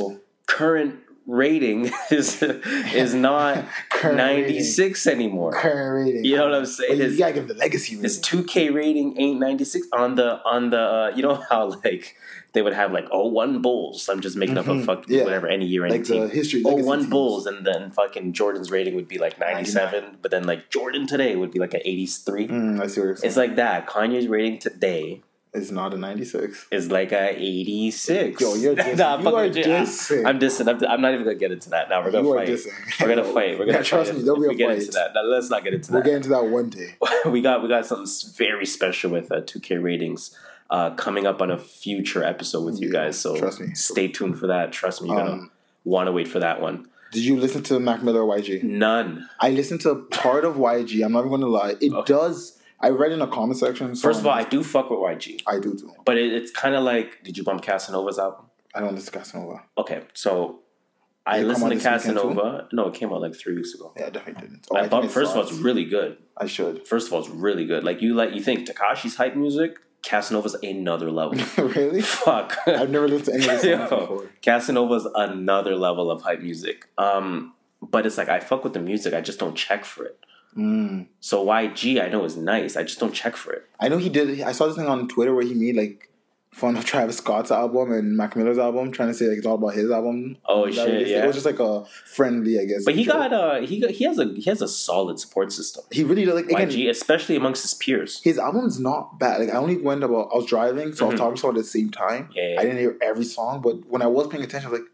current 0.48 0.96
rating 1.28 1.92
is 2.12 2.42
is 2.42 3.14
not 3.14 3.66
Current 3.92 4.18
rating. 4.18 4.56
96 4.56 5.06
anymore. 5.08 5.52
Current 5.52 6.06
rating. 6.08 6.26
You 6.26 6.38
know 6.38 6.46
what 6.46 6.56
I'm 6.56 6.66
saying? 6.66 6.98
you 6.98 7.04
His, 7.04 7.18
gotta 7.20 7.34
give 7.34 7.48
the 7.50 7.54
legacy 7.54 7.96
rating. 7.96 8.04
his 8.04 8.20
2K 8.22 8.74
rating 8.74 9.20
ain't 9.20 9.40
96 9.40 9.88
on 9.94 10.16
the 10.16 10.42
on 10.46 10.70
the 10.72 10.80
uh, 10.80 11.12
you 11.16 11.22
know 11.22 11.36
how 11.36 11.70
like 11.84 12.16
they 12.54 12.62
would 12.64 12.74
have 12.74 12.92
like 12.92 13.08
oh 13.12 13.28
one 13.28 13.62
Bulls. 13.62 14.10
I'm 14.10 14.22
just 14.22 14.36
making 14.36 14.58
up 14.58 14.68
a 14.68 14.82
fuck 14.84 15.06
Yeah. 15.08 15.24
whatever 15.24 15.48
any 15.48 15.66
year 15.66 15.86
any 15.86 15.98
like 16.00 16.08
the 16.08 16.14
team. 16.14 16.30
history. 16.30 16.64
Oh, 16.66 16.76
one 16.76 17.00
teams. 17.00 17.10
Bulls, 17.12 17.46
and 17.46 17.66
then 17.66 17.92
fucking 17.92 18.34
Jordan's 18.34 18.72
rating 18.72 18.96
would 18.96 19.08
be 19.08 19.18
like 19.20 19.40
97, 19.40 20.18
but 20.22 20.32
then 20.32 20.44
like 20.46 20.70
Jordan 20.70 21.06
today 21.08 21.36
would 21.36 21.52
be 21.52 21.60
like 21.60 21.74
an 21.74 21.82
83. 21.86 22.48
Mm, 22.48 22.82
I 22.82 22.88
see 22.88 23.00
what 23.02 23.06
you're 23.06 23.16
saying. 23.18 23.28
It's 23.28 23.38
like 23.38 23.56
that. 23.58 23.88
Kanye's 23.88 24.28
rating 24.28 24.58
today 24.60 25.22
is 25.54 25.72
not 25.72 25.94
a 25.96 25.98
96. 25.98 26.68
is 26.72 26.92
like 26.92 27.12
a 27.12 27.36
86. 27.36 28.40
Yo, 28.42 28.54
you're 28.56 28.76
dissing. 28.76 28.98
Nah, 28.98 29.20
You 29.20 29.36
are 29.36 29.50
dissing. 29.50 30.26
I'm 30.26 30.40
dissing. 30.40 30.68
I'm, 30.68 30.84
I'm 30.90 31.02
not 31.02 31.14
even 31.14 31.26
gonna 31.26 31.36
get 31.38 31.52
into 31.52 31.70
that 31.72 31.90
now. 31.90 32.04
We're 32.04 32.12
gonna 32.12 32.28
You 32.28 32.58
fight. 32.58 33.00
We're 33.00 33.08
gonna 33.16 33.24
fight. 33.24 33.60
We're 33.60 33.66
gonna 33.66 33.78
Yeah, 33.80 33.84
trust 33.84 34.12
fight 34.12 34.14
me, 34.16 34.20
if- 34.20 34.26
there'll 34.26 34.44
if 34.44 34.44
be 34.44 34.46
a 34.48 34.50
we 34.50 34.56
get 34.56 34.68
fight. 34.70 34.80
into 34.80 34.92
that. 34.92 35.12
Now, 35.16 35.22
let's 35.24 35.50
not 35.50 35.64
get 35.64 35.74
into 35.74 35.88
that. 35.92 35.94
We'll 35.94 36.04
get 36.04 36.14
into 36.16 36.30
that 36.30 36.46
one 36.46 36.70
day. 36.70 36.96
we 37.30 37.42
got 37.42 37.62
we 37.64 37.70
got 37.70 37.86
something 37.86 38.08
very 38.36 38.66
special 38.66 39.12
with 39.12 39.32
uh, 39.32 39.42
2K 39.42 39.82
ratings 39.82 40.36
uh, 40.70 40.92
coming 40.96 41.26
up 41.26 41.42
on 41.42 41.50
a 41.52 41.58
future 41.58 42.24
episode 42.24 42.64
with 42.66 42.80
you 42.80 42.92
guys. 42.92 43.20
So 43.20 43.36
trust 43.38 43.60
me. 43.60 43.74
stay 43.74 44.08
tuned 44.08 44.38
for 44.40 44.48
that. 44.48 44.72
Trust 44.72 45.02
me, 45.02 45.10
you're 45.10 45.18
gonna 45.18 45.32
Um, 45.32 45.52
want 45.84 46.08
to 46.08 46.12
wait 46.12 46.28
for 46.28 46.40
that 46.40 46.62
one. 46.62 46.88
Did 47.12 47.24
you 47.26 47.38
listen 47.40 47.64
to 47.64 47.80
Mac 47.80 48.04
Miller 48.04 48.22
or 48.22 48.38
YG? 48.38 48.62
None. 48.64 49.28
I 49.40 49.50
listened 49.50 49.82
to 49.82 49.96
part 50.12 50.46
of 50.46 50.58
YG. 50.58 51.04
I'm 51.04 51.12
not 51.14 51.20
even 51.22 51.30
going 51.30 51.42
to 51.42 51.48
lie. 51.48 51.76
It 51.82 51.92
Okay. 51.92 52.14
does. 52.14 52.60
I 52.80 52.90
read 52.90 53.12
in 53.12 53.18
the 53.20 53.26
comment 53.28 53.58
section. 53.58 53.96
so 53.96 54.08
First 54.08 54.20
of 54.20 54.28
all, 54.28 54.34
I 54.34 54.44
do 54.44 54.64
fuck 54.64 54.92
with 54.92 55.00
YG, 55.00 55.42
I 55.48 55.60
do 55.60 55.76
too. 55.76 55.92
but 56.06 56.18
it, 56.20 56.32
it's 56.32 56.52
kind 56.52 56.76
of 56.76 56.84
like, 56.84 57.24
did 57.24 57.36
you 57.36 57.44
bump 57.44 57.64
Casanova's 57.64 58.20
album? 58.20 58.46
I 58.76 58.82
don't 58.82 58.94
listen 58.94 59.12
to 59.12 59.18
Casanova. 59.20 59.64
Okay, 59.78 60.04
so 60.14 60.60
I 61.26 61.42
listened 61.42 61.72
to 61.72 61.76
this 61.78 61.84
weekend 61.84 62.02
too? 62.04 62.08
Casanova. 62.14 62.68
No, 62.72 62.88
it 62.90 62.94
came 62.94 63.12
out 63.12 63.22
like 63.22 63.36
three 63.36 63.56
weeks 63.56 63.74
ago. 63.74 63.92
Yeah, 63.98 64.06
I 64.06 64.10
definitely 64.12 64.42
didn't. 64.44 64.68
Oh, 64.72 64.78
I 64.78 64.82
think 64.82 64.92
bumped. 64.92 65.12
First 65.12 65.32
of 65.32 65.38
all, 65.38 65.44
it's 65.44 65.52
really 65.54 65.86
good. 65.86 66.18
I 66.38 66.46
should. 66.46 66.88
First 66.88 67.08
of 67.08 67.14
all, 67.14 67.20
it's 67.22 67.30
really 67.30 67.66
good. 67.66 67.84
Like 67.84 68.02
you 68.04 68.14
like 68.14 68.34
you 68.36 68.42
think 68.42 68.70
Tekashi's 68.70 69.16
hype 69.16 69.36
music, 69.36 69.78
Casanova's 70.04 70.56
another 70.64 71.12
level. 71.12 71.40
really? 71.64 72.02
Fuck. 72.02 72.58
I've 72.68 72.90
never 72.90 73.08
listened 73.08 73.44
to 73.44 73.50
any 73.50 73.56
of 73.56 73.62
this 73.62 73.90
before. 73.90 74.30
Casanova's 74.42 75.08
another 75.16 75.76
level 75.76 76.10
of 76.10 76.22
hype 76.22 76.42
music. 76.42 76.88
Um, 76.98 77.54
but 77.82 78.06
it's 78.06 78.18
like 78.18 78.30
I 78.30 78.40
fuck 78.40 78.64
with 78.64 78.74
the 78.74 78.80
music, 78.80 79.14
I 79.14 79.22
just 79.22 79.40
don't 79.40 79.56
check 79.56 79.86
for 79.86 80.06
it. 80.06 80.20
Mm. 80.58 81.08
So 81.20 81.46
YG, 81.46 82.04
I 82.04 82.10
know 82.10 82.26
is 82.26 82.36
nice, 82.36 82.76
I 82.76 82.84
just 82.84 83.00
don't 83.00 83.14
check 83.14 83.36
for 83.36 83.54
it. 83.54 83.68
I 83.80 83.88
know 83.88 83.98
he 83.98 84.10
did. 84.10 84.42
I 84.42 84.52
saw 84.52 84.68
this 84.68 84.76
thing 84.76 84.88
on 84.88 85.08
Twitter 85.08 85.34
where 85.34 85.46
he 85.46 85.54
made 85.54 85.76
like 85.76 86.09
fun 86.52 86.76
of 86.76 86.84
Travis 86.84 87.18
Scott's 87.18 87.52
album 87.52 87.92
and 87.92 88.18
Mac 88.18 88.36
Miller's 88.36 88.58
album, 88.58 88.92
trying 88.92 89.10
to 89.10 89.14
say 89.14 89.28
like 89.28 89.38
it's 89.38 89.46
all 89.46 89.56
about 89.56 89.76
his 89.76 89.90
album. 89.92 90.38
Oh, 90.48 90.70
shit, 90.70 90.88
released. 90.88 91.12
yeah. 91.12 91.24
It 91.24 91.28
was 91.28 91.36
just 91.36 91.46
like 91.46 91.60
a 91.60 91.86
friendly, 92.06 92.60
I 92.60 92.66
guess. 92.66 92.84
But 92.86 92.96
he 92.96 93.06
joke. 93.06 93.14
got 93.16 93.34
uh 93.34 93.62
he 93.62 93.80
got 93.80 93.92
he 93.92 94.04
has 94.06 94.18
a 94.20 94.26
he 94.36 94.44
has 94.50 94.62
a 94.62 94.68
solid 94.68 95.20
support 95.20 95.52
system. 95.52 95.84
He 95.92 96.04
really 96.04 96.26
does. 96.26 96.36
Like 96.36 96.46
again, 96.46 96.70
YG, 96.70 96.90
especially 96.90 97.36
amongst 97.36 97.62
his 97.62 97.74
peers. 97.76 98.22
his 98.24 98.38
album's 98.40 98.80
not 98.80 99.20
bad. 99.20 99.40
Like 99.42 99.50
I 99.50 99.58
only 99.58 99.78
went 99.78 100.04
about. 100.04 100.30
I 100.34 100.38
was 100.38 100.46
driving, 100.48 100.94
so 100.94 101.06
I 101.06 101.10
was 101.10 101.16
Mhm. 101.16 101.18
talking 101.20 101.36
to 101.36 101.42
someone 101.42 101.58
at 101.58 101.64
the 101.64 101.70
same 101.70 101.90
time. 101.92 102.30
Yeah, 102.34 102.54
yeah. 102.54 102.60
I 102.60 102.64
didn't 102.64 102.80
hear 102.80 102.98
every 103.02 103.26
song, 103.26 103.62
but 103.62 103.88
when 103.88 104.02
I 104.02 104.08
was 104.08 104.28
paying 104.28 104.44
attention, 104.44 104.70
I 104.70 104.72
was 104.72 104.80
like, 104.82 104.90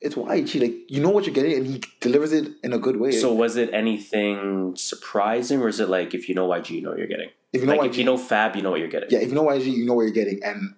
"It's 0.00 0.16
YG. 0.16 0.60
Like 0.60 0.90
you 0.90 1.00
know 1.00 1.10
what 1.10 1.24
you're 1.24 1.34
getting, 1.34 1.54
and 1.56 1.66
he 1.66 1.82
delivers 2.00 2.32
it 2.32 2.48
in 2.64 2.72
a 2.72 2.78
good 2.78 2.98
way. 2.98 3.12
So 3.12 3.32
was 3.32 3.56
it 3.56 3.70
anything 3.72 4.74
surprising, 4.76 5.60
or 5.62 5.68
is 5.68 5.80
it 5.80 5.88
like 5.88 6.14
if 6.14 6.28
you 6.28 6.34
know 6.34 6.48
YG, 6.48 6.70
you 6.70 6.82
know 6.82 6.90
what 6.90 6.98
you're 6.98 7.06
getting? 7.06 7.30
if 7.52 7.60
you 7.62 7.66
know 7.68 7.76
like 7.76 7.90
YG, 7.90 7.92
if 7.92 7.98
you 7.98 8.04
know 8.04 8.18
Fab, 8.18 8.54
you 8.56 8.60
know 8.62 8.70
what 8.70 8.80
you're 8.80 8.88
getting. 8.88 9.08
yeah, 9.10 9.20
if 9.20 9.28
you 9.28 9.34
know 9.34 9.44
YG, 9.44 9.64
you 9.72 9.86
know 9.86 9.94
what 9.94 10.02
you're 10.02 10.10
getting, 10.10 10.40
and 10.44 10.74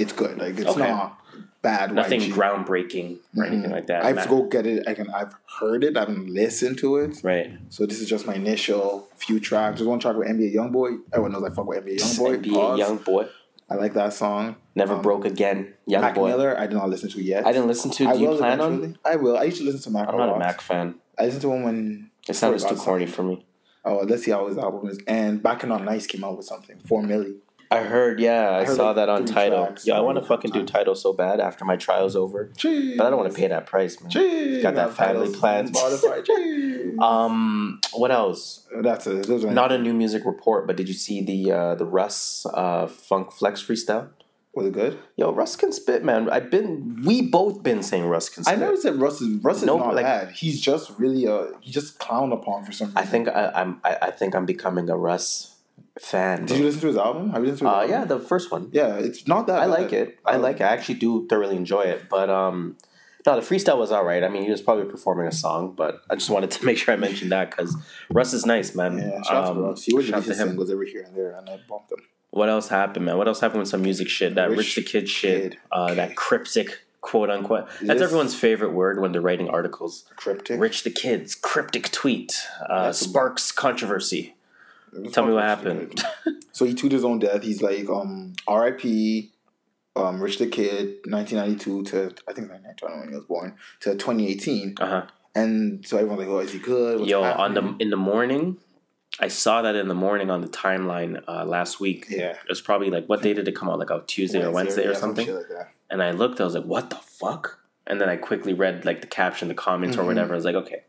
it's 0.00 0.12
good. 0.12 0.38
Like 0.38 0.58
it's 0.58 0.66
Okay. 0.70 0.80
not 0.88 1.18
bad. 1.62 1.94
Nothing 1.94 2.20
YG. 2.20 2.32
groundbreaking 2.32 3.18
or 3.36 3.44
anything 3.44 3.70
Mhm. 3.70 3.74
like 3.74 3.86
that. 3.88 4.04
I 4.04 4.08
have 4.08 4.22
to 4.24 4.28
go 4.28 4.42
get 4.44 4.66
it. 4.66 4.86
I 4.88 4.94
can. 4.94 5.10
I've 5.10 5.34
heard 5.60 5.84
it. 5.84 5.96
I 5.96 6.00
haven't 6.00 6.28
listened 6.30 6.78
to 6.78 6.96
it. 6.96 7.20
Right. 7.22 7.52
So 7.68 7.86
this 7.86 8.00
is 8.00 8.08
just 8.08 8.26
my 8.26 8.34
initial 8.34 9.08
few 9.16 9.38
tracks. 9.40 9.78
Just 9.78 9.88
one 9.88 9.98
track 9.98 10.16
with 10.16 10.28
NBA 10.28 10.54
YoungBoy. 10.54 10.98
Everyone 11.12 11.32
knows 11.32 11.44
I 11.44 11.50
fuck 11.50 11.66
with 11.66 11.78
NBA 11.84 11.96
YoungBoy. 11.96 12.36
NBA 12.42 12.54
Pause. 12.54 12.78
young 12.78 12.96
boy. 12.98 13.26
I 13.68 13.74
like 13.76 13.94
that 13.94 14.12
song. 14.12 14.56
Never 14.74 14.94
Um, 14.94 15.02
broke 15.02 15.24
again. 15.24 15.74
Young 15.86 16.00
Mac 16.02 16.14
boy. 16.16 16.28
Miller, 16.28 16.58
I 16.58 16.66
did 16.66 16.74
not 16.74 16.88
listen 16.90 17.08
to 17.10 17.22
yet. 17.22 17.46
I 17.46 17.52
didn't 17.52 17.68
listen 17.68 17.90
to. 17.92 18.08
I 18.08 18.14
Do 18.14 18.18
you 18.20 18.28
will 18.30 18.38
plan 18.38 18.60
on? 18.60 18.98
I 19.04 19.14
will. 19.16 19.36
I 19.36 19.44
used 19.44 19.58
to 19.58 19.64
listen 19.64 19.80
to 19.82 19.90
Mac. 19.90 20.08
I'm 20.08 20.14
a 20.14 20.18
not 20.18 20.28
a 20.28 20.32
lot. 20.32 20.38
Mac 20.40 20.60
fan. 20.60 20.94
I 21.18 21.24
listened 21.26 21.42
to 21.42 21.52
him 21.52 21.62
when. 21.62 22.10
It 22.28 22.34
sounds 22.34 22.64
too 22.64 22.74
corny 22.76 23.06
for 23.06 23.22
me. 23.22 23.44
Oh, 23.84 23.98
let's 24.06 24.24
see 24.24 24.30
how 24.30 24.46
his 24.46 24.58
album 24.58 24.88
is. 24.90 24.98
And 25.06 25.42
Back 25.42 25.64
on 25.64 25.84
Nice 25.84 26.06
came 26.06 26.22
out 26.24 26.36
with 26.36 26.46
something. 26.46 26.78
Four 26.86 27.02
milli. 27.02 27.36
I 27.72 27.82
heard, 27.82 28.18
yeah, 28.18 28.50
I, 28.50 28.64
heard, 28.64 28.76
saw 28.76 28.86
like, 28.88 28.96
that 28.96 29.08
on 29.08 29.24
Tidal. 29.26 29.66
tracks. 29.66 29.86
Yeah, 29.86 29.94
I 29.94 29.98
I 29.98 30.00
want 30.00 30.18
to 30.18 30.24
fucking 30.24 30.50
do 30.50 30.64
Tidal 30.66 30.96
so 30.96 31.12
bad 31.12 31.38
after 31.38 31.64
my 31.64 31.76
trial's 31.76 32.16
over, 32.16 32.50
but 32.54 32.66
I 32.66 33.10
don't 33.10 33.16
want 33.16 33.30
to 33.30 33.36
pay 33.36 33.46
that 33.46 33.66
price, 33.66 34.00
man. 34.00 34.10
Jeez. 34.10 34.60
Got 34.60 34.74
that 34.74 34.94
family 34.94 35.32
plan. 35.32 35.72
Um, 36.98 37.80
what 37.92 38.10
else? 38.10 38.66
That's 38.82 39.06
it. 39.06 39.26
Those 39.26 39.44
are 39.44 39.50
Not 39.50 39.72
a 39.72 39.78
new 39.78 39.94
music 39.94 40.24
report, 40.26 40.66
but 40.66 40.76
did 40.76 40.88
you 40.88 40.94
see 40.94 41.22
the 41.22 41.52
uh, 41.52 41.74
the 41.76 41.86
Russ 41.86 42.44
uh, 42.52 42.88
Funk 42.88 43.32
Flex 43.32 43.62
freestyle? 43.62 44.08
Was 44.52 44.66
it 44.66 44.72
good? 44.72 44.98
Yo, 45.16 45.32
Russ 45.32 45.54
can 45.54 45.70
spit, 45.72 46.02
man. 46.04 46.28
I've 46.28 46.50
been, 46.50 47.02
we 47.04 47.22
both 47.22 47.62
been 47.62 47.84
saying 47.84 48.06
Russ 48.06 48.28
can 48.28 48.42
I 48.42 48.50
spit. 48.50 48.58
never 48.58 48.76
said 48.76 49.00
Russ 49.00 49.20
is 49.20 49.42
Russ 49.44 49.58
is 49.58 49.62
No, 49.64 49.78
not 49.78 49.94
like- 49.94 50.04
bad. 50.04 50.32
He's 50.32 50.60
just 50.60 50.90
really 50.98 51.24
a 51.26 51.52
he 51.60 51.70
just 51.70 51.98
clown 52.00 52.32
upon 52.32 52.64
for 52.64 52.72
some 52.72 52.88
reason. 52.88 52.98
I 52.98 53.06
think 53.06 53.28
I, 53.28 53.52
I'm, 53.54 53.80
I, 53.84 53.96
I 54.02 54.10
think 54.10 54.34
I'm 54.34 54.46
becoming 54.46 54.90
a 54.90 54.96
Russ 54.96 55.49
fan. 56.00 56.46
Did 56.46 56.58
you 56.58 56.64
listen 56.64 56.80
to 56.82 56.86
his 56.88 56.96
album? 56.96 57.30
Have 57.30 57.44
you 57.44 57.50
listened 57.50 57.68
to 57.68 57.70
his 57.70 57.76
Uh, 57.76 57.80
album? 57.80 57.90
yeah, 57.90 58.04
the 58.04 58.20
first 58.20 58.50
one. 58.50 58.68
Yeah, 58.72 58.96
it's 58.96 59.26
not 59.26 59.46
that 59.48 59.58
I 59.58 59.66
bad. 59.66 59.80
like 59.80 59.92
it. 59.92 60.18
I 60.24 60.34
Um, 60.36 60.42
like 60.42 60.56
it. 60.60 60.64
I 60.64 60.68
actually 60.68 60.96
do 60.96 61.26
thoroughly 61.28 61.56
enjoy 61.56 61.82
it. 61.82 62.08
But 62.08 62.30
um, 62.30 62.76
no, 63.26 63.34
the 63.38 63.42
freestyle 63.42 63.78
was 63.78 63.90
all 63.92 64.04
right. 64.04 64.24
I 64.24 64.28
mean, 64.28 64.44
he 64.44 64.50
was 64.50 64.62
probably 64.62 64.84
performing 64.86 65.26
a 65.26 65.32
song, 65.32 65.74
but 65.76 66.02
I 66.10 66.14
just 66.14 66.30
wanted 66.30 66.50
to 66.52 66.64
make 66.68 66.78
sure 66.78 66.94
I 66.94 66.96
mentioned 66.96 67.32
that 67.32 67.50
because 67.50 67.76
Russ 68.10 68.32
is 68.32 68.46
nice, 68.46 68.74
man. 68.74 68.98
Yeah, 68.98 69.22
shout 69.22 69.36
out 69.36 69.44
to 69.46 69.50
Um, 69.52 69.58
Russ. 69.64 69.84
He 69.84 69.92
always 69.92 70.06
shout 70.06 70.22
to 70.24 70.30
him. 70.30 70.48
singles 70.48 70.70
every 70.70 70.90
here 70.90 71.02
and 71.02 71.14
there, 71.16 71.32
and 71.32 71.48
I 71.48 71.58
bumped 71.68 71.90
them. 71.90 72.00
What 72.30 72.48
else 72.48 72.68
happened, 72.68 73.06
man? 73.06 73.18
What 73.18 73.26
else 73.26 73.40
happened 73.40 73.60
with 73.60 73.68
some 73.68 73.82
music 73.82 74.08
shit? 74.08 74.36
That 74.36 74.50
Rich, 74.50 74.58
Rich 74.58 74.74
the 74.76 74.82
Kid 74.82 75.08
shit. 75.08 75.42
Kid. 75.52 75.58
Uh, 75.72 75.94
that 75.94 76.14
cryptic 76.14 76.78
quote 77.00 77.28
unquote. 77.28 77.66
That's 77.82 77.98
Yes. 77.98 78.00
everyone's 78.02 78.34
favorite 78.36 78.72
word 78.72 79.00
when 79.00 79.10
they're 79.10 79.20
writing 79.20 79.48
articles. 79.48 80.04
Cryptic. 80.16 80.60
Rich 80.60 80.84
the 80.84 80.90
Kid's 80.90 81.34
cryptic 81.34 81.90
tweet 81.90 82.36
uh, 82.68 82.92
sparks 82.92 83.50
controversy. 83.50 84.36
Tell 85.12 85.26
me 85.26 85.32
what 85.34 85.44
happened. 85.44 86.02
So 86.52 86.66
he 86.66 86.74
tweeted 86.74 86.92
his 86.92 87.04
own 87.04 87.20
death. 87.20 87.42
He's 87.42 87.62
like, 87.62 87.88
um, 87.88 88.34
R.I.P. 88.46 89.32
Um, 89.96 90.20
Rich 90.20 90.38
the 90.38 90.46
Kid, 90.46 90.98
1992 91.06 91.84
to 91.84 91.96
I 92.28 92.32
think 92.34 92.50
1992 92.50 92.86
I 92.86 92.88
don't 92.88 92.96
know 92.96 93.00
when 93.00 93.08
he 93.08 93.14
was 93.14 93.24
born 93.24 93.54
to 93.80 93.92
2018, 93.94 94.74
uh 94.80 94.86
huh. 94.86 95.06
and 95.34 95.86
so 95.86 95.96
everyone's 95.96 96.20
like, 96.20 96.28
"Oh, 96.28 96.38
is 96.40 96.52
he 96.52 96.58
good?" 96.58 97.00
What's 97.00 97.10
Yo, 97.10 97.22
on 97.22 97.54
the 97.54 97.76
in 97.78 97.90
the 97.90 97.96
morning, 97.96 98.58
I 99.18 99.28
saw 99.28 99.62
that 99.62 99.74
in 99.74 99.88
the 99.88 99.94
morning 99.94 100.30
on 100.30 100.42
the 100.42 100.48
timeline 100.48 101.22
uh, 101.26 101.44
last 101.44 101.80
week. 101.80 102.06
yeah, 102.10 102.32
It 102.32 102.48
was 102.48 102.60
probably 102.60 102.90
like 102.90 103.06
what 103.06 103.22
day 103.22 103.32
did 103.32 103.48
it 103.48 103.52
come 103.56 103.68
out? 103.70 103.78
Like 103.78 103.90
a 103.90 104.02
Tuesday 104.06 104.44
or 104.44 104.50
Wednesday 104.50 104.82
or 104.84 104.88
yeah, 104.88 104.92
some 104.94 105.00
something. 105.10 105.26
shit 105.26 105.34
like 105.34 105.48
that. 105.48 105.70
And 105.88 106.02
I 106.02 106.10
looked, 106.12 106.40
I 106.40 106.44
was 106.44 106.54
like, 106.54 106.64
what 106.64 106.90
the 106.90 106.96
fuck? 106.96 107.58
And 107.86 108.00
then 108.00 108.08
I 108.08 108.16
quickly 108.16 108.52
read 108.52 108.84
like 108.84 109.00
the 109.00 109.06
caption, 109.08 109.48
the 109.48 109.54
comments 109.54 109.96
or 109.96 110.02
Mhm. 110.02 110.06
whatever. 110.06 110.34
I 110.34 110.36
was 110.36 110.44
like, 110.44 110.54
okay, 110.56 110.82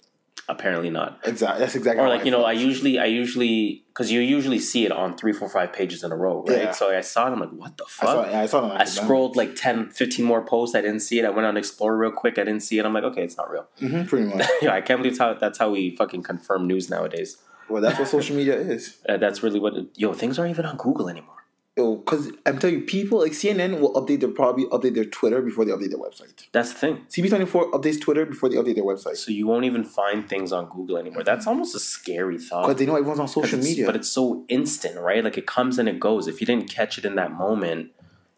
apparently 0.52 0.90
not. 0.90 1.20
Exactly. 1.24 1.60
That's 1.60 1.76
exactly. 1.76 2.04
Or 2.04 2.10
like 2.10 2.26
you 2.26 2.32
know, 2.32 2.44
I 2.44 2.52
usually 2.52 3.00
I 3.00 3.06
usually 3.06 3.84
because 3.88 4.12
you 4.12 4.20
usually 4.20 4.60
see 4.60 4.86
it 4.86 4.92
on 4.92 5.18
three, 5.18 5.34
four, 5.34 5.50
five 5.50 5.74
pages 5.74 6.04
in 6.04 6.12
a 6.12 6.16
row, 6.16 6.44
right? 6.48 6.64
Yeah. 6.64 6.72
So 6.72 6.96
I 6.96 7.02
saw 7.02 7.28
it. 7.28 7.32
I'm 7.32 7.40
like, 7.40 7.50
what 7.52 7.78
the 7.78 7.86
I 7.86 8.06
saw, 8.06 8.24
fuck? 8.24 8.32
yeah, 8.32 8.42
I 8.42 8.46
saw 8.46 8.76
it 8.76 8.82
I 8.82 8.86
scrolled 8.86 9.36
like 9.36 9.56
10, 9.56 9.90
15 9.90 10.24
more 10.26 10.46
posts. 10.46 10.76
I 10.76 10.82
didn't 10.82 11.02
see 11.02 11.20
it. 11.20 11.26
I 11.26 11.30
went 11.30 11.46
on 11.46 11.58
Explorer 11.58 11.98
real 11.98 12.12
quick. 12.12 12.38
I 12.38 12.44
didn't 12.44 12.62
see 12.62 12.78
it. 12.80 12.86
I'm 12.86 12.94
like, 12.94 13.04
okay, 13.06 13.24
it's 13.24 13.38
not 13.38 13.50
real. 13.50 13.68
Mhm, 13.82 14.08
pretty 14.08 14.28
much. 14.28 14.48
yeah, 14.62 14.74
I 14.74 14.82
can't 14.82 15.02
believe 15.02 15.18
how 15.18 15.34
that's 15.34 15.58
how 15.58 15.72
we 15.72 15.96
fucking 15.96 16.24
confirm 16.24 16.68
news 16.68 16.90
nowadays. 16.90 17.38
Well, 17.70 17.82
that's 17.82 17.98
what 18.00 18.08
social 18.08 18.36
media 18.36 18.58
is. 18.58 18.98
Uh, 19.08 19.18
that's 19.18 19.42
really 19.44 19.60
what. 19.60 19.74
It, 19.76 19.88
yo, 19.96 20.14
things 20.14 20.38
aren't 20.38 20.52
even 20.52 20.66
on 20.66 20.78
Google 20.78 21.10
anymore. 21.10 21.41
Oh, 21.78 21.96
because 21.98 22.32
I'm 22.46 22.60
telling 22.60 22.80
you, 22.80 22.82
people 22.86 23.20
like 23.20 23.32
CNN 23.32 23.80
will 23.80 23.94
update 23.94 24.20
their 24.20 24.30
probably 24.30 24.66
update 24.66 24.94
their 24.94 25.06
Twitter 25.06 25.42
before 25.42 25.64
they 25.64 25.72
update 25.72 25.90
their 25.90 26.00
website. 26.00 26.48
That's 26.52 26.74
the 26.74 26.80
thing. 26.80 27.06
CP24 27.10 27.72
updates 27.72 28.02
Twitter 28.02 28.26
before 28.26 28.50
they 28.50 28.58
update 28.58 28.76
their 28.76 28.84
website 28.84 29.16
So 29.16 29.32
you 29.32 29.48
won't 29.48 29.64
even 29.64 29.86
find 29.86 30.28
things 30.28 30.52
on 30.52 30.66
Google 30.68 30.98
anymore. 30.98 31.24
That's 31.24 31.48
almost 31.48 31.74
a 31.74 31.80
scary 31.80 32.40
thought. 32.40 32.64
because 32.68 32.78
they 32.78 32.86
know 32.86 32.98
everyone's 32.98 33.22
on 33.22 33.30
social 33.30 33.58
media. 33.60 33.86
But 33.86 33.96
it's 33.96 34.10
so 34.10 34.44
instant, 34.50 35.00
right? 35.00 35.24
Like 35.24 35.38
it 35.38 35.48
comes 35.48 35.80
and 35.80 35.88
it 35.88 35.98
goes. 35.98 36.28
If 36.28 36.42
you 36.42 36.48
didn't 36.48 36.70
catch 36.70 36.98
it 36.98 37.06
in 37.06 37.16
that 37.16 37.32
moment, 37.32 37.92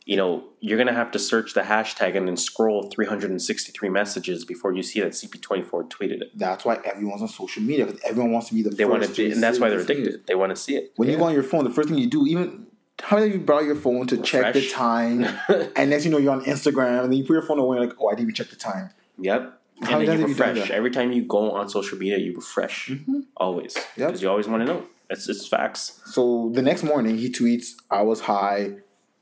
you 0.06 0.16
know, 0.16 0.44
you're 0.60 0.78
gonna 0.78 0.94
have 0.94 1.10
to 1.12 1.18
search 1.20 1.56
the 1.56 1.62
hashtag 1.62 2.16
and 2.16 2.28
then 2.28 2.38
scroll 2.38 2.84
363 2.92 3.90
messages 3.90 4.46
before 4.46 4.74
you 4.74 4.84
see 4.84 5.00
that 5.00 5.14
CP24 5.14 5.90
tweeted 5.90 6.22
it. 6.22 6.38
that's 6.38 6.66
why 6.66 6.78
everyone's 6.86 7.24
on 7.24 7.28
social 7.30 7.64
media 7.64 7.88
because 7.88 8.02
everyone 8.04 8.32
wants 8.32 8.50
to 8.50 8.54
be 8.54 8.62
the 8.62 8.70
They 8.70 8.84
first. 8.84 8.90
want 8.92 9.04
to 9.04 9.10
be, 9.16 9.32
and 9.32 9.42
that's 9.42 9.60
why 9.60 9.70
they're 9.70 9.80
addicted. 9.80 10.28
They 10.28 10.36
want 10.36 10.52
to 10.52 10.56
see 10.56 10.76
it. 10.76 10.92
When 10.98 11.08
you 11.08 11.14
Yeah. 11.16 11.20
go 11.20 11.26
on 11.26 11.34
your 11.34 11.42
phone, 11.44 11.64
the 11.64 11.72
first 11.72 11.90
thing 11.90 11.98
you 11.98 12.08
do, 12.08 12.28
even 12.28 12.68
how 13.02 13.18
many 13.18 13.30
of 13.30 13.34
you 13.34 13.40
brought 13.42 13.66
your 13.66 13.76
phone 13.76 14.08
to 14.08 14.18
check 14.18 14.54
the 14.54 14.68
time, 14.70 15.26
and 15.76 15.90
next 15.90 16.06
you 16.06 16.12
know 16.12 16.18
you're 16.18 16.34
on 16.34 16.46
Instagram, 16.46 17.04
and 17.04 17.12
then 17.12 17.14
you 17.14 17.24
put 17.24 17.34
your 17.34 17.42
phone 17.42 17.60
away, 17.60 17.80
like, 17.80 17.94
oh, 18.00 18.08
I 18.08 18.12
didn't 18.12 18.24
even 18.24 18.36
check 18.36 18.50
the 18.50 18.56
time. 18.56 18.92
Yep. 19.18 19.60
How 19.82 19.98
and 19.98 20.06
many 20.06 20.06
then 20.06 20.20
you 20.20 20.28
refresh. 20.28 20.70
Every 20.70 20.92
time 20.92 21.12
you 21.12 21.24
go 21.24 21.52
on 21.52 21.68
social 21.68 21.98
media, 21.98 22.18
you 22.18 22.36
refresh. 22.36 22.92
Always. 23.38 23.76
Yep. 23.76 24.10
Because 24.10 24.22
you 24.22 24.30
always 24.30 24.48
want 24.48 24.62
to 24.62 24.66
know. 24.66 24.86
It's, 25.10 25.28
it's 25.28 25.48
facts. 25.48 26.02
So 26.06 26.50
the 26.54 26.62
next 26.62 26.84
morning, 26.84 27.18
he 27.18 27.30
tweets, 27.32 27.74
"I 27.90 28.04
was 28.04 28.22
high. 28.22 28.78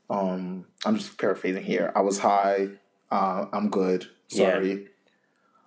Um, 0.08 0.66
I'm 0.84 0.96
just 0.96 1.18
paraphrasing 1.18 1.64
here. 1.64 1.92
I 1.96 2.02
was 2.02 2.18
high. 2.18 2.68
Uh, 3.10 3.46
I'm 3.52 3.70
good. 3.70 4.08
Sorry." 4.28 4.88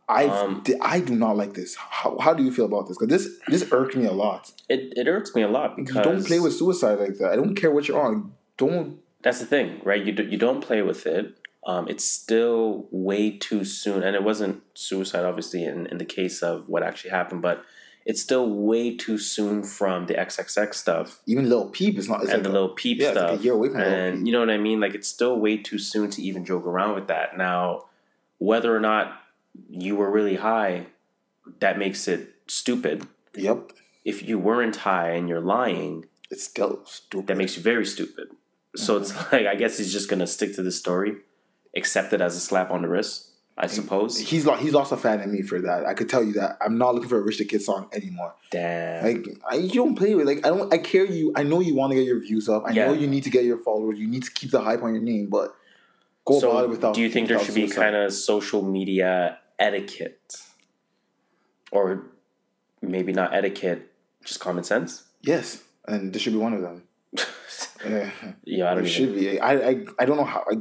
I 0.07 0.25
Um, 0.25 0.63
I 0.81 0.99
do 0.99 1.15
not 1.15 1.35
like 1.35 1.53
this. 1.53 1.75
How, 1.75 2.17
how 2.19 2.33
do 2.33 2.43
you 2.43 2.51
feel 2.51 2.65
about 2.65 2.87
this? 2.87 2.97
Because 2.97 3.09
this 3.23 3.39
this 3.47 3.71
irked 3.71 3.95
me 3.95 4.05
a 4.05 4.11
lot. 4.11 4.51
It, 4.69 4.93
it 4.95 5.07
irks 5.07 5.33
me 5.33 5.41
a 5.41 5.47
lot 5.47 5.75
because 5.75 5.95
You 5.95 6.03
don't 6.03 6.25
play 6.25 6.39
with 6.39 6.53
suicide 6.53 6.99
like 6.99 7.17
that. 7.17 7.31
I 7.31 7.35
don't 7.35 7.55
care 7.55 7.71
what 7.71 7.87
you're 7.87 7.99
on. 7.99 8.33
Don't. 8.57 8.99
That's 9.23 9.39
the 9.39 9.45
thing, 9.47 9.81
right? 9.83 10.03
You, 10.05 10.11
do, 10.11 10.23
you 10.23 10.37
don't 10.37 10.61
play 10.61 10.83
with 10.83 11.07
it. 11.07 11.35
Um, 11.65 11.87
it's 11.87 12.05
still 12.05 12.87
way 12.91 13.31
too 13.31 13.65
soon. 13.65 14.03
And 14.03 14.15
it 14.15 14.23
wasn't 14.23 14.61
suicide, 14.75 15.25
obviously, 15.25 15.63
in, 15.63 15.87
in 15.87 15.97
the 15.97 16.05
case 16.05 16.43
of 16.43 16.69
what 16.69 16.83
actually 16.83 17.09
happened, 17.09 17.41
but 17.41 17.63
it's 18.05 18.21
still 18.21 18.47
way 18.47 18.95
too 18.95 19.17
soon 19.17 19.63
from 19.63 20.05
the 20.05 20.13
XXX 20.13 20.75
stuff 20.75 21.21
Even 21.25 21.49
Lil 21.49 21.69
Peep 21.69 21.97
is 21.97 22.07
not. 22.07 22.21
It's 22.21 22.31
and 22.31 22.43
like 22.43 22.43
the 22.43 22.49
a- 22.51 22.59
Lil 22.61 22.69
Peep 22.69 22.99
yeah, 22.99 23.07
it's 23.07 23.17
stuff. 23.17 23.31
like 23.31 23.39
a 23.39 23.43
year 23.43 23.53
away 23.53 23.69
from 23.69 23.81
and 23.81 24.27
you 24.27 24.31
know 24.31 24.39
what 24.41 24.51
I 24.51 24.59
mean? 24.59 24.79
Like, 24.79 24.93
it's 24.93 25.07
still 25.07 25.39
way 25.39 25.57
too 25.57 25.79
soon 25.79 26.11
to 26.11 26.21
even 26.21 26.45
joke 26.45 26.67
around 26.67 26.93
with 26.93 27.07
that. 27.07 27.35
Now, 27.35 27.85
whether 28.37 28.75
or 28.75 28.79
not 28.79 29.19
you 29.69 29.95
were 29.95 30.09
really 30.11 30.35
high, 30.35 30.87
that 31.59 31.77
makes 31.77 32.07
it 32.07 32.35
stupid. 32.47 33.07
Yep. 33.35 33.71
If 34.03 34.27
you 34.27 34.37
weren't 34.39 34.77
high 34.77 35.09
and 35.11 35.27
you're 35.29 35.41
lying, 35.41 36.05
It's 36.31 36.43
still 36.43 36.81
stupid. 36.85 37.27
that 37.27 37.37
makes 37.37 37.57
you 37.57 37.63
very 37.63 37.85
stupid. 37.85 38.27
So 38.75 38.97
it's 38.97 39.11
mm-hmm. 39.11 39.35
like 39.35 39.45
I 39.47 39.55
guess 39.55 39.77
he's 39.77 39.91
just 39.93 40.09
gonna 40.09 40.27
stick 40.27 40.55
to 40.55 40.63
the 40.63 40.71
story, 40.71 41.17
accept 41.75 42.13
it 42.13 42.21
as 42.21 42.35
a 42.35 42.39
slap 42.39 42.71
on 42.71 42.81
the 42.81 42.87
wrist, 42.89 43.29
I 43.57 43.67
suppose. 43.67 44.19
He's 44.19 44.45
lost. 44.45 44.61
He's 44.61 44.73
lost 44.73 44.91
a 44.91 44.97
fan 44.97 45.21
in 45.21 45.31
me 45.31 45.41
for 45.41 45.61
that. 45.61 45.85
I 45.85 45.93
could 45.93 46.09
tell 46.09 46.23
you 46.23 46.33
that. 46.33 46.57
I'm 46.61 46.77
not 46.77 46.93
looking 46.93 47.07
for 47.09 47.17
a 47.17 47.21
Rich 47.21 47.37
the 47.37 47.45
Kid 47.45 47.61
song 47.61 47.87
anymore. 47.93 48.35
Damn. 48.51 49.03
Like 49.05 49.27
I, 49.49 49.55
you 49.55 49.69
don't 49.69 49.95
play 49.95 50.13
with 50.13 50.27
like 50.27 50.45
I 50.45 50.49
don't. 50.49 50.71
I 50.73 50.77
care 50.77 51.05
you. 51.05 51.31
I 51.35 51.43
know 51.43 51.61
you 51.61 51.73
want 51.73 51.91
to 51.91 51.95
get 51.95 52.05
your 52.05 52.19
views 52.19 52.49
up. 52.49 52.63
I 52.67 52.71
Yeah. 52.71 52.87
know 52.87 52.93
you 52.93 53.07
need 53.07 53.23
to 53.23 53.29
get 53.29 53.45
your 53.45 53.57
followers. 53.59 53.97
You 53.97 54.07
need 54.07 54.23
to 54.23 54.31
keep 54.31 54.51
the 54.51 54.61
hype 54.61 54.83
on 54.83 54.93
your 54.93 55.03
name, 55.03 55.27
but 55.29 55.55
go 56.25 56.37
about 56.39 56.65
it 56.65 56.69
without. 56.69 56.95
do 56.95 57.01
you 57.01 57.09
think 57.09 57.29
there 57.29 57.39
should 57.39 57.55
be 57.55 57.67
kind 57.69 57.95
of 57.95 58.11
social 58.11 58.61
media 58.61 59.39
etiquette, 59.59 60.35
or 61.71 62.05
maybe 62.81 63.13
not 63.13 63.33
etiquette, 63.33 63.91
just 64.23 64.39
common 64.39 64.63
sense? 64.63 65.03
Yes, 65.21 65.63
and 65.87 66.13
this 66.13 66.21
should 66.21 66.33
be 66.33 66.39
one 66.39 66.53
of 66.53 66.61
them. 66.61 66.83
Yeah, 67.85 68.09
Yeah, 68.45 68.69
I 68.69 68.71
it 68.71 68.75
don't 68.75 68.85
should 68.87 69.09
even. 69.09 69.19
be. 69.19 69.39
I, 69.39 69.53
I 69.69 69.85
I 69.99 70.05
don't 70.05 70.17
know 70.17 70.23
how. 70.23 70.43
I, 70.49 70.55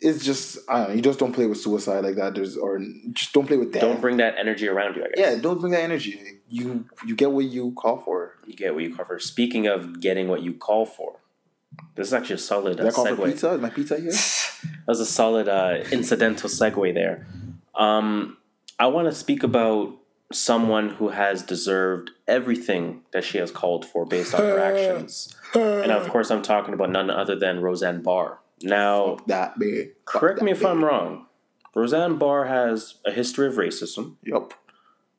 it's 0.00 0.24
just 0.24 0.58
I 0.68 0.78
don't 0.78 0.88
know. 0.90 0.94
You 0.94 1.02
just 1.02 1.18
don't 1.18 1.32
play 1.32 1.46
with 1.46 1.58
suicide 1.58 2.04
like 2.04 2.16
that. 2.16 2.34
There's 2.34 2.56
or 2.56 2.80
just 3.12 3.32
don't 3.32 3.46
play 3.46 3.56
with 3.56 3.72
that. 3.72 3.80
Don't 3.80 4.00
bring 4.00 4.16
that 4.18 4.34
energy 4.38 4.66
around 4.68 4.96
you. 4.96 5.04
I 5.04 5.08
guess. 5.08 5.14
yeah, 5.18 5.34
don't 5.40 5.60
bring 5.60 5.72
that 5.72 5.82
energy. 5.82 6.40
You 6.48 6.86
you 7.06 7.14
get 7.16 7.32
what 7.32 7.44
you 7.46 7.72
call 7.72 7.98
for. 7.98 8.32
You 8.46 8.54
get 8.54 8.74
what 8.74 8.84
you 8.84 8.94
call 8.94 9.04
for. 9.04 9.18
Speaking 9.18 9.66
of 9.66 10.00
getting 10.00 10.28
what 10.28 10.42
you 10.42 10.54
call 10.54 10.86
for, 10.86 11.16
this 11.94 12.08
is 12.08 12.14
actually 12.14 12.36
a 12.36 12.38
solid 12.38 12.80
uh, 12.80 12.90
segue. 12.90 13.24
pizza? 13.24 13.52
Is 13.52 13.60
my 13.60 13.70
pizza 13.70 13.98
here? 14.00 14.12
That 14.86 14.92
was 14.92 15.00
a 15.00 15.06
solid 15.06 15.48
uh, 15.48 15.84
incidental 15.92 16.48
segue 16.48 16.94
there. 16.94 17.26
Um, 17.74 18.36
I 18.78 18.86
want 18.86 19.08
to 19.08 19.14
speak 19.14 19.42
about 19.42 19.94
someone 20.32 20.90
who 20.90 21.08
has 21.10 21.42
deserved 21.42 22.10
everything 22.26 23.02
that 23.12 23.24
she 23.24 23.38
has 23.38 23.50
called 23.50 23.84
for 23.84 24.04
based 24.04 24.34
on 24.34 24.40
her 24.40 24.58
actions. 24.72 25.34
And 25.54 25.92
of 25.92 26.08
course, 26.08 26.30
I'm 26.30 26.42
talking 26.42 26.74
about 26.74 26.90
none 26.90 27.10
other 27.10 27.36
than 27.36 27.60
Roseanne 27.60 28.02
Barr. 28.02 28.38
Now, 28.62 29.18
that 29.26 29.58
big. 29.58 29.92
correct 30.04 30.40
me 30.42 30.52
if 30.52 30.64
I'm 30.64 30.84
wrong. 30.84 31.26
Roseanne 31.74 32.16
Barr 32.16 32.46
has 32.46 32.94
a 33.04 33.12
history 33.12 33.46
of 33.46 33.54
racism. 33.54 34.16
Yep. 34.24 34.54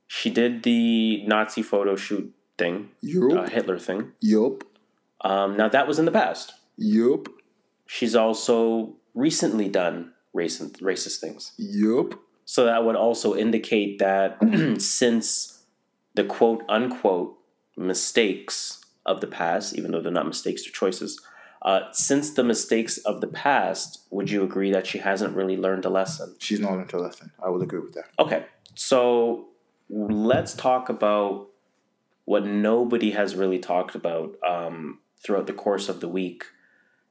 She 0.08 0.30
did 0.30 0.64
the 0.64 1.24
Nazi 1.28 1.62
photo 1.62 1.96
shoot 1.96 2.34
thing, 2.58 2.90
uh, 3.04 3.48
Hitler 3.48 3.78
thing. 3.78 4.14
Yup. 4.22 4.64
Um, 5.22 5.58
now, 5.58 5.70
that 5.70 5.88
was 5.88 6.00
in 6.00 6.06
the 6.06 6.12
past. 6.12 6.54
Yup. 6.78 7.28
She's 7.86 8.16
also 8.16 8.96
recently 9.16 9.68
done 9.70 10.14
racist, 10.36 10.82
racist 10.82 11.20
things. 11.20 11.54
Yup. 11.58 12.14
So 12.46 12.66
that 12.66 12.86
would 12.86 12.96
also 12.96 13.36
indicate 13.36 14.00
that 14.00 14.38
since 14.82 15.64
the 16.16 16.24
quote 16.24 16.64
unquote 16.70 17.38
mistakes 17.76 18.84
of 19.06 19.22
the 19.22 19.28
past, 19.28 19.76
even 19.76 19.92
though 19.92 20.02
they're 20.02 20.12
not 20.12 20.28
mistakes, 20.28 20.64
they're 20.64 20.72
choices, 20.72 21.20
Uh, 21.62 21.82
since 21.92 22.32
the 22.36 22.44
mistakes 22.44 22.98
of 23.00 23.20
the 23.20 23.28
past, 23.28 24.02
would 24.12 24.30
you 24.30 24.44
agree 24.44 24.72
that 24.72 24.86
she 24.86 25.00
hasn't 25.00 25.36
really 25.36 25.58
learned 25.58 25.86
a 25.86 25.90
lesson? 25.90 26.36
She's 26.40 26.60
not 26.60 26.72
learned 26.74 26.94
a 26.94 27.00
lesson. 27.00 27.32
I 27.44 27.50
would 27.50 27.64
agree 27.64 27.80
with 27.80 27.94
that. 27.94 28.06
Okay, 28.20 28.46
so 28.76 29.48
let's 29.90 30.54
talk 30.54 30.90
about 30.90 31.48
what 32.26 32.46
nobody 32.46 33.12
has 33.12 33.36
really 33.36 33.60
talked 33.60 33.96
about 33.96 34.36
um, 34.48 35.00
throughout 35.24 35.48
the 35.48 35.54
course 35.54 35.90
of 35.90 36.00
the 36.00 36.08
week, 36.08 36.46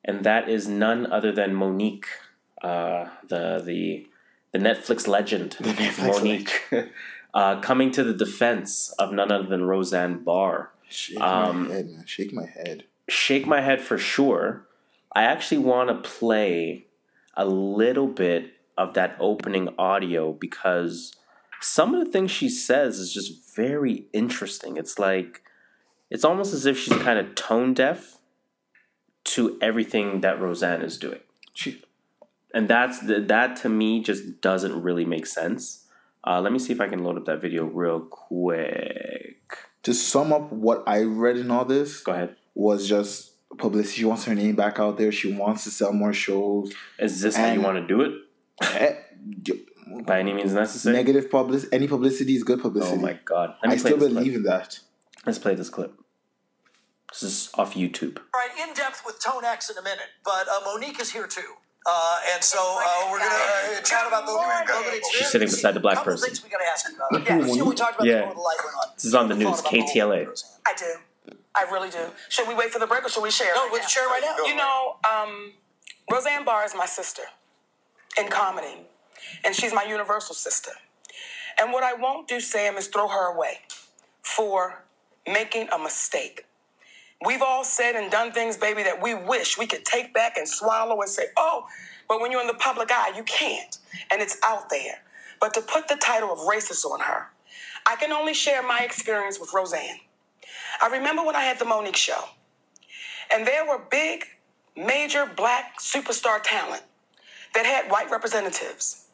and 0.04 0.24
that 0.24 0.48
is 0.48 0.68
none 0.68 1.10
other 1.10 1.32
than 1.32 1.54
Monique, 1.54 2.06
uh, 2.62 3.06
the 3.28 3.60
the 3.64 4.06
the 4.52 4.58
Netflix 4.58 5.06
legend, 5.06 5.56
the 5.60 5.70
Netflix 5.70 6.06
Monique, 6.06 6.62
uh, 7.34 7.60
coming 7.60 7.90
to 7.92 8.02
the 8.04 8.14
defense 8.14 8.90
of 8.98 9.12
none 9.12 9.30
other 9.30 9.48
than 9.48 9.64
Roseanne 9.64 10.22
Barr. 10.24 10.70
Shake 10.88 11.20
Um, 11.20 11.68
my 11.68 11.74
head, 11.74 11.86
man. 11.90 12.04
Shake 12.06 12.32
my 12.32 12.46
head. 12.46 12.84
Shake 13.08 13.46
my 13.46 13.60
head 13.60 13.80
for 13.80 13.98
sure. 13.98 14.66
I 15.14 15.22
actually 15.24 15.58
want 15.58 15.88
to 15.88 16.08
play 16.08 16.86
a 17.36 17.44
little 17.46 18.06
bit 18.06 18.52
of 18.78 18.94
that 18.94 19.16
opening 19.18 19.68
audio 19.78 20.32
because 20.32 21.14
some 21.60 21.94
of 21.94 22.04
the 22.04 22.10
things 22.10 22.30
she 22.30 22.48
says 22.48 22.98
is 22.98 23.12
just 23.12 23.54
very 23.56 24.04
interesting. 24.12 24.76
It's 24.76 24.98
like 24.98 25.42
it's 26.10 26.24
almost 26.24 26.52
as 26.54 26.66
if 26.66 26.78
she's 26.78 26.96
kind 26.98 27.18
of 27.18 27.34
tone 27.34 27.74
deaf 27.74 28.18
to 29.24 29.58
everything 29.60 30.20
that 30.20 30.40
Roseanne 30.40 30.82
is 30.82 30.98
doing. 30.98 31.20
She, 31.54 31.82
And 32.54 32.68
that's 32.68 33.00
the, 33.00 33.20
that 33.20 33.56
to 33.62 33.68
me 33.68 34.02
just 34.02 34.40
doesn't 34.40 34.80
really 34.82 35.04
make 35.04 35.26
sense. 35.26 35.84
Uh, 36.26 36.40
let 36.40 36.52
me 36.52 36.58
see 36.58 36.72
if 36.72 36.80
I 36.80 36.88
can 36.88 37.02
load 37.04 37.16
up 37.16 37.24
that 37.26 37.40
video 37.40 37.64
real 37.64 38.00
quick. 38.00 39.56
to 39.84 39.94
sum 39.94 40.32
up 40.32 40.52
what 40.52 40.82
I 40.86 41.02
read 41.02 41.36
in 41.36 41.50
all 41.50 41.64
this 41.64 42.00
Go 42.00 42.12
ahead. 42.12 42.36
was 42.54 42.88
just 42.88 43.32
publicity. 43.58 43.98
She 44.00 44.04
wants 44.04 44.24
her 44.24 44.34
name 44.34 44.56
back 44.56 44.78
out 44.78 44.98
there. 44.98 45.12
She 45.12 45.32
wants 45.32 45.64
to 45.64 45.70
sell 45.70 45.92
more 45.92 46.12
shows. 46.12 46.72
Is 46.98 47.20
this 47.20 47.36
how 47.36 47.52
you 47.52 47.60
want 47.60 47.78
to 47.78 47.86
do 47.86 48.00
it? 48.02 48.12
Eh, 48.62 48.94
By 50.04 50.20
any 50.20 50.32
means 50.32 50.52
necessary? 50.52 50.96
Negative 50.96 51.30
publicity. 51.30 51.72
Any 51.74 51.86
publicity 51.88 52.34
is 52.34 52.42
good 52.42 52.60
publicity. 52.60 52.96
Oh 52.98 53.00
my 53.00 53.18
god! 53.24 53.54
I 53.62 53.76
still 53.76 53.98
believe 53.98 54.34
in 54.34 54.42
that. 54.44 54.80
Let's 55.26 55.38
play 55.38 55.54
this 55.54 55.68
clip. 55.68 55.92
This 57.10 57.22
is 57.22 57.50
off 57.54 57.74
YouTube. 57.74 58.18
All 58.34 58.40
right, 58.40 58.68
in 58.68 58.74
depth 58.74 59.02
with 59.04 59.20
Tone 59.22 59.44
X 59.44 59.70
in 59.70 59.76
a 59.76 59.82
minute, 59.82 60.06
but 60.24 60.46
uh, 60.48 60.60
Monique 60.64 61.00
is 61.00 61.12
here 61.12 61.26
too. 61.26 61.54
Uh, 61.88 62.18
and 62.34 62.42
so 62.42 62.58
uh, 62.60 63.08
we're 63.10 63.18
going 63.18 63.30
to 63.30 63.78
uh, 63.78 63.82
chat 63.82 64.06
about 64.08 64.26
the 64.26 64.32
COVID 64.32 64.62
experience. 64.98 65.08
She's 65.12 65.28
sitting 65.28 65.46
beside 65.46 65.72
the 65.74 65.80
black 65.80 66.02
person. 66.02 66.26
things 66.28 66.42
we 66.42 66.50
got 66.50 66.58
to 66.58 66.64
ask 66.64 66.88
you 66.88 66.96
about. 66.96 67.12
Yeah, 67.28 67.44
see 67.54 67.60
what 67.60 67.68
we 67.70 67.74
talked 67.76 67.94
about 67.96 68.06
Yeah. 68.06 68.20
before 68.22 68.34
the 68.34 68.40
light 68.40 68.56
went 68.64 68.76
on. 68.76 68.94
This 68.94 69.04
is 69.04 69.14
on 69.14 69.28
the 69.28 69.34
news, 69.36 69.60
about 69.60 69.70
the 69.70 69.80
whole 69.80 69.88
KTLA. 69.88 70.44
I 70.66 70.74
do. 70.76 71.34
I 71.54 71.62
really 71.70 71.90
do. 71.90 72.06
Should 72.28 72.48
we 72.48 72.54
wait 72.54 72.70
for 72.70 72.80
the 72.80 72.86
break 72.88 73.04
or 73.04 73.08
should 73.08 73.22
we 73.22 73.30
share? 73.30 73.54
No, 73.54 73.62
right 73.62 73.72
we'll 73.72 73.80
now? 73.82 73.86
share 73.86 74.06
right 74.06 74.22
now. 74.22 74.44
You 74.44 74.56
know, 74.56 74.96
um, 75.08 75.52
Roseanne 76.10 76.44
Barr 76.44 76.64
is 76.64 76.74
my 76.76 76.86
sister 76.86 77.22
in 78.20 78.28
comedy, 78.28 78.86
and 79.44 79.54
she's 79.54 79.72
my 79.72 79.84
universal 79.84 80.34
sister. 80.34 80.72
And 81.58 81.72
what 81.72 81.82
I 81.84 81.94
won't 81.94 82.26
do, 82.28 82.40
Sam, 82.40 82.76
is 82.76 82.88
throw 82.88 83.08
her 83.08 83.32
away 83.32 83.60
for 84.22 84.82
making 85.26 85.68
a 85.72 85.78
mistake. 85.78 86.44
We've 87.24 87.42
all 87.42 87.64
said 87.64 87.96
and 87.96 88.10
done 88.10 88.32
things, 88.32 88.56
baby, 88.56 88.82
that 88.82 89.00
we 89.02 89.14
wish 89.14 89.56
we 89.56 89.66
could 89.66 89.84
take 89.84 90.12
back 90.12 90.36
and 90.36 90.46
swallow 90.46 91.00
and 91.00 91.08
say, 91.08 91.24
oh, 91.36 91.66
but 92.08 92.20
when 92.20 92.30
you're 92.30 92.42
in 92.42 92.46
the 92.46 92.54
public 92.54 92.90
eye, 92.90 93.12
you 93.16 93.22
can't. 93.24 93.78
And 94.10 94.20
it's 94.20 94.36
out 94.44 94.68
there. 94.68 95.02
But 95.40 95.54
to 95.54 95.60
put 95.60 95.88
the 95.88 95.96
title 95.96 96.30
of 96.30 96.38
racist 96.40 96.84
on 96.84 97.00
her, 97.00 97.28
I 97.86 97.96
can 97.96 98.12
only 98.12 98.34
share 98.34 98.62
my 98.62 98.80
experience 98.80 99.40
with 99.40 99.52
Roseanne. 99.54 100.00
I 100.82 100.88
remember 100.88 101.24
when 101.24 101.36
I 101.36 101.42
had 101.42 101.58
the 101.58 101.64
Monique 101.64 101.96
show, 101.96 102.24
and 103.32 103.46
there 103.46 103.66
were 103.66 103.80
big, 103.90 104.24
major 104.76 105.30
black 105.36 105.78
superstar 105.80 106.40
talent 106.42 106.82
that 107.54 107.64
had 107.64 107.90
white 107.90 108.10
representatives. 108.10 109.05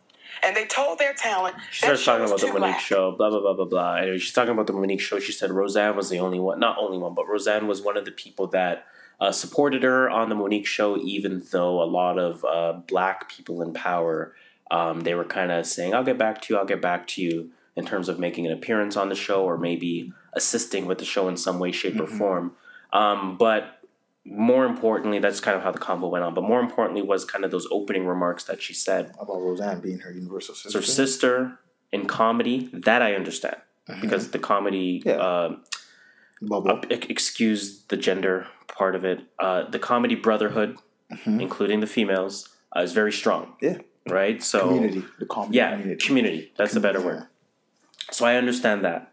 And 0.44 0.56
they 0.56 0.64
told 0.64 0.98
their 0.98 1.14
talent 1.14 1.54
She 1.70 1.82
starts 1.84 2.04
talking 2.04 2.26
about 2.26 2.40
the 2.40 2.46
Monique 2.48 2.60
black. 2.60 2.80
show, 2.80 3.12
blah 3.12 3.30
blah 3.30 3.40
blah 3.40 3.54
blah 3.54 3.64
blah. 3.64 3.94
Anyway, 3.96 4.18
she's 4.18 4.32
talking 4.32 4.52
about 4.52 4.66
the 4.66 4.72
Monique 4.72 5.00
show. 5.00 5.18
She 5.20 5.32
said 5.32 5.50
Roseanne 5.50 5.96
was 5.96 6.10
the 6.10 6.18
only 6.18 6.40
one, 6.40 6.58
not 6.58 6.78
only 6.78 6.98
one, 6.98 7.14
but 7.14 7.28
Roseanne 7.28 7.66
was 7.66 7.80
one 7.80 7.96
of 7.96 8.04
the 8.04 8.10
people 8.10 8.48
that 8.48 8.86
uh, 9.20 9.30
supported 9.30 9.82
her 9.84 10.10
on 10.10 10.28
the 10.28 10.34
Monique 10.34 10.66
show, 10.66 10.96
even 10.98 11.42
though 11.52 11.80
a 11.80 11.86
lot 11.86 12.18
of 12.18 12.44
uh, 12.44 12.72
black 12.88 13.28
people 13.28 13.62
in 13.62 13.72
power, 13.72 14.34
um, 14.70 15.02
they 15.02 15.14
were 15.14 15.24
kind 15.24 15.52
of 15.52 15.64
saying, 15.64 15.94
"I'll 15.94 16.02
get 16.04 16.18
back 16.18 16.42
to 16.42 16.54
you, 16.54 16.58
I'll 16.58 16.66
get 16.66 16.82
back 16.82 17.06
to 17.08 17.22
you," 17.22 17.50
in 17.76 17.86
terms 17.86 18.08
of 18.08 18.18
making 18.18 18.46
an 18.46 18.52
appearance 18.52 18.96
on 18.96 19.08
the 19.10 19.14
show 19.14 19.44
or 19.44 19.56
maybe 19.56 20.12
assisting 20.32 20.86
with 20.86 20.98
the 20.98 21.04
show 21.04 21.28
in 21.28 21.36
some 21.36 21.58
way, 21.60 21.70
shape, 21.70 22.00
or 22.00 22.06
form. 22.06 22.52
Um, 22.92 23.36
but 23.38 23.81
more 24.24 24.64
importantly, 24.64 25.18
that's 25.18 25.40
kind 25.40 25.56
of 25.56 25.62
how 25.62 25.72
the 25.72 25.78
convo 25.80 26.08
went 26.10 26.24
on. 26.24 26.32
But 26.34 26.44
more 26.44 26.60
importantly, 26.60 27.02
was 27.02 27.24
kind 27.24 27.44
of 27.44 27.50
those 27.50 27.66
opening 27.72 28.06
remarks 28.06 28.44
that 28.44 28.62
she 28.62 28.72
said 28.74 29.12
About 29.18 29.40
Roseanne 29.40 29.80
being 29.80 29.98
her 30.00 30.12
universal 30.12 30.54
sister. 30.54 30.78
her 30.78 30.84
sister 30.84 31.58
in 31.90 32.06
comedy 32.06 32.70
that 32.72 33.02
i 33.02 33.14
understand 33.14 33.56
because 34.00 34.30
the 34.30 34.38
comedy 34.38 35.02
Yeah. 35.04 35.16
uh, 35.16 35.56
Bubble. 36.40 36.80
ex- 36.90 37.06
excuse 37.10 37.82
the 37.88 37.96
gender 37.98 38.46
part 38.66 38.94
of 38.94 39.04
it 39.04 39.20
uh, 39.38 39.68
the 39.68 39.78
comedy 39.78 40.14
brotherhood 40.14 40.78
including 41.26 41.80
the 41.80 41.86
females 41.86 42.48
uh, 42.74 42.80
is 42.80 42.92
very 42.94 43.12
strong 43.12 43.54
yeah. 43.60 43.76
right 44.08 44.42
so 44.42 44.60
Community. 44.68 45.04
The 45.18 45.26
comedy 45.26 45.56
yeah 45.58 45.70
community. 45.72 46.06
community, 46.06 46.52
that's 46.56 46.74
a 46.74 46.80
better 46.80 47.00
word 47.02 47.26
so 48.10 48.24
i 48.24 48.36
understand 48.36 48.82
that 48.84 49.12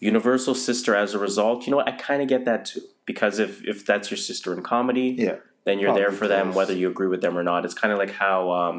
universal 0.00 0.54
sister 0.54 0.94
as 0.94 1.12
a 1.12 1.18
result 1.18 1.66
you 1.66 1.70
know 1.72 1.76
what 1.76 1.88
i 1.88 1.92
kind 1.92 2.22
of 2.22 2.28
get 2.28 2.44
that 2.46 2.64
too 2.64 2.80
because 3.08 3.38
if 3.46 3.52
if 3.72 3.78
that's 3.90 4.06
your 4.12 4.18
sister 4.18 4.48
in 4.56 4.60
comedy 4.62 5.08
Yeah. 5.26 5.36
then 5.64 5.74
you're 5.80 5.94
there 6.02 6.12
for 6.20 6.28
them 6.34 6.46
whether 6.58 6.74
you 6.80 6.86
agree 6.94 7.10
with 7.14 7.22
them 7.24 7.34
or 7.38 7.42
not 7.42 7.64
it's 7.66 7.74
kind 7.82 7.92
of 7.94 7.98
like 8.04 8.12
how 8.24 8.38
um 8.60 8.78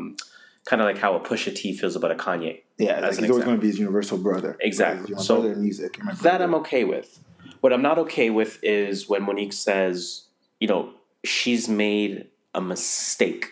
kind 0.69 0.81
of 0.81 0.85
like 0.85 0.99
how 1.05 1.11
a 1.15 1.19
Pusha 1.27 1.51
T 1.59 1.61
feels 1.79 1.95
about 1.99 2.11
a 2.11 2.19
Kanye 2.25 2.53
Yeah, 2.77 2.93
as 2.93 3.15
like 3.17 3.23
he's 3.23 3.29
always 3.31 3.45
going 3.45 3.57
to 3.57 3.61
be 3.61 3.67
his 3.73 3.79
universal 3.79 4.17
brother. 4.17 4.51
Exactly. 4.69 5.13
Like, 5.15 5.23
So, 5.23 5.41
brother 5.41 5.55
music. 5.55 5.91
That 5.97 6.21
brother. 6.21 6.43
I'm 6.45 6.55
okay 6.61 6.83
with. 6.93 7.09
What 7.61 7.71
I'm 7.73 7.81
not 7.89 7.97
okay 8.05 8.29
with 8.39 8.53
is 8.63 9.09
when 9.11 9.21
Monique 9.23 9.53
says, 9.53 9.97
you 10.61 10.67
know, 10.71 10.81
she's 11.23 11.67
made 11.67 12.13
a 12.53 12.61
mistake. 12.61 13.45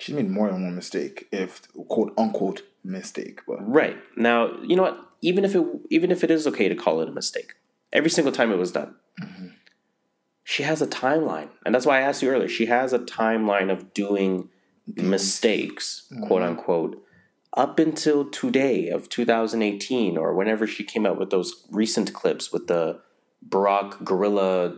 She's 0.00 0.14
made 0.14 0.30
more 0.38 0.48
than 0.50 0.60
one 0.68 0.74
mistake, 0.82 1.16
if 1.32 1.50
quote 1.94 2.12
unquote 2.18 2.60
mistake. 2.98 3.36
But 3.48 3.58
Right. 3.80 3.96
Now, 4.16 4.38
you 4.68 4.76
know 4.76 4.82
what? 4.88 4.98
Even 5.28 5.42
if 5.48 5.52
it 5.58 5.64
even 5.96 6.10
if 6.10 6.20
it 6.24 6.30
is 6.30 6.46
okay 6.50 6.68
to 6.68 6.76
call 6.84 7.00
it 7.02 7.08
a 7.08 7.12
mistake, 7.12 7.50
every 7.98 8.10
single 8.10 8.32
time 8.38 8.48
it 8.52 8.58
was 8.64 8.72
done. 8.72 8.90
She 10.44 10.62
has 10.62 10.82
a 10.82 10.86
timeline. 10.86 11.48
And 11.64 11.74
that's 11.74 11.86
why 11.86 11.98
I 11.98 12.02
asked 12.02 12.22
you 12.22 12.30
earlier. 12.30 12.48
She 12.48 12.66
has 12.66 12.92
a 12.92 12.98
timeline 12.98 13.72
of 13.72 13.94
doing 13.94 14.50
mistakes, 14.86 16.06
mm-hmm. 16.12 16.26
quote 16.26 16.42
unquote, 16.42 17.02
up 17.56 17.78
until 17.78 18.28
today 18.28 18.88
of 18.88 19.08
2018 19.08 20.16
or 20.18 20.34
whenever 20.34 20.66
she 20.66 20.84
came 20.84 21.06
out 21.06 21.18
with 21.18 21.30
those 21.30 21.66
recent 21.70 22.12
clips 22.12 22.52
with 22.52 22.66
the 22.66 23.00
Barack 23.48 24.04
gorilla 24.04 24.76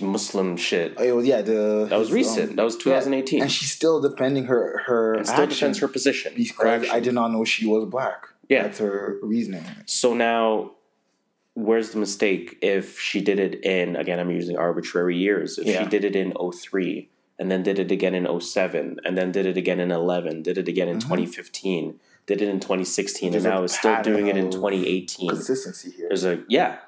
Muslim 0.00 0.56
shit. 0.56 0.94
Oh 0.98 1.18
yeah 1.18 1.42
the 1.42 1.86
That 1.90 1.98
was 1.98 2.12
recent. 2.12 2.50
Um, 2.50 2.56
that 2.56 2.64
was 2.64 2.76
2018. 2.76 3.42
and 3.42 3.50
she's 3.50 3.72
still 3.72 4.00
defending 4.00 4.44
her 4.44 4.82
her 4.86 5.14
and 5.14 5.26
still 5.26 5.46
defends 5.46 5.78
her 5.78 5.88
position. 5.88 6.32
because 6.36 6.82
action. 6.82 6.94
I 6.94 7.00
did 7.00 7.14
not 7.14 7.32
know 7.32 7.44
she 7.44 7.66
was 7.66 7.84
black. 7.86 8.28
Yeah. 8.48 8.64
that's 8.64 8.78
her 8.78 9.18
reasoning. 9.22 9.64
So 9.86 10.14
now, 10.14 10.72
where's 11.54 11.90
the 11.90 11.98
mistake 11.98 12.58
if 12.62 12.98
she 13.00 13.20
did 13.20 13.38
it 13.38 13.64
in, 13.64 13.96
again, 13.96 14.18
I'm 14.20 14.30
using 14.30 14.56
arbitrary 14.56 15.16
years. 15.16 15.58
If 15.58 15.66
Yeah. 15.66 15.82
she 15.84 15.88
did 15.88 16.04
it 16.04 16.16
in 16.16 16.32
03, 16.32 17.08
and 17.38 17.50
then 17.50 17.62
did 17.62 17.78
it 17.78 17.90
again 17.90 18.14
in 18.14 18.26
07, 18.26 18.98
and 19.04 19.16
then 19.18 19.32
did 19.32 19.46
it 19.46 19.56
again 19.56 19.80
in 19.80 19.90
11, 19.90 20.42
did 20.42 20.58
it 20.58 20.68
again 20.68 20.88
in 20.88 20.98
2015, 21.00 21.98
did 22.26 22.40
it 22.42 22.48
in 22.48 22.60
2016, 22.60 23.28
Mm-hmm. 23.28 23.32
There's 23.32 23.44
and 23.44 23.54
now 23.54 23.62
is 23.64 23.74
still 23.74 24.02
doing 24.02 24.26
it 24.28 24.36
in 24.36 24.50
2018. 24.50 25.28
Consistency 25.30 25.90
here. 25.90 26.08
There's 26.08 26.24
a, 26.24 26.42
yeah, 26.48 26.78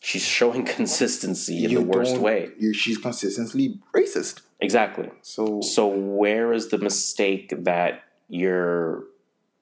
she's 0.00 0.24
showing 0.24 0.64
consistency 0.78 1.64
in 1.64 1.70
You 1.70 1.78
the 1.80 1.84
worst 1.84 2.18
way. 2.18 2.50
you 2.58 2.72
she's 2.74 2.98
consistently 2.98 3.78
racist. 3.94 4.40
Exactly. 4.60 5.08
So, 5.22 5.60
So 5.62 5.86
where 5.88 6.52
is 6.52 6.68
the 6.68 6.76
mistake 6.78 7.54
that 7.64 8.02
you're 8.28 9.04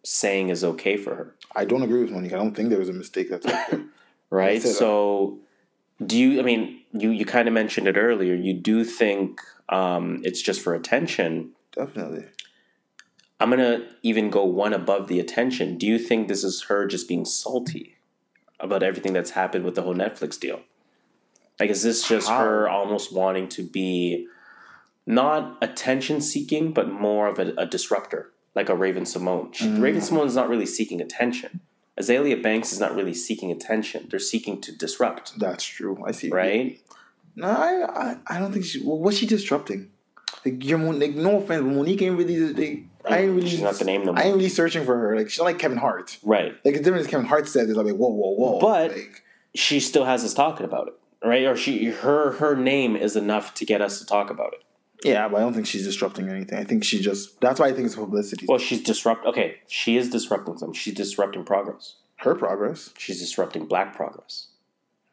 saying 0.05 0.49
is 0.49 0.65
okay 0.65 0.97
for 0.97 1.15
her? 1.15 1.35
I 1.55 1.65
don't 1.65 1.83
agree 1.83 2.01
with 2.03 2.11
Monique. 2.11 2.33
I 2.33 2.37
don't 2.37 2.55
think 2.55 2.69
there 2.71 2.79
was 2.81 2.89
a 2.89 2.93
mistake 2.93 3.31
that's 3.31 3.47
okay. 3.47 3.83
right? 4.31 4.63
So, 4.63 5.39
do 6.05 6.17
you? 6.19 6.41
I 6.41 6.43
mean, 6.43 6.81
you 6.93 7.11
you 7.11 7.25
kind 7.25 7.49
of 7.49 7.55
mentioned 7.55 7.89
it 7.89 7.97
earlier. 7.97 8.35
You 8.35 8.55
do 8.55 8.85
think 8.85 9.41
um, 9.69 10.21
it's 10.25 10.41
just 10.43 10.61
for 10.61 10.75
attention. 10.75 11.53
Definitely. 11.73 12.25
I'm 13.41 13.51
gonna 13.51 13.87
even 14.03 14.31
go 14.31 14.45
one 14.45 14.73
above 14.73 15.07
the 15.09 15.21
attention. 15.21 15.79
Do 15.79 15.87
you 15.87 15.99
think 15.99 16.27
this 16.29 16.43
is 16.43 16.63
her 16.65 16.87
just 16.87 17.07
being 17.09 17.25
salty 17.25 17.97
about 18.59 18.83
everything 18.83 19.13
that's 19.13 19.31
happened 19.31 19.65
with 19.65 19.77
the 19.77 19.83
whole 19.83 19.95
Netflix 19.95 20.39
deal? 20.39 20.61
Like, 21.61 21.71
is 21.71 21.83
this 21.83 22.07
just 22.07 22.29
How? 22.29 22.41
her 22.41 22.69
almost 22.69 23.13
wanting 23.13 23.49
to 23.51 23.63
be 23.63 24.27
not 25.07 25.57
attention 25.63 26.21
seeking, 26.21 26.73
but 26.73 26.91
more 26.91 27.29
of 27.29 27.39
a, 27.39 27.53
a 27.57 27.67
disruptor, 27.67 28.31
like 28.55 28.69
a 28.69 28.75
Raven-Symoné? 28.75 29.55
She, 29.55 29.67
Mm. 29.67 29.81
Raven-Symoné 29.83 30.27
is 30.27 30.37
not 30.37 30.49
really 30.49 30.67
seeking 30.67 31.01
attention. 31.01 31.61
Azealia 31.99 32.43
Banks 32.43 32.73
is 32.73 32.81
not 32.81 32.95
really 32.95 33.15
seeking 33.15 33.51
attention. 33.51 34.07
They're 34.11 34.21
seeking 34.21 34.61
to 34.63 34.73
disrupt, 34.73 35.39
That's 35.39 35.65
true. 35.65 36.03
I 36.07 36.13
see. 36.13 36.29
right? 36.31 36.81
No, 37.37 37.49
I, 37.49 38.11
I, 38.11 38.17
I 38.27 38.39
don't 38.39 38.53
think 38.53 38.65
she. 38.65 38.81
Well, 38.85 38.99
what's 38.99 39.17
she 39.19 39.27
disrupting? 39.27 39.91
Like, 40.45 40.65
you're 40.65 40.79
Mon- 40.79 40.99
like, 41.01 41.15
no 41.15 41.39
offense, 41.39 41.63
but 41.63 41.73
Monique 41.73 42.03
ain't 42.03 42.17
really. 42.19 42.39
Like, 42.53 42.85
I 43.05 43.21
ain't 43.23 43.35
really. 43.35 43.49
She's 43.49 43.63
not 43.63 43.75
the 43.77 43.85
name 43.85 44.05
no 44.05 44.13
I 44.15 44.23
ain't 44.25 44.37
really 44.37 44.49
searching 44.49 44.85
for 44.85 44.97
her. 44.97 45.17
Like, 45.17 45.31
she's 45.31 45.39
not 45.39 45.45
like 45.45 45.59
Kevin 45.59 45.79
Hart. 45.79 46.19
Right. 46.23 46.53
Like, 46.65 46.75
it's 46.75 46.83
different 46.85 47.01
as 47.05 47.11
Kevin 47.11 47.27
Hart 47.27 47.49
said. 47.49 47.69
It's 47.69 47.77
like, 47.77 47.87
whoa, 47.95 48.09
whoa, 48.09 48.31
whoa. 48.31 48.61
But- 48.61 48.93
like, 48.93 49.23
She 49.55 49.81
still 49.81 50.05
has 50.05 50.25
us 50.25 50.35
talking 50.35 50.65
about 50.67 50.89
it, 50.89 50.95
right? 51.27 51.45
Or 51.47 51.57
she 51.57 51.87
her 51.87 52.33
her 52.33 52.55
name 52.55 52.95
is 52.97 53.17
enough 53.17 53.55
to 53.55 53.65
get 53.65 53.81
us 53.81 53.99
to 53.99 54.07
talk 54.07 54.31
about 54.31 54.53
it. 54.53 54.63
Yeah, 55.05 55.29
but 55.29 55.37
I 55.37 55.41
don't 55.41 55.53
think 55.55 55.67
she's 55.67 55.85
disrupting 55.85 56.29
anything. 56.29 56.59
I 56.59 56.65
think 56.65 56.85
she 56.85 57.01
just. 57.01 57.41
That's 57.41 57.61
why 57.61 57.69
I 57.69 57.73
think 57.73 57.87
it's 57.87 57.97
publicity. 57.97 58.47
Well, 58.49 58.59
she's 58.59 58.83
disrupt. 58.83 59.27
Okay, 59.27 59.57
she 59.69 59.97
is 59.97 60.11
disrupting 60.11 60.59
something. 60.59 60.75
She's 60.75 60.95
disrupting 60.95 61.45
progress. 61.45 61.97
her 62.17 62.35
progress. 62.35 62.91
She's 62.99 63.21
disrupting 63.21 63.67
black 63.67 63.95
progress. 63.95 64.49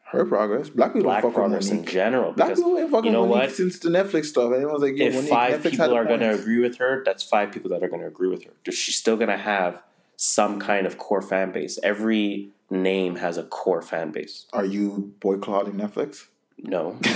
Her 0.10 0.24
progress. 0.24 0.70
Black 0.70 0.94
people 0.94 1.10
Black 1.10 1.22
progress 1.22 1.70
in 1.72 1.84
general. 1.84 2.32
Black 2.32 2.50
Because 2.50 2.60
people 2.64 2.78
ain't 2.78 2.92
fucking 2.92 3.06
you 3.08 3.12
know 3.12 3.26
Monique 3.26 3.50
what? 3.50 3.56
since 3.56 3.80
the 3.80 3.90
Netflix 3.90 4.26
stuff. 4.26 4.54
Everyone's 4.54 4.82
like, 4.84 4.94
if 4.98 5.14
Monique, 5.16 5.30
five 5.30 5.54
Netflix 5.62 5.72
people 5.72 5.96
are 5.96 6.06
going 6.06 6.20
to 6.20 6.34
agree 6.34 6.60
with 6.60 6.78
her, 6.78 7.02
that's 7.04 7.24
five 7.24 7.52
people 7.52 7.70
that 7.72 7.84
are 7.84 7.90
going 7.90 8.02
to 8.02 8.08
agree 8.08 8.30
with 8.30 8.44
her. 8.44 8.52
She's 8.72 8.96
still 8.96 9.18
going 9.18 9.30
to 9.30 9.38
have 9.38 9.82
some 10.16 10.60
kind 10.60 10.86
of 10.88 10.98
core 10.98 11.22
fan 11.24 11.52
base. 11.52 11.80
Every 11.84 12.52
name 12.70 13.16
has 13.18 13.38
a 13.38 13.44
core 13.44 13.82
fan 13.82 14.12
base. 14.12 14.46
Are 14.54 14.64
you 14.66 15.14
boycotting 15.20 15.74
Netflix? 15.74 16.28
No. 16.58 16.98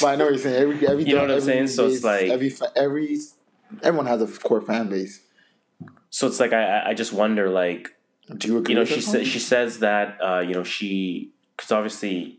But 0.00 0.04
I 0.04 0.16
know 0.16 0.24
what 0.24 0.34
you're 0.34 0.38
saying. 0.38 0.56
Every, 0.62 0.88
every, 0.88 1.04
You 1.04 1.14
know 1.14 1.22
what 1.22 1.30
I'm 1.30 1.40
saying? 1.40 1.68
So 1.68 1.86
it's 1.86 2.02
like- 2.02 2.28
every, 2.30 2.52
every, 2.76 3.18
everyone 3.82 4.06
has 4.06 4.22
a 4.22 4.26
core 4.40 4.60
fan 4.60 4.88
base. 4.88 5.20
so 6.10 6.26
it's 6.26 6.40
like 6.40 6.52
I, 6.52 6.90
I- 6.90 6.94
just 6.94 7.12
wonder, 7.12 7.48
like, 7.50 7.90
Do 8.36 8.48
you 8.48 8.58
agree? 8.58 8.74
you 8.74 8.78
know, 8.80 8.84
she 8.84 9.00
says 9.00 9.26
she 9.28 9.38
says 9.38 9.80
that 9.80 10.18
uh, 10.22 10.40
you 10.40 10.54
know 10.54 10.62
she 10.64 11.32
because 11.56 11.70
obviously 11.72 12.38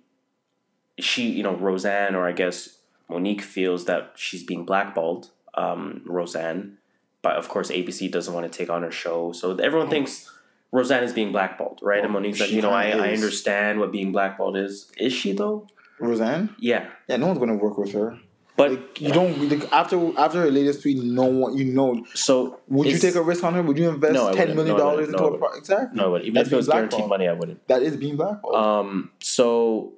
she 1.00 1.30
you 1.30 1.44
know 1.44 1.56
Roseanne 1.56 2.16
or 2.16 2.28
I 2.28 2.32
guess 2.32 2.78
Monique 3.10 3.42
feels 3.42 3.86
that 3.86 4.14
she's 4.16 4.44
being 4.44 4.66
blackballed. 4.66 5.30
Um, 5.56 6.02
Roseanne, 6.06 6.78
but 7.22 7.36
of 7.36 7.48
course 7.50 7.70
ABC 7.70 8.12
doesn't 8.12 8.34
want 8.34 8.52
to 8.52 8.58
take 8.58 8.70
on 8.72 8.82
her 8.82 8.92
show, 8.92 9.32
so 9.34 9.56
everyone 9.58 9.90
thinks 9.90 10.32
Roseanne 10.72 11.04
is 11.04 11.14
being 11.14 11.32
blackballed, 11.32 11.80
right? 11.84 12.04
and 12.04 12.12
Monique's 12.12 12.40
like, 12.40 12.50
you 12.52 12.62
know, 12.64 12.72
I, 12.72 12.90
I 12.90 13.10
understand 13.14 13.80
what 13.80 13.92
being 13.92 14.12
blackballed 14.12 14.58
is. 14.58 14.92
Is 14.98 15.14
she 15.14 15.34
though? 15.34 15.68
Roseanne. 16.00 16.56
Yeah, 16.60 16.90
Yeah, 17.08 17.18
no 17.18 17.28
one's 17.28 17.40
gonna 17.40 17.56
work 17.56 17.78
with 17.78 17.92
her. 17.94 18.18
but 18.58 18.72
Like, 18.72 19.02
you 19.02 19.12
don't 19.12 19.50
like, 19.50 19.72
after 19.72 19.98
after 20.20 20.42
her 20.42 20.52
latest 20.52 20.82
tweet. 20.82 20.98
No 21.04 21.24
one, 21.26 21.58
you 21.58 21.66
know. 21.66 22.06
so 22.14 22.60
Would 22.68 22.88
you 22.88 22.98
take 22.98 23.16
a 23.16 23.22
risk 23.22 23.44
on 23.44 23.54
her? 23.56 23.62
Would 23.64 23.78
you 23.78 23.90
invest 23.90 24.14
No, 24.14 24.28
I 24.30 24.34
ten 24.34 24.50
wouldn't. 24.56 24.68
No, 24.68 24.76
I 24.76 24.78
dollars 24.78 25.08
wouldn't. 25.08 25.10
into 25.16 25.22
No, 25.22 25.26
I 25.26 25.30
a 25.30 25.40
wouldn't. 25.40 25.58
exactly? 25.58 26.00
No, 26.02 26.12
but 26.12 26.22
even 26.24 26.34
That's 26.36 26.48
if 26.48 26.54
it 26.54 26.56
was 26.58 26.68
guaranteed 26.68 26.90
blackballed. 26.92 27.10
money, 27.10 27.28
I 27.28 27.34
wouldn't. 27.34 27.68
That 27.68 27.82
is 27.84 27.96
being 27.98 28.16
blackballed. 28.18 28.56
Um, 28.56 29.12
so 29.20 29.94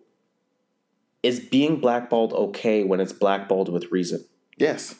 is 1.23 1.39
being 1.39 1.79
blackballed 1.79 2.33
okay 2.33 2.83
when 2.83 2.99
it's 2.99 3.13
blackballed 3.13 3.69
with 3.69 3.91
reason? 3.91 4.23
yes. 4.57 4.95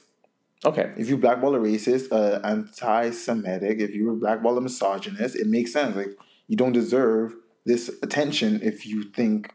Okay. 0.64 0.92
If 0.98 1.10
you 1.10 1.18
blackball 1.18 1.54
a 1.54 1.60
racist, 1.60 2.12
uh, 2.12 2.40
anti-Semitic, 2.44 3.80
if 3.80 3.94
you 3.94 4.18
blackball 4.20 4.58
a 4.58 4.62
misogynist, 4.62 5.36
it 5.36 5.46
makes 5.46 5.72
sense. 5.72 5.96
Like 5.96 6.18
you 6.48 6.58
don't 6.58 6.72
deserve 6.72 7.36
this 7.66 7.90
attention 8.02 8.62
if 8.64 8.86
you 8.88 9.04
think 9.04 9.54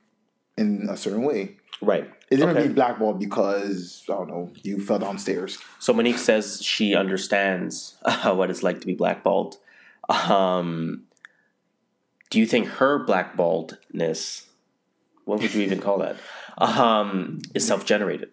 in 0.60 0.88
a 0.88 0.96
certain 0.96 1.22
way. 1.22 1.56
Right. 1.82 2.08
It's 2.30 2.40
Okay. 2.42 2.46
never 2.52 2.60
being 2.60 2.74
blackballed 2.74 3.18
because 3.18 4.04
I 4.08 4.12
don't 4.12 4.28
know 4.28 4.50
you 4.62 4.78
fell 4.80 4.98
downstairs. 4.98 5.58
So 5.78 5.92
Monique 5.92 6.18
says 6.18 6.62
she 6.62 6.94
understands 6.94 7.96
uh, 8.04 8.34
what 8.38 8.50
it's 8.50 8.62
like 8.62 8.80
to 8.80 8.86
be 8.86 8.94
blackballed. 8.94 9.56
Um, 10.08 11.04
do 12.30 12.38
you 12.38 12.46
think 12.46 12.66
her 12.68 13.04
blackballedness, 13.04 14.44
what 15.24 15.40
would 15.40 15.54
you 15.54 15.62
even 15.62 15.80
call 15.80 15.98
that, 15.98 16.16
um, 16.58 17.40
is 17.54 17.66
self-generated? 17.66 18.30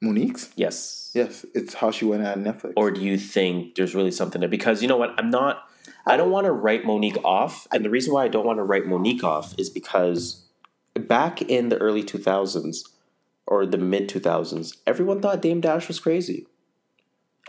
Monique's, 0.00 0.50
Yes. 0.56 1.10
yes, 1.14 1.44
it's 1.54 1.74
how 1.74 1.90
she 1.90 2.04
went 2.04 2.22
at 2.22 2.38
Netflix. 2.38 2.72
Or 2.76 2.90
do 2.90 3.00
you 3.00 3.18
think 3.18 3.74
there's 3.76 3.94
really 3.94 4.10
something 4.10 4.40
there? 4.40 4.48
Because 4.48 4.82
you 4.82 4.88
know 4.88 4.96
what, 4.96 5.14
I'm 5.18 5.30
not. 5.30 5.62
I 6.06 6.16
don't 6.16 6.30
want 6.30 6.44
to 6.46 6.52
write 6.52 6.84
Monique 6.84 7.16
off, 7.24 7.66
and 7.72 7.84
the 7.84 7.90
reason 7.90 8.12
why 8.12 8.24
I 8.24 8.28
don't 8.28 8.46
want 8.46 8.58
to 8.58 8.62
write 8.62 8.86
Monique 8.86 9.24
off 9.24 9.54
is 9.58 9.68
because 9.70 10.42
back 10.98 11.42
in 11.42 11.68
the 11.68 11.78
early 11.78 12.02
2000s 12.02 12.88
or 13.46 13.66
the 13.66 13.78
mid 13.78 14.08
2000s, 14.08 14.76
everyone 14.86 15.20
thought 15.20 15.42
Dame 15.42 15.60
Dash 15.60 15.88
was 15.88 16.00
crazy. 16.00 16.46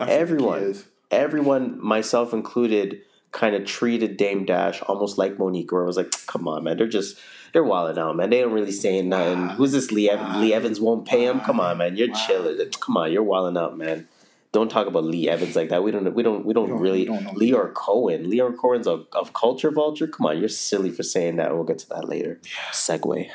I 0.00 0.08
everyone. 0.10 0.76
everyone, 1.10 1.84
myself 1.84 2.32
included, 2.32 3.00
kind 3.32 3.54
of 3.54 3.64
treated 3.64 4.16
Dame 4.16 4.44
Dash 4.44 4.80
almost 4.82 5.18
like 5.18 5.38
Monique, 5.38 5.72
where 5.72 5.82
it 5.82 5.86
was 5.86 5.96
like, 5.96 6.12
come 6.26 6.46
on, 6.46 6.64
man, 6.64 6.76
they're 6.76 6.86
just 6.86 7.18
they're 7.52 7.64
wilding 7.64 7.98
out, 7.98 8.16
man. 8.16 8.30
They 8.30 8.40
don't 8.40 8.52
really 8.52 8.72
say 8.72 9.00
nothing. 9.02 9.48
Who's 9.50 9.72
this 9.72 9.90
Lee 9.90 10.10
Evans? 10.10 10.36
Lee 10.36 10.52
Evans 10.52 10.80
won't 10.80 11.06
pay 11.06 11.24
him. 11.24 11.40
Come 11.40 11.60
on, 11.60 11.78
man, 11.78 11.96
you're 11.96 12.14
chilling. 12.14 12.58
Come 12.80 12.96
on, 12.96 13.10
you're 13.12 13.22
wilding 13.22 13.60
out, 13.60 13.76
man. 13.76 14.06
Don't 14.50 14.70
talk 14.70 14.86
about 14.86 15.04
Lee 15.04 15.28
Evans 15.28 15.54
like 15.56 15.68
that. 15.68 15.82
We 15.82 15.90
don't. 15.90 16.14
We 16.14 16.22
don't. 16.22 16.44
We 16.46 16.54
don't, 16.54 16.70
don't- 16.70 16.80
really. 16.80 17.00
we 17.00 17.04
don't 17.06 17.24
know. 17.24 17.32
Lyor 17.32 17.72
Cohen. 17.74 18.30
Lyor 18.30 18.56
Cohen's 18.56 18.86
a 18.86 19.04
of 19.12 19.32
culture 19.34 19.70
vulture. 19.70 20.06
Come 20.06 20.24
on, 20.26 20.38
you're 20.38 20.48
silly 20.48 20.90
for 20.90 21.02
saying 21.02 21.36
that. 21.36 21.54
We'll 21.54 21.64
get 21.64 21.78
to 21.80 21.88
that 21.90 22.08
later. 22.08 22.40
Segue. 22.72 23.26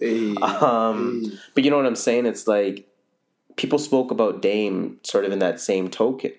Hey, 0.00 0.34
Um, 0.42 1.24
hey. 1.24 1.38
but 1.54 1.64
you 1.64 1.70
know 1.70 1.76
what 1.76 1.84
I'm 1.86 1.94
saying? 1.96 2.24
It's 2.26 2.46
like 2.46 2.88
people 3.56 3.78
spoke 3.78 4.10
about 4.10 4.40
Dame 4.42 4.98
sort 5.02 5.24
of 5.26 5.32
in 5.32 5.40
that 5.40 5.60
same 5.60 5.88
token 5.90 6.32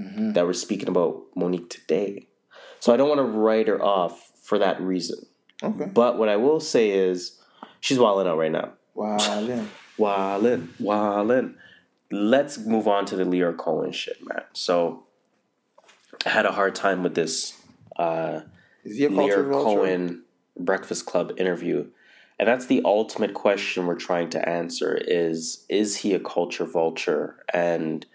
Mm-hmm. 0.00 0.32
that 0.32 0.44
we're 0.44 0.54
speaking 0.54 0.88
about 0.88 1.22
Monique 1.36 1.70
today. 1.70 2.26
So 2.80 2.92
I 2.92 2.96
don't 2.96 3.08
want 3.08 3.20
to 3.20 3.24
write 3.38 3.68
her 3.68 3.80
off 3.80 4.32
for 4.42 4.58
that 4.58 4.80
reason. 4.80 5.24
Okay. 5.62 5.84
But 5.86 6.18
what 6.18 6.28
I 6.28 6.34
will 6.34 6.58
say 6.58 6.90
is 6.90 7.40
she's 7.78 8.00
wilding 8.00 8.26
out 8.26 8.36
right 8.36 8.50
now. 8.50 8.72
Yeah. 8.96 9.64
Wildin', 9.98 10.66
wildin'. 10.80 11.54
Let's 12.14 12.58
move 12.58 12.86
on 12.86 13.06
to 13.06 13.16
the 13.16 13.24
Lyor 13.24 13.56
Cohen 13.56 13.90
shit, 13.90 14.18
man. 14.24 14.44
So 14.52 15.02
I 16.24 16.28
had 16.28 16.46
a 16.46 16.52
hard 16.52 16.76
time 16.76 17.02
with 17.02 17.16
this 17.16 17.60
uh, 17.96 18.42
Is 18.84 18.98
he 18.98 19.04
a 19.06 19.08
culture 19.08 19.44
Lyor? 19.44 19.50
Cohen 19.64 20.22
Breakfast 20.56 21.06
Club 21.06 21.32
interview. 21.38 21.88
And 22.38 22.48
that's 22.48 22.66
the 22.66 22.82
ultimate 22.84 23.34
question 23.34 23.86
we're 23.86 23.96
trying 23.96 24.30
to 24.30 24.48
answer 24.48 24.96
is 24.96 25.66
is 25.68 25.96
he 25.96 26.14
a 26.14 26.20
culture 26.20 26.64
vulture 26.64 27.42
and 27.52 28.06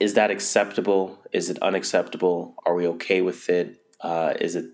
is 0.00 0.14
that 0.14 0.30
acceptable? 0.30 1.18
Is 1.30 1.50
it 1.50 1.58
unacceptable? 1.60 2.54
Are 2.64 2.74
we 2.74 2.86
okay 2.86 3.20
with 3.20 3.50
it? 3.50 3.82
Uh, 4.00 4.32
is 4.40 4.56
it 4.56 4.64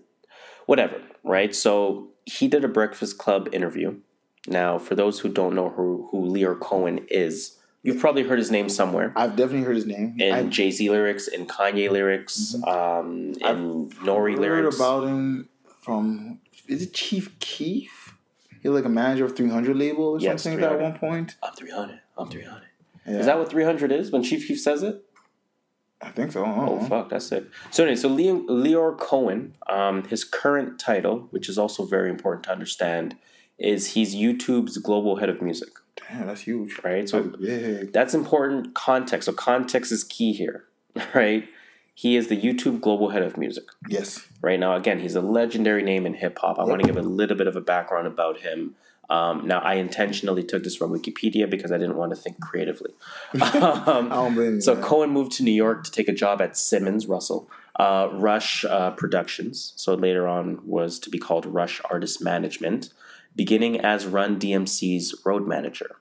whatever, 0.67 1.01
right? 1.23 1.53
So 1.53 2.09
he 2.25 2.47
did 2.47 2.63
a 2.63 2.69
Breakfast 2.69 3.17
Club 3.17 3.49
interview. 3.51 3.99
Now, 4.47 4.77
for 4.79 4.95
those 4.95 5.19
who 5.19 5.29
don't 5.29 5.55
know 5.55 5.69
who, 5.69 6.07
who 6.11 6.29
Lyor 6.29 6.57
Cohen 6.59 7.05
is, 7.09 7.57
you've 7.85 7.99
probably 7.99 8.23
heard 8.23 8.39
his 8.39 8.51
name 8.51 8.67
somewhere 8.69 9.13
I've 9.15 9.35
definitely 9.35 9.63
heard 9.65 9.75
his 9.75 9.85
name. 9.85 10.19
in 10.19 10.51
Jay 10.51 10.71
Z 10.71 10.89
lyrics, 10.89 11.27
in 11.27 11.45
Kanye 11.45 11.89
lyrics, 11.89 12.55
um, 12.65 13.33
in 13.41 13.89
Nori 14.03 14.35
lyrics. 14.37 14.39
I 14.39 14.45
heard 14.47 14.59
lyrics. 14.61 14.75
about 14.75 15.03
him 15.07 15.49
from 15.81 16.39
is 16.67 16.81
it 16.81 16.93
Chief 16.93 17.37
Keef? 17.39 18.15
He 18.61 18.67
was 18.69 18.75
like 18.75 18.85
a 18.85 18.89
manager 18.89 19.25
of 19.25 19.35
300 19.35 19.75
label 19.75 20.05
or 20.05 20.19
Yes, 20.19 20.41
something 20.43 20.59
like 20.59 20.69
that 20.71 20.75
at 20.79 20.81
one 20.81 20.97
point. 20.99 21.35
I'm 21.43 21.53
300. 21.53 21.99
I'm 22.17 22.27
300. 22.27 22.61
Yeah, 23.05 23.13
Is 23.19 23.25
that 23.27 23.37
what 23.37 23.49
300 23.51 23.91
is 23.91 24.11
when 24.11 24.23
Chief 24.23 24.47
Keef 24.47 24.59
says 24.59 24.81
it? 24.81 25.03
I 26.01 26.09
think 26.09 26.31
so. 26.31 26.43
I 26.43 26.49
Oh, 26.49 26.75
know. 26.77 26.79
fuck, 26.87 27.09
that's 27.09 27.27
sick. 27.27 27.45
So, 27.71 27.83
anyway, 27.83 27.95
so 27.95 28.09
Leo, 28.09 28.39
Lyor 28.47 28.97
Cohen, 28.97 29.53
um, 29.69 30.03
his 30.05 30.23
current 30.23 30.79
title, 30.79 31.27
which 31.31 31.47
is 31.47 31.57
also 31.59 31.85
very 31.85 32.09
important 32.09 32.43
to 32.45 32.51
understand, 32.51 33.15
is 33.59 33.93
he's 33.93 34.15
YouTube's 34.15 34.77
global 34.79 35.17
head 35.17 35.29
of 35.29 35.41
music, 35.41 35.69
Damn, 36.09 36.27
that's 36.27 36.41
huge. 36.41 36.79
right? 36.83 37.07
So, 37.07 37.23
That's 37.23 37.91
that's 37.91 38.13
important 38.13 38.73
context. 38.75 39.25
So, 39.25 39.33
context 39.33 39.91
is 39.91 40.03
key 40.03 40.33
here, 40.33 40.65
right? 41.13 41.47
He 41.93 42.17
is 42.17 42.27
the 42.27 42.39
YouTube 42.39 42.81
global 42.81 43.09
head 43.09 43.23
of 43.23 43.37
music. 43.37 43.63
Yes. 43.87 44.27
right 44.41 44.59
now. 44.59 44.75
Again, 44.75 44.99
he's 44.99 45.15
a 45.15 45.21
legendary 45.21 45.81
name 45.81 46.05
in 46.05 46.13
hip 46.13 46.37
hop. 46.39 46.59
I 46.59 46.63
want 46.63 46.81
to 46.81 46.87
give 46.87 46.97
a 46.97 47.01
little 47.01 47.37
bit 47.37 47.47
of 47.47 47.55
a 47.55 47.61
background 47.61 48.05
about 48.05 48.39
him. 48.39 48.75
Um, 49.09 49.47
now, 49.47 49.59
I 49.59 49.75
intentionally 49.75 50.43
took 50.43 50.63
this 50.63 50.75
from 50.75 50.91
Wikipedia 50.91 51.49
because 51.49 51.71
I 51.71 51.77
didn't 51.77 51.95
want 51.95 52.11
to 52.11 52.15
think 52.15 52.41
creatively. 52.41 52.91
um, 53.33 53.41
I 53.43 54.15
don't 54.15 54.33
blame 54.33 54.61
so 54.61 54.73
man. 54.73 54.83
Cohen 54.83 55.09
moved 55.11 55.33
to 55.33 55.43
New 55.43 55.51
York 55.51 55.83
to 55.85 55.91
take 55.91 56.09
a 56.09 56.13
job 56.13 56.41
at 56.41 56.57
Simmons 56.57 57.07
Russell 57.07 57.49
uh, 57.79 58.09
Rush 58.13 58.65
uh, 58.65 58.91
Productions. 58.91 59.73
So 59.75 59.93
later 59.93 60.27
on 60.27 60.59
was 60.65 60.99
to 60.99 61.09
be 61.09 61.17
called 61.17 61.45
Rush 61.45 61.81
Artist 61.89 62.21
Management, 62.21 62.89
beginning 63.35 63.79
as 63.79 64.05
Run 64.05 64.39
DMC's 64.39 65.21
road 65.25 65.47
manager. 65.47 65.97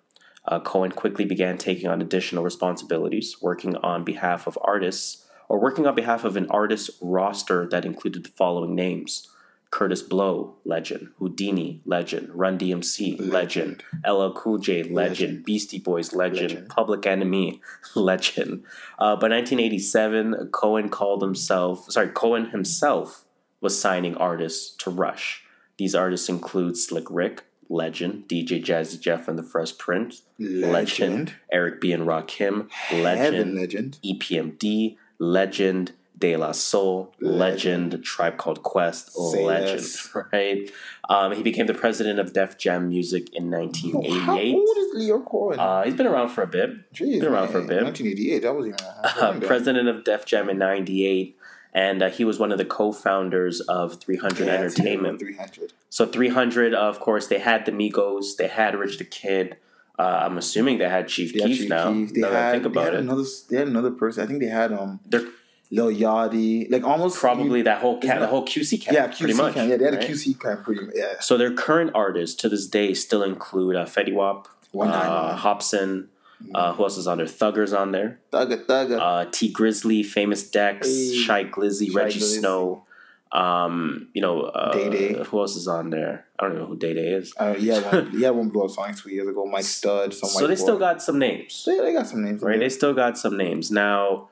Uh, 0.46 0.60
Cohen 0.60 0.92
quickly 0.92 1.24
began 1.24 1.56
taking 1.56 1.88
on 1.88 2.02
additional 2.02 2.44
responsibilities, 2.44 3.36
working 3.40 3.76
on 3.76 4.04
behalf 4.04 4.46
of 4.46 4.58
artists 4.62 5.26
or 5.48 5.58
working 5.58 5.86
on 5.86 5.94
behalf 5.94 6.24
of 6.24 6.36
an 6.36 6.46
artist 6.50 6.90
roster 7.00 7.66
that 7.68 7.84
included 7.84 8.24
the 8.24 8.30
following 8.30 8.74
names. 8.74 9.28
Kurtis 9.74 10.08
Blow, 10.08 10.54
legend. 10.64 11.08
Whodini, 11.20 11.80
legend. 11.84 12.30
Run 12.32 12.58
DMC, 12.58 13.18
legend. 13.32 13.82
LL 14.06 14.30
Cool 14.32 14.58
J, 14.58 14.84
legend. 14.84 15.44
Beastie 15.44 15.80
Boys, 15.80 16.12
legend. 16.12 16.50
Legend. 16.50 16.68
Public 16.68 17.06
Enemy, 17.06 17.60
legend. 17.96 18.62
Uh, 19.00 19.16
by 19.16 19.28
1987, 19.28 20.50
Cohen 20.52 20.90
called 20.90 21.22
himself, 21.22 21.90
sorry, 21.90 22.08
Cohen 22.10 22.50
himself 22.50 23.24
was 23.60 23.80
signing 23.80 24.14
artists 24.16 24.76
to 24.76 24.90
Rush. 24.90 25.43
These 25.78 25.94
artists 25.94 26.28
include 26.28 26.76
Slick 26.76 27.06
Rick, 27.10 27.44
legend. 27.68 28.28
DJ 28.28 28.62
Jazzy 28.64 29.00
Jeff 29.00 29.26
and 29.28 29.38
the 29.38 29.42
Fresh 29.42 29.78
Prince, 29.78 30.22
Legend. 30.38 31.34
Eric 31.50 31.80
B 31.80 31.92
and 31.92 32.04
Rakim, 32.06 32.68
legend. 32.92 33.54
legend. 33.56 33.98
EPMD, 34.04 34.96
legend. 35.18 35.92
De 36.16 36.36
La 36.36 36.52
Soul, 36.52 37.12
legend. 37.20 38.02
Tribe 38.04 38.36
Called 38.36 38.62
Quest, 38.62 39.12
Say 39.12 39.44
legend. 39.44 39.80
less. 39.80 40.14
Right? 40.32 40.70
Um, 41.10 41.32
he 41.32 41.42
became 41.42 41.66
the 41.66 41.74
president 41.74 42.20
of 42.20 42.32
Def 42.32 42.56
Jam 42.56 42.88
Music 42.88 43.34
in 43.34 43.50
1988. 43.50 44.20
How 44.20 44.32
1988. 44.36 44.54
old 44.54 44.76
is 44.78 44.94
Leo 44.94 45.20
Cohen? 45.22 45.58
Uh, 45.58 45.82
he's 45.82 45.94
been 45.94 46.06
around 46.06 46.28
for 46.28 46.42
a 46.42 46.46
bit. 46.46 46.92
Jeez, 46.94 47.20
been 47.20 47.32
around 47.32 47.48
for 47.48 47.58
a 47.58 47.66
bit. 47.66 47.82
1988. 47.82 48.38
That 48.42 48.54
was 48.54 48.66
even. 48.68 48.78
uh, 49.02 49.40
president 49.46 49.88
of 49.88 50.04
Def 50.04 50.24
Jam 50.24 50.48
in 50.48 50.56
'98, 50.56 51.36
and 51.74 52.02
uh, 52.02 52.10
he 52.10 52.24
was 52.24 52.38
one 52.38 52.52
of 52.52 52.58
the 52.58 52.64
co-founders 52.64 53.60
of 53.62 54.00
300 54.00 54.48
Entertainment. 54.48 55.18
300. 55.18 55.72
So 55.90 56.06
300, 56.06 56.72
of 56.72 57.00
course, 57.00 57.26
they 57.26 57.40
had 57.40 57.66
the 57.66 57.72
Migos, 57.72 58.36
they 58.36 58.48
had 58.48 58.74
Rich 58.76 58.98
the 58.98 59.04
Kid. 59.04 59.56
Uh, 59.98 60.22
I'm 60.22 60.38
assuming 60.38 60.78
they 60.78 60.88
had 60.88 61.08
Chief 61.08 61.32
They 61.32 61.40
Keef 61.40 61.58
Chief 61.58 61.68
now. 61.68 61.92
Keef. 61.92 62.14
They 62.14 62.20
now 62.20 62.30
that 62.30 62.36
I 62.36 62.46
had, 62.46 62.62
think 62.62 62.74
they 62.74 62.80
had 62.80 62.94
it, 62.94 63.00
another. 63.00 63.24
They 63.48 63.56
had 63.58 63.68
another 63.68 63.90
person. 63.92 64.24
I 64.24 64.26
think 64.26 64.40
they 64.40 64.48
had 64.48 64.72
um 64.72 64.98
they're 65.06 65.24
Lil 65.70 65.90
Yachty, 65.90 66.70
like 66.70 66.84
almost 66.84 67.18
probably 67.18 67.62
that 67.62 67.80
whole 67.80 68.00
cat, 68.00 68.20
the 68.20 68.26
whole 68.26 68.44
QC 68.44 68.80
camp, 68.80 68.94
yeah 68.96 69.08
QC 69.08 69.18
pretty 69.18 69.34
much. 69.34 69.54
camp. 69.54 69.70
Yeah, 69.70 69.76
they 69.76 69.84
had 69.84 69.94
right? 69.94 70.04
a 70.04 70.12
QC 70.12 70.40
camp 70.40 70.64
pretty 70.64 70.84
much. 70.84 70.94
Yeah. 70.96 71.20
So 71.20 71.36
their 71.36 71.52
current 71.52 71.92
artists 71.94 72.36
to 72.42 72.48
this 72.48 72.66
day 72.66 72.92
still 72.94 73.22
include 73.22 73.76
uh, 73.76 73.84
Fetty 73.84 74.12
Wap, 74.12 74.48
uh, 74.78 75.36
Hobson. 75.36 76.08
Uh, 76.54 76.72
who 76.74 76.82
else 76.82 76.96
is 76.96 77.06
on 77.06 77.18
there? 77.18 77.26
Thugger's 77.26 77.72
on 77.72 77.92
there. 77.92 78.20
Thugga 78.32 78.66
Thugga. 78.66 78.98
uh, 79.00 79.30
Tee 79.30 79.52
Grizzley, 79.52 80.04
Famous 80.04 80.48
Dex, 80.48 80.86
Hey. 80.88 81.16
Shy 81.16 81.44
Glizzy, 81.44 81.90
Shy 81.92 82.00
Rejjie 82.00 82.16
Glizzy. 82.18 82.38
Snow. 82.40 82.84
Um, 83.32 84.08
you 84.14 84.20
know, 84.22 84.42
uh, 84.42 84.72
Day 84.72 84.90
Day. 84.90 85.24
Who 85.24 85.40
else 85.40 85.56
is 85.56 85.66
on 85.66 85.90
there? 85.90 86.24
I 86.38 86.42
don't 86.44 86.52
even 86.52 86.62
know 86.62 86.68
who 86.68 86.76
Day 86.76 86.94
Day 86.94 87.08
is. 87.14 87.34
Uh, 87.36 87.54
he 87.54 87.66
had 87.68 87.84
one. 87.84 88.10
He 88.12 88.22
had 88.22 88.30
one 88.30 88.48
blow 88.50 88.64
up 88.66 88.70
song 88.70 88.94
two 88.94 89.10
years 89.10 89.26
ago. 89.26 89.44
Mike 89.44 89.64
Stud. 89.64 90.14
Some 90.14 90.30
So 90.30 90.46
they 90.46 90.54
boy. 90.54 90.60
still 90.60 90.78
got 90.78 91.02
some 91.02 91.18
names, 91.18 91.64
They, 91.66 91.78
they 91.80 91.92
got 91.92 92.06
some 92.06 92.22
names. 92.24 92.42
right? 92.42 92.58
They 92.60 92.68
still 92.68 92.92
got 92.94 93.18
some 93.18 93.36
names. 93.36 93.72
Now, 93.72 94.28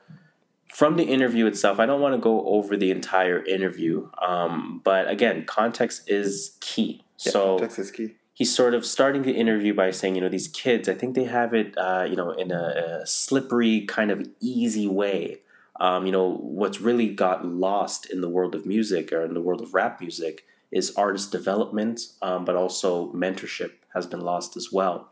from 0.73 0.95
the 0.95 1.03
interview 1.03 1.47
itself, 1.47 1.79
I 1.79 1.85
don't 1.85 1.99
want 1.99 2.15
to 2.15 2.19
go 2.21 2.45
over 2.47 2.77
the 2.77 2.91
entire 2.91 3.43
interview, 3.43 4.09
um, 4.21 4.79
but 4.85 5.09
again, 5.09 5.43
context 5.45 6.09
is 6.09 6.57
key. 6.61 7.03
Yeah, 7.19 7.31
so 7.33 7.45
context 7.57 7.79
is 7.79 7.91
key. 7.91 8.15
He's 8.33 8.53
sort 8.53 8.73
of 8.73 8.85
starting 8.85 9.21
the 9.21 9.33
interview 9.33 9.73
by 9.73 9.91
saying, 9.91 10.15
you 10.15 10.21
know, 10.21 10.29
these 10.29 10.47
kids, 10.47 10.89
I 10.89 10.93
think 10.95 11.15
they 11.15 11.25
have 11.25 11.53
it, 11.53 11.77
uh, 11.77 12.05
you 12.09 12.15
know, 12.15 12.31
in 12.31 12.51
a, 12.51 13.01
a 13.01 13.07
slippery 13.07 13.81
kind 13.81 14.11
of 14.11 14.27
easy 14.39 14.87
way. 14.87 15.39
Um, 15.79 16.05
you 16.05 16.11
know, 16.11 16.35
what's 16.35 16.81
really 16.81 17.09
got 17.09 17.45
lost 17.45 18.09
in 18.09 18.21
the 18.21 18.29
world 18.29 18.55
of 18.55 18.65
music 18.65 19.11
or 19.11 19.23
in 19.23 19.33
the 19.33 19.41
world 19.41 19.61
of 19.61 19.73
rap 19.73 19.99
music 19.99 20.45
is 20.71 20.93
artist 20.95 21.31
development, 21.31 22.01
um, 22.21 22.45
but 22.45 22.55
also 22.55 23.11
mentorship 23.13 23.71
has 23.93 24.05
been 24.05 24.21
lost 24.21 24.57
as 24.57 24.71
well. 24.71 25.09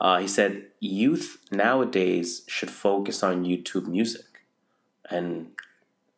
Uh, 0.00 0.18
he 0.20 0.28
said, 0.28 0.66
youth 0.80 1.38
nowadays 1.50 2.42
should 2.46 2.70
focus 2.70 3.22
on 3.22 3.44
YouTube 3.44 3.86
music. 3.86 4.24
And 5.10 5.48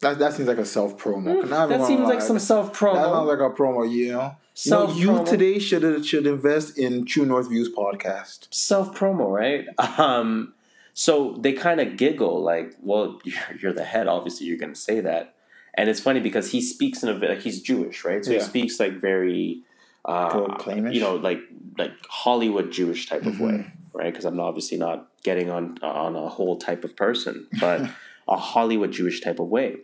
That, 0.01 0.18
that 0.18 0.32
seems 0.35 0.48
like 0.48 0.59
a 0.59 0.64
self 0.64 0.98
promo. 0.98 1.48
that 1.48 1.86
seems 1.86 2.01
like 2.09 2.20
some 2.20 2.39
self 2.39 2.77
promo. 2.77 2.94
That 2.94 3.05
sounds 3.05 3.28
like 3.28 3.39
a 3.39 3.55
promo, 3.55 3.90
you 3.90 4.12
know. 4.12 4.36
So 4.55 4.90
you 4.93 5.06
know, 5.06 5.24
today 5.24 5.59
should 5.59 6.05
should 6.05 6.27
invest 6.27 6.77
in 6.78 7.05
True 7.06 7.24
North 7.24 7.48
Views 7.48 7.70
podcast. 7.74 8.52
self 8.52 8.94
promo, 8.94 9.31
right? 9.31 9.66
Um, 9.98 10.55
so 10.93 11.36
they 11.40 11.52
kind 11.52 11.81
of 11.81 11.97
giggle, 11.97 12.43
like, 12.43 12.74
"Well, 12.82 13.20
you're, 13.24 13.39
you're 13.60 13.72
the 13.72 13.85
head. 13.85 14.06
Obviously, 14.09 14.47
you're 14.47 14.59
going 14.59 14.74
to 14.74 14.81
say 14.81 15.01
that." 15.01 15.35
And 15.74 15.89
it's 15.89 16.01
funny 16.01 16.20
because 16.20 16.51
he 16.51 16.60
speaks 16.60 17.02
in 17.02 17.09
a 17.09 17.12
like 17.12 17.40
he's 17.40 17.62
Jewish, 17.62 18.05
right? 18.05 18.24
So 18.24 18.32
he 18.32 18.40
speaks 18.40 18.81
like 18.81 19.01
very, 19.01 19.62
uh, 20.05 20.56
you 20.90 21.01
know, 21.01 21.14
like 21.14 21.39
like 21.78 21.93
Hollywood 22.09 22.70
Jewish 22.72 23.09
type 23.09 23.24
of 23.24 23.40
way, 23.40 23.52
Mm-hmm. 23.52 23.98
right? 23.98 24.12
Because 24.12 24.24
I'm 24.24 24.40
obviously 24.40 24.78
not 24.78 25.06
getting 25.22 25.48
on 25.48 25.78
on 25.82 26.16
a 26.16 26.28
whole 26.28 26.56
type 26.59 26.82
of 26.85 26.97
person, 26.97 27.47
but 27.60 27.89
a 28.28 28.36
Hollywood 28.36 28.90
Jewish 28.90 29.20
type 29.20 29.39
of 29.39 29.47
way. 29.47 29.77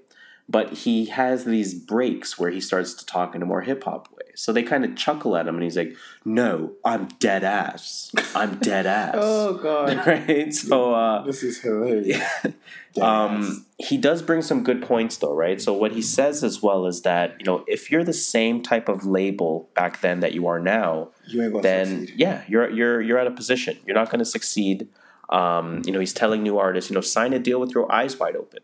But 0.48 0.72
he 0.72 1.06
has 1.06 1.44
these 1.44 1.74
breaks 1.74 2.38
where 2.38 2.50
he 2.50 2.60
starts 2.60 2.94
to 2.94 3.04
talk 3.06 3.34
in 3.34 3.42
a 3.42 3.46
more 3.46 3.62
hip 3.62 3.82
hop 3.82 4.08
way. 4.12 4.30
So 4.36 4.52
they 4.52 4.62
kind 4.62 4.84
of 4.84 4.94
chuckle 4.94 5.36
at 5.36 5.48
him, 5.48 5.54
and 5.56 5.64
he's 5.64 5.76
like, 5.76 5.96
"No, 6.24 6.72
I'm 6.84 7.08
dead 7.18 7.42
ass. 7.42 8.12
I'm 8.34 8.56
dead 8.58 8.86
ass." 9.00 9.14
Oh 9.18 9.54
god, 9.54 10.06
right? 10.06 10.54
So 10.54 10.94
uh, 10.94 11.24
this 11.24 11.42
is 11.42 11.60
hilarious. 11.60 12.22
um, 13.02 13.66
he 13.78 13.96
does 13.96 14.22
bring 14.22 14.40
some 14.40 14.62
good 14.62 14.82
points, 14.82 15.16
though, 15.16 15.34
right? 15.34 15.60
So 15.60 15.72
what 15.72 15.92
he 15.92 16.02
says 16.02 16.44
as 16.44 16.62
well 16.62 16.86
is 16.86 17.02
that 17.02 17.36
you 17.40 17.44
know 17.44 17.64
if 17.66 17.90
you're 17.90 18.04
the 18.04 18.12
same 18.12 18.62
type 18.62 18.88
of 18.88 19.04
label 19.04 19.68
back 19.74 20.00
then 20.00 20.20
that 20.20 20.32
you 20.32 20.46
are 20.46 20.60
now, 20.60 21.08
you 21.26 21.42
ain't 21.42 21.52
gonna 21.52 21.62
then 21.62 22.00
succeed. 22.00 22.20
yeah, 22.20 22.44
you're 22.46 22.70
you're 22.70 23.02
you're 23.02 23.18
at 23.18 23.26
a 23.26 23.32
position. 23.32 23.78
You're 23.84 23.96
not 23.96 24.10
going 24.10 24.20
to 24.20 24.24
succeed. 24.24 24.88
Um, 25.28 25.82
you 25.84 25.90
know, 25.92 25.98
he's 25.98 26.14
telling 26.14 26.44
new 26.44 26.56
artists, 26.56 26.88
you 26.88 26.94
know, 26.94 27.00
sign 27.00 27.32
a 27.32 27.40
deal 27.40 27.58
with 27.58 27.72
your 27.74 27.90
eyes 27.90 28.16
wide 28.16 28.36
open. 28.36 28.60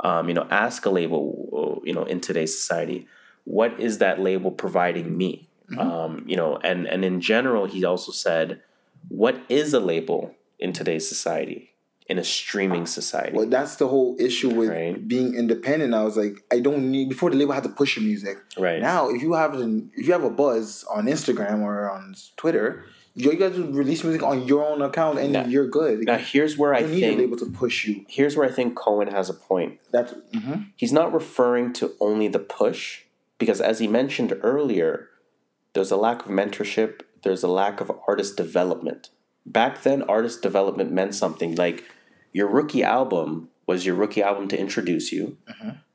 Um, 0.00 0.28
you 0.28 0.34
know, 0.34 0.46
ask 0.50 0.84
a 0.86 0.90
label, 0.90 1.80
you 1.84 1.94
know, 1.94 2.04
in 2.04 2.20
today's 2.20 2.54
society, 2.58 3.06
what 3.44 3.78
is 3.78 3.98
that 3.98 4.20
label 4.20 4.50
providing 4.50 5.16
me? 5.16 5.48
Mm-hmm. 5.70 5.80
Um, 5.80 6.24
you 6.26 6.36
know, 6.36 6.58
and 6.58 6.86
and 6.86 7.04
in 7.04 7.20
general, 7.20 7.66
he 7.66 7.84
also 7.84 8.12
said, 8.12 8.60
what 9.08 9.36
is 9.48 9.72
a 9.72 9.80
label 9.80 10.34
in 10.58 10.72
today's 10.72 11.08
society, 11.08 11.70
in 12.08 12.18
a 12.18 12.24
streaming 12.24 12.86
society? 12.86 13.36
Well, 13.36 13.46
that's 13.46 13.76
the 13.76 13.86
whole 13.88 14.16
issue 14.18 14.50
with 14.50 14.68
Right. 14.70 15.06
being 15.08 15.34
independent. 15.34 15.94
I 15.94 16.02
was 16.04 16.16
like, 16.16 16.42
I 16.52 16.60
don't 16.60 16.90
need 16.90 17.08
before 17.08 17.30
the 17.30 17.36
label 17.36 17.52
had 17.52 17.62
to 17.62 17.68
push 17.70 17.96
your 17.96 18.04
music. 18.04 18.36
Right. 18.58 18.80
now, 18.80 19.08
if 19.10 19.22
you 19.22 19.32
have 19.34 19.54
an 19.54 19.90
if 19.94 20.06
you 20.06 20.12
have 20.12 20.24
a 20.24 20.30
buzz 20.30 20.84
on 20.90 21.06
Instagram 21.06 21.60
or 21.62 21.90
on 21.90 22.14
Twitter, 22.36 22.84
you 23.14 23.34
guys 23.36 23.56
release 23.58 24.02
music 24.02 24.22
on 24.22 24.46
your 24.46 24.64
own 24.64 24.82
account 24.82 25.18
and 25.18 25.32
Now- 25.32 25.44
you're 25.46 25.68
good. 25.68 26.00
Now, 26.04 26.18
here's 26.18 26.58
where 26.58 26.74
I 26.74 26.80
don't 26.80 26.90
need 26.90 27.04
a 27.04 27.06
think 27.08 27.20
label 27.20 27.36
to 27.38 27.46
push 27.46 27.86
you. 27.86 28.04
here's 28.08 28.36
where 28.36 28.48
I 28.48 28.50
think 28.52 28.74
Cohen 28.74 29.08
has 29.08 29.30
a 29.30 29.34
point. 29.34 29.78
That's 29.92 30.14
mhm. 30.32 30.66
he's 30.76 30.92
not 30.92 31.12
referring 31.12 31.72
to 31.74 31.92
only 32.00 32.28
the 32.28 32.40
push 32.40 33.02
because 33.38 33.60
as 33.60 33.78
he 33.78 33.86
mentioned 33.88 34.36
earlier 34.42 35.08
there's 35.74 35.90
a 35.90 35.96
lack 35.96 36.24
of 36.24 36.30
mentorship 36.30 37.00
there's 37.22 37.42
a 37.42 37.48
lack 37.48 37.80
of 37.80 37.90
artist 38.08 38.36
development 38.36 39.10
back 39.46 39.82
then 39.82 40.02
artist 40.04 40.40
development 40.42 40.92
meant 40.92 41.14
something 41.14 41.54
like 41.56 41.84
your 42.32 42.46
rookie 42.48 42.82
album 42.84 43.48
was 43.66 43.84
your 43.86 43.94
rookie 43.96 44.22
album 44.22 44.46
to 44.48 44.58
introduce 44.58 45.10
you 45.12 45.36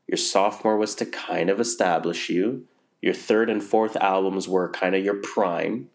your 0.07 0.17
sophomore 0.17 0.77
was 0.77 0.95
to 0.95 1.05
kind 1.05 1.49
of 1.49 1.59
establish 1.59 2.29
you 2.29 2.65
your 3.01 3.13
third 3.13 3.49
and 3.49 3.63
fourth 3.63 3.95
albums 3.97 4.47
were 4.47 4.69
kind 4.69 4.95
of 4.95 5.03
your 5.03 5.15
prime 5.15 5.89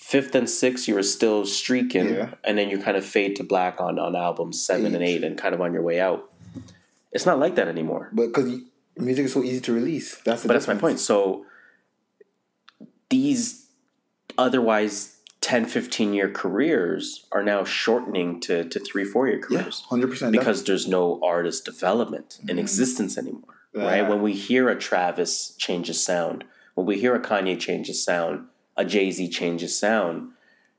fifth 0.00 0.34
and 0.34 0.48
sixth 0.48 0.88
you 0.88 0.94
were 0.94 1.02
still 1.02 1.44
streaking 1.46 2.14
Yeah. 2.14 2.34
and 2.42 2.56
then 2.58 2.70
you 2.70 2.78
kind 2.78 2.96
of 2.96 3.04
fade 3.04 3.36
to 3.36 3.44
black 3.44 3.80
on 3.80 3.98
on 3.98 4.16
albums 4.16 4.64
seven 4.64 4.94
and 4.94 5.04
Eight. 5.04 5.16
eight 5.16 5.24
and 5.24 5.38
kind 5.38 5.54
of 5.54 5.60
on 5.60 5.72
your 5.72 5.82
way 5.82 6.00
out 6.00 6.30
it's 7.12 7.26
not 7.26 7.38
like 7.38 7.54
that 7.56 7.68
anymore 7.68 8.08
but 8.12 8.28
because 8.28 8.60
music 8.96 9.24
is 9.26 9.32
so 9.32 9.42
easy 9.42 9.60
to 9.60 9.72
release. 9.72 10.16
That's 10.24 10.42
the 10.42 10.48
but 10.48 10.54
that's 10.54 10.66
my 10.68 10.74
point. 10.74 11.00
So 11.00 11.44
these 13.08 13.68
otherwise 14.38 15.16
10, 15.40 15.66
15 15.66 16.12
year 16.12 16.30
careers 16.30 17.26
are 17.32 17.42
now 17.42 17.64
shortening 17.64 18.40
to, 18.40 18.64
to 18.64 18.78
three, 18.80 19.04
four 19.04 19.26
year 19.28 19.40
Yeah, 19.50 19.62
careers 19.62 19.84
hundred 19.88 20.10
percent. 20.10 20.32
because 20.32 20.64
there's 20.64 20.86
no 20.86 21.20
artist 21.22 21.64
development 21.64 22.38
in 22.42 22.48
mm-hmm. 22.48 22.58
existence 22.58 23.16
anymore. 23.16 23.54
Right? 23.72 24.02
When 24.02 24.20
we 24.20 24.32
hear 24.32 24.68
a 24.68 24.76
Travis 24.76 25.54
change 25.56 25.86
his 25.86 26.02
sound, 26.02 26.44
when 26.74 26.86
we 26.86 27.00
hear 27.00 27.14
a 27.14 27.20
Kanye 27.20 27.58
change 27.58 27.86
his 27.86 28.04
sound, 28.04 28.46
a 28.80 28.84
Jay 28.84 29.08
Z 29.10 29.28
changes 29.40 29.72
sound, 29.84 30.32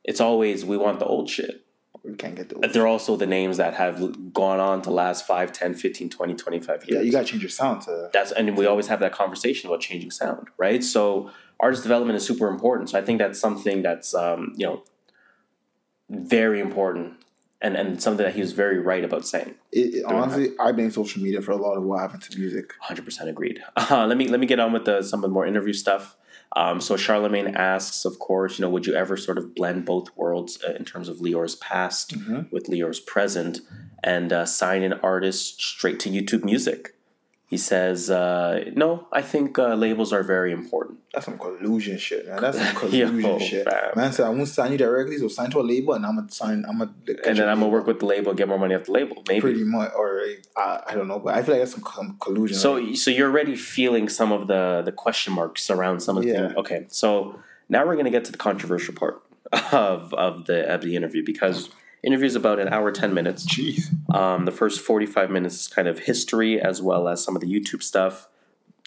it's 0.10 0.22
always 0.28 0.57
we 0.72 0.78
want 0.86 0.98
the 0.99 1.06
old 1.15 1.28
shit. 1.36 1.53
we 2.03 2.14
can't 2.22 2.36
get 2.40 2.49
But 2.49 2.61
those. 2.61 2.73
they're 2.73 2.88
also 2.95 3.11
the 3.15 3.28
names 3.40 3.56
that 3.61 3.73
have 3.84 3.95
gone 4.34 4.60
on 4.69 4.82
to 4.86 4.90
last 5.03 5.19
5, 5.28 5.52
10, 5.52 5.76
15, 5.76 6.10
20, 6.10 6.34
25 6.36 6.86
years 6.86 6.88
Yeah, 6.98 7.02
you 7.06 7.11
gotta 7.11 7.26
change 7.32 7.44
your 7.48 7.49
sound 7.61 7.78
to. 7.86 8.10
that's 8.15 8.32
and 8.38 8.57
we 8.60 8.65
always 8.65 8.88
have 8.91 8.99
that 9.06 9.14
conversation 9.22 9.64
about 9.69 9.82
changing 9.88 10.11
sound 10.22 10.44
right 10.65 10.84
so 10.84 11.30
artist 11.60 11.84
development 11.84 12.15
is 12.18 12.26
super 12.32 12.48
important 12.56 12.90
so 12.90 12.95
i 13.02 13.03
think 13.06 13.19
that's 13.23 13.40
something 13.40 13.78
that's 13.88 14.10
um, 14.26 14.41
you 14.60 14.65
know 14.68 14.78
very 16.10 16.60
important 16.60 17.14
and 17.61 17.76
and 17.78 18.02
something 18.02 18.26
that 18.26 18.34
he 18.34 18.41
was 18.41 18.53
very 18.64 18.80
right 18.80 19.03
about 19.10 19.23
saying 19.34 19.53
It, 19.72 19.88
it- 19.98 20.06
honestly, 20.06 20.48
I 20.60 20.72
blame 20.72 20.91
social 20.91 21.22
media 21.22 21.41
for 21.41 21.52
a 21.52 21.57
lot 21.65 21.76
of 21.78 21.84
what 21.84 21.99
happened 22.02 22.23
to 22.23 22.40
music. 22.40 22.73
100% 22.84 23.28
agreed 23.30 23.57
uh, 23.78 24.06
let 24.07 24.18
me 24.18 24.28
let 24.28 24.40
me 24.40 24.48
get 24.48 24.60
on 24.60 24.72
with 24.73 24.86
the, 24.86 25.02
some 25.03 25.19
of 25.23 25.30
the 25.30 25.34
more 25.38 25.45
interview 25.45 25.73
stuff 25.73 26.18
um, 26.56 26.82
so 26.82 26.95
charlamagne 26.95 27.53
asks 27.56 28.06
of 28.06 28.19
course 28.19 28.57
you 28.60 28.64
know 28.65 28.69
would 28.69 28.86
you 28.86 28.94
ever 28.94 29.15
sort 29.18 29.38
of 29.38 29.53
blend 29.56 29.86
both 29.86 30.15
worlds 30.15 30.60
uh, 30.68 30.73
in 30.73 30.86
terms 30.86 31.07
of 31.10 31.22
lyor's 31.22 31.56
past 31.56 32.14
with 32.52 32.68
lyor's 32.68 32.99
present 32.99 33.60
and 34.03 34.32
uh, 34.34 34.45
sign 34.45 34.84
an 34.84 34.94
artist 35.02 35.61
straight 35.61 35.99
to 35.99 36.10
youtube 36.10 36.44
music 36.44 36.95
he 37.52 37.57
says 37.57 38.10
uh, 38.10 38.53
no 38.84 38.90
i 39.11 39.22
think 39.32 39.60
uh, 39.60 39.73
labels 39.86 40.11
are 40.15 40.23
very 40.36 40.52
important 40.61 40.98
That's 41.14 41.26
some 41.30 41.38
collusion 41.45 41.98
shit, 42.07 42.22
man. 42.28 42.40
That's 42.44 42.57
some 42.57 42.68
Yo, 42.99 43.07
collusion 43.10 43.40
shit. 43.49 43.64
fam. 43.69 43.91
Man 43.99 44.11
said, 44.15 44.26
I 44.30 44.32
won't 44.36 44.48
sign 44.48 44.69
you 44.73 44.78
directly, 44.88 45.18
so 45.22 45.28
sign 45.28 45.49
to 45.53 45.60
a 45.64 45.65
label, 45.73 45.91
and 45.98 46.03
I'm 46.07 46.15
gonna 46.19 46.32
sign. 46.41 46.57
I'm 46.69 46.78
gonna. 46.80 46.94
and 47.28 47.36
then 47.38 47.48
I'm 47.52 47.60
gonna 47.61 47.76
work 47.78 47.86
with 47.91 47.99
the 48.02 48.07
label, 48.14 48.30
get 48.41 48.48
more 48.53 48.61
money 48.65 48.76
off 48.78 48.86
the 48.90 48.94
label, 48.99 49.18
maybe. 49.28 49.41
pretty 49.45 49.65
much, 49.76 49.91
or 50.02 50.10
uh, 50.64 50.78
I 50.90 50.91
don't 50.98 51.10
know, 51.11 51.19
but 51.26 51.32
I 51.38 51.40
feel 51.44 51.53
like 51.56 51.61
that's 51.64 51.76
some, 51.78 51.84
some 51.99 52.10
collusion. 52.26 52.56
So, 52.65 52.72
so 53.03 53.07
you're 53.15 53.30
already 53.34 53.56
feeling 53.76 54.06
some 54.19 54.32
of 54.38 54.41
the 54.52 54.64
the 54.88 54.94
question 55.06 55.32
marks 55.40 55.64
around 55.76 55.95
some 56.06 56.15
of 56.18 56.23
the 56.23 56.30
Yeah. 56.32 56.41
things. 56.48 56.57
Okay, 56.64 56.82
so 57.02 57.07
Now 57.73 57.82
we're 57.86 57.98
going 57.99 58.10
to 58.11 58.15
get 58.18 58.23
to 58.30 58.34
the 58.38 58.44
controversial 58.49 58.94
part 59.02 59.15
of 59.73 60.14
of 60.28 60.34
the 60.48 60.57
of 60.73 60.80
the 60.86 60.94
interview 60.99 61.23
because 61.34 61.57
interview 62.03 62.26
is 62.26 62.36
about 62.36 62.60
an 62.60 62.69
hour 62.69 62.91
ten 62.91 63.14
minutes. 63.14 63.45
Jeez. 63.45 63.90
Um, 64.14 64.45
the 64.45 64.52
first 64.52 64.82
forty 64.82 65.06
five 65.06 65.30
minutes 65.30 65.61
is 65.61 65.68
kind 65.68 65.88
of 65.88 65.99
history 65.99 66.60
as 66.61 66.82
well 66.82 67.07
as 67.07 67.23
some 67.23 67.36
of 67.36 67.41
the 67.41 67.48
YouTube 67.48 67.84
stuff, 67.84 68.28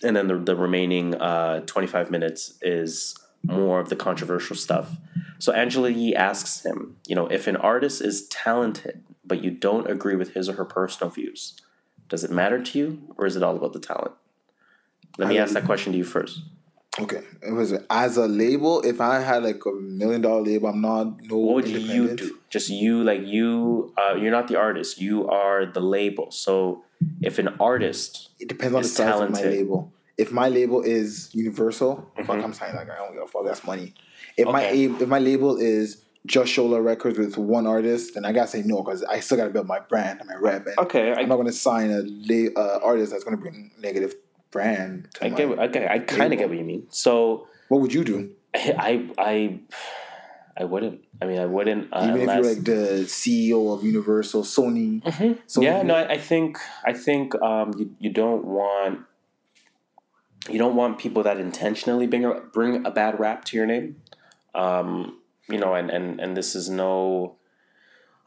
and 0.03 0.15
then 0.17 0.29
the 0.29 0.37
the 0.39 0.57
remaining 0.57 1.15
uh, 1.15 1.61
twenty 1.61 1.87
five 1.87 2.11
minutes 2.11 2.55
is 2.63 3.17
more 3.43 3.79
of 3.81 3.89
the 3.91 3.97
controversial 3.97 4.57
stuff. 4.57 4.97
So 5.39 5.53
Angela 5.53 5.91
Yee 5.91 6.15
asks 6.15 6.65
him, 6.65 6.97
you 7.07 7.15
know, 7.15 7.27
if 7.27 7.47
an 7.47 7.57
artist 7.57 8.01
is 8.01 8.27
talented 8.29 9.03
but 9.27 9.43
you 9.43 9.51
don't 9.51 9.91
agree 9.91 10.17
with 10.17 10.35
his 10.35 10.49
or 10.49 10.55
her 10.55 10.65
personal 10.65 11.11
views, 11.11 11.55
does 12.09 12.25
it 12.25 12.31
matter 12.31 12.63
to 12.63 12.79
you 12.79 13.15
or 13.17 13.27
is 13.27 13.37
it 13.37 13.43
all 13.43 13.57
about 13.57 13.73
the 13.73 13.81
talent? 13.81 14.13
Let 15.19 15.29
me 15.29 15.39
I- 15.39 15.43
ask 15.43 15.53
that 15.55 15.65
question 15.65 15.93
to 15.93 15.99
you 15.99 16.05
first. 16.05 16.41
Okay. 17.01 17.23
It 17.43 17.53
was 17.53 17.73
as 17.91 18.17
a 18.17 18.27
label. 18.29 18.81
If 18.83 19.01
I 19.01 19.19
had 19.21 19.43
like 19.43 19.61
a 19.67 19.73
million 19.73 20.21
dollar 20.23 20.43
label, 20.43 20.69
I'm 20.69 20.81
not 20.81 21.21
no. 21.23 21.37
What 21.39 21.55
would 21.57 21.69
you 21.69 22.15
do? 22.17 22.39
Just 22.51 22.71
you, 22.71 23.03
like 23.03 23.23
you, 23.27 23.93
uh, 23.99 24.15
you're 24.15 24.31
not 24.31 24.47
the 24.47 24.57
artist. 24.57 25.01
You 25.01 25.29
are 25.29 25.67
the 25.67 25.81
label. 25.81 26.31
So 26.31 26.85
if 27.21 27.39
an 27.41 27.49
artist, 27.59 28.31
It 28.39 28.49
depends 28.49 28.75
on 28.77 28.83
the 28.83 28.89
size 28.89 29.21
of 29.21 29.31
my 29.31 29.43
label. 29.43 29.93
If 30.17 30.31
my 30.31 30.49
label 30.49 30.83
is 30.83 31.31
Universal, 31.35 32.09
fuck, 32.25 32.37
I'm 32.43 32.53
signing 32.53 32.77
that 32.77 32.87
guy. 32.87 32.95
I 32.95 32.99
don't 32.99 33.15
give 33.15 33.23
a 33.25 33.27
fuck. 33.27 33.45
That's 33.45 33.65
money. 33.65 33.95
If 34.37 34.47
my 34.47 34.63
Mm-hmm. 34.63 34.73
Okay. 34.73 34.85
a- 35.01 35.03
if 35.03 35.09
my 35.09 35.19
label 35.19 35.57
is 35.57 36.05
just 36.27 36.51
Shola 36.57 36.83
Records 36.83 37.19
with 37.19 37.37
one 37.37 37.67
artist, 37.67 38.15
then 38.15 38.25
I 38.25 38.31
gotta 38.33 38.49
say 38.49 38.63
no 38.65 38.83
because 38.83 39.03
I 39.03 39.19
still 39.21 39.37
gotta 39.37 39.51
build 39.51 39.67
my 39.67 39.81
brand 39.81 40.21
and 40.21 40.29
my 40.29 40.37
rep. 40.37 40.67
And 40.67 40.79
Okay, 40.79 41.11
I- 41.13 41.17
I'm 41.17 41.29
not 41.29 41.37
gonna 41.37 41.53
sign 41.53 41.91
a 41.91 42.03
la- 42.07 42.53
uh, 42.63 42.79
artist 42.85 43.11
that's 43.11 43.25
gonna 43.25 43.37
bring 43.37 43.73
negative 43.81 44.15
brand. 44.55 45.09
I 45.21 45.31
get, 45.31 45.51
okay, 45.51 45.89
I 45.91 45.99
kind 45.99 46.33
of 46.33 46.39
get 46.39 46.49
what 46.49 46.57
you 46.57 46.65
mean. 46.65 46.87
So 46.89 47.49
What 47.69 47.81
would 47.81 47.93
you 47.93 48.05
do? 48.05 48.31
I, 48.55 49.11
I, 49.19 49.59
I 50.57 50.65
wouldn't. 50.65 51.05
I 51.21 51.27
mean, 51.27 51.41
I 51.41 51.47
wouldn't 51.47 51.93
uh, 51.93 52.05
Even 52.05 52.15
if 52.15 52.21
unless. 52.23 52.37
you're 52.37 52.55
like 52.55 52.65
the 52.65 53.05
CEO 53.07 53.77
of 53.77 53.83
Universal, 53.83 54.45
Sony. 54.45 55.03
Sony 55.03 55.65
yeah, 55.65 55.83
no, 55.83 55.97
I, 55.97 56.13
I 56.13 56.19
think 56.19 56.59
I 56.85 56.93
think 56.93 57.35
um, 57.43 57.75
you 57.77 57.97
you 57.99 58.11
don't 58.11 58.45
want 58.45 59.01
you 60.49 60.59
don't 60.59 60.77
want 60.77 60.99
people 60.99 61.25
that 61.25 61.39
intentionally 61.39 62.07
bring 62.07 62.25
a, 62.25 62.35
bring 62.35 62.87
a 62.87 62.93
bad 62.93 63.19
rap 63.19 63.45
to 63.47 63.57
your 63.57 63.67
name. 63.67 63.97
Um, 64.55 65.19
you 65.49 65.59
know, 65.59 65.75
and 65.75 65.91
and 65.91 66.21
and 66.21 66.37
this 66.37 66.55
is 66.55 66.71
no. 66.71 67.35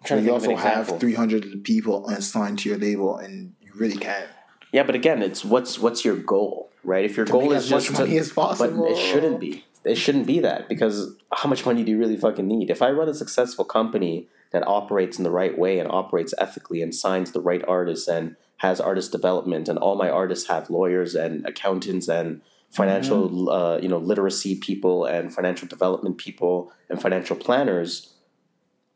I'm 0.01 0.07
trying 0.07 0.19
to 0.19 0.25
you 0.25 0.39
think 0.39 0.59
of 0.59 0.65
also 0.65 0.91
have 0.91 0.99
300 0.99 1.63
people 1.63 2.09
assigned 2.09 2.59
to 2.59 2.69
your 2.69 2.77
label, 2.77 3.17
and 3.17 3.53
you 3.61 3.71
really 3.75 3.97
can't. 3.97 4.29
Yeah, 4.71 4.83
but 4.83 4.95
again, 4.95 5.21
it's 5.21 5.45
what's 5.45 5.79
what's 5.79 6.03
your 6.03 6.15
goal, 6.15 6.69
right? 6.83 7.05
If 7.05 7.17
your 7.17 7.25
goal 7.25 7.49
make 7.49 7.51
is 7.51 7.65
as 7.65 7.71
much 7.71 7.83
just 7.85 7.99
money 7.99 8.11
to, 8.11 8.17
as 8.17 8.31
possible. 8.31 8.83
but 8.83 8.91
it 8.91 8.97
shouldn't 8.97 9.39
be. 9.39 9.63
It 9.83 9.95
shouldn't 9.95 10.27
be 10.27 10.39
that 10.39 10.67
because 10.67 11.15
how 11.31 11.47
much 11.47 11.65
money 11.65 11.83
do 11.83 11.91
you 11.91 11.97
really 11.97 12.17
fucking 12.17 12.45
need? 12.45 12.69
If 12.69 12.81
I 12.81 12.89
run 12.91 13.07
a 13.07 13.13
successful 13.13 13.63
company 13.63 14.27
that 14.51 14.67
operates 14.67 15.17
in 15.17 15.23
the 15.23 15.31
right 15.31 15.57
way 15.57 15.79
and 15.79 15.89
operates 15.89 16.33
ethically 16.37 16.81
and 16.81 16.93
signs 16.93 17.31
the 17.31 17.39
right 17.41 17.63
artists 17.67 18.07
and 18.07 18.35
has 18.57 18.81
artist 18.81 19.11
development 19.11 19.69
and 19.69 19.77
all 19.79 19.95
my 19.95 20.09
artists 20.09 20.49
have 20.49 20.69
lawyers 20.69 21.15
and 21.15 21.45
accountants 21.45 22.07
and 22.09 22.41
financial 22.71 23.29
Mm-hmm. 23.29 23.47
uh, 23.47 23.77
you 23.77 23.87
know 23.87 23.97
literacy 23.97 24.55
people 24.55 25.05
and 25.05 25.33
financial 25.33 25.67
development 25.69 26.17
people 26.17 26.71
and 26.89 27.01
financial 27.01 27.35
planners 27.37 28.13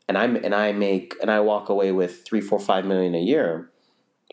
and 0.08 0.18
I'm 0.18 0.36
and 0.36 0.54
I 0.54 0.72
make 0.72 1.14
and 1.22 1.30
I 1.30 1.40
walk 1.40 1.70
away 1.70 1.90
with 1.92 2.24
three, 2.26 2.42
four, 2.42 2.58
five 2.58 2.84
million 2.84 3.14
a 3.14 3.20
year, 3.20 3.70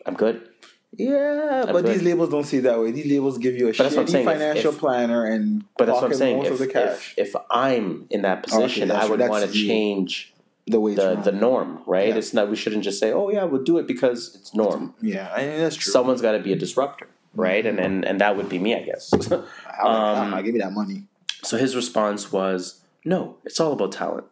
I'm 0.04 0.14
good. 0.14 0.49
Yeah, 0.92 1.64
but 1.66 1.84
good. 1.84 1.94
these 1.94 2.02
labels 2.02 2.30
don't 2.30 2.44
see 2.44 2.58
it 2.58 2.62
that 2.62 2.80
way. 2.80 2.90
These 2.90 3.06
labels 3.06 3.38
give 3.38 3.54
you 3.54 3.68
a 3.68 3.72
shitty 3.72 4.08
saying, 4.08 4.24
financial 4.26 4.72
if- 4.72 4.78
planner 4.78 5.24
and 5.24 5.64
But 5.78 5.86
that's 5.86 5.96
what 6.02 6.10
I'm 6.10 6.14
saying. 6.14 6.44
If, 6.44 6.60
if, 6.60 6.72
cash. 6.72 7.14
if 7.16 7.34
I'm 7.50 8.06
in 8.10 8.22
that 8.22 8.42
position, 8.42 8.88
that's- 8.88 9.06
I 9.06 9.10
would 9.10 9.20
want 9.20 9.46
to 9.46 9.52
change 9.52 10.34
the 10.66 10.80
way 10.80 10.94
the 10.94 11.14
the 11.16 11.32
norm, 11.32 11.80
right? 11.86 12.08
Yeah. 12.08 12.16
It's 12.16 12.34
not. 12.34 12.48
We 12.50 12.56
shouldn't 12.56 12.84
just 12.84 12.98
say, 13.00 13.12
"Oh 13.12 13.30
yeah, 13.30 13.44
we'll 13.44 13.62
do 13.62 13.78
it 13.78 13.86
because 13.86 14.34
it's 14.34 14.54
norm." 14.54 14.94
yeah, 15.00 15.32
I 15.34 15.46
mean, 15.46 15.58
that's 15.58 15.74
true. 15.76 15.92
Someone's 15.92 16.20
got 16.20 16.32
to 16.32 16.38
be 16.40 16.52
a 16.52 16.56
disruptor, 16.56 17.08
right? 17.34 17.64
And 17.64 17.78
and 17.80 18.04
and 18.04 18.20
that 18.20 18.36
would 18.36 18.48
be 18.48 18.58
me, 18.58 18.74
I 18.74 18.82
guess. 18.82 19.12
Um, 19.82 20.34
I, 20.34 20.42
give 20.42 20.52
me 20.52 20.60
that 20.60 20.72
money. 20.72 21.04
so 21.42 21.56
his 21.56 21.74
response 21.74 22.30
was, 22.30 22.82
"No, 23.04 23.36
it's 23.46 23.58
all 23.58 23.72
about 23.72 23.92
talent. 23.92 24.26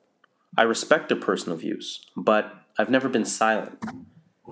I 0.58 0.62
respect 0.62 1.08
their 1.08 1.18
personal 1.18 1.56
views, 1.56 2.04
but 2.16 2.52
I've 2.78 2.90
never 2.90 3.08
been 3.08 3.24
silent. 3.24 3.82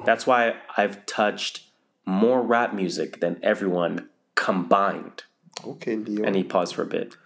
That's 0.07 0.27
why 0.27 0.55
I've 0.77 1.05
touched 1.05 1.65
more 2.07 2.41
rap 2.41 2.73
music 2.73 3.21
than 3.21 3.39
everyone 3.43 4.09
combined." 4.35 5.25
Okay, 5.65 5.97
Leo. 5.97 6.25
And 6.25 6.37
he 6.37 6.45
paused 6.45 6.75
for 6.75 6.83
a 6.83 6.87
bit, 6.87 7.17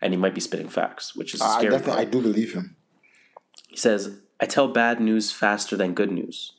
and 0.00 0.12
he 0.12 0.16
might 0.16 0.34
be 0.34 0.40
spitting 0.40 0.68
facts, 0.68 1.14
which 1.14 1.34
is 1.34 1.40
I, 1.40 1.58
scary. 1.58 1.70
definitely, 1.70 2.02
I 2.02 2.04
do 2.04 2.20
believe 2.22 2.54
him. 2.54 2.76
He 3.68 3.76
says, 3.76 4.18
I 4.40 4.46
tell 4.46 4.68
bad 4.68 5.00
news 5.00 5.30
faster 5.30 5.76
than 5.76 5.94
good 5.94 6.10
news. 6.10 6.52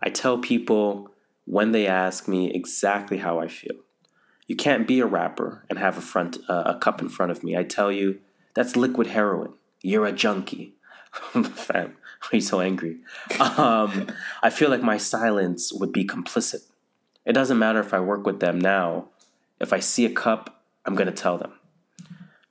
I 0.00 0.10
tell 0.10 0.38
people 0.38 1.10
when 1.44 1.72
they 1.72 1.86
ask 1.86 2.28
me 2.28 2.52
exactly 2.52 3.18
how 3.18 3.40
I 3.40 3.48
feel. 3.48 3.76
You 4.46 4.54
can't 4.54 4.86
be 4.86 5.00
a 5.00 5.06
rapper 5.06 5.64
and 5.68 5.78
have 5.78 5.98
a 5.98 6.00
front 6.00 6.38
uh, 6.48 6.62
a 6.66 6.78
cup 6.78 7.00
in 7.00 7.08
front 7.08 7.32
of 7.32 7.42
me. 7.42 7.56
I 7.56 7.64
tell 7.64 7.90
you, 7.90 8.20
that's 8.54 8.76
liquid 8.76 9.08
heroin. 9.08 9.54
You're 9.82 10.06
a 10.06 10.12
junkie. 10.12 10.74
Fam, 11.12 11.88
why 11.88 12.28
are 12.32 12.36
you 12.36 12.40
so 12.40 12.60
angry? 12.60 12.98
Um, 13.40 14.08
I 14.42 14.50
feel 14.50 14.70
like 14.70 14.82
my 14.82 14.96
silence 14.96 15.72
would 15.72 15.92
be 15.92 16.04
complicit. 16.04 16.62
It 17.26 17.32
doesn't 17.32 17.58
matter 17.58 17.80
if 17.80 17.92
I 17.92 18.00
work 18.00 18.24
with 18.24 18.40
them 18.40 18.58
now. 18.58 19.08
If 19.60 19.72
I 19.72 19.80
see 19.80 20.04
a 20.06 20.10
cup, 20.10 20.62
I'm 20.84 20.94
gonna 20.94 21.12
tell 21.12 21.36
them. 21.38 21.52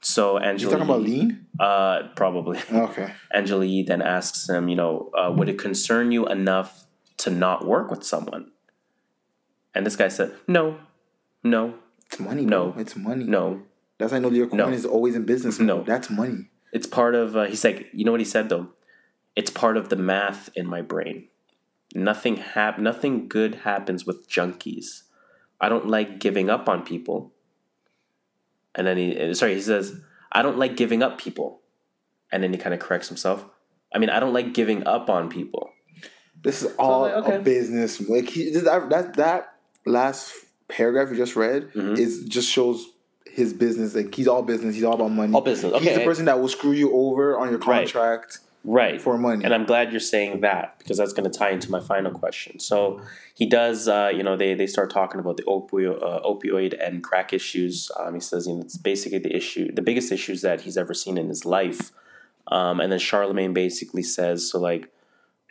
So 0.02 0.38
You 0.38 0.46
Angela, 0.46 0.72
talking 0.74 0.86
about 0.86 1.02
lean? 1.02 1.48
Uh, 1.60 2.10
probably. 2.16 2.60
Okay. 2.72 3.12
Angela 3.34 3.66
Yee 3.66 3.84
then 3.84 4.02
asks 4.02 4.48
him, 4.50 4.68
you 4.70 4.76
know, 4.76 5.10
uh, 5.18 5.32
would 5.36 5.50
it 5.50 5.58
concern 5.58 6.12
you 6.12 6.28
enough 6.28 6.86
to 7.18 7.30
not 7.32 7.66
work 7.66 7.90
with 7.90 8.04
someone? 8.04 8.52
And 9.74 9.86
this 9.86 9.96
guy 9.96 10.10
said, 10.10 10.34
no, 10.48 10.78
no, 11.44 11.76
It's 12.08 12.20
money. 12.20 12.46
No. 12.46 12.72
bro. 12.72 12.82
It's 12.82 12.96
money. 12.96 13.24
no. 13.26 13.62
That's 13.98 14.12
how 14.12 14.18
I 14.18 14.20
know 14.20 14.28
Leo 14.28 14.46
Cohen 14.46 14.58
No. 14.58 14.68
is 14.70 14.86
always 14.86 15.16
in 15.16 15.24
business. 15.26 15.58
No. 15.60 15.82
That's 15.84 16.10
money. 16.10 16.50
It's 16.74 16.86
part 16.86 17.16
of, 17.16 17.36
uh, 17.38 17.46
he's 17.46 17.64
like, 17.64 17.88
you 17.94 18.04
know 18.04 18.12
what 18.12 18.20
he 18.20 18.26
said 18.26 18.50
though? 18.50 18.68
It's 19.38 19.50
part 19.50 19.78
of 19.78 19.88
the 19.90 19.96
math 19.96 20.50
in 20.56 20.66
my 20.68 20.82
brain. 20.82 21.30
Nothing 21.96 22.36
hap- 22.38 22.78
nothing 22.78 23.28
good 23.30 23.56
happens 23.64 24.06
with 24.06 24.30
junkies. 24.30 25.04
I 25.62 25.70
don't 25.70 25.88
like 25.88 26.20
giving 26.20 26.50
up 26.50 26.68
on 26.68 26.84
people. 26.84 27.32
And 28.76 28.86
then 28.86 28.98
he, 28.98 29.18
uh, 29.18 29.34
sorry, 29.34 29.56
he 29.56 29.62
says, 29.62 29.96
I 30.32 30.42
don't 30.42 30.58
like 30.58 30.76
giving 30.76 31.02
up 31.02 31.18
people. 31.18 31.62
And 32.32 32.44
then 32.44 32.52
he 32.52 32.60
kind 32.60 32.74
of 32.74 32.82
corrects 32.82 33.08
himself. 33.08 33.46
I 33.94 34.00
mean, 34.00 34.10
I 34.10 34.20
don't 34.20 34.34
like 34.34 34.54
giving 34.54 34.86
up 34.86 35.10
on 35.10 35.30
people. 35.30 35.70
This 36.44 36.64
is 36.64 36.76
all 36.78 37.04
like, 37.04 37.14
okay. 37.16 37.36
a 37.38 37.40
business. 37.40 38.02
Like 38.02 38.28
he, 38.30 38.50
that, 38.52 38.90
that 38.90 39.14
that 39.16 39.54
last 39.86 40.34
paragraph 40.68 41.10
you 41.12 41.16
just 41.16 41.36
read 41.38 41.72
Mm-hmm. 41.74 41.94
is 41.96 42.26
just 42.26 42.50
shows 42.52 42.86
his 43.26 43.54
business. 43.54 43.96
Like 43.96 44.14
he's 44.14 44.28
all 44.28 44.42
business. 44.42 44.76
He's 44.76 44.84
all 44.84 44.96
about 44.96 45.12
money. 45.12 45.34
All 45.34 45.42
business, 45.42 45.72
Okay. 45.74 45.86
He's 45.86 45.98
the 45.98 46.04
person 46.04 46.26
that 46.26 46.42
will 46.42 46.50
screw 46.50 46.72
you 46.74 46.92
over 46.94 47.38
on 47.40 47.50
your 47.50 47.60
contract. 47.60 47.96
right 47.96 48.38
for 49.02 49.18
money. 49.18 49.44
and 49.44 49.54
i'm 49.54 49.66
glad 49.66 49.92
you're 49.92 50.00
saying 50.00 50.42
that 50.42 50.78
because 50.80 50.98
that's 50.98 51.14
going 51.14 51.30
to 51.30 51.38
tie 51.38 51.52
into 51.52 51.70
my 51.72 51.80
final 51.80 52.12
question 52.12 52.60
so 52.60 53.00
he 53.36 53.46
does 53.46 53.88
uh, 53.88 54.12
you 54.14 54.24
know 54.24 54.36
they, 54.36 54.54
they 54.54 54.68
start 54.68 54.90
talking 54.90 55.20
about 55.20 55.38
the 55.38 55.44
opioid, 55.44 56.02
uh, 56.02 56.20
opioid 56.22 56.74
and 56.86 57.04
crack 57.04 57.34
issues 57.34 57.92
um, 58.00 58.14
he 58.14 58.20
says 58.20 58.48
you 58.48 58.56
know 58.56 58.62
it's 58.62 58.78
basically 58.78 59.20
the 59.20 59.36
issue 59.36 59.72
the 59.72 59.82
biggest 59.82 60.12
issues 60.12 60.42
that 60.42 60.62
he's 60.62 60.78
ever 60.78 60.94
seen 60.94 61.18
in 61.18 61.28
his 61.30 61.46
life 61.46 61.92
um, 62.48 62.80
and 62.80 62.92
then 62.92 63.00
charlamagne 63.00 63.54
basically 63.54 64.04
says 64.04 64.50
so 64.50 64.60
like 64.60 64.92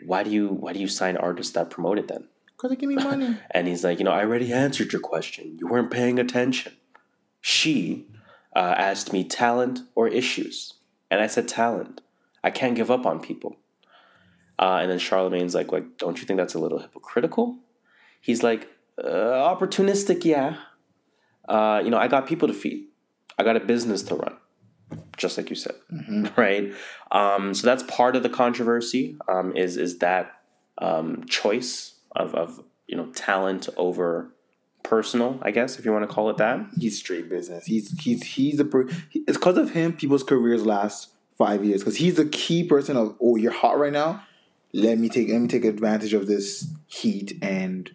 why 0.04 0.22
do 0.22 0.30
you 0.30 0.48
why 0.48 0.72
do 0.72 0.80
you 0.80 0.88
sign 0.88 1.16
artists 1.16 1.52
that 1.52 1.70
promote 1.70 1.98
it 1.98 2.08
then 2.08 2.24
Cause 2.56 2.70
they 2.70 2.76
give 2.76 2.88
me 2.88 2.94
money. 2.96 3.36
and 3.50 3.66
he's 3.66 3.84
like, 3.84 3.98
you 3.98 4.04
know, 4.04 4.12
I 4.12 4.20
already 4.20 4.52
answered 4.52 4.92
your 4.92 5.00
question. 5.02 5.56
You 5.58 5.66
weren't 5.66 5.90
paying 5.90 6.18
attention. 6.18 6.72
She 7.40 8.06
uh, 8.54 8.74
asked 8.78 9.12
me 9.12 9.24
talent 9.24 9.80
or 9.94 10.08
issues, 10.08 10.74
and 11.10 11.20
I 11.20 11.26
said 11.26 11.48
talent. 11.48 12.00
I 12.44 12.50
can't 12.50 12.76
give 12.76 12.90
up 12.90 13.06
on 13.06 13.20
people. 13.20 13.56
Uh, 14.58 14.78
and 14.82 14.90
then 14.90 14.98
Charlamagne's 14.98 15.54
like, 15.54 15.72
like, 15.72 15.98
don't 15.98 16.20
you 16.20 16.26
think 16.26 16.36
that's 16.36 16.54
a 16.54 16.58
little 16.58 16.78
hypocritical? 16.78 17.58
He's 18.20 18.42
like, 18.42 18.68
uh, 19.02 19.08
opportunistic, 19.08 20.24
yeah. 20.24 20.58
Uh, 21.48 21.80
you 21.82 21.90
know, 21.90 21.98
I 21.98 22.06
got 22.06 22.26
people 22.26 22.46
to 22.46 22.54
feed. 22.54 22.86
I 23.38 23.42
got 23.42 23.56
a 23.56 23.60
business 23.60 24.02
to 24.04 24.14
run, 24.14 24.36
just 25.16 25.36
like 25.36 25.50
you 25.50 25.56
said, 25.56 25.74
right? 26.36 26.72
Um, 27.10 27.54
so 27.54 27.66
that's 27.66 27.82
part 27.84 28.14
of 28.14 28.22
the 28.22 28.28
controversy. 28.28 29.16
Um, 29.26 29.56
is 29.56 29.76
is 29.76 29.98
that 29.98 30.40
um, 30.78 31.24
choice 31.26 31.94
of, 32.14 32.34
of 32.34 32.62
you 32.86 32.96
know 32.96 33.06
talent 33.06 33.68
over 33.76 34.30
personal, 34.84 35.40
I 35.42 35.50
guess, 35.50 35.78
if 35.78 35.84
you 35.84 35.92
want 35.92 36.08
to 36.08 36.14
call 36.14 36.30
it 36.30 36.36
that. 36.36 36.64
He's 36.78 36.96
straight 36.98 37.28
business. 37.28 37.66
He's 37.66 37.90
he's 38.00 38.22
he's 38.22 38.60
a. 38.60 38.66
It's 39.12 39.36
because 39.36 39.58
of 39.58 39.70
him 39.70 39.94
people's 39.94 40.22
careers 40.22 40.64
last 40.64 41.08
five 41.38 41.64
years. 41.64 41.80
Because 41.80 41.96
he's 41.96 42.16
the 42.16 42.26
key 42.26 42.64
person 42.64 42.96
of 42.96 43.16
oh 43.20 43.36
you're 43.36 43.52
hot 43.52 43.78
right 43.78 43.92
now. 43.92 44.22
Let 44.72 44.98
me 44.98 45.08
take 45.08 45.28
let 45.28 45.40
me 45.40 45.48
take 45.48 45.64
advantage 45.64 46.14
of 46.14 46.26
this 46.26 46.66
heat 46.86 47.38
and 47.42 47.90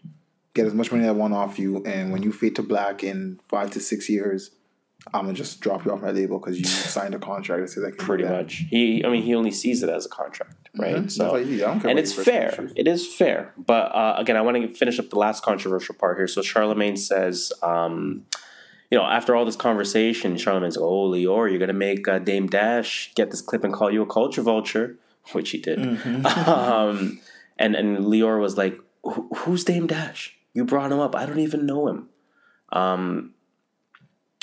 get 0.53 0.65
as 0.65 0.73
much 0.73 0.91
money 0.91 1.03
as 1.03 1.09
I 1.09 1.13
want 1.13 1.33
off 1.33 1.59
you. 1.59 1.83
And 1.85 2.11
when 2.11 2.23
you 2.23 2.31
fade 2.31 2.55
to 2.57 2.63
black 2.63 3.03
in 3.03 3.39
five 3.49 3.71
to 3.71 3.79
six 3.79 4.09
years, 4.09 4.51
I'm 5.13 5.21
gonna 5.25 5.33
just 5.33 5.59
drop 5.61 5.85
you 5.85 5.91
off 5.91 6.01
my 6.01 6.11
label 6.11 6.39
because 6.39 6.57
you 6.57 6.63
signed 6.95 7.15
a 7.15 7.19
contract 7.19 7.61
that 7.63 7.67
says 7.69 7.83
I 7.83 7.89
can 7.89 7.97
pretty 7.97 8.23
much. 8.23 8.63
He, 8.69 9.03
I 9.05 9.09
mean, 9.09 9.23
he 9.23 9.35
only 9.35 9.51
sees 9.51 9.83
it 9.83 9.89
as 9.89 10.05
a 10.05 10.09
contract, 10.09 10.69
right? 10.77 10.95
Mhm. 10.95 11.11
So, 11.11 11.23
That's 11.23 11.33
what 11.33 11.45
he- 11.45 11.63
I 11.63 11.67
don't 11.67 11.79
care 11.81 11.89
and 11.89 11.99
it's 11.99 12.13
fair. 12.13 12.67
It 12.75 12.87
is 12.87 13.05
fair. 13.13 13.53
But 13.57 13.93
uh, 13.95 14.15
again, 14.17 14.37
I 14.37 14.41
want 14.41 14.57
to 14.57 14.67
finish 14.73 14.99
up 14.99 15.09
the 15.09 15.17
last 15.19 15.43
controversial 15.43 15.95
part 15.95 16.17
here. 16.17 16.27
So 16.27 16.41
Charlamagne 16.41 16.97
says, 16.97 17.51
um, 17.63 18.25
you 18.91 18.97
know, 18.97 19.03
after 19.05 19.35
all 19.35 19.45
this 19.45 19.55
conversation, 19.55 20.35
Charlamagne's, 20.35 20.77
oh, 20.77 21.09
Lyor, 21.09 21.49
you're 21.49 21.59
gonna 21.59 21.73
make 21.73 22.07
uh, 22.07 22.19
Dame 22.19 22.47
Dash 22.47 23.11
get 23.15 23.31
this 23.31 23.41
clip 23.41 23.63
and 23.63 23.73
call 23.73 23.91
you 23.91 24.01
a 24.01 24.05
culture 24.05 24.41
vulture, 24.41 24.97
which 25.31 25.51
he 25.51 25.59
did. 25.59 25.79
Mm-hmm. 25.79 26.25
um, 26.49 27.19
and 27.57 27.75
and 27.75 27.99
Lyor 27.99 28.39
was 28.39 28.57
like, 28.57 28.79
who's 29.03 29.63
Dame 29.63 29.87
Dash? 29.87 30.35
You 30.53 30.65
brought 30.65 30.91
him 30.91 30.99
up. 30.99 31.15
I 31.15 31.25
don't 31.25 31.39
even 31.39 31.65
know 31.65 31.87
him. 31.87 32.09
Um, 32.71 33.33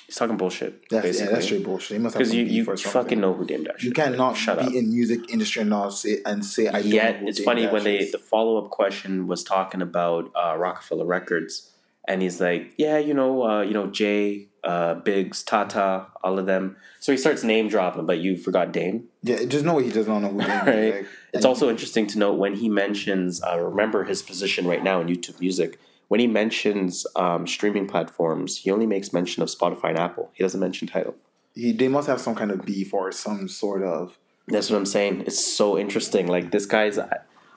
he's 0.07 0.15
talking 0.17 0.37
bullshit. 0.37 0.89
That's, 0.89 1.21
yeah, 1.21 1.27
that's 1.27 1.47
straight 1.47 1.65
bullshit. 1.65 1.97
He 1.97 2.03
must 2.03 2.15
have 2.15 2.21
Because 2.21 2.35
you, 2.35 2.45
you 2.45 2.65
fucking 2.65 3.21
know 3.21 3.35
who 3.35 3.45
Dame 3.45 3.65
Dash 3.65 3.83
You 3.83 3.91
is. 3.91 3.95
cannot 3.97 4.37
Shut 4.37 4.59
be 4.61 4.67
up. 4.67 4.73
in 4.73 4.89
music 4.91 5.29
industry 5.31 5.63
and 5.63 5.71
not 5.71 5.91
say 5.91 6.19
and 6.25 6.45
say 6.45 6.69
I 6.69 6.73
don't 6.73 6.85
know 6.85 6.89
Yet 6.95 7.23
it's 7.23 7.39
Dame 7.39 7.45
funny 7.45 7.63
Dash 7.63 7.73
when 7.73 7.85
they 7.85 8.11
the 8.11 8.19
follow 8.19 8.65
up 8.65 8.71
question 8.71 9.27
was 9.27 9.43
talking 9.45 9.83
about 9.83 10.31
uh, 10.35 10.57
Roc-A-Fella 10.57 11.05
Records, 11.05 11.71
and 12.09 12.23
he's 12.23 12.41
like, 12.41 12.73
"Yeah, 12.77 12.99
you 12.99 13.15
know, 13.15 13.43
uh, 13.49 13.63
you 13.63 13.73
know, 13.75 13.87
Jay, 13.89 14.49
uh, 14.65 14.95
Biggs, 14.95 15.43
Tata, 15.43 16.07
all 16.23 16.39
of 16.39 16.47
them." 16.47 16.77
So 17.01 17.13
he 17.13 17.19
starts 17.19 17.43
name 17.45 17.69
dropping, 17.69 18.07
but 18.07 18.19
you 18.19 18.37
forgot 18.37 18.73
Dame. 18.73 19.05
Yeah, 19.23 19.39
there's 19.45 19.63
no 19.63 19.75
way 19.75 19.85
he 19.85 19.91
does 19.91 20.09
not 20.09 20.21
know 20.21 20.31
who 20.31 20.41
Dame 20.41 20.49
Right. 20.67 20.69
is. 20.77 20.95
Like, 20.95 21.07
It's 21.35 21.45
also 21.45 21.69
interesting 21.69 22.07
to 22.09 22.19
note 22.19 22.35
when 22.39 22.55
he 22.55 22.69
mentions. 22.69 23.43
Uh, 23.43 23.59
remember 23.61 24.05
his 24.05 24.23
position 24.23 24.67
right 24.67 24.83
now 24.83 25.01
in 25.01 25.07
YouTube 25.09 25.41
Music. 25.41 25.79
When 26.09 26.21
he 26.21 26.29
mentions 26.29 27.05
um, 27.17 27.47
streaming 27.49 27.89
platforms, 27.89 28.59
he 28.59 28.71
only 28.71 28.87
makes 28.87 29.13
mention 29.13 29.43
of 29.43 29.49
Spotify 29.49 29.89
and 29.91 29.99
Apple. 29.99 30.31
He 30.35 30.45
doesn't 30.45 30.61
mention 30.61 30.87
Tidal. 30.87 31.17
he 31.55 31.73
they 31.73 31.89
must 31.89 32.07
have 32.07 32.21
some 32.21 32.35
kind 32.37 32.51
of 32.53 32.65
beef 32.65 32.95
or 32.95 33.11
some 33.11 33.49
sort 33.49 33.83
of 33.83 34.17
That's 34.47 34.71
what 34.71 34.77
I'm 34.77 34.87
saying. 34.87 35.23
It's 35.27 35.45
so 35.45 35.77
interesting. 35.77 36.29
Like 36.29 36.53
this 36.53 36.65
guy's, 36.67 36.97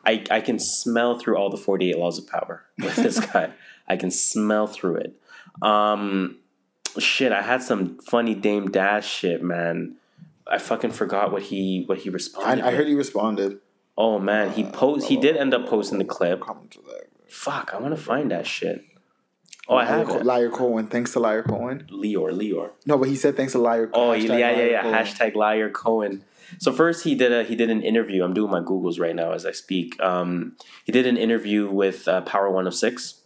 I, 0.09 0.23
I, 0.31 0.37
I 0.37 0.41
can 0.41 0.59
smell 0.59 1.19
through 1.19 1.37
all 1.37 1.49
the 1.49 1.57
48 1.57 1.97
laws 1.97 2.17
of 2.17 2.27
power 2.27 2.63
with 2.77 2.95
this 2.95 3.19
guy. 3.19 3.51
I 3.87 3.97
can 3.97 4.11
smell 4.11 4.67
through 4.67 4.97
it. 4.97 5.19
Um, 5.61 6.37
shit, 6.97 7.31
I 7.31 7.41
had 7.41 7.61
some 7.61 7.99
funny 7.99 8.35
Dame 8.35 8.69
Dash 8.69 9.07
shit, 9.07 9.43
man. 9.43 9.95
I 10.47 10.57
fucking 10.57 10.91
forgot 10.91 11.31
what 11.31 11.43
he 11.43 11.83
what 11.85 11.99
he 11.99 12.09
responded. 12.09 12.65
I 12.65 12.71
heard 12.71 12.87
he 12.87 12.95
responded. 12.95 13.59
Oh 13.97 14.17
man, 14.17 14.51
he 14.51 14.63
post. 14.63 15.07
He 15.07 15.17
did 15.17 15.37
end 15.37 15.53
up 15.53 15.67
posting 15.67 15.99
the 15.99 16.05
clip. 16.05 16.43
Fuck, 17.27 17.71
I 17.73 17.77
want 17.77 17.95
to 17.95 18.01
find 18.01 18.31
that 18.31 18.47
shit. 18.47 18.83
Oh, 19.67 19.75
I 19.75 19.85
have 19.85 20.09
Liar, 20.09 20.19
it. 20.19 20.25
Liar 20.25 20.49
Cohen. 20.49 20.87
Thanks 20.87 21.13
to 21.13 21.19
Liar 21.19 21.43
Cohen. 21.43 21.87
Lyor, 21.91 22.31
Lyor. 22.31 22.71
No, 22.87 22.97
but 22.97 23.07
he 23.07 23.15
said 23.15 23.37
thanks 23.37 23.51
to 23.51 23.59
Liar 23.59 23.91
Oh 23.93 24.09
hashtag 24.09 24.39
yeah, 24.39 24.51
yeah, 24.51 24.63
yeah. 24.63 24.81
Cohen. 24.81 24.95
Hashtag 24.95 25.35
liar 25.35 25.69
Cohen. 25.69 26.25
So 26.57 26.73
first 26.73 27.03
he 27.03 27.15
did 27.15 27.31
a 27.31 27.43
he 27.43 27.55
did 27.55 27.69
an 27.69 27.81
interview. 27.81 28.23
I'm 28.23 28.33
doing 28.33 28.51
my 28.51 28.61
googles 28.61 28.99
right 28.99 29.15
now 29.15 29.31
as 29.33 29.45
I 29.45 29.51
speak. 29.51 30.01
Um, 30.01 30.55
he 30.85 30.91
did 30.91 31.05
an 31.05 31.17
interview 31.17 31.69
with 31.69 32.07
uh, 32.07 32.21
Power 32.21 32.47
106. 32.47 33.21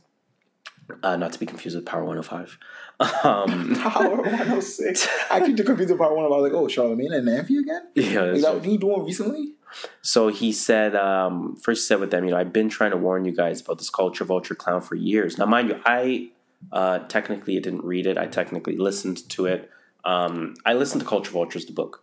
Uh, 1.01 1.15
not 1.15 1.31
to 1.31 1.39
be 1.39 1.45
confused 1.45 1.77
with 1.77 1.85
Power 1.85 2.03
105. 2.03 2.57
Um, 3.23 3.75
Power 3.79 4.17
106. 4.17 5.07
I 5.31 5.39
keep 5.39 5.57
with 5.67 5.67
Power 5.97 6.13
105. 6.13 6.21
I 6.21 6.27
was 6.27 6.43
like, 6.43 6.53
oh, 6.53 6.67
Charlamagne 6.67 7.15
and 7.15 7.25
Nancy 7.25 7.57
again? 7.57 7.87
yeah, 7.95 8.25
Is 8.25 8.43
that 8.43 8.55
what 8.55 8.65
you 8.65 8.77
doing 8.77 9.05
recently? 9.05 9.53
So 10.01 10.27
he 10.27 10.51
said, 10.51 10.95
um, 10.95 11.55
first 11.55 11.83
he 11.83 11.87
said 11.87 11.99
with 11.99 12.11
them, 12.11 12.25
you 12.25 12.31
know, 12.31 12.37
I've 12.37 12.53
been 12.53 12.69
trying 12.69 12.91
to 12.91 12.97
warn 12.97 13.25
you 13.25 13.31
guys 13.31 13.61
about 13.61 13.79
this 13.79 13.89
culture 13.89 14.25
vulture 14.25 14.55
clown 14.55 14.81
for 14.81 14.95
years. 14.95 15.37
Now, 15.37 15.45
mind 15.45 15.69
you, 15.69 15.79
I 15.85 16.29
uh, 16.71 16.99
technically 16.99 17.59
didn't 17.59 17.83
read 17.83 18.05
it. 18.05 18.17
I 18.17 18.27
technically 18.27 18.77
listened 18.77 19.27
to 19.29 19.45
it. 19.47 19.69
Um, 20.05 20.55
I 20.65 20.73
listened 20.73 21.01
to 21.01 21.07
Culture 21.07 21.31
Vultures, 21.31 21.65
the 21.65 21.73
book. 21.73 22.02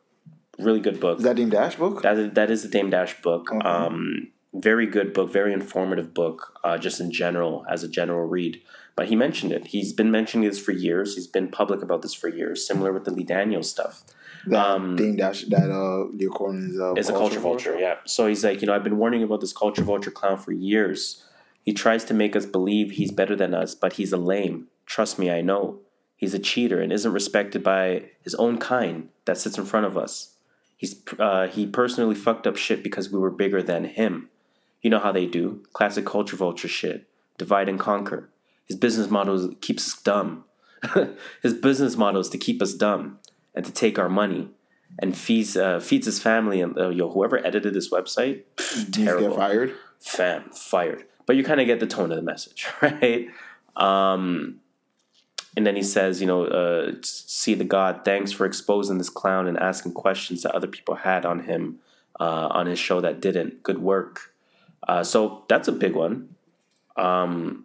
Really 0.63 0.81
good 0.81 1.01
book. 1.01 1.19
Is 1.19 1.25
that 1.25 1.37
Dame 1.37 1.51
Dash 1.51 1.77
book? 1.77 2.03
That 2.03 2.19
is, 2.19 2.33
that 2.35 2.51
is 2.51 2.63
the 2.63 2.69
Dame 2.69 2.91
Dash 2.91 3.21
book. 3.23 3.51
Um, 3.65 4.29
very 4.53 4.87
good 4.87 5.13
book, 5.13 5.33
very 5.33 5.53
informative 5.53 6.13
book, 6.13 6.59
uh, 6.65 6.77
just 6.79 7.01
in 7.01 7.11
general, 7.13 7.65
as 7.69 7.85
a 7.85 7.89
general 7.89 8.27
read. 8.27 8.61
But 8.97 9.09
he 9.09 9.17
mentioned 9.17 9.53
it. 9.53 9.69
He's 9.69 9.93
been 9.93 10.11
mentioning 10.11 10.49
this 10.49 10.59
for 10.59 10.73
years. 10.73 11.15
He's 11.15 11.29
been 11.29 11.49
public 11.49 11.83
about 11.83 12.03
this 12.03 12.13
for 12.15 12.29
years, 12.29 12.67
similar 12.67 12.93
with 12.93 13.05
the 13.05 13.13
Lee 13.13 13.23
Daniels 13.23 13.71
stuff. 13.71 14.03
that 14.47 14.59
um, 14.59 14.97
Dame 14.97 15.17
Dash, 15.17 15.45
that 15.45 15.71
uh, 15.71 16.05
Leo 16.13 16.31
Cohen 16.31 16.71
is 16.71 16.81
uh, 16.81 16.95
Is 16.95 17.09
a 17.09 17.13
culture 17.13 17.41
vulture, 17.41 17.79
yeah. 17.79 17.97
So 18.05 18.27
he's 18.27 18.45
like, 18.45 18.61
you 18.61 18.67
know, 18.67 18.75
I've 18.75 18.85
been 18.85 18.99
warning 18.99 19.23
about 19.23 19.41
this 19.41 19.53
culture 19.53 19.83
vulture 19.83 20.11
clown 20.11 20.39
for 20.39 20.53
years. 20.53 21.25
He 21.63 21.73
tries 21.73 22.05
to 22.07 22.15
make 22.15 22.35
us 22.35 22.47
believe 22.47 22.93
he's 22.93 23.13
better 23.13 23.37
than 23.37 23.55
us, 23.55 23.75
but 23.75 23.95
he's 23.95 24.13
a 24.13 24.17
lame. 24.17 24.67
Trust 24.87 25.19
me, 25.19 25.31
I 25.31 25.41
know. 25.41 25.79
He's 26.17 26.35
a 26.35 26.39
cheater 26.39 26.81
and 26.81 26.93
isn't 26.93 27.13
respected 27.13 27.63
by 27.63 28.11
his 28.23 28.35
own 28.35 28.59
kind 28.59 29.09
that 29.25 29.39
sits 29.39 29.57
in 29.57 29.65
front 29.65 29.87
of 29.87 29.97
us. 29.97 30.30
He's 30.81 30.97
uh, 31.19 31.47
he 31.49 31.67
personally 31.67 32.15
fucked 32.15 32.47
up 32.47 32.57
shit 32.57 32.83
because 32.83 33.13
we 33.13 33.19
were 33.19 33.31
bigger 33.31 33.63
than 33.63 33.85
him. 33.85 34.31
You 34.81 34.89
know 34.89 34.99
how 34.99 35.13
they 35.13 35.27
do. 35.27 35.63
Classic 35.75 36.07
culture 36.07 36.37
vulture 36.37 36.69
shit. 36.69 37.07
Divide 37.37 37.69
and 37.69 37.79
conquer. 37.79 38.31
His 38.67 38.79
business 38.79 39.11
model 39.11 39.35
is, 39.35 39.55
keeps 39.61 39.87
us 39.87 40.01
dumb. 40.01 40.45
his 41.43 41.53
business 41.53 41.99
model 41.99 42.23
is 42.23 42.31
to 42.31 42.39
keep 42.39 42.63
us 42.63 42.73
dumb 42.73 43.19
and 43.55 43.67
to 43.67 43.71
take 43.71 43.99
our 43.99 44.09
money 44.09 44.49
and 44.99 45.15
feeds 45.15 45.55
uh, 45.55 45.81
feeds 45.81 46.07
his 46.07 46.19
family 46.19 46.63
and 46.63 46.79
uh, 46.79 46.89
yo 46.89 47.11
whoever 47.11 47.45
edited 47.47 47.75
this 47.75 47.91
website 47.91 48.45
pff, 48.57 48.91
terrible 48.91 49.29
get 49.29 49.37
fired. 49.37 49.75
fam 50.01 50.45
fired 50.51 51.05
but 51.27 51.37
you 51.37 51.45
kind 51.45 51.61
of 51.61 51.67
get 51.67 51.79
the 51.79 51.87
tone 51.87 52.11
of 52.11 52.17
the 52.17 52.23
message 52.23 52.67
right 52.81 53.29
um 53.77 54.59
and 55.57 55.67
then 55.67 55.77
he 55.77 55.83
says 55.83 56.21
you 56.21 56.27
know 56.27 56.45
uh, 56.45 56.93
see 57.03 57.55
the 57.55 57.65
god 57.65 58.03
thanks 58.05 58.33
for 58.33 58.47
exposing 58.47 58.99
this 58.99 59.11
clown 59.11 59.47
and 59.47 59.59
asking 59.59 59.93
questions 59.93 60.43
that 60.43 60.55
other 60.55 60.67
people 60.67 60.95
had 60.95 61.25
on 61.25 61.41
him 61.41 61.79
uh, 62.19 62.49
on 62.51 62.67
his 62.67 62.79
show 62.79 63.01
that 63.01 63.21
didn't 63.21 63.63
good 63.63 63.79
work 63.79 64.35
uh, 64.89 65.03
so 65.03 65.45
that's 65.49 65.69
a 65.69 65.73
big 65.73 65.95
one 65.95 66.29
um 66.97 67.65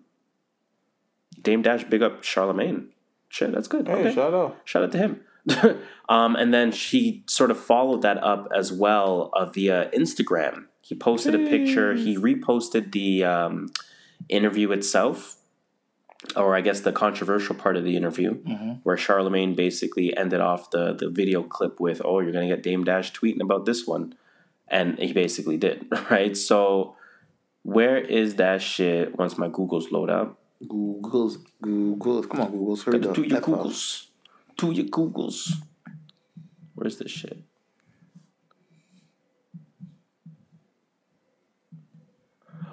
dame 1.42 1.62
dash 1.62 1.84
big 1.86 2.02
up 2.02 2.24
charlamagne 2.24 2.88
shit 3.30 3.52
that's 3.52 3.68
good 3.68 3.88
okay. 3.90 4.14
shout 4.14 4.34
out. 4.34 4.58
Shout 4.66 4.84
out 4.84 4.92
to 4.94 4.98
him. 4.98 5.22
um, 6.10 6.36
and 6.36 6.54
then 6.54 6.72
she 6.72 7.24
sort 7.28 7.52
of 7.52 7.60
followed 7.60 8.02
that 8.02 8.22
up 8.24 8.48
as 8.56 8.72
well 8.72 9.30
uh, 9.34 9.46
via 9.46 9.90
Instagram. 9.92 10.66
He 10.82 10.96
posted 10.96 11.36
a 11.36 11.40
picture. 11.40 11.94
He 11.94 12.16
reposted 12.16 12.92
the 12.92 13.24
um, 13.24 13.72
interview 14.30 14.72
itself, 14.72 15.35
or 16.36 16.56
I 16.56 16.62
guess 16.62 16.82
the 16.82 16.92
controversial 16.92 17.56
part 17.56 17.78
of 17.78 17.84
the 17.84 17.96
interview, 17.96 18.36
mm-hmm. 18.36 18.72
where 18.84 18.96
Charlamagne 18.96 19.56
basically 19.56 20.16
ended 20.16 20.42
off 20.42 20.72
the 20.72 20.94
the 20.94 21.10
video 21.10 21.44
clip 21.44 21.80
with, 21.80 22.02
"Oh, 22.04 22.20
you're 22.20 22.32
gonna 22.32 22.48
get 22.48 22.64
Dame 22.64 22.84
Dash 22.84 23.14
tweeting 23.14 23.42
about 23.42 23.66
this 23.66 23.86
one," 23.86 24.16
and 24.68 24.98
he 25.00 25.14
basically 25.14 25.58
did, 25.58 25.88
right? 26.10 26.36
So, 26.36 26.96
where 27.64 27.98
is 27.98 28.36
that 28.36 28.62
shit? 28.62 29.18
Once 29.18 29.38
my 29.38 29.50
Googles 29.50 29.92
load 29.92 30.10
up, 30.10 30.40
Google's 30.68 31.38
Google's. 31.62 32.26
Come 32.26 32.42
on, 32.42 32.52
Google's. 32.52 32.84
Hurry 32.84 33.04
up. 33.04 33.14
do 33.14 33.24
your 33.24 33.38
F 33.38 33.44
up. 33.44 33.50
Googles. 33.50 34.08
Do 34.58 34.72
your 34.72 34.86
Googles. 34.86 35.52
Where's 36.76 36.98
this 36.98 37.12
shit? 37.12 37.40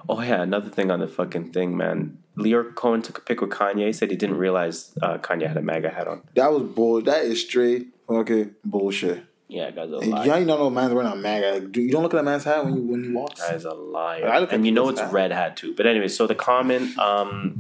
Oh 0.08 0.20
yeah, 0.20 0.42
another 0.42 0.68
thing 0.68 0.90
on 0.90 1.00
the 1.00 1.08
fucking 1.08 1.52
thing, 1.52 1.76
man. 1.76 2.18
Leo 2.36 2.64
Cohen 2.72 3.02
took 3.02 3.18
a 3.18 3.20
pic 3.20 3.40
with 3.40 3.50
Kanye. 3.50 3.94
Said 3.94 4.10
he 4.10 4.16
didn't 4.16 4.38
realize 4.38 4.92
uh, 5.02 5.18
Kanye 5.18 5.46
had 5.46 5.56
a 5.56 5.62
MAGA 5.62 5.90
hat 5.90 6.08
on. 6.08 6.22
That 6.34 6.52
was 6.52 6.62
bull. 6.62 7.02
That 7.02 7.24
is 7.24 7.40
straight 7.40 7.88
okay 8.08 8.48
bullshit. 8.64 9.24
Yeah, 9.48 9.70
guys 9.70 9.90
a 9.90 9.98
liar. 9.98 10.26
Y'all, 10.26 10.38
you 10.38 10.46
don't 10.46 10.58
know 10.58 10.70
man's 10.70 10.94
wearing 10.94 11.12
a 11.12 11.16
MAGA. 11.16 11.52
Like, 11.52 11.72
do 11.72 11.82
you 11.82 11.90
don't 11.90 12.02
look 12.02 12.14
at 12.14 12.20
a 12.20 12.22
man's 12.22 12.44
hat 12.44 12.64
when 12.64 12.74
you 12.74 12.82
when 12.82 13.04
he 13.04 13.10
walks? 13.10 13.40
Guy's 13.40 13.64
a 13.64 13.74
liar. 13.74 14.40
Look 14.40 14.52
and 14.52 14.64
you 14.64 14.72
know 14.72 14.88
it's 14.88 15.00
hat. 15.00 15.12
red 15.12 15.30
hat 15.30 15.58
too. 15.58 15.74
But 15.76 15.86
anyway, 15.86 16.08
so 16.08 16.26
the 16.26 16.34
comment 16.34 16.98
um, 16.98 17.58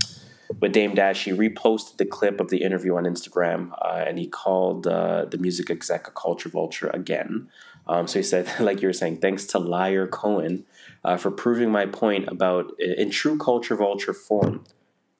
with 0.58 0.72
Dame 0.72 0.94
Dash, 0.94 1.24
he 1.24 1.32
reposted 1.32 1.98
the 1.98 2.06
clip 2.06 2.40
of 2.40 2.48
the 2.48 2.62
interview 2.62 2.96
on 2.96 3.04
Instagram, 3.04 3.72
uh, 3.82 4.04
and 4.06 4.18
he 4.18 4.26
called 4.26 4.86
uh, 4.86 5.26
the 5.26 5.36
music 5.36 5.68
exec 5.68 6.08
a 6.08 6.10
culture 6.12 6.48
vulture 6.48 6.88
again. 6.88 7.48
Um, 7.86 8.06
so 8.06 8.20
he 8.20 8.22
said, 8.22 8.48
like 8.60 8.80
you 8.80 8.88
were 8.88 8.94
saying, 8.94 9.18
thanks 9.18 9.44
to 9.46 9.58
Liar 9.58 10.06
Cohen 10.06 10.64
uh, 11.04 11.16
for 11.16 11.30
proving 11.30 11.70
my 11.70 11.86
point 11.86 12.28
about 12.28 12.72
in 12.78 13.10
true 13.10 13.36
culture 13.36 13.76
vulture 13.76 14.14
form. 14.14 14.64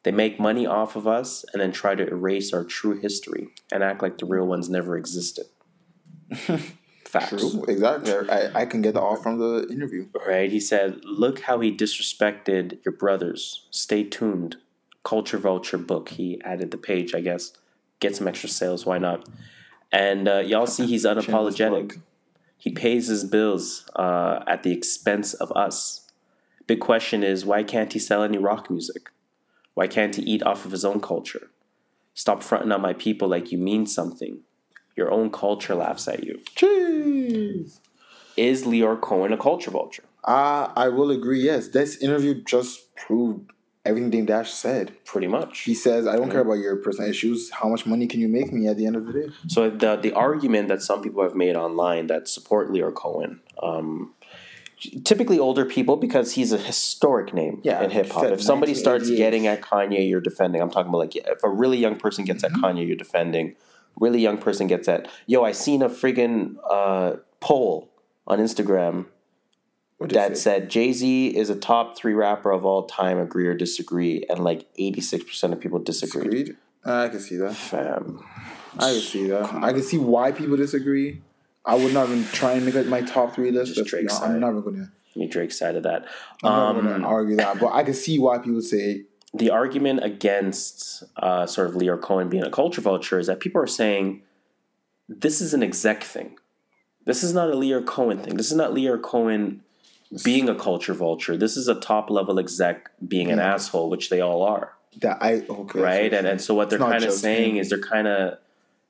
They 0.04 0.10
make 0.10 0.40
money 0.40 0.66
off 0.66 0.96
of 0.96 1.06
us 1.06 1.44
and 1.52 1.60
then 1.60 1.70
try 1.70 1.94
to 1.94 2.06
erase 2.06 2.52
our 2.52 2.64
true 2.64 2.98
history 2.98 3.48
and 3.70 3.84
act 3.84 4.02
like 4.02 4.18
the 4.18 4.26
real 4.26 4.46
ones 4.46 4.68
never 4.68 4.96
existed. 4.96 5.46
Facts. 7.04 7.28
True, 7.28 7.64
exactly. 7.68 8.12
I, 8.30 8.62
I 8.62 8.66
can 8.66 8.80
get 8.80 8.94
the 8.94 9.00
off 9.00 9.22
from 9.22 9.38
the 9.38 9.68
interview. 9.70 10.08
Right? 10.26 10.50
He 10.50 10.58
said, 10.58 11.00
Look 11.04 11.40
how 11.40 11.60
he 11.60 11.70
disrespected 11.70 12.82
your 12.84 12.94
brothers. 12.96 13.68
Stay 13.70 14.02
tuned. 14.02 14.56
Culture 15.04 15.38
Vulture 15.38 15.78
book. 15.78 16.08
He 16.10 16.40
added 16.42 16.70
the 16.70 16.78
page, 16.78 17.14
I 17.14 17.20
guess. 17.20 17.52
Get 18.00 18.16
some 18.16 18.26
extra 18.26 18.48
sales. 18.48 18.86
Why 18.86 18.98
not? 18.98 19.28
And 19.92 20.26
uh, 20.26 20.38
y'all 20.38 20.66
see 20.66 20.86
he's 20.86 21.04
unapologetic. 21.04 22.00
Plug. 22.62 22.70
He 22.70 22.80
pays 22.80 23.08
his 23.08 23.24
bills 23.24 23.88
uh, 23.96 24.40
at 24.46 24.62
the 24.62 24.72
expense 24.72 25.34
of 25.34 25.52
us. 25.52 26.10
Big 26.66 26.80
question 26.80 27.22
is 27.22 27.44
why 27.44 27.62
can't 27.62 27.92
he 27.92 27.98
sell 27.98 28.22
any 28.22 28.38
rock 28.38 28.70
music? 28.70 29.10
Why 29.74 29.86
can't 29.86 30.14
he 30.14 30.22
eat 30.22 30.42
off 30.42 30.64
of 30.64 30.70
his 30.70 30.84
own 30.84 31.00
culture? 31.00 31.50
Stop 32.14 32.42
fronting 32.42 32.72
on 32.72 32.80
my 32.80 32.92
people 32.92 33.28
like 33.28 33.52
you 33.52 33.58
mean 33.58 33.86
something. 33.86 34.40
Your 34.96 35.10
own 35.10 35.30
culture 35.30 35.74
laughs 35.74 36.08
at 36.08 36.24
you. 36.24 36.40
Jeez. 36.54 37.78
Is 38.36 38.64
Lyor 38.64 39.00
Cohen 39.00 39.32
a 39.32 39.38
culture 39.38 39.70
vulture? 39.70 40.04
Uh, 40.24 40.68
I 40.76 40.88
will 40.88 41.10
agree, 41.10 41.40
yes. 41.40 41.68
This 41.68 41.96
interview 41.96 42.42
just 42.44 42.94
proved 42.94 43.50
everything 43.84 44.10
Dame 44.10 44.26
Dash 44.26 44.50
said. 44.52 44.92
Pretty 45.04 45.26
much. 45.26 45.60
He 45.60 45.74
says, 45.74 46.06
I 46.06 46.16
don't 46.16 46.30
care 46.30 46.40
about 46.40 46.54
your 46.58 46.76
personal 46.76 47.10
issues. 47.10 47.50
How 47.50 47.68
much 47.68 47.84
money 47.86 48.06
can 48.06 48.20
you 48.20 48.28
make 48.28 48.52
me 48.52 48.66
at 48.68 48.76
the 48.76 48.86
end 48.86 48.96
of 48.96 49.06
the 49.06 49.12
day? 49.12 49.28
So 49.48 49.70
the 49.70 49.96
the 49.96 50.12
argument 50.12 50.68
that 50.68 50.82
some 50.82 51.02
people 51.02 51.22
have 51.22 51.34
made 51.34 51.56
online 51.56 52.06
that 52.08 52.28
support 52.28 52.70
Lyor 52.70 52.94
Cohen, 52.94 53.40
um, 53.62 54.14
typically 55.04 55.38
older 55.38 55.64
people 55.64 55.96
because 55.96 56.32
he's 56.32 56.52
a 56.52 56.58
historic 56.58 57.32
name 57.34 57.60
Yeah, 57.62 57.82
in 57.82 57.90
hip 57.90 58.10
hop. 58.10 58.24
If 58.24 58.42
somebody 58.42 58.74
starts 58.74 59.08
getting 59.10 59.46
at 59.46 59.60
Kanye, 59.62 60.08
you're 60.08 60.20
defending. 60.20 60.60
I'm 60.62 60.70
talking 60.70 60.88
about 60.88 60.98
like 60.98 61.16
if 61.16 61.42
a 61.44 61.48
really 61.48 61.78
young 61.78 61.96
person 61.96 62.24
gets 62.24 62.42
Mm-hmm. 62.44 62.64
at 62.64 62.74
Kanye, 62.74 62.86
you're 62.86 62.96
defending. 62.96 63.54
Really 64.00 64.20
young 64.20 64.38
person 64.38 64.66
gets 64.68 64.88
at 64.88 65.08
yo. 65.26 65.44
I 65.44 65.52
seen 65.52 65.82
a 65.82 65.88
friggin' 65.88 66.56
uh, 66.68 67.16
poll 67.40 67.90
on 68.26 68.38
Instagram 68.38 69.06
That 70.10 70.36
said 70.38 70.68
Jay 70.70 70.92
Z 70.92 71.36
is 71.36 71.50
a 71.50 71.56
top 71.56 71.96
three 71.96 72.14
rapper 72.14 72.50
of 72.50 72.64
all 72.64 72.84
time. 72.84 73.18
Agree 73.18 73.46
or 73.46 73.54
disagree? 73.54 74.24
And 74.28 74.42
like 74.44 74.66
86 74.76 75.24
percent 75.24 75.52
of 75.52 75.60
people 75.60 75.78
disagreed. 75.78 76.26
Agreed? 76.26 76.56
I 76.84 77.08
can 77.08 77.20
see 77.20 77.36
that. 77.36 77.54
Fam. 77.54 78.24
I 78.78 78.90
can 78.92 79.00
see 79.00 79.26
that. 79.28 79.52
I 79.54 79.72
can 79.72 79.82
see 79.82 79.98
why 79.98 80.32
people 80.32 80.56
disagree. 80.56 81.20
I 81.64 81.76
would 81.76 81.94
not 81.94 82.08
even 82.08 82.24
try 82.26 82.52
and 82.54 82.64
make 82.64 82.74
it 82.74 82.88
my 82.88 83.02
top 83.02 83.34
three 83.34 83.50
list. 83.52 83.74
Just 83.76 83.88
Drake's 83.88 84.18
no, 84.20 84.26
I'm 84.26 84.40
never 84.40 84.60
gonna. 84.60 84.90
Me 85.14 85.28
Drake 85.28 85.52
side 85.52 85.76
of 85.76 85.82
that. 85.84 86.06
I'm 86.42 86.76
Um, 86.78 86.84
not 86.84 86.90
gonna 86.92 87.06
argue 87.06 87.36
that, 87.36 87.60
but 87.60 87.72
I 87.72 87.84
can 87.84 87.94
see 87.94 88.18
why 88.18 88.38
people 88.38 88.62
say 88.62 89.04
the 89.34 89.50
argument 89.50 90.02
against 90.02 91.04
uh, 91.16 91.46
sort 91.46 91.68
of 91.68 91.74
Lyor 91.74 92.00
Cohen 92.00 92.28
being 92.28 92.42
a 92.44 92.50
culture 92.50 92.80
vulture 92.80 93.18
is 93.18 93.26
that 93.28 93.38
people 93.40 93.60
are 93.62 93.66
saying 93.66 94.22
this 95.08 95.40
is 95.40 95.52
an 95.54 95.62
exec 95.62 96.02
thing. 96.02 96.38
This 97.04 97.22
is 97.22 97.34
not 97.34 97.50
a 97.50 97.54
Lyor 97.54 97.84
Cohen 97.84 98.18
thing. 98.18 98.36
This 98.36 98.50
is 98.50 98.56
not 98.56 98.72
Lyor 98.72 99.00
Cohen 99.00 99.62
being 100.24 100.48
a 100.48 100.54
culture 100.54 100.94
vulture. 100.94 101.36
This 101.36 101.56
is 101.56 101.68
a 101.68 101.74
top 101.74 102.10
level 102.10 102.38
exec 102.38 102.90
being 103.06 103.30
an 103.30 103.38
asshole, 103.38 103.88
which 103.90 104.10
they 104.10 104.20
all 104.20 104.42
are, 104.42 104.74
that 105.00 105.18
I 105.22 105.42
okay 105.48 105.80
right? 105.80 106.12
And 106.12 106.26
and 106.26 106.40
so 106.40 106.54
what 106.54 106.70
they're 106.70 106.78
kind 106.78 107.04
of 107.04 107.12
saying 107.12 107.56
is 107.56 107.68
they're 107.70 107.78
kind 107.78 108.06
of, 108.08 108.38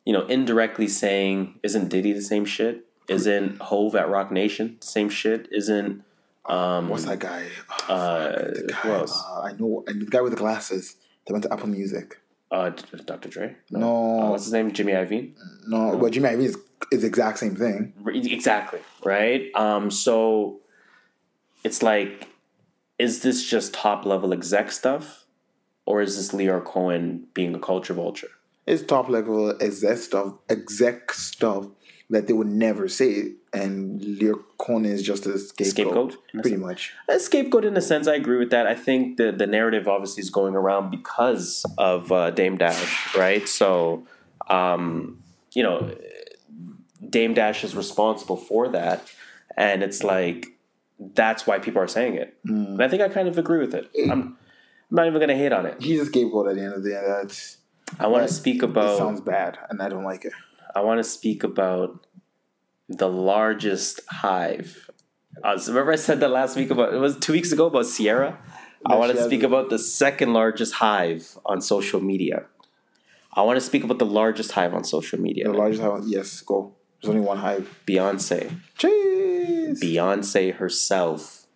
you 0.05 0.13
know, 0.13 0.27
indirectly 0.27 0.89
saying, 0.89 1.59
isn't 1.63 1.89
Diddy 1.89 2.13
the 2.13 2.23
same 2.23 2.45
shit? 2.45 2.87
Isn't 3.09 3.61
Hove 3.61 3.95
at 3.97 4.09
Roc 4.09 4.31
Nation 4.33 4.77
the 4.81 4.87
same 4.87 5.09
shit? 5.09 5.49
Isn't 5.53 6.03
um, 6.47 6.89
what's 6.89 7.05
that 7.05 7.19
guy? 7.21 7.47
Oh, 7.89 7.95
uh, 7.95 8.33
fuck, 8.33 8.55
the 8.55 8.75
who 8.83 8.89
guy. 8.89 8.95
else? 8.95 9.25
Uh, 9.29 9.41
I 9.43 9.53
know 9.53 9.85
know 9.87 10.05
the 10.05 10.07
guy 10.07 10.21
with 10.21 10.33
the 10.33 10.39
glasses. 10.39 10.97
That 11.27 11.35
went 11.35 11.45
to 11.45 11.53
Apple 11.53 11.69
Music. 11.69 12.19
uh, 12.51 12.71
Dr. 13.07 13.29
Dre? 13.29 13.57
No, 13.71 14.21
Uh, 14.21 14.31
what's 14.31 14.45
his 14.45 14.53
name? 14.53 14.73
Jimmy 14.73 14.93
Iovine. 14.93 15.35
no, 15.69 15.97
but 15.97 16.11
Jimmy 16.13 16.31
Iovine 16.31 16.45
is 16.47 16.57
is 16.91 17.03
the 17.03 17.07
exact 17.07 17.39
same 17.39 17.55
thing. 17.55 17.93
Exactly. 18.13 18.81
Right. 19.05 19.51
Um, 19.55 19.89
so 19.93 20.59
it's 21.65 21.83
like, 21.83 22.29
is 22.99 23.23
this 23.23 23.45
just 23.45 23.75
top 23.75 24.05
level 24.05 24.33
exec 24.33 24.71
stuff, 24.73 25.25
or 25.87 26.03
is 26.03 26.17
this 26.17 26.33
Lyor 26.33 26.65
Cohen 26.65 27.27
being 27.35 27.55
a 27.55 27.59
culture 27.59 27.95
vulture? 27.95 28.29
It's 28.67 28.83
top 28.83 29.09
level 29.09 29.57
exec 29.61 29.99
stuff, 29.99 30.35
exec 30.49 31.13
stuff 31.13 31.67
that 32.11 32.27
they 32.27 32.33
would 32.33 32.49
never 32.49 32.89
say, 32.89 33.33
and 33.53 34.01
Lyor 34.01 34.39
Cohen 34.59 34.85
is 34.85 35.03
just 35.03 35.27
a 35.27 35.39
scapegoat, 35.39 36.13
Scapegoat, 36.13 36.17
pretty 36.43 36.57
much. 36.57 36.93
A 37.09 37.19
scapegoat 37.19 37.65
in 37.65 37.77
a 37.77 37.81
sense, 37.81 38.07
I 38.07 38.15
agree 38.15 38.39
with 38.39 38.51
that. 38.51 38.67
I 38.67 38.75
think 38.75 39.17
the 39.17 39.33
the 39.33 39.47
narrative 39.47 39.89
obviously 39.89 40.21
is 40.21 40.31
going 40.31 40.55
around 40.55 40.91
because 40.91 41.65
of 41.79 42.13
uh, 42.13 42.31
Dame 42.31 42.59
Dash, 42.59 43.17
right? 43.17 43.49
So, 43.49 44.07
um, 44.49 45.23
you 45.55 45.63
know, 45.63 45.97
Dame 47.09 47.35
Dash 47.35 47.65
is 47.65 47.75
responsible 47.75 48.37
for 48.37 48.69
that, 48.69 49.11
and 49.57 49.83
it's 49.83 50.03
like 50.03 50.53
that's 51.15 51.47
why 51.47 51.59
people 51.59 51.81
are 51.83 51.89
saying 51.89 52.15
it. 52.15 52.37
And 52.45 52.83
I 52.83 52.89
think 52.89 53.03
I 53.03 53.09
kind 53.09 53.29
of 53.29 53.39
agree 53.39 53.59
with 53.59 53.75
it. 53.75 53.91
I'm, 54.05 54.11
I'm 54.11 54.37
not 54.91 55.07
even 55.07 55.19
going 55.19 55.29
to 55.29 55.37
hate 55.37 55.53
on 55.53 55.67
it. 55.67 55.81
He's 55.81 56.01
a 56.01 56.07
scapegoat 56.07 56.49
at 56.49 56.57
the 56.57 56.63
end 56.63 56.75
of 56.75 56.83
the 56.83 56.91
day. 56.91 57.03
That's 57.07 57.59
I 57.99 58.07
want 58.07 58.27
to 58.27 58.33
speak 58.33 58.63
it 58.63 58.65
about. 58.65 58.99
sounds 58.99 59.21
bad, 59.21 59.59
and 59.69 59.83
I 59.83 59.89
don't 59.89 60.05
like 60.05 60.25
it. 60.25 60.33
I 60.75 60.81
want 60.81 60.99
to 60.99 61.05
speak 61.05 61.45
about 61.45 62.07
the 62.89 63.09
largest 63.09 64.01
hive. 64.09 64.91
Uh, 65.43 65.59
so 65.59 65.73
remember, 65.73 65.93
I 65.93 65.97
said 65.97 66.21
that 66.21 66.29
last 66.29 66.57
week 66.57 66.71
about 66.71 66.95
it 66.95 66.99
was 66.99 67.19
two 67.19 67.33
weeks 67.33 67.53
ago 67.53 67.67
about 67.67 67.87
Sierra. 67.87 68.39
I 68.85 68.97
want 68.97 69.17
to 69.17 69.23
speak 69.23 69.43
about 69.43 69.71
the 69.71 69.79
second 69.79 70.33
largest 70.33 70.75
hive 70.75 71.39
on 71.47 71.61
social 71.61 72.01
media. 72.01 72.47
I 73.35 73.43
want 73.43 73.57
to 73.57 73.61
speak 73.61 73.85
about 73.85 73.99
the 73.99 74.07
largest 74.07 74.53
hive 74.53 74.75
on 74.75 74.85
social 74.85 75.21
media. 75.21 75.45
The 75.45 75.53
largest 75.53 75.83
hive, 75.83 76.03
yes, 76.07 76.41
go. 76.41 76.75
There's 77.01 77.15
only 77.15 77.27
one 77.27 77.39
hive. 77.39 77.81
Beyonce. 77.87 78.53
Jeez. 78.79 79.32
Beyonce 79.47 80.55
herself 80.55 81.47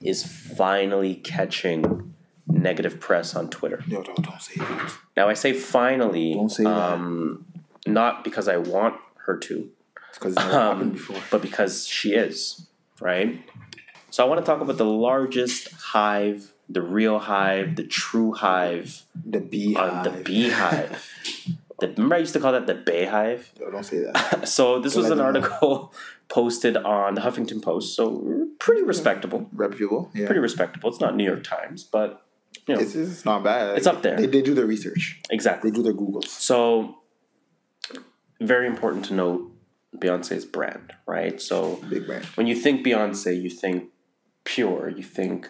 is 0.00 0.24
finally 0.24 1.14
catching 1.14 2.14
negative 2.46 3.00
press 3.00 3.34
on 3.34 3.48
Twitter. 3.50 3.82
Yo, 3.88 4.02
don't, 4.02 4.22
don't 4.22 4.40
say 4.42 4.54
that. 4.60 4.92
Now 5.16 5.28
I 5.28 5.34
say 5.34 5.52
finally, 5.52 6.34
Don't 6.34 6.48
say 6.50 6.64
that. 6.64 6.70
um, 6.92 7.46
not 7.86 8.24
because 8.24 8.48
I 8.48 8.58
want 8.58 8.96
her 9.26 9.36
to, 9.38 9.70
Because 10.14 10.32
it's 10.34 10.42
never 10.44 10.52
happened 10.52 10.92
before. 10.92 11.16
but 11.30 11.40
because 11.42 11.86
she 11.86 12.14
is, 12.14 12.66
right? 13.00 13.40
So 14.10 14.24
I 14.24 14.28
want 14.28 14.40
to 14.40 14.46
talk 14.46 14.60
about 14.60 14.76
the 14.76 14.84
largest 14.84 15.72
hive, 15.72 16.52
the 16.68 16.82
real 16.82 17.18
hive, 17.18 17.76
the 17.76 17.84
true 17.84 18.32
hive, 18.32 19.02
The 19.24 19.40
beehive. 19.40 19.92
uh, 19.92 20.02
the 20.10 20.22
beehive. 20.22 21.10
the, 21.80 21.88
remember 21.88 22.14
I 22.16 22.18
used 22.18 22.34
to 22.34 22.40
call 22.40 22.52
that 22.52 22.66
the 22.66 22.74
Beyhive? 22.74 23.46
Yo, 23.58 23.70
don't 23.70 23.82
say 23.84 24.00
that. 24.00 24.46
So 24.48 24.78
this 24.80 24.94
was 24.94 25.10
an 25.10 25.20
article 25.20 25.92
posted 26.28 26.76
on 26.76 27.14
the 27.14 27.20
Huffington 27.20 27.62
Post, 27.62 27.94
so 27.94 28.48
pretty 28.58 28.82
respectable. 28.82 29.48
Reputable. 29.52 30.10
Yeah. 30.14 30.26
Pretty 30.26 30.40
respectable. 30.40 30.88
It's 30.90 31.00
not 31.00 31.14
New 31.16 31.24
York 31.24 31.44
Times, 31.44 31.84
but 31.84 32.22
you 32.66 32.74
know, 32.74 32.80
It's, 32.80 32.94
it's 32.94 33.24
not 33.24 33.42
bad. 33.44 33.76
It's 33.76 33.86
up 33.86 34.02
there. 34.02 34.16
They, 34.16 34.26
they 34.26 34.42
do 34.42 34.54
their 34.54 34.66
research. 34.66 35.20
exactly. 35.30 35.70
They 35.70 35.76
do 35.76 35.82
their 35.82 35.92
Googles. 35.94 36.28
So, 36.28 36.98
very 38.40 38.66
important 38.66 39.04
to 39.06 39.14
note 39.14 39.50
Beyonce's 39.96 40.44
brand, 40.44 40.92
right? 41.06 41.40
So, 41.40 41.76
Big 41.88 42.06
brand. 42.06 42.24
when 42.36 42.46
you 42.46 42.54
think 42.56 42.84
Beyonce, 42.86 43.40
you 43.40 43.50
think 43.50 43.90
pure, 44.44 44.88
you 44.88 45.02
think 45.02 45.48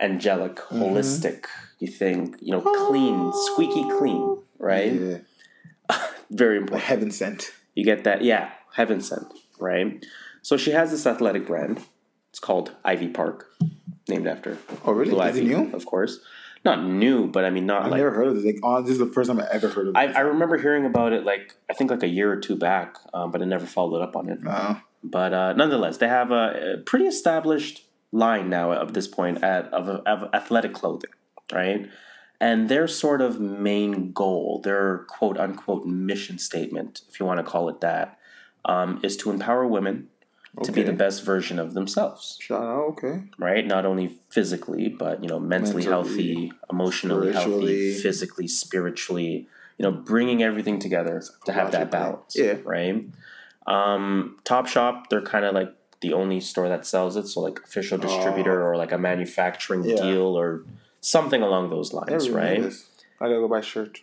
angelic, 0.00 0.56
Mm-hmm. 0.56 0.82
holistic, 0.82 1.44
you 1.78 1.88
think, 1.88 2.36
you 2.40 2.50
know, 2.52 2.60
clean, 2.60 3.32
squeaky 3.34 3.84
clean, 3.98 4.38
right? 4.58 4.92
Yeah. 4.92 5.18
Very 6.30 6.56
important. 6.56 6.82
heaven 6.84 7.10
sent. 7.10 7.52
You 7.74 7.84
get 7.84 8.04
that? 8.04 8.22
Yeah, 8.22 8.50
heaven 8.74 9.00
sent, 9.00 9.26
right? 9.58 10.04
So, 10.42 10.56
she 10.56 10.70
has 10.72 10.90
this 10.90 11.06
athletic 11.06 11.46
brand. 11.46 11.80
It's 12.30 12.40
called 12.40 12.72
Ivy 12.84 13.08
Park, 13.08 13.48
named 14.08 14.26
after 14.26 14.58
Oh, 14.84 14.92
really? 14.92 15.10
Blue 15.10 15.22
Is 15.22 15.36
it 15.36 15.40
Ivy, 15.44 15.48
new? 15.54 15.72
of 15.74 15.86
course. 15.86 16.18
Not 16.64 16.82
new, 16.82 17.26
but 17.26 17.44
I 17.44 17.50
mean, 17.50 17.66
not 17.66 17.82
I've 17.82 17.90
like 17.90 17.98
never 17.98 18.10
heard 18.10 18.26
of 18.28 18.34
this. 18.36 18.44
Like, 18.44 18.58
oh, 18.62 18.80
this 18.80 18.92
is 18.92 18.98
the 18.98 19.06
first 19.06 19.28
time 19.28 19.38
I 19.38 19.46
ever 19.52 19.68
heard 19.68 19.88
of 19.88 19.96
I. 19.96 20.06
I 20.06 20.20
remember 20.20 20.56
hearing 20.56 20.86
about 20.86 21.12
it 21.12 21.22
like 21.24 21.54
I 21.70 21.74
think 21.74 21.90
like 21.90 22.02
a 22.02 22.08
year 22.08 22.32
or 22.32 22.36
two 22.40 22.56
back, 22.56 22.96
um, 23.12 23.30
but 23.30 23.42
I 23.42 23.44
never 23.44 23.66
followed 23.66 24.00
up 24.00 24.16
on 24.16 24.28
it. 24.30 24.38
Uh, 24.46 24.76
But 25.02 25.34
uh, 25.34 25.52
nonetheless, 25.52 25.98
they 25.98 26.08
have 26.08 26.30
a, 26.30 26.76
a 26.76 26.78
pretty 26.78 27.04
established 27.06 27.84
line 28.12 28.48
now 28.48 28.72
at 28.72 28.94
this 28.94 29.06
point 29.06 29.44
at 29.44 29.66
of, 29.74 29.88
of 29.88 30.30
athletic 30.34 30.72
clothing, 30.72 31.10
right? 31.52 31.86
And 32.40 32.68
their 32.70 32.88
sort 32.88 33.20
of 33.20 33.38
main 33.38 34.12
goal, 34.12 34.62
their 34.64 35.04
quote 35.08 35.36
unquote 35.38 35.84
mission 35.86 36.38
statement, 36.38 37.02
if 37.10 37.20
you 37.20 37.26
want 37.26 37.38
to 37.40 37.44
call 37.44 37.68
it 37.68 37.80
that, 37.82 38.18
um, 38.64 39.00
is 39.02 39.16
to 39.18 39.30
empower 39.30 39.66
women 39.66 40.08
to 40.62 40.70
be 40.70 40.82
the 40.84 40.92
best 40.92 41.24
version 41.24 41.58
of 41.58 41.74
themselves, 41.74 42.38
shout 42.40 42.62
out. 42.62 42.84
Okay. 42.90 43.24
right? 43.38 43.66
Not 43.66 43.84
only 43.84 44.18
physically, 44.30 44.88
but 44.88 45.20
you 45.22 45.28
know, 45.28 45.40
mentally, 45.40 45.84
Mentally, 45.84 45.90
healthy, 45.92 46.52
emotionally 46.70 47.32
healthy, 47.32 47.94
physically, 47.94 48.46
spiritually. 48.48 49.48
You 49.78 49.82
know, 49.82 49.90
bringing 49.90 50.40
everything 50.44 50.78
together 50.78 51.20
to 51.46 51.52
have 51.52 51.72
that 51.72 51.90
balance. 51.90 52.36
Yeah. 52.36 52.58
Right. 52.64 53.04
Um, 53.66 54.36
Top 54.44 54.68
Shop, 54.68 55.10
they're 55.10 55.20
kind 55.22 55.44
of 55.44 55.52
like 55.54 55.74
the 56.00 56.12
only 56.12 56.38
store 56.38 56.68
that 56.68 56.86
sells 56.86 57.16
it, 57.16 57.26
so 57.26 57.40
like 57.40 57.58
official 57.64 57.98
distributor 57.98 58.64
or 58.64 58.76
like 58.76 58.92
a 58.92 58.98
manufacturing 58.98 59.82
Oh. 59.82 59.88
Yeah. 59.88 59.96
deal 60.02 60.38
or 60.38 60.62
something 61.00 61.42
along 61.42 61.70
those 61.70 61.92
lines, 61.92 62.26
even 62.26 62.36
right? 62.36 62.62
this. 62.62 62.86
I 63.20 63.24
gotta 63.24 63.40
go 63.40 63.48
buy 63.48 63.58
a 63.58 63.62
shirt. 63.62 64.00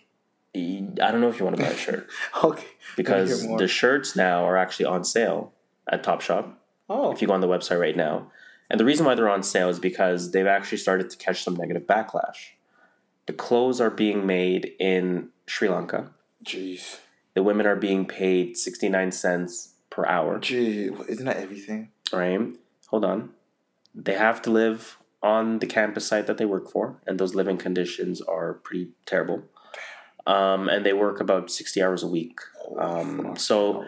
I 0.54 1.12
don't 1.12 1.22
know 1.22 1.30
if 1.30 1.40
you 1.40 1.46
want 1.46 1.58
to 1.58 1.64
buy 1.64 1.70
a 1.70 1.76
shirt 1.78 2.10
Okay. 2.44 2.66
because 2.98 3.30
Gotta 3.30 3.42
hear 3.42 3.50
more. 3.50 3.58
the 3.60 3.68
shirts 3.68 4.16
now 4.16 4.44
are 4.46 4.58
actually 4.58 4.86
on 4.86 5.04
sale 5.04 5.54
at 5.88 6.04
Top 6.04 6.22
Shop 6.22 6.60
oh, 6.90 7.12
if 7.12 7.22
you 7.22 7.28
go 7.28 7.34
on 7.34 7.42
the 7.42 7.48
website 7.48 7.80
right 7.80 7.96
now. 7.96 8.32
And 8.70 8.80
the 8.80 8.86
reason 8.86 9.06
why 9.06 9.16
they're 9.16 9.30
on 9.30 9.44
sale 9.44 9.70
is 9.70 9.80
because 9.80 10.32
they've 10.32 10.46
actually 10.48 10.78
started 10.80 11.10
to 11.10 11.18
catch 11.18 11.44
some 11.44 11.56
negative 11.56 11.84
backlash. 11.84 12.52
The 13.28 13.34
clothes 13.34 13.80
are 13.82 13.90
being 13.90 14.26
made 14.26 14.74
in 14.80 15.30
Sri 15.46 15.70
Lanka. 15.70 16.12
jeez, 16.44 16.98
The 17.34 17.44
women 17.44 17.66
are 17.66 17.76
being 17.76 18.06
paid 18.06 18.58
69 18.58 19.12
cents 19.12 19.74
per 19.90 20.06
hour, 20.06 20.40
gee, 20.40 20.90
isn't 21.08 21.26
that 21.26 21.38
everything? 21.38 21.90
right? 22.14 22.40
Hold 22.88 23.06
on. 23.06 23.30
They 23.96 24.14
have 24.16 24.42
to 24.44 24.50
live 24.50 24.98
on 25.24 25.60
the 25.60 25.68
campus 25.68 26.08
site 26.08 26.28
that 26.28 26.38
they 26.38 26.46
work 26.46 26.70
for, 26.70 26.96
and 27.06 27.20
those 27.20 27.36
living 27.36 27.58
conditions 27.58 28.22
are 28.22 28.54
pretty 28.54 28.90
terrible. 29.06 29.44
Um, 30.28 30.70
and 30.70 30.86
they 30.86 30.94
work 30.94 31.20
about 31.20 31.50
sixty 31.52 31.82
hours 31.82 32.04
a 32.04 32.08
week. 32.08 32.40
Um, 32.78 33.36
so 33.38 33.86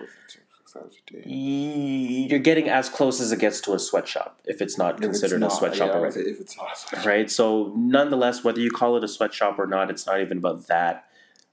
you're 1.23 2.39
getting 2.39 2.69
as 2.69 2.89
close 2.89 3.21
as 3.21 3.31
it 3.31 3.39
gets 3.39 3.61
to 3.61 3.73
a 3.73 3.79
sweatshop 3.79 4.39
if 4.45 4.61
it's 4.61 4.77
not 4.77 4.95
If 4.95 4.97
it's 5.09 5.19
considered 5.19 5.41
not- 5.41 5.51
a 5.51 5.55
sweatshop 5.55 5.89
yeah, 5.89 5.93
already. 5.95 6.19
If 6.21 6.39
it's 6.41 6.57
not 6.57 6.77
sweatshop. 6.77 7.05
right? 7.05 7.29
So, 7.31 7.73
nonetheless, 7.77 8.43
whether 8.43 8.59
you 8.59 8.71
call 8.71 8.97
it 8.97 9.03
a 9.03 9.07
sweatshop 9.07 9.59
or 9.59 9.67
not, 9.67 9.89
it's 9.89 10.05
not 10.07 10.21
even 10.21 10.39
about 10.39 10.67
that. 10.67 11.05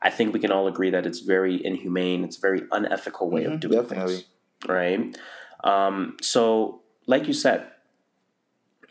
I 0.03 0.09
think 0.11 0.33
we 0.33 0.41
can 0.41 0.51
all 0.51 0.67
agree 0.67 0.91
that 0.91 1.05
it's 1.07 1.21
very 1.21 1.65
inhumane. 1.65 2.25
It's 2.25 2.39
a 2.39 2.41
very 2.41 2.63
unethical 2.73 3.29
way 3.31 3.45
of 3.45 3.61
doing 3.61 3.75
Mm-hmm. 3.75 3.83
definitely. 3.89 4.15
things, 4.15 4.27
right? 4.67 5.17
Um, 5.63 6.17
so, 6.23 6.81
like 7.07 7.27
you 7.27 7.35
said, 7.35 7.67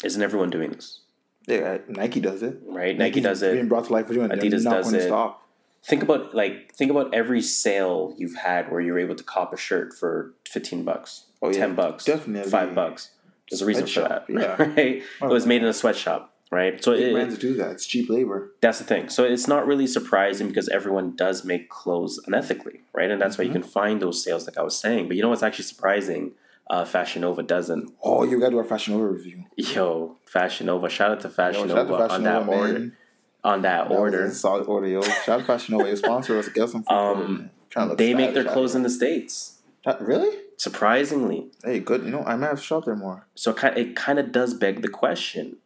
isn't 0.03 0.21
everyone 0.21 0.51
doing 0.51 0.71
this? 0.71 1.01
Yeah, 1.47 1.79
Nike 1.87 2.19
does 2.19 2.43
it. 2.43 2.59
Right? 2.67 2.95
Nike 2.95 3.21
Nike's 3.21 3.23
does 3.23 3.41
it. 3.41 3.53
Being 3.53 3.67
brought 3.67 3.85
to 3.85 3.93
life 3.93 4.05
for 4.07 4.13
doing. 4.13 4.29
Adidas 4.29 4.63
not 4.63 4.83
does 4.83 4.93
it. 4.93 5.07
stop. 5.07 5.38
Think 5.83 6.03
about 6.03 6.35
like 6.35 6.73
think 6.75 6.91
about 6.91 7.13
every 7.13 7.41
sale 7.41 8.13
you've 8.17 8.35
had 8.35 8.71
where 8.71 8.81
you're 8.81 8.99
able 8.99 9.15
to 9.15 9.23
cop 9.23 9.53
a 9.53 9.57
shirt 9.57 9.93
for 9.93 10.33
fifteen 10.47 10.83
bucks, 10.83 11.25
Oh, 11.41 11.49
yeah. 11.49 11.57
ten 11.59 11.75
bucks, 11.75 12.05
Definitely. 12.05 12.51
five 12.51 12.75
bucks. 12.75 13.11
There's 13.49 13.61
a 13.61 13.65
reason 13.65 13.87
for 13.87 14.01
that, 14.01 14.25
yeah. 14.29 14.55
right? 14.61 14.77
It 15.21 15.25
was 15.25 15.45
made 15.47 15.63
in 15.63 15.67
a 15.67 15.73
sweatshop, 15.73 16.31
right? 16.51 16.83
So 16.83 16.91
it, 16.91 17.13
brands 17.13 17.37
do 17.39 17.55
that. 17.55 17.71
It's 17.71 17.87
cheap 17.87 18.09
labor. 18.09 18.51
That's 18.61 18.77
the 18.77 18.83
thing. 18.83 19.09
So 19.09 19.23
it's 19.23 19.47
not 19.47 19.65
really 19.65 19.87
surprising 19.87 20.49
because 20.49 20.69
everyone 20.69 21.15
does 21.15 21.43
make 21.43 21.69
clothes 21.69 22.19
unethically, 22.27 22.81
right? 22.93 23.09
And 23.09 23.19
that's 23.19 23.37
why 23.39 23.45
you 23.45 23.49
Mm-hmm. 23.49 23.61
can 23.61 23.69
find 23.71 24.01
those 24.01 24.23
sales, 24.23 24.45
like 24.45 24.57
I 24.57 24.61
was 24.61 24.77
saying. 24.77 25.07
But 25.07 25.15
you 25.17 25.23
know 25.23 25.29
what's 25.29 25.41
actually 25.41 25.65
surprising? 25.65 26.33
Uh, 26.69 26.85
Fashion 26.85 27.21
Nova 27.23 27.41
doesn't. 27.41 27.91
Oh, 28.03 28.23
you 28.23 28.39
got 28.39 28.47
to 28.47 28.51
do 28.51 28.59
a 28.59 28.63
Fashion 28.63 28.93
Nova 28.93 29.07
review. 29.07 29.45
Yo, 29.57 30.17
Fashion 30.27 30.67
Nova! 30.67 30.87
Shout 30.87 31.09
out 31.09 31.21
to 31.21 31.29
Fashion 31.29 31.67
Yo, 31.67 31.75
out 31.75 31.85
to 31.85 31.89
Nova 31.89 32.07
Fashion 32.09 32.15
on 32.17 32.23
that 32.25 32.45
Nova, 32.45 32.51
order. 32.59 32.73
man. 32.73 32.97
On 33.43 33.61
that, 33.61 33.87
That 33.89 33.95
order, 33.95 34.25
a 34.25 34.31
solid 34.31 34.65
order, 34.67 34.87
yo. 34.87 35.01
Shout 35.01 35.29
out 35.29 35.37
to 35.39 35.43
Fashion 35.45 35.77
Nova. 35.77 35.89
You 35.89 35.95
sponsor 35.95 36.37
us. 36.37 36.49
Get 36.49 36.69
some 36.69 36.83
Um. 36.87 37.49
Trying 37.69 37.89
to 37.89 37.95
they 37.95 38.13
make 38.15 38.33
their 38.33 38.43
clothes 38.43 38.73
in 38.75 38.83
the 38.83 38.89
states. 38.89 39.59
Uh, 39.85 39.95
Really? 40.01 40.35
Surprisingly, 40.57 41.47
Hey, 41.63 41.79
good. 41.79 42.03
You 42.03 42.09
know, 42.09 42.23
I 42.25 42.35
might 42.35 42.47
have 42.47 42.57
to 42.59 42.63
shop 42.65 42.85
there 42.85 42.95
more. 42.95 43.27
so 43.35 43.55
it 43.55 43.95
kind 43.95 44.19
of 44.19 44.31
does 44.33 44.53
beg 44.53 44.81
the 44.81 44.89
question: 44.89 45.57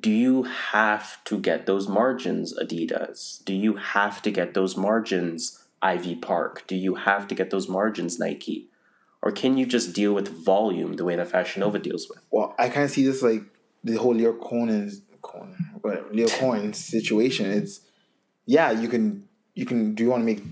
Do 0.00 0.10
you 0.10 0.44
have 0.44 1.22
to 1.24 1.38
get 1.38 1.66
those 1.66 1.88
margins, 1.88 2.56
Adidas? 2.56 3.44
Do 3.44 3.54
you 3.54 3.74
have 3.76 4.22
to 4.22 4.30
get 4.30 4.54
those 4.54 4.76
margins, 4.76 5.64
Ivy 5.82 6.14
Park? 6.14 6.64
Do 6.68 6.76
you 6.76 6.94
have 6.94 7.26
to 7.28 7.34
get 7.34 7.50
those 7.50 7.68
margins, 7.68 8.18
Nike? 8.20 8.68
Or 9.20 9.32
can 9.32 9.56
you 9.58 9.66
just 9.66 9.92
deal 9.94 10.12
with 10.12 10.28
volume 10.28 10.92
the 10.92 11.04
way 11.04 11.16
that 11.16 11.28
Fashion 11.28 11.60
Nova 11.60 11.78
deals 11.80 12.08
with? 12.08 12.20
Well, 12.30 12.54
I 12.58 12.68
kind 12.68 12.84
of 12.84 12.90
see 12.92 13.04
this 13.04 13.20
like 13.22 13.42
the 13.82 13.96
whole 13.96 14.14
Lyor 14.14 14.38
Cohen's 14.40 15.02
Cohen, 15.22 15.56
whatever, 15.82 16.08
Lyor 16.10 16.30
Cohen 16.38 16.72
situation. 16.72 17.50
It's 17.50 17.80
yeah, 18.46 18.70
you 18.70 18.88
can 18.88 19.28
you 19.54 19.66
can. 19.66 19.94
Do 19.94 20.02
you 20.02 20.10
want 20.10 20.22
to 20.22 20.24
make? 20.24 20.42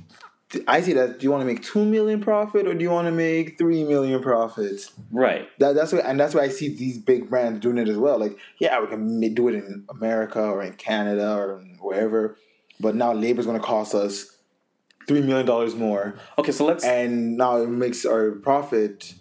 I 0.68 0.80
see 0.80 0.92
that. 0.92 1.18
Do 1.18 1.24
you 1.24 1.30
want 1.30 1.42
to 1.42 1.46
make 1.46 1.62
two 1.62 1.84
million 1.84 2.20
profit 2.20 2.66
or 2.66 2.74
do 2.74 2.80
you 2.80 2.90
want 2.90 3.06
to 3.06 3.12
make 3.12 3.58
three 3.58 3.82
million 3.84 4.22
profits? 4.22 4.92
Right. 5.10 5.48
That, 5.58 5.74
that's 5.74 5.92
what, 5.92 6.04
and 6.04 6.20
that's 6.20 6.34
why 6.34 6.42
I 6.42 6.48
see 6.48 6.68
these 6.68 6.98
big 6.98 7.28
brands 7.28 7.60
doing 7.60 7.78
it 7.78 7.88
as 7.88 7.96
well. 7.96 8.18
Like, 8.18 8.38
yeah, 8.60 8.80
we 8.80 8.86
can 8.86 9.34
do 9.34 9.48
it 9.48 9.56
in 9.56 9.84
America 9.90 10.40
or 10.40 10.62
in 10.62 10.74
Canada 10.74 11.34
or 11.36 11.64
wherever, 11.80 12.36
but 12.78 12.94
now 12.94 13.12
labor's 13.12 13.44
going 13.44 13.58
to 13.58 13.64
cost 13.64 13.92
us 13.92 14.36
three 15.06 15.20
million 15.20 15.46
dollars 15.46 15.74
more, 15.74 16.14
Okay, 16.38 16.52
so 16.52 16.64
let's 16.64 16.84
and 16.84 17.36
now 17.36 17.56
it 17.58 17.68
makes 17.68 18.04
our 18.04 18.32
profit 18.32 19.14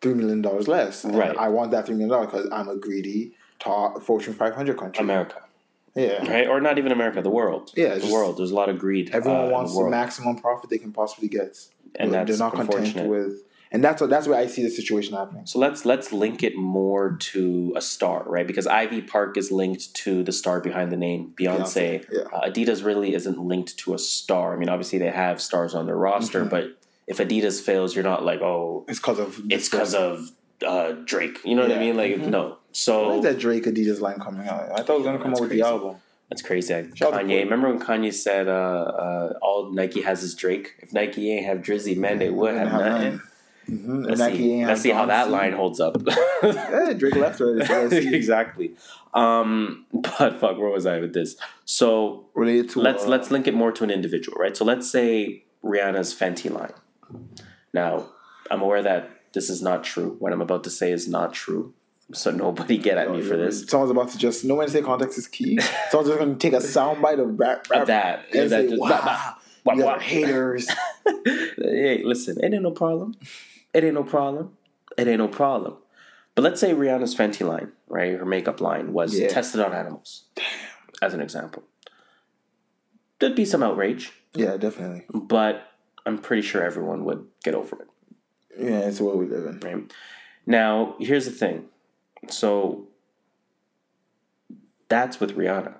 three 0.00 0.14
million 0.14 0.42
dollars 0.42 0.68
less. 0.68 1.04
Right. 1.04 1.36
I 1.36 1.48
want 1.48 1.72
that 1.72 1.86
three 1.86 1.94
million 1.94 2.10
dollars 2.10 2.30
because 2.30 2.48
I'm 2.52 2.68
a 2.68 2.76
greedy 2.76 3.34
top 3.60 4.02
Fortune 4.02 4.34
500 4.34 4.76
country. 4.78 5.02
America, 5.02 5.42
Yeah. 5.94 6.26
right? 6.30 6.48
Or 6.48 6.60
not 6.60 6.78
even 6.78 6.92
America, 6.92 7.20
the 7.22 7.30
world. 7.30 7.70
Yeah, 7.76 7.96
the 7.96 8.12
world. 8.12 8.38
There's 8.38 8.50
a 8.50 8.54
lot 8.54 8.68
of 8.68 8.78
greed. 8.78 9.10
uh, 9.12 9.18
Everyone 9.18 9.44
in 9.46 9.50
wants 9.52 9.76
the 9.76 9.84
the 9.84 9.90
maximum 9.90 10.36
profit 10.36 10.70
they 10.70 10.78
can 10.78 10.92
possibly 10.92 11.28
get, 11.28 11.58
And 11.96 12.12
They're 12.12 12.24
that's 12.24 12.38
not 12.38 12.52
content 12.54 13.08
with, 13.08 13.42
and 13.72 13.82
that's 13.84 14.00
what 14.00 14.10
that's 14.10 14.26
where 14.28 14.38
I 14.38 14.46
see 14.46 14.62
the 14.62 14.70
situation 14.70 15.14
happening. 15.14 15.44
So 15.46 15.58
let's 15.58 15.84
let's 15.84 16.12
link 16.12 16.42
it 16.42 16.56
more 16.56 17.16
to 17.32 17.72
a 17.76 17.80
star, 17.80 18.22
right? 18.26 18.46
Because 18.46 18.66
Ivy 18.66 19.02
Park 19.02 19.36
is 19.36 19.50
linked 19.52 19.92
to 20.04 20.22
the 20.24 20.32
star 20.32 20.60
behind 20.60 20.90
the 20.90 20.96
name, 20.96 21.32
Beyonce. 21.36 22.04
Beyonce, 22.04 22.06
yeah. 22.12 22.22
Uh, 22.36 22.48
Adidas 22.48 22.84
really 22.84 23.14
isn't 23.14 23.38
linked 23.52 23.76
to 23.82 23.94
a 23.94 23.98
star. 23.98 24.54
I 24.54 24.56
mean, 24.56 24.68
obviously 24.68 24.98
they 24.98 25.10
have 25.10 25.40
stars 25.40 25.74
on 25.74 25.86
their 25.86 25.96
roster, 25.96 26.40
Mm-hmm. 26.40 26.48
but 26.56 26.64
if 27.06 27.18
Adidas 27.18 27.60
fails, 27.60 27.94
you're 27.94 28.04
not 28.12 28.24
like, 28.24 28.40
oh, 28.40 28.84
It's 28.88 29.00
because 29.00 29.18
of 29.18 29.40
it's 29.50 29.68
because 29.68 29.94
of 29.94 30.30
uh, 30.66 30.92
Drake. 31.04 31.38
You 31.44 31.54
know 31.56 31.62
what 31.62 31.72
I 31.72 31.74
Yeah. 31.74 31.90
Mm-hmm. 31.90 31.96
mean? 31.98 32.20
Like, 32.20 32.28
no. 32.30 32.56
So 32.72 33.18
is 33.18 33.24
that 33.24 33.38
Drake 33.38 33.64
Adidas 33.64 34.00
line 34.00 34.18
coming 34.20 34.46
out? 34.46 34.70
I 34.72 34.82
thought 34.82 34.94
it 34.94 34.98
was 34.98 35.04
gonna 35.04 35.18
come 35.18 35.32
out 35.32 35.40
with 35.40 35.50
crazy. 35.50 35.62
the 35.62 35.68
album. 35.68 35.96
that's 36.28 36.42
crazy. 36.42 36.88
Shout 36.94 37.12
Kanye. 37.12 37.42
Remember 37.44 37.68
when 37.68 37.80
Kanye 37.80 38.12
said, 38.12 38.48
uh, 38.48 38.52
uh, 38.52 39.38
"All 39.42 39.72
Nike 39.72 40.02
has 40.02 40.22
is 40.22 40.34
Drake." 40.34 40.74
If 40.78 40.92
Nike 40.92 41.32
ain't 41.32 41.46
have 41.46 41.58
Drizzy, 41.58 41.96
man, 41.96 42.18
they 42.18 42.30
would 42.30 42.54
have 42.54 42.72
nothing. 42.72 43.20
Mm-hmm. 43.68 44.02
Let's 44.02 44.20
see. 44.36 44.64
Let's 44.64 44.80
see 44.80 44.90
how 44.90 45.06
that 45.06 45.30
line 45.30 45.52
holds 45.52 45.80
up. 45.80 45.96
Yeah, 46.42 46.92
Drake 46.96 47.16
left 47.16 47.40
already. 47.40 47.66
So 47.66 47.82
let's 47.82 47.92
see. 48.04 48.14
exactly. 48.14 48.74
Um, 49.14 49.86
but 49.92 50.38
fuck, 50.40 50.56
where 50.58 50.70
was 50.70 50.86
I 50.86 50.98
with 51.00 51.12
this? 51.12 51.36
So 51.64 52.26
Related 52.34 52.70
to 52.70 52.80
let's 52.80 53.04
uh, 53.04 53.08
let's 53.08 53.30
link 53.30 53.46
it 53.46 53.54
more 53.54 53.72
to 53.72 53.84
an 53.84 53.90
individual, 53.90 54.38
right? 54.38 54.56
So 54.56 54.64
let's 54.64 54.90
say 54.90 55.44
Rihanna's 55.64 56.14
Fenty 56.14 56.50
line. 56.50 56.72
Now, 57.72 58.06
I'm 58.50 58.62
aware 58.62 58.82
that 58.82 59.10
this 59.32 59.50
is 59.50 59.62
not 59.62 59.84
true. 59.84 60.16
What 60.18 60.32
I'm 60.32 60.40
about 60.40 60.64
to 60.64 60.70
say 60.70 60.90
is 60.92 61.08
not 61.08 61.32
true. 61.32 61.74
So 62.12 62.30
nobody 62.30 62.76
get 62.78 62.98
at 62.98 63.10
me 63.10 63.22
for 63.22 63.36
this. 63.36 63.66
Someone's 63.66 63.90
about 63.92 64.08
to 64.10 64.18
just 64.18 64.44
no 64.44 64.56
one 64.56 64.68
say 64.68 64.82
context 64.82 65.16
is 65.18 65.28
key. 65.28 65.58
Someone's 65.90 66.08
just 66.10 66.18
gonna 66.18 66.34
take 66.36 66.52
a 66.52 66.56
soundbite 66.56 67.20
of 67.20 67.38
rap, 67.38 67.68
rap 67.70 67.86
that. 67.86 68.24
and 68.34 68.50
that 68.50 68.62
say, 68.64 68.68
just- 68.68 68.80
wow, 68.80 69.34
Wah, 69.64 69.74
you 69.74 69.84
wah. 69.84 69.92
got 69.92 70.02
haters. 70.02 70.68
hey, 71.56 72.02
listen, 72.04 72.38
it 72.42 72.52
ain't 72.52 72.62
no 72.62 72.70
problem. 72.72 73.14
It 73.72 73.84
ain't 73.84 73.94
no 73.94 74.02
problem. 74.04 74.56
It 74.96 75.06
ain't 75.06 75.18
no 75.18 75.28
problem. 75.28 75.76
But 76.34 76.42
let's 76.42 76.60
say 76.60 76.72
Rihanna's 76.74 77.14
Fenty 77.14 77.46
line, 77.46 77.72
right? 77.88 78.18
Her 78.18 78.24
makeup 78.24 78.60
line 78.60 78.92
was 78.92 79.18
Yeah. 79.18 79.28
tested 79.28 79.60
on 79.60 79.72
animals. 79.72 80.24
Damn. 80.34 80.44
as 81.02 81.14
an 81.14 81.20
example. 81.20 81.62
There'd 83.18 83.34
be 83.36 83.44
some 83.44 83.62
outrage, 83.62 84.12
yeah, 84.34 84.56
definitely. 84.56 85.04
but 85.12 85.62
I'm 86.06 86.18
pretty 86.18 86.42
sure 86.42 86.62
everyone 86.62 87.04
would 87.04 87.26
get 87.44 87.54
over 87.54 87.76
it, 87.82 87.88
Yeah, 88.58 88.80
it's 88.80 88.98
the 88.98 89.04
world 89.04 89.18
we 89.18 89.26
live 89.26 89.46
in. 89.46 89.60
right? 89.60 89.92
Now, 90.46 90.96
here's 90.98 91.26
the 91.26 91.30
thing. 91.32 91.66
So 92.28 92.88
that's 94.88 95.20
with 95.20 95.36
Rihanna. 95.36 95.74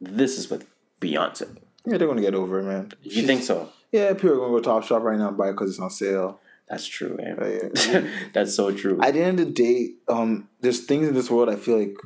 This 0.00 0.38
is 0.38 0.50
with 0.50 0.66
Beyonce. 1.00 1.56
Yeah, 1.86 1.98
they're 1.98 2.08
gonna 2.08 2.20
get 2.20 2.34
over 2.34 2.60
it, 2.60 2.64
man. 2.64 2.92
You 3.02 3.26
think 3.26 3.42
so? 3.42 3.70
Yeah, 3.90 4.12
people 4.14 4.32
are 4.32 4.36
gonna 4.36 4.52
go 4.52 4.60
Top 4.60 4.84
Shop 4.84 5.02
right 5.02 5.18
now 5.18 5.28
and 5.28 5.36
buy 5.36 5.48
it 5.48 5.52
because 5.52 5.70
it's 5.70 5.78
on 5.78 5.90
sale. 5.90 6.40
That's 6.68 6.86
true, 6.86 7.16
man. 7.16 7.36
Right. 7.36 8.06
That's 8.32 8.54
so 8.54 8.72
true. 8.72 8.98
At 9.02 9.14
the 9.14 9.22
end 9.22 9.40
of 9.40 9.46
the 9.46 9.52
day, 9.52 9.94
um, 10.08 10.48
there's 10.60 10.80
things 10.80 11.08
in 11.08 11.14
this 11.14 11.30
world 11.30 11.50
I 11.50 11.56
feel 11.56 11.78
like 11.78 11.96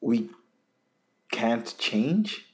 we 0.00 0.28
can't 1.32 1.74
change. 1.78 2.46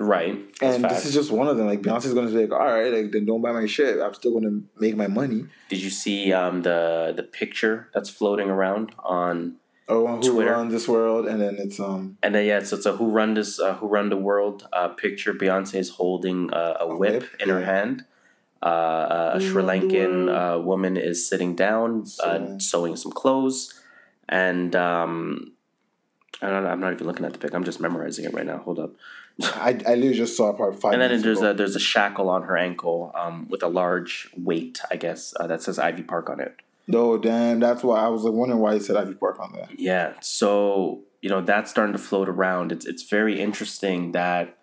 Right. 0.00 0.36
That's 0.58 0.74
And 0.76 0.82
facts. 0.82 0.94
this 0.96 1.06
is 1.06 1.14
just 1.14 1.30
one 1.30 1.46
of 1.48 1.56
them. 1.56 1.66
Like 1.66 1.82
Beyonce's 1.82 2.14
gonna 2.14 2.28
be 2.28 2.46
like, 2.46 2.52
all 2.52 2.58
right, 2.66 2.92
like 2.92 3.12
then 3.12 3.26
don't 3.26 3.42
buy 3.42 3.52
my 3.52 3.66
shit. 3.66 4.00
I'm 4.00 4.14
still 4.14 4.32
gonna 4.32 4.60
make 4.78 4.96
my 4.96 5.06
money. 5.06 5.46
Did 5.68 5.80
you 5.82 5.90
see 5.90 6.32
um, 6.32 6.62
the 6.62 7.12
the 7.14 7.22
picture 7.22 7.88
that's 7.94 8.10
floating 8.10 8.48
around 8.50 8.92
on? 9.04 9.56
Or 9.88 10.06
who 10.06 10.22
Twitter. 10.22 10.52
runs 10.52 10.72
this 10.72 10.86
world, 10.86 11.26
and 11.26 11.40
then 11.40 11.56
it's 11.58 11.80
um 11.80 12.16
And 12.22 12.32
then 12.34 12.46
yeah, 12.46 12.62
so 12.62 12.76
it's 12.76 12.86
a 12.86 12.92
who 12.92 13.10
run 13.10 13.34
this 13.34 13.58
uh, 13.58 13.74
who 13.74 13.88
run 13.88 14.08
the 14.08 14.16
world 14.16 14.68
uh, 14.72 14.88
picture. 14.88 15.34
Beyonce 15.34 15.74
is 15.76 15.90
holding 15.90 16.52
uh, 16.52 16.76
a, 16.80 16.86
whip, 16.86 17.22
whip, 17.22 17.24
in 17.40 17.48
her 17.48 17.64
hand. 17.64 18.04
Uh, 18.62 19.32
a 19.34 19.38
Who 19.40 19.50
Sri 19.50 19.62
Lankan 19.64 20.28
uh, 20.28 20.60
woman 20.60 20.96
is 20.96 21.26
sitting 21.28 21.56
down, 21.56 22.02
uh, 22.02 22.04
Sewing. 22.06 22.60
sewing 22.60 22.96
some 22.96 23.10
clothes, 23.10 23.80
and 24.28 24.76
um, 24.76 25.54
I 26.42 26.50
don't 26.50 26.62
know, 26.62 26.68
I'm 26.70 26.78
not 26.80 26.92
even 26.92 27.06
looking 27.08 27.24
at 27.26 27.32
the 27.32 27.38
pic. 27.38 27.52
I'm 27.52 27.64
just 27.64 27.80
memorizing 27.80 28.24
it 28.26 28.32
right 28.32 28.46
now. 28.46 28.58
Hold 28.58 28.78
up. 28.78 28.92
I, 29.42 29.70
I 29.86 29.94
literally 29.94 30.14
just 30.14 30.36
saw 30.36 30.52
part 30.52 30.80
five. 30.80 30.92
And 30.92 31.02
then 31.02 31.22
there's 31.22 31.38
ago. 31.38 31.50
a 31.50 31.54
there's 31.54 31.76
a 31.76 31.80
shackle 31.80 32.28
on 32.28 32.42
her 32.42 32.56
ankle 32.56 33.12
um, 33.14 33.46
with 33.48 33.62
a 33.62 33.68
large 33.68 34.30
weight, 34.36 34.80
I 34.90 34.96
guess, 34.96 35.34
uh, 35.38 35.46
that 35.46 35.62
says 35.62 35.78
Ivy 35.78 36.02
Park 36.02 36.28
on 36.30 36.40
it. 36.40 36.56
No, 36.86 37.16
damn. 37.16 37.60
That's 37.60 37.82
why 37.82 38.00
I 38.00 38.08
was 38.08 38.24
like 38.24 38.34
wondering 38.34 38.60
why 38.60 38.74
he 38.74 38.80
said 38.80 38.96
Ivy 38.96 39.14
Park 39.14 39.38
on 39.38 39.52
that. 39.52 39.78
Yeah, 39.78 40.14
so 40.20 41.02
you 41.22 41.30
know 41.30 41.40
that's 41.40 41.70
starting 41.70 41.92
to 41.92 41.98
float 41.98 42.28
around. 42.28 42.72
It's 42.72 42.86
it's 42.86 43.02
very 43.02 43.40
interesting 43.40 44.12
that 44.12 44.58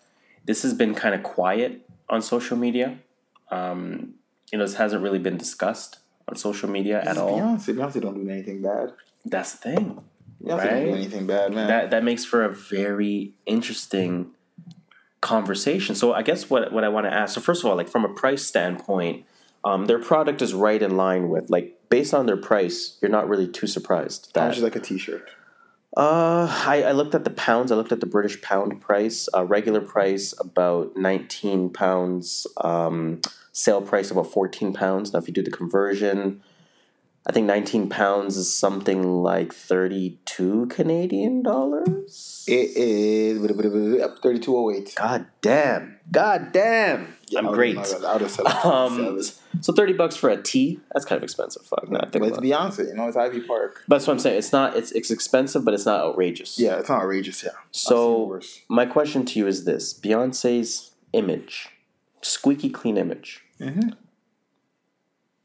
this 0.45 0.63
has 0.63 0.73
been 0.73 0.93
kind 0.93 1.15
of 1.15 1.23
quiet 1.23 1.87
on 2.09 2.21
social 2.21 2.57
media. 2.57 2.99
Um, 3.49 4.15
you 4.51 4.57
know, 4.57 4.65
this 4.65 4.75
hasn't 4.75 5.03
really 5.03 5.19
been 5.19 5.37
discussed 5.37 5.99
on 6.27 6.35
social 6.35 6.69
media 6.69 7.01
at 7.01 7.09
It's 7.09 7.17
all. 7.17 7.39
Beyonce. 7.39 7.75
Beyonce 7.75 8.01
don't 8.01 8.23
do 8.23 8.29
anything 8.29 8.61
bad. 8.61 8.93
That's 9.25 9.53
the 9.53 9.57
thing. 9.57 10.01
Beyonce 10.43 10.69
don't 10.69 10.85
do 10.85 10.93
anything 10.93 11.27
bad, 11.27 11.53
man. 11.53 11.67
That 11.67 11.91
that 11.91 12.03
makes 12.03 12.25
for 12.25 12.43
a 12.43 12.49
very 12.49 13.33
interesting 13.45 14.31
conversation. 15.21 15.95
So 15.95 16.13
I 16.13 16.21
guess 16.21 16.49
what 16.49 16.71
what 16.71 16.83
I 16.83 16.89
want 16.89 17.05
to 17.05 17.13
ask. 17.13 17.35
So 17.35 17.41
first 17.41 17.63
of 17.63 17.69
all, 17.69 17.75
like 17.75 17.89
from 17.89 18.05
a 18.05 18.09
price 18.09 18.43
standpoint, 18.45 19.25
um, 19.63 19.85
their 19.85 19.99
product 19.99 20.41
is 20.41 20.53
right 20.53 20.81
in 20.81 20.95
line 20.95 21.29
with 21.29 21.49
like 21.49 21.77
based 21.89 22.13
on 22.13 22.25
their 22.25 22.37
price. 22.37 22.97
You're 23.01 23.11
not 23.11 23.27
really 23.27 23.47
too 23.47 23.67
surprised 23.67 24.31
How 24.35 24.41
that 24.41 24.47
much 24.49 24.57
is 24.57 24.63
like 24.63 24.75
a 24.75 24.79
T-shirt? 24.79 25.29
Uh, 25.95 26.47
I, 26.67 26.83
I 26.83 26.91
looked 26.91 27.15
at 27.15 27.23
the 27.23 27.31
pounds. 27.31 27.71
I 27.71 27.75
looked 27.75 27.91
at 27.91 28.01
the 28.01 28.05
British 28.05 28.39
pound 28.41 28.79
price. 28.81 29.27
Uh, 29.33 29.43
regular 29.43 29.81
price 29.81 30.33
about 30.39 30.95
nineteen 30.95 31.71
pounds. 31.71 32.45
Um, 32.57 33.21
sale 33.51 33.81
price 33.81 34.11
about 34.11 34.31
fourteen 34.31 34.73
pounds. 34.73 35.13
Now, 35.13 35.19
if 35.19 35.27
you 35.27 35.33
do 35.33 35.41
the 35.41 35.49
conversion, 35.49 36.43
I 37.29 37.33
think 37.33 37.45
nineteen 37.45 37.89
pounds 37.89 38.37
is 38.37 38.53
something 38.53 39.21
like 39.21 39.53
thirty-two 39.53 40.67
Canadian 40.67 41.43
dollars. 41.43 42.45
It 42.47 42.77
is 42.77 43.39
thirty 44.21 44.39
two 44.39 44.55
oh 44.55 44.71
eight. 44.71 44.95
God 44.95 45.25
damn! 45.41 45.99
God 46.09 46.53
damn! 46.53 47.17
I'm 47.37 47.47
great. 47.51 47.77
I 47.77 48.13
would 48.13 48.21
have 48.21 48.31
said 48.31 48.45
Um, 48.47 49.21
so 49.59 49.73
thirty 49.73 49.91
bucks 49.91 50.15
for 50.15 50.29
a 50.29 50.41
tea. 50.41 50.79
That's 50.93 51.03
kind 51.03 51.17
of 51.17 51.23
expensive. 51.23 51.63
Fuck, 51.63 51.89
no, 51.89 51.99
I 51.99 52.03
think 52.03 52.21
But 52.21 52.29
it's 52.29 52.37
about 52.37 52.45
it. 52.45 52.49
Beyonce, 52.49 52.87
you 52.87 52.93
know, 52.93 53.09
it's 53.09 53.17
Ivy 53.17 53.41
Park. 53.41 53.83
But 53.89 53.97
that's 53.97 54.07
what 54.07 54.13
I'm 54.13 54.19
saying. 54.19 54.37
It's 54.37 54.53
not. 54.53 54.77
It's 54.77 54.93
it's 54.93 55.11
expensive, 55.11 55.65
but 55.65 55.73
it's 55.73 55.85
not 55.85 55.99
outrageous. 55.99 56.57
Yeah, 56.57 56.79
it's 56.79 56.87
not 56.87 57.01
outrageous. 57.01 57.43
Yeah. 57.43 57.51
So 57.71 58.39
my 58.69 58.85
question 58.85 59.25
to 59.25 59.39
you 59.39 59.47
is 59.47 59.65
this: 59.65 59.93
Beyonce's 59.93 60.91
image, 61.11 61.71
squeaky 62.21 62.69
clean 62.69 62.95
image. 62.97 63.43
Mm-hmm. 63.59 63.89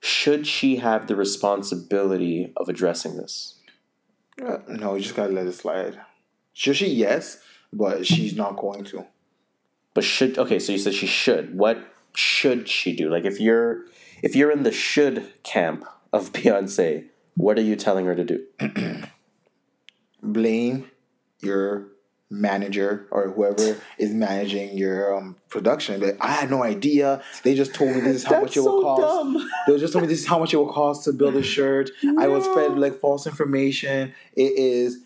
Should 0.05 0.49
she 0.49 0.77
have 0.77 1.07
the 1.07 1.15
responsibility 1.15 2.53
of 2.57 2.69
addressing 2.69 3.17
this? 3.17 3.55
Uh, 4.45 4.59
no, 4.67 4.97
you 4.97 5.03
just 5.03 5.15
gotta 5.15 5.33
let 5.33 5.47
it 5.47 5.53
slide. 5.53 6.01
Should 6.53 6.77
she? 6.77 6.89
Yes, 6.89 7.39
but 7.73 8.05
she's 8.05 8.35
not 8.35 8.57
going 8.57 8.83
to. 8.87 9.07
But 9.95 10.03
should 10.03 10.37
okay? 10.39 10.59
So 10.59 10.73
you 10.73 10.79
said 10.79 10.95
she 10.95 11.07
should. 11.07 11.57
What 11.57 11.79
should 12.17 12.69
she 12.69 12.97
do? 12.97 13.09
Like 13.11 13.25
if 13.25 13.39
you're 13.39 13.85
if 14.25 14.35
you're 14.35 14.51
in 14.51 14.65
the 14.65 14.73
should 14.73 15.33
camp 15.45 15.85
of 16.13 16.33
Beyonce, 16.33 17.07
what 17.37 17.57
are 17.57 17.63
you 17.63 17.77
telling 17.77 18.07
her 18.07 18.17
to 18.17 18.25
do? 18.25 18.45
Blame 20.21 20.91
your 21.41 21.87
manager 22.33 23.07
or 23.11 23.31
whoever 23.31 23.77
is 23.99 24.11
managing 24.13 24.77
your 24.77 25.15
um, 25.17 25.37
production. 25.49 26.01
But 26.01 26.17
I 26.21 26.29
had 26.33 26.51
no 26.51 26.63
idea. 26.63 27.23
They 27.43 27.55
just 27.55 27.75
told 27.75 27.95
me 27.95 28.01
this 28.01 28.17
is 28.17 28.25
how 28.25 28.41
much 28.41 28.57
it 28.57 28.61
will 28.61 28.83
cost. 28.83 29.47
They 29.67 29.79
just 29.79 29.93
told 29.93 30.03
me 30.03 30.09
this 30.09 30.21
is 30.21 30.27
how 30.27 30.39
much 30.39 30.55
it 30.55 30.57
will 30.57 30.73
cost 30.73 31.05
to 31.05 31.13
build 31.13 31.37
a 31.37 31.43
shirt. 31.55 31.91
I 32.19 32.29
was 32.29 32.47
fed 32.49 32.79
like 32.79 32.99
false 32.99 33.27
information. 33.27 34.15
It 34.35 34.53
is 34.59 35.05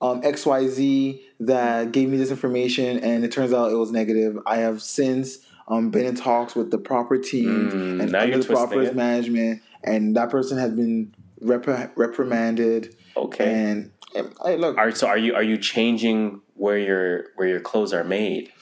um, 0.00 0.22
XYZ 0.22 1.20
that 1.40 1.92
gave 1.92 2.08
me 2.08 2.16
this 2.18 2.30
information, 2.30 2.98
and 3.00 3.24
it 3.24 3.32
turns 3.32 3.52
out 3.52 3.72
it 3.72 3.76
was 3.76 3.90
negative. 3.90 4.38
I 4.46 4.58
have 4.58 4.82
since 4.82 5.38
um, 5.68 5.90
been 5.90 6.06
in 6.06 6.14
talks 6.14 6.54
with 6.54 6.70
the 6.70 6.78
proper 6.78 7.18
team 7.18 7.70
Mm, 7.70 8.02
and 8.02 8.14
under 8.14 8.38
the 8.38 8.44
proper 8.44 8.74
twisting 8.74 8.92
it. 8.92 8.96
management, 8.96 9.62
and 9.82 10.16
that 10.16 10.30
person 10.30 10.58
has 10.58 10.72
been 10.72 11.14
repri- 11.42 11.90
reprimanded. 11.96 12.94
Okay. 13.16 13.44
And, 13.70 13.90
and 14.14 14.32
hey, 14.44 14.56
look, 14.56 14.78
All 14.78 14.84
right. 14.86 14.96
So 14.96 15.06
are 15.08 15.18
you 15.18 15.34
are 15.34 15.42
you 15.42 15.58
changing 15.58 16.40
where 16.58 16.78
your 16.78 17.24
where 17.36 17.48
your 17.48 17.60
clothes 17.60 17.92
are 17.92 18.04
made? 18.04 18.52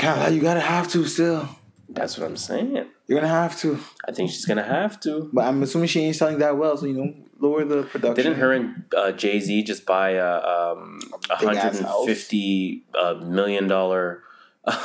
of 0.00 0.32
you 0.32 0.40
gotta 0.40 0.60
have 0.60 0.88
to 0.88 1.04
still. 1.06 1.48
That's 1.88 2.18
what 2.18 2.26
I'm 2.26 2.36
saying. 2.36 2.86
You're 3.06 3.20
gonna 3.20 3.28
have 3.28 3.58
to. 3.60 3.78
I 4.06 4.12
think 4.12 4.30
she's 4.30 4.44
gonna 4.44 4.62
have 4.62 5.00
to. 5.00 5.30
But 5.32 5.46
I'm 5.46 5.62
assuming 5.62 5.88
she 5.88 6.00
ain't 6.00 6.16
selling 6.16 6.38
that 6.38 6.56
well, 6.56 6.76
so 6.76 6.86
you 6.86 6.92
know, 6.92 7.14
lower 7.38 7.64
the 7.64 7.84
production. 7.84 8.14
Didn't 8.24 8.38
her 8.38 8.52
and 8.52 8.84
uh, 8.96 9.12
Jay 9.12 9.40
Z 9.40 9.62
just 9.62 9.86
buy 9.86 10.10
a 10.10 10.36
um, 10.36 11.00
a 11.30 11.38
big 11.38 11.48
ass 11.56 11.78
hundred 11.78 11.86
and 11.86 12.06
fifty 12.06 12.84
uh, 12.98 13.14
million 13.14 13.66
dollar 13.66 14.22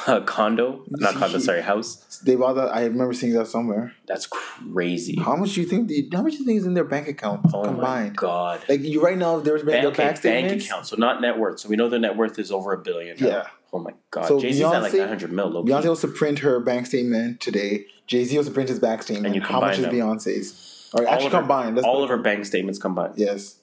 uh, 0.07 0.22
condo? 0.26 0.84
Not 0.89 1.15
condo, 1.15 1.38
sorry, 1.39 1.61
house. 1.61 2.19
They 2.26 2.35
bought 2.35 2.53
that. 2.53 2.73
I 2.73 2.85
remember 2.85 3.14
seeing 3.14 3.34
that 3.34 3.47
somewhere. 3.47 3.93
That's 4.07 4.27
crazy. 4.27 5.18
How 5.19 5.35
much 5.35 5.53
do 5.53 5.61
you 5.61 5.68
think? 5.68 5.88
They, 5.89 6.07
how 6.11 6.22
much 6.23 6.34
do 6.34 6.39
you 6.39 6.45
think 6.45 6.60
is 6.60 6.65
in 6.65 6.73
their 6.73 6.84
bank 6.84 7.07
account 7.07 7.41
Oh 7.53 7.61
my 7.64 7.68
combined? 7.68 8.15
god. 8.18 8.61
Like 8.69 8.81
you 8.81 9.01
right 9.01 9.18
now, 9.18 9.39
there's 9.39 9.64
Bank, 9.64 9.95
bank 9.97 10.22
bank 10.22 10.61
account, 10.64 10.88
so 10.88 10.95
not 10.97 11.22
net 11.22 11.38
worth. 11.38 11.60
So 11.60 11.69
we 11.69 11.76
know 11.76 11.89
their 11.89 11.99
net 11.99 12.15
worth 12.18 12.38
is 12.39 12.51
over 12.51 12.73
a 12.73 12.77
billion. 12.77 13.18
Yeah. 13.18 13.47
Oh 13.72 13.80
my 13.80 13.91
god. 14.11 14.26
So 14.27 14.39
Jay 14.39 14.51
Z's 14.53 14.61
at 14.64 14.81
like 14.84 14.93
nine 14.93 15.07
hundred 15.07 15.31
mil. 15.31 15.49
Low 15.49 15.64
Beyonce 15.64 15.85
wants 15.88 16.01
to 16.01 16.07
print 16.07 16.39
her 16.39 16.60
bank 16.60 16.85
statement 16.85 17.41
today. 17.41 17.85
Jay 18.07 18.23
Z 18.23 18.35
wants 18.35 18.47
to 18.49 18.53
print 18.53 18.69
his 18.69 18.80
bank 18.80 19.01
statement. 19.03 19.27
And 19.27 19.35
you 19.35 19.41
how 19.41 19.60
much 19.60 19.80
is. 19.80 19.85
Beyonce's? 19.88 20.91
Or 20.93 21.07
All 21.07 21.14
actually 21.14 21.31
her- 21.31 21.39
combined. 21.39 21.76
Let's 21.76 21.88
all 21.88 22.03
of 22.03 22.10
her 22.10 22.18
bank 22.19 22.45
statements 22.45 22.77
combined. 22.80 23.15
yes, 23.18 23.55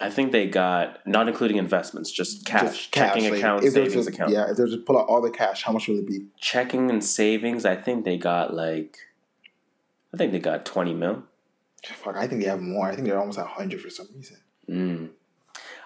I 0.00 0.10
think 0.10 0.30
they 0.32 0.46
got 0.46 1.06
not 1.06 1.26
including 1.28 1.56
investments, 1.56 2.10
just 2.10 2.44
cash, 2.44 2.62
Just 2.62 2.90
cash, 2.92 3.14
checking 3.14 3.30
like, 3.30 3.38
account, 3.38 3.64
if 3.64 3.72
savings 3.72 4.06
to- 4.06 4.12
account. 4.12 4.30
Yeah, 4.30 4.50
if 4.50 4.56
they 4.58 4.64
to 4.68 4.76
pull 4.78 4.98
out 4.98 5.06
all 5.08 5.22
the 5.22 5.30
cash, 5.30 5.62
how 5.62 5.72
much 5.72 5.88
will 5.88 5.98
it 5.98 6.06
be? 6.06 6.26
Checking 6.38 6.90
and 6.90 7.02
savings. 7.02 7.64
I 7.64 7.76
think 7.76 8.04
they 8.04 8.18
got 8.18 8.52
like. 8.54 8.98
I 10.12 10.16
think 10.18 10.32
they 10.32 10.38
got 10.38 10.64
twenty 10.66 10.92
mil. 10.94 11.22
Fuck, 11.84 12.16
I 12.16 12.26
think 12.26 12.42
they 12.42 12.48
have 12.48 12.60
more. 12.60 12.88
I 12.88 12.94
think 12.94 13.06
they're 13.06 13.18
almost 13.18 13.38
at 13.38 13.46
hundred 13.46 13.80
for 13.80 13.90
some 13.90 14.08
reason. 14.14 14.38
Mm. 14.68 15.10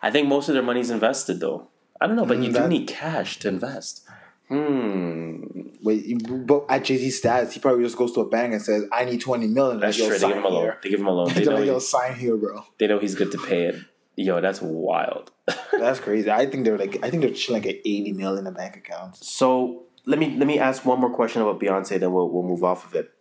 I 0.03 0.11
think 0.11 0.27
most 0.29 0.49
of 0.49 0.55
their 0.55 0.63
money's 0.63 0.91
invested 0.91 1.39
though. 1.41 1.69
I 2.01 2.07
don't 2.07 2.17
know, 2.17 2.25
but 2.25 2.39
Mm, 2.39 2.45
you 2.47 2.53
that- 2.53 2.63
do 2.63 2.69
need 2.69 2.89
cash 2.89 3.39
to 3.41 3.49
invest. 3.49 4.07
Hmm. 4.49 5.45
Wait, 5.83 6.47
but 6.47 6.65
at 6.69 6.85
Jay 6.85 6.97
Z 6.99 7.09
stats, 7.23 7.53
he 7.53 7.61
probably 7.61 7.85
just 7.85 7.97
goes 7.97 8.13
to 8.13 8.21
a 8.21 8.29
bank 8.29 8.53
and 8.53 8.61
says, 8.61 8.85
"I 8.93 9.05
need 9.05 9.21
twenty 9.21 9.47
million. 9.47 9.79
That's 9.81 9.99
Like, 9.99 10.09
true. 10.09 10.19
They 10.19 10.29
give 10.29 10.37
him 10.39 10.45
a 10.45 10.49
loan. 10.49 10.73
They 10.83 10.91
give 10.91 11.01
him 11.01 11.07
a 11.07 11.13
loan. 11.13 11.29
They 11.29 11.35
They're 11.35 11.45
know, 11.53 11.57
like, 11.59 11.67
yo, 11.67 11.75
he- 11.75 11.81
sign 11.81 12.15
here, 12.17 12.37
bro. 12.37 12.65
they 12.79 12.87
know 12.89 12.99
he's 12.99 13.15
good 13.15 13.31
to 13.33 13.39
pay 13.39 13.67
it. 13.67 13.77
Yo, 14.21 14.41
that's 14.41 14.61
wild. 14.61 15.31
That's 15.73 15.99
crazy. 15.99 16.31
I 16.31 16.45
think 16.45 16.65
they're 16.67 16.77
like, 16.77 16.99
I 17.03 17.09
think 17.09 17.23
they're 17.23 17.33
chilling 17.33 17.63
like 17.63 17.71
at 17.71 17.77
eighty 17.87 18.13
mil 18.13 18.37
in 18.37 18.45
the 18.45 18.51
bank 18.53 18.77
account. 18.77 19.17
So 19.17 19.85
let 20.05 20.19
me 20.19 20.37
let 20.37 20.47
me 20.47 20.59
ask 20.59 20.85
one 20.85 21.01
more 21.01 21.09
question 21.11 21.41
about 21.41 21.59
Beyonce, 21.59 21.99
then 21.99 22.13
we'll 22.13 22.29
we'll 22.29 22.43
move 22.43 22.63
off 22.63 22.85
of 22.85 22.95
it. 22.95 23.13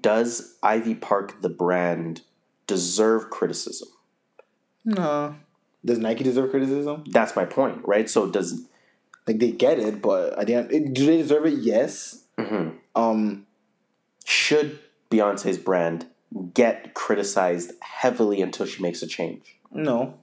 Does 0.00 0.56
Ivy 0.62 0.94
Park 0.94 1.42
the 1.42 1.50
brand 1.50 2.22
deserve 2.66 3.28
criticism? 3.30 3.88
No. 4.84 5.36
Does 5.84 5.98
Nike 5.98 6.24
deserve 6.24 6.50
criticism? 6.50 7.04
That's 7.10 7.36
my 7.36 7.44
point, 7.44 7.82
right? 7.84 8.08
So 8.08 8.26
does 8.28 8.62
Like 9.26 9.38
they 9.38 9.52
get 9.52 9.78
it, 9.78 10.00
but 10.00 10.46
the 10.46 10.54
end, 10.54 10.94
do 10.94 11.06
they 11.06 11.18
deserve 11.18 11.44
it? 11.46 11.58
Yes. 11.58 12.24
mhm. 12.38 12.76
Um, 12.94 13.46
should 14.24 14.78
Beyonce's 15.10 15.58
brand 15.58 16.06
get 16.54 16.94
criticized 16.94 17.72
heavily 17.80 18.40
until 18.40 18.66
she 18.66 18.82
makes 18.82 19.02
a 19.02 19.06
change? 19.06 19.56
No. 19.76 20.14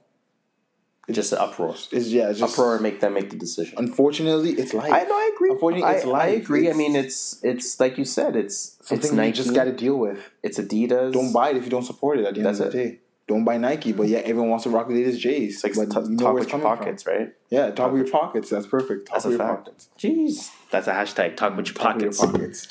It's 1.06 1.16
Just 1.16 1.32
an 1.32 1.38
uproar. 1.38 1.74
It's 1.92 2.08
yeah. 2.08 2.30
It's 2.30 2.38
just 2.38 2.54
Uproar 2.54 2.74
and 2.74 2.82
make 2.82 3.00
them 3.00 3.12
make 3.12 3.28
the 3.28 3.36
decision. 3.36 3.74
Unfortunately, 3.76 4.52
it's 4.52 4.72
life. 4.72 4.90
I 4.90 5.02
know, 5.04 5.12
I 5.14 5.32
agree. 5.34 5.50
Unfortunately, 5.50 5.86
I, 5.86 5.92
it's 5.96 6.06
I 6.06 6.08
life. 6.08 6.42
agree. 6.44 6.70
I 6.70 6.72
mean, 6.72 6.96
it's 6.96 7.44
it's 7.44 7.78
like 7.78 7.98
you 7.98 8.06
said, 8.06 8.36
it's 8.36 8.76
it's 8.78 8.88
something 8.88 9.14
Nike. 9.16 9.26
you 9.28 9.32
just 9.34 9.54
got 9.54 9.64
to 9.64 9.72
deal 9.72 9.98
with. 9.98 10.18
it's 10.42 10.58
Adidas. 10.58 11.12
Don't 11.12 11.30
buy 11.30 11.50
it 11.50 11.58
if 11.58 11.64
you 11.64 11.70
don't 11.70 11.82
support 11.84 12.18
it. 12.20 12.24
At 12.24 12.32
the 12.32 12.40
end 12.40 12.46
That's 12.46 12.60
of 12.60 12.72
the 12.72 12.78
day, 12.78 12.98
don't 13.26 13.44
buy 13.44 13.58
Nike. 13.58 13.92
But 13.92 14.08
yeah, 14.08 14.20
everyone 14.20 14.48
wants 14.48 14.64
to 14.64 14.70
rock 14.70 14.88
the 14.88 14.94
latest 14.94 15.20
J's. 15.20 15.62
It's 15.62 15.76
like 15.76 15.88
but 15.90 15.94
t- 16.04 16.08
you 16.10 16.16
know 16.16 16.24
talk 16.24 16.34
with 16.36 16.44
your 16.44 16.50
coming 16.52 16.66
from. 16.66 16.78
pockets, 16.78 17.06
right? 17.06 17.34
Yeah, 17.50 17.70
talk 17.72 17.92
with 17.92 18.00
your 18.00 18.10
pockets. 18.10 18.48
That's 18.48 18.66
perfect. 18.66 19.08
Talk 19.08 19.16
That's 19.16 19.26
with 19.26 19.34
a 19.34 19.44
your 19.44 19.46
fact. 19.46 19.64
pockets. 19.66 19.88
Jeez, 19.98 20.50
that's 20.74 20.86
a 20.88 20.92
hashtag. 20.92 21.36
Talk 21.36 21.56
with 21.56 21.66
your 21.68 21.74
Talk 21.74 21.96
with 21.96 22.16
pockets. 22.18 22.20
your 22.20 22.32
pockets. 22.32 22.66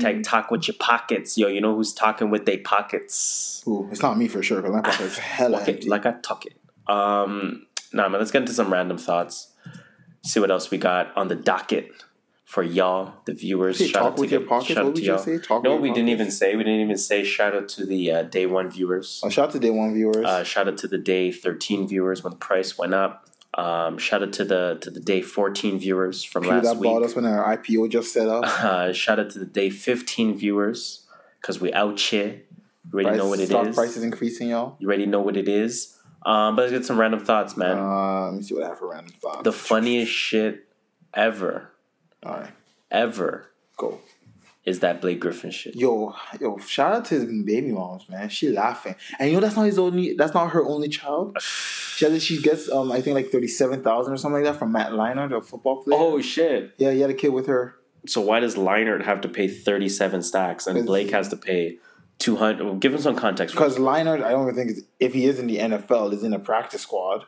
Hashtag 0.00 0.22
talk 0.22 0.50
with 0.50 0.68
your 0.68 0.76
pockets. 0.78 1.36
Yo, 1.36 1.48
you 1.48 1.60
know 1.60 1.74
who's 1.74 1.92
talking 1.92 2.30
with 2.30 2.46
their 2.46 2.58
pockets? 2.58 3.62
Ooh, 3.66 3.88
it's 3.90 4.02
not 4.02 4.16
me 4.18 4.28
for 4.28 4.42
sure 4.42 4.62
because 4.62 4.74
my 4.74 4.80
pockets 4.82 5.18
hella 5.36 5.60
Okay, 5.62 5.74
empty. 5.74 5.88
like 5.88 6.06
I 6.06 6.12
talk 6.22 6.46
it. 6.46 6.54
Um, 6.86 7.66
nah, 7.92 8.08
man. 8.08 8.18
Let's 8.20 8.30
get 8.30 8.42
into 8.42 8.52
some 8.54 8.72
random 8.72 8.98
thoughts. 8.98 9.52
See 10.24 10.40
what 10.40 10.50
else 10.50 10.70
we 10.70 10.78
got 10.78 11.16
on 11.16 11.28
the 11.28 11.34
docket 11.34 11.90
for 12.44 12.62
y'all, 12.62 13.12
the 13.26 13.34
viewers. 13.34 13.78
Say 13.78 13.88
shout 13.88 14.02
talk 14.02 14.12
out 14.12 14.16
to 14.16 14.20
with 14.22 14.32
your 14.32 14.40
you- 14.40 14.46
pockets? 14.46 14.68
shout 14.68 14.78
out 14.78 14.84
What 14.86 14.94
to 14.96 15.00
we 15.02 15.06
y'all. 15.06 15.16
just 15.16 15.24
say? 15.26 15.38
Talk 15.38 15.62
no, 15.64 15.76
we 15.76 15.88
your 15.88 15.94
didn't 15.96 16.08
even 16.10 16.30
say. 16.30 16.56
We 16.56 16.64
didn't 16.64 16.80
even 16.80 16.96
say. 16.98 17.24
Shout 17.24 17.54
out 17.54 17.68
to 17.70 17.84
the 17.86 18.10
uh, 18.10 18.22
day 18.22 18.46
one 18.46 18.70
viewers. 18.70 19.20
Uh, 19.24 19.28
shout 19.28 19.48
out 19.48 19.52
to 19.52 19.58
day 19.58 19.70
one 19.70 19.92
viewers. 19.94 20.24
Uh, 20.24 20.44
shout 20.44 20.66
out 20.68 20.78
to 20.78 20.88
the 20.88 20.98
day 20.98 21.30
thirteen 21.30 21.86
viewers 21.86 22.24
when 22.24 22.30
the 22.32 22.38
price 22.38 22.78
went 22.78 22.94
up. 22.94 23.27
Um, 23.58 23.98
shout 23.98 24.22
out 24.22 24.32
to 24.34 24.44
the 24.44 24.78
to 24.82 24.90
the 24.90 25.00
day 25.00 25.20
fourteen 25.20 25.78
viewers 25.78 26.22
from 26.22 26.42
People 26.44 26.58
last 26.58 26.64
that 26.66 26.80
bought 26.82 27.00
week. 27.00 27.10
us 27.10 27.16
when 27.16 27.24
our 27.24 27.56
IPO 27.56 27.90
just 27.90 28.12
set 28.12 28.28
up. 28.28 28.44
Uh, 28.64 28.92
shout 28.92 29.18
out 29.18 29.30
to 29.30 29.38
the 29.40 29.46
day 29.46 29.68
fifteen 29.70 30.38
viewers 30.38 31.06
because 31.40 31.60
we 31.60 31.72
out 31.72 31.98
here. 31.98 32.42
You 32.90 32.92
already 32.94 33.08
Price, 33.08 33.18
know 33.18 33.28
what 33.28 33.40
it 33.40 33.46
stock 33.48 33.66
is. 33.66 33.74
prices 33.74 34.02
increasing, 34.04 34.48
y'all. 34.50 34.76
You 34.78 34.86
already 34.88 35.06
know 35.06 35.20
what 35.20 35.36
it 35.36 35.48
is. 35.48 35.98
Um, 36.24 36.56
but 36.56 36.62
let's 36.62 36.72
get 36.72 36.84
some 36.86 36.98
random 36.98 37.20
thoughts, 37.24 37.56
man. 37.56 37.76
Uh, 37.78 38.24
let 38.26 38.34
me 38.34 38.42
see 38.42 38.54
what 38.54 38.62
I 38.64 38.68
have 38.68 38.78
for 38.78 38.90
random 38.90 39.12
thoughts. 39.20 39.42
the 39.44 39.52
funniest 39.52 40.12
shit 40.12 40.66
ever, 41.14 41.70
All 42.24 42.32
right, 42.38 42.50
ever 42.90 43.50
go. 43.76 44.00
Is 44.68 44.80
that 44.80 45.00
Blake 45.00 45.18
Griffin 45.20 45.50
shit. 45.50 45.74
Yo, 45.74 46.14
yo, 46.40 46.58
shout 46.58 46.92
out 46.92 47.04
to 47.06 47.14
his 47.14 47.24
baby 47.24 47.72
moms, 47.72 48.08
man. 48.08 48.28
She 48.28 48.50
laughing, 48.50 48.94
and 49.18 49.30
you 49.30 49.34
know 49.34 49.40
that's 49.40 49.56
not 49.56 49.64
his 49.64 49.78
only. 49.78 50.14
That's 50.14 50.34
not 50.34 50.50
her 50.50 50.64
only 50.64 50.88
child. 50.88 51.38
She 51.40 52.04
has, 52.04 52.22
she 52.22 52.40
gets 52.40 52.70
um 52.70 52.92
I 52.92 53.00
think 53.00 53.14
like 53.14 53.30
thirty 53.30 53.48
seven 53.48 53.82
thousand 53.82 54.12
or 54.12 54.16
something 54.18 54.42
like 54.42 54.52
that 54.52 54.58
from 54.58 54.72
Matt 54.72 54.92
Leinart, 54.92 55.30
the 55.30 55.40
football 55.40 55.82
player. 55.82 55.98
Oh 55.98 56.20
shit! 56.20 56.74
yeah, 56.78 56.92
he 56.92 57.00
had 57.00 57.10
a 57.10 57.14
kid 57.14 57.30
with 57.30 57.46
her. 57.46 57.76
So 58.06 58.20
why 58.20 58.40
does 58.40 58.54
Leinart 58.54 59.04
have 59.04 59.22
to 59.22 59.28
pay 59.28 59.48
thirty 59.48 59.88
seven 59.88 60.22
stacks 60.22 60.66
and 60.66 60.86
Blake 60.86 61.10
has 61.10 61.28
to 61.30 61.36
pay 61.36 61.78
two 62.18 62.36
hundred? 62.36 62.66
Well, 62.66 62.76
give 62.76 62.92
him 62.92 63.00
some 63.00 63.16
context. 63.16 63.54
Because 63.54 63.78
Leinart, 63.78 64.22
I 64.22 64.30
don't 64.30 64.48
even 64.48 64.54
think 64.54 64.86
if 65.00 65.14
he 65.14 65.24
is 65.24 65.38
in 65.38 65.46
the 65.46 65.58
NFL, 65.58 66.12
is 66.12 66.22
in 66.22 66.32
a 66.34 66.38
practice 66.38 66.82
squad, 66.82 67.24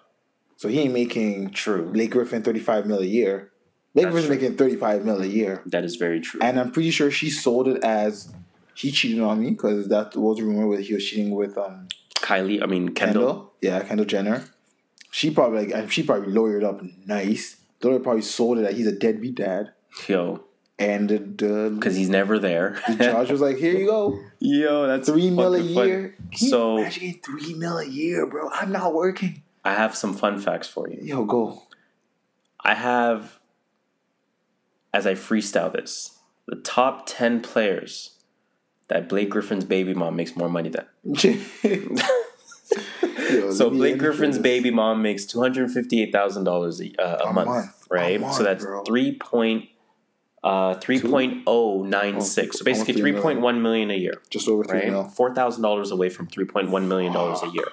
so 0.57 0.69
he 0.69 0.81
ain't 0.81 0.93
making 0.93 1.51
True. 1.51 1.91
Blake 1.91 2.11
Griffin 2.11 2.43
thirty 2.43 2.61
five 2.61 2.87
mil 2.87 3.01
a 3.01 3.07
year. 3.07 3.51
Griffin's 3.95 4.27
true. 4.27 4.35
making 4.35 4.57
thirty 4.57 4.77
five 4.77 5.05
mil 5.05 5.21
a 5.21 5.27
year, 5.27 5.63
That 5.67 5.85
is 5.85 5.97
very 5.97 6.21
true. 6.21 6.41
and 6.43 6.59
I'm 6.61 6.71
pretty 6.71 6.91
sure 6.91 7.11
she 7.11 7.31
sold 7.31 7.69
it 7.69 7.83
as 7.85 8.33
he 8.75 8.91
cheated 8.91 9.21
on 9.21 9.41
me 9.41 9.51
because 9.51 9.89
that 9.89 10.17
was 10.17 10.39
a 10.39 10.45
rumor 10.45 10.77
that 10.77 10.85
he 10.85 10.95
was 10.95 11.05
cheating 11.05 11.33
with 11.35 11.59
um 11.59 11.89
Kylie, 12.17 12.63
I 12.63 12.67
mean 12.67 12.91
Kendall. 12.91 13.23
Kendall. 13.27 13.53
Yeah, 13.61 13.81
Kendall 13.83 14.07
Jenner. 14.07 14.45
She 15.11 15.31
probably 15.31 15.67
like, 15.67 15.75
and 15.75 15.93
she 15.93 16.03
probably 16.05 16.33
lawyered 16.33 16.63
up 16.65 16.81
nice. 17.07 17.57
The 17.81 17.89
lawyer 17.89 17.99
probably 17.99 18.23
sold 18.23 18.59
it 18.59 18.63
that 18.63 18.75
he's 18.75 18.87
a 18.87 18.93
deadbeat 18.93 19.35
dad, 19.35 19.73
Yo, 20.07 20.45
and 20.79 21.09
the, 21.09 21.19
the, 21.19 21.73
because 21.75 21.97
he's 21.97 22.09
never 22.11 22.39
there. 22.39 22.81
the 22.87 22.95
judge 22.95 23.31
was 23.31 23.41
like, 23.41 23.57
"Here 23.57 23.77
you 23.77 23.87
go, 23.87 24.21
Yo, 24.39 24.87
that's 24.87 25.09
three 25.09 25.31
mil 25.31 25.55
a 25.55 25.59
year." 25.61 26.15
So 26.37 26.79
imagine 26.79 27.19
three 27.25 27.55
mil 27.55 27.79
a 27.79 27.85
year, 27.87 28.25
bro. 28.27 28.49
I'm 28.53 28.71
not 28.71 28.95
working. 28.95 29.43
I 29.65 29.75
have 29.75 29.97
some 29.97 30.15
fun 30.15 30.39
facts 30.39 30.69
for 30.69 30.89
you. 30.89 30.99
Yo, 31.03 31.25
go. 31.25 31.63
I 32.63 32.75
have, 32.75 33.40
as 34.93 35.07
I 35.07 35.15
freestyle 35.15 35.73
this, 35.73 36.19
the 36.47 36.57
top 36.57 37.05
10 37.07 37.41
players 37.41 38.17
that 38.89 39.09
Blake 39.09 39.31
Griffin's 39.31 39.65
baby 39.65 39.95
mom 39.95 40.17
makes 40.17 40.35
more 40.37 40.49
money 40.49 40.69
than. 40.71 40.87
Yo, 43.31 43.51
So 43.53 43.71
Blake 43.71 43.99
Griffin's 43.99 44.39
baby 44.39 44.71
mom 44.71 45.03
makes 45.03 45.25
$258,000 45.27 46.97
a, 46.99 47.03
uh, 47.03 47.17
a, 47.25 47.29
A 47.29 47.33
month, 47.33 47.49
month. 47.49 47.87
right? 47.91 48.17
A 48.17 48.19
month, 48.21 48.35
so 48.35 48.43
that's 48.43 48.65
bro. 48.65 48.83
3 48.85 49.19
point, 49.19 49.69
uh, 50.43 50.75
3.096. 50.75 52.55
So 52.55 52.65
basically 52.65 52.95
3.1 52.95 53.61
million 53.61 53.91
a 53.91 53.95
year. 53.97 54.21
just 54.31 54.49
over 54.49 54.65
three 54.65 54.81
right? 54.81 54.91
mil. 54.91 55.05
Four 55.05 55.35
thousand 55.35 55.63
dollars 55.63 55.91
away 55.91 56.09
from 56.09 56.27
three 56.27 56.47
point 56.47 56.71
one 56.71 56.89
million 56.89 57.13
dollars 57.13 57.43
a 57.43 57.49
year. 57.49 57.69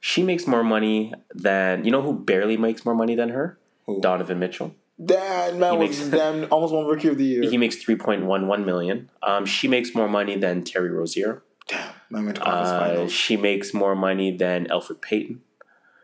She 0.00 0.22
makes 0.22 0.46
more 0.46 0.64
money 0.64 1.12
than 1.34 1.84
you 1.84 1.90
know 1.90 2.00
who 2.02 2.14
barely 2.14 2.56
makes 2.56 2.84
more 2.84 2.94
money 2.94 3.14
than 3.14 3.28
her? 3.30 3.58
Who? 3.86 4.00
Donovan 4.00 4.38
Mitchell. 4.38 4.74
Damn, 5.04 5.58
man 5.58 5.72
He 5.74 5.78
was 5.88 5.98
makes- 5.98 6.10
damn 6.10 6.46
almost 6.50 6.72
one 6.72 6.86
rookie 6.86 7.08
of 7.08 7.18
the 7.18 7.24
year. 7.24 7.42
He 7.50 7.58
makes 7.58 7.76
three 7.76 7.96
point 7.96 8.24
one 8.24 8.46
one 8.48 8.64
million. 8.64 9.10
Um, 9.22 9.44
she 9.44 9.68
makes 9.68 9.94
more 9.94 10.08
money 10.08 10.36
than 10.36 10.62
Terry 10.64 10.90
Rozier. 10.90 11.42
damn, 11.68 11.92
man 12.10 12.24
went 12.24 12.36
to 12.36 12.42
conference 12.42 12.68
Uh, 12.70 12.78
finals. 12.80 13.12
she 13.12 13.36
makes 13.36 13.74
more 13.74 13.94
money 13.96 14.34
than 14.36 14.66
Elfrid 14.66 15.00
Payton. 15.02 15.42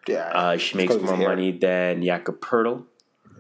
Yeah, 0.09 0.29
Uh, 0.35 0.57
she 0.57 0.77
makes 0.77 0.95
more 0.97 1.17
money 1.17 1.53
than 1.53 2.03
Jakob 2.03 2.41
Poeltl. 2.41 2.85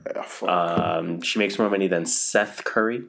Yeah. 0.06 0.48
Um, 0.48 1.20
she 1.20 1.38
makes 1.38 1.58
more 1.58 1.68
money 1.68 1.86
than 1.88 2.06
Seth 2.06 2.64
Curry. 2.64 3.02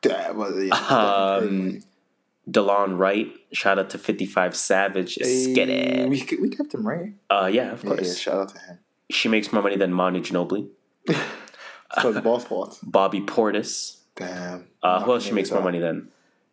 Damn, 0.00 0.38
yeah, 0.66 0.74
Um, 0.76 1.80
Delon 2.50 2.98
Wright. 2.98 3.28
Shout 3.52 3.78
out 3.78 3.90
to 3.90 3.98
Fifty 3.98 4.26
Five 4.26 4.56
Savage. 4.56 5.18
Hey, 5.20 6.06
we 6.08 6.24
we 6.40 6.48
kept 6.48 6.72
him 6.74 6.86
right. 6.86 7.12
Uh, 7.30 7.50
yeah, 7.52 7.70
of 7.72 7.84
course. 7.84 8.08
yeah, 8.08 8.14
shout 8.14 8.38
out 8.40 8.48
to 8.50 8.58
him. 8.60 8.78
She 9.10 9.28
makes 9.28 9.52
more 9.52 9.62
money 9.62 9.76
than 9.76 9.92
Manu 9.92 10.20
Ginobili. 10.20 10.68
Because 11.94 12.20
ball 12.20 12.40
spots. 12.40 12.78
Bobby 12.82 13.20
Portis. 13.20 13.98
Damn. 14.16 14.66
Uh, 14.82 15.02
who 15.02 15.12
else 15.12 15.24
she 15.24 15.32
makes 15.32 15.50
more 15.50 15.62
money 15.62 15.78
than? 15.78 16.08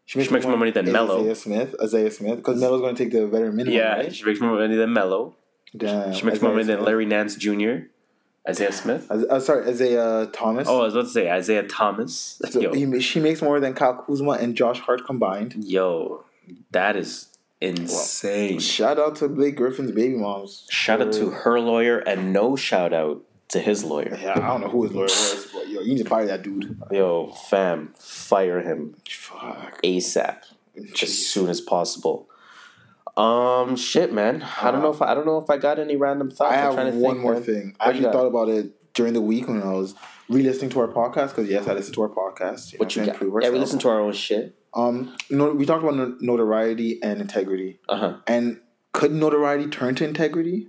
She 0.05 0.17
makes 0.17 0.45
more 0.45 0.57
money 0.57 0.71
than 0.71 0.91
Melo. 0.91 1.19
Isaiah 1.19 1.35
Smith. 1.35 1.75
Isaiah 1.81 2.11
Smith. 2.11 2.37
Because 2.37 2.59
Melo's 2.59 2.81
going 2.81 2.95
to 2.95 3.03
take 3.03 3.13
the 3.13 3.27
veteran 3.27 3.55
minimum. 3.55 3.77
Yeah, 3.77 3.95
right? 3.95 4.15
she 4.15 4.25
makes 4.25 4.39
more 4.39 4.53
money 4.53 4.75
than 4.75 4.91
Melo. 4.91 5.35
Damn. 5.77 6.13
She 6.13 6.25
makes 6.25 6.41
more 6.41 6.51
Isaiah 6.51 6.65
money 6.65 6.77
than 6.77 6.85
Larry 6.85 7.05
Nance 7.05 7.35
Jr. 7.35 7.89
Isaiah 8.47 8.71
Smith. 8.71 9.09
Uh, 9.11 9.39
sorry, 9.39 9.67
Isaiah 9.67 10.27
Thomas. 10.33 10.67
Oh, 10.67 10.81
I 10.81 10.85
was 10.85 10.95
about 10.95 11.03
to 11.03 11.09
say 11.09 11.29
Isaiah 11.29 11.63
Thomas. 11.67 12.41
So 12.49 12.59
Yo, 12.61 12.73
he, 12.73 12.99
she 12.99 13.19
makes 13.19 13.41
more 13.41 13.59
than 13.59 13.73
Kyle 13.73 14.03
Kuzma 14.03 14.31
and 14.31 14.55
Josh 14.55 14.79
Hart 14.79 15.05
combined. 15.05 15.55
yo, 15.63 16.23
that 16.71 16.95
is 16.95 17.27
insane. 17.61 18.59
Shout 18.59 18.97
out 18.97 19.17
to 19.17 19.27
Blake 19.27 19.55
Griffin's 19.55 19.91
baby 19.91 20.15
moms. 20.15 20.65
Shout 20.69 21.01
out 21.01 21.13
to 21.13 21.29
her 21.29 21.59
lawyer 21.59 21.99
and 21.99 22.33
no 22.33 22.55
shout 22.55 22.93
out 22.93 23.21
to 23.49 23.59
his 23.59 23.83
lawyer. 23.83 24.17
Yeah, 24.19 24.33
I 24.33 24.47
don't 24.47 24.61
know 24.61 24.69
who 24.69 24.83
his 24.83 24.93
lawyer 24.93 25.03
was, 25.03 25.47
but 25.53 25.67
yo, 25.67 25.81
you 25.81 25.95
need 25.95 26.03
to 26.03 26.09
fire 26.09 26.25
that 26.27 26.43
dude. 26.43 26.79
Yo, 26.91 27.31
fam, 27.31 27.93
fire 27.97 28.61
him 28.61 28.95
Fuck. 29.07 29.81
ASAP, 29.83 30.37
as 31.01 31.27
soon 31.27 31.49
as 31.49 31.61
possible. 31.61 32.29
Um, 33.17 33.75
shit, 33.75 34.13
man. 34.13 34.45
I 34.61 34.71
don't 34.71 34.81
know 34.81 34.91
if 34.91 35.01
I, 35.01 35.11
I 35.11 35.13
don't 35.13 35.25
know 35.25 35.39
if 35.39 35.49
I 35.49 35.57
got 35.57 35.77
any 35.77 35.97
random 35.97 36.31
thoughts. 36.31 36.53
I 36.53 36.55
have 36.55 36.75
one 36.75 36.91
think, 36.91 37.19
more 37.19 37.33
man. 37.33 37.43
thing. 37.43 37.75
I 37.79 37.87
What 37.87 37.95
you 37.95 38.07
actually 38.07 38.13
thought 38.13 38.27
about 38.27 38.49
it 38.49 38.93
during 38.93 39.13
the 39.13 39.21
week 39.21 39.47
when 39.47 39.61
I 39.61 39.73
was 39.73 39.95
re-listening 40.29 40.69
to 40.71 40.79
our 40.79 40.87
podcast. 40.87 41.29
Because 41.29 41.49
yes, 41.49 41.67
I 41.67 41.73
listen 41.73 41.93
to 41.95 42.03
our 42.03 42.09
podcast. 42.09 42.79
What 42.79 42.95
you 42.95 43.05
got? 43.05 43.21
Yeah, 43.21 43.49
we 43.49 43.59
listen 43.59 43.79
to 43.79 43.89
our 43.89 43.99
own 43.99 44.13
shit. 44.13 44.55
Um, 44.73 45.17
no, 45.29 45.51
we 45.51 45.65
talked 45.65 45.83
about 45.83 46.21
notoriety 46.21 47.01
and 47.01 47.19
integrity. 47.19 47.79
Uh 47.89 47.97
huh. 47.97 48.17
And 48.27 48.61
could 48.93 49.11
notoriety 49.11 49.67
turn 49.67 49.95
to 49.95 50.05
integrity? 50.05 50.67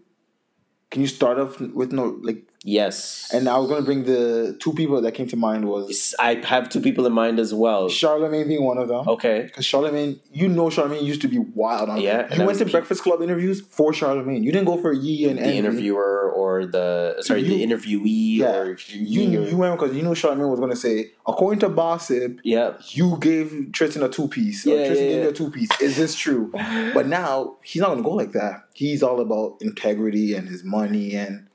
Can 0.90 1.02
you 1.02 1.08
start 1.08 1.38
off 1.38 1.60
with 1.60 1.92
no 1.92 2.18
like? 2.22 2.46
Yes. 2.62 3.30
And 3.32 3.48
I 3.48 3.56
was 3.56 3.68
going 3.68 3.80
to 3.80 3.84
bring 3.84 4.04
the 4.04 4.56
two 4.60 4.74
people 4.74 5.00
that 5.00 5.12
came 5.12 5.26
to 5.28 5.36
mind 5.36 5.66
was 5.66 6.14
I 6.18 6.34
have 6.44 6.68
two 6.68 6.80
people 6.80 7.06
in 7.06 7.12
mind 7.12 7.38
as 7.38 7.54
well. 7.54 7.88
Charlamagne 7.88 8.48
being 8.48 8.64
one 8.64 8.76
of 8.76 8.88
them. 8.88 9.08
Okay. 9.08 9.42
Because 9.42 9.64
Charlamagne, 9.64 10.18
you 10.30 10.46
know, 10.46 10.66
Charlamagne 10.66 11.02
used 11.02 11.22
to 11.22 11.28
be 11.28 11.38
wild 11.38 11.88
on. 11.88 12.00
Yeah, 12.00 12.32
you 12.34 12.44
went 12.44 12.58
to 12.58 12.66
Breakfast 12.66 13.02
Club 13.02 13.22
interviews 13.22 13.62
for 13.62 13.92
Charlamagne. 13.92 14.42
You 14.44 14.52
didn't 14.52 14.66
go 14.66 14.76
for 14.76 14.92
Yee 14.92 15.28
and 15.28 15.38
The 15.38 15.54
interviewer 15.54 16.30
or 16.30 16.66
the 16.66 17.16
sorry, 17.20 17.42
the 17.42 17.64
interviewee 17.64 18.36
Yeah, 18.36 18.56
or 18.56 18.76
you 18.88 19.22
you 19.22 19.56
went 19.56 19.78
because 19.78 19.96
you 19.96 20.02
knew 20.02 20.10
Charlamagne 20.10 20.50
was 20.50 20.60
going 20.60 20.70
to 20.70 20.76
say, 20.76 21.12
according 21.26 21.60
to 21.60 21.68
Gossip, 21.70 22.40
yeah. 22.44 22.74
you 22.90 23.16
gave 23.20 23.70
Tristan 23.72 24.02
a 24.02 24.08
two 24.08 24.28
piece. 24.28 24.66
Yeah, 24.66 24.74
or 24.74 24.86
Tristan 24.86 24.96
yeah, 24.96 25.12
gave 25.12 25.18
yeah. 25.18 25.24
you 25.24 25.30
a 25.30 25.32
two 25.32 25.50
piece. 25.50 25.80
Is 25.80 25.96
this 25.96 26.14
true? 26.14 26.50
but 26.94 27.06
now 27.06 27.56
he's 27.62 27.80
not 27.80 27.88
going 27.88 28.02
to 28.02 28.04
go 28.04 28.14
like 28.14 28.32
that. 28.32 28.64
He's 28.74 29.02
all 29.02 29.20
about 29.20 29.56
integrity 29.60 30.34
and 30.34 30.48
his 30.48 30.62
money 30.62 31.14
and. 31.14 31.46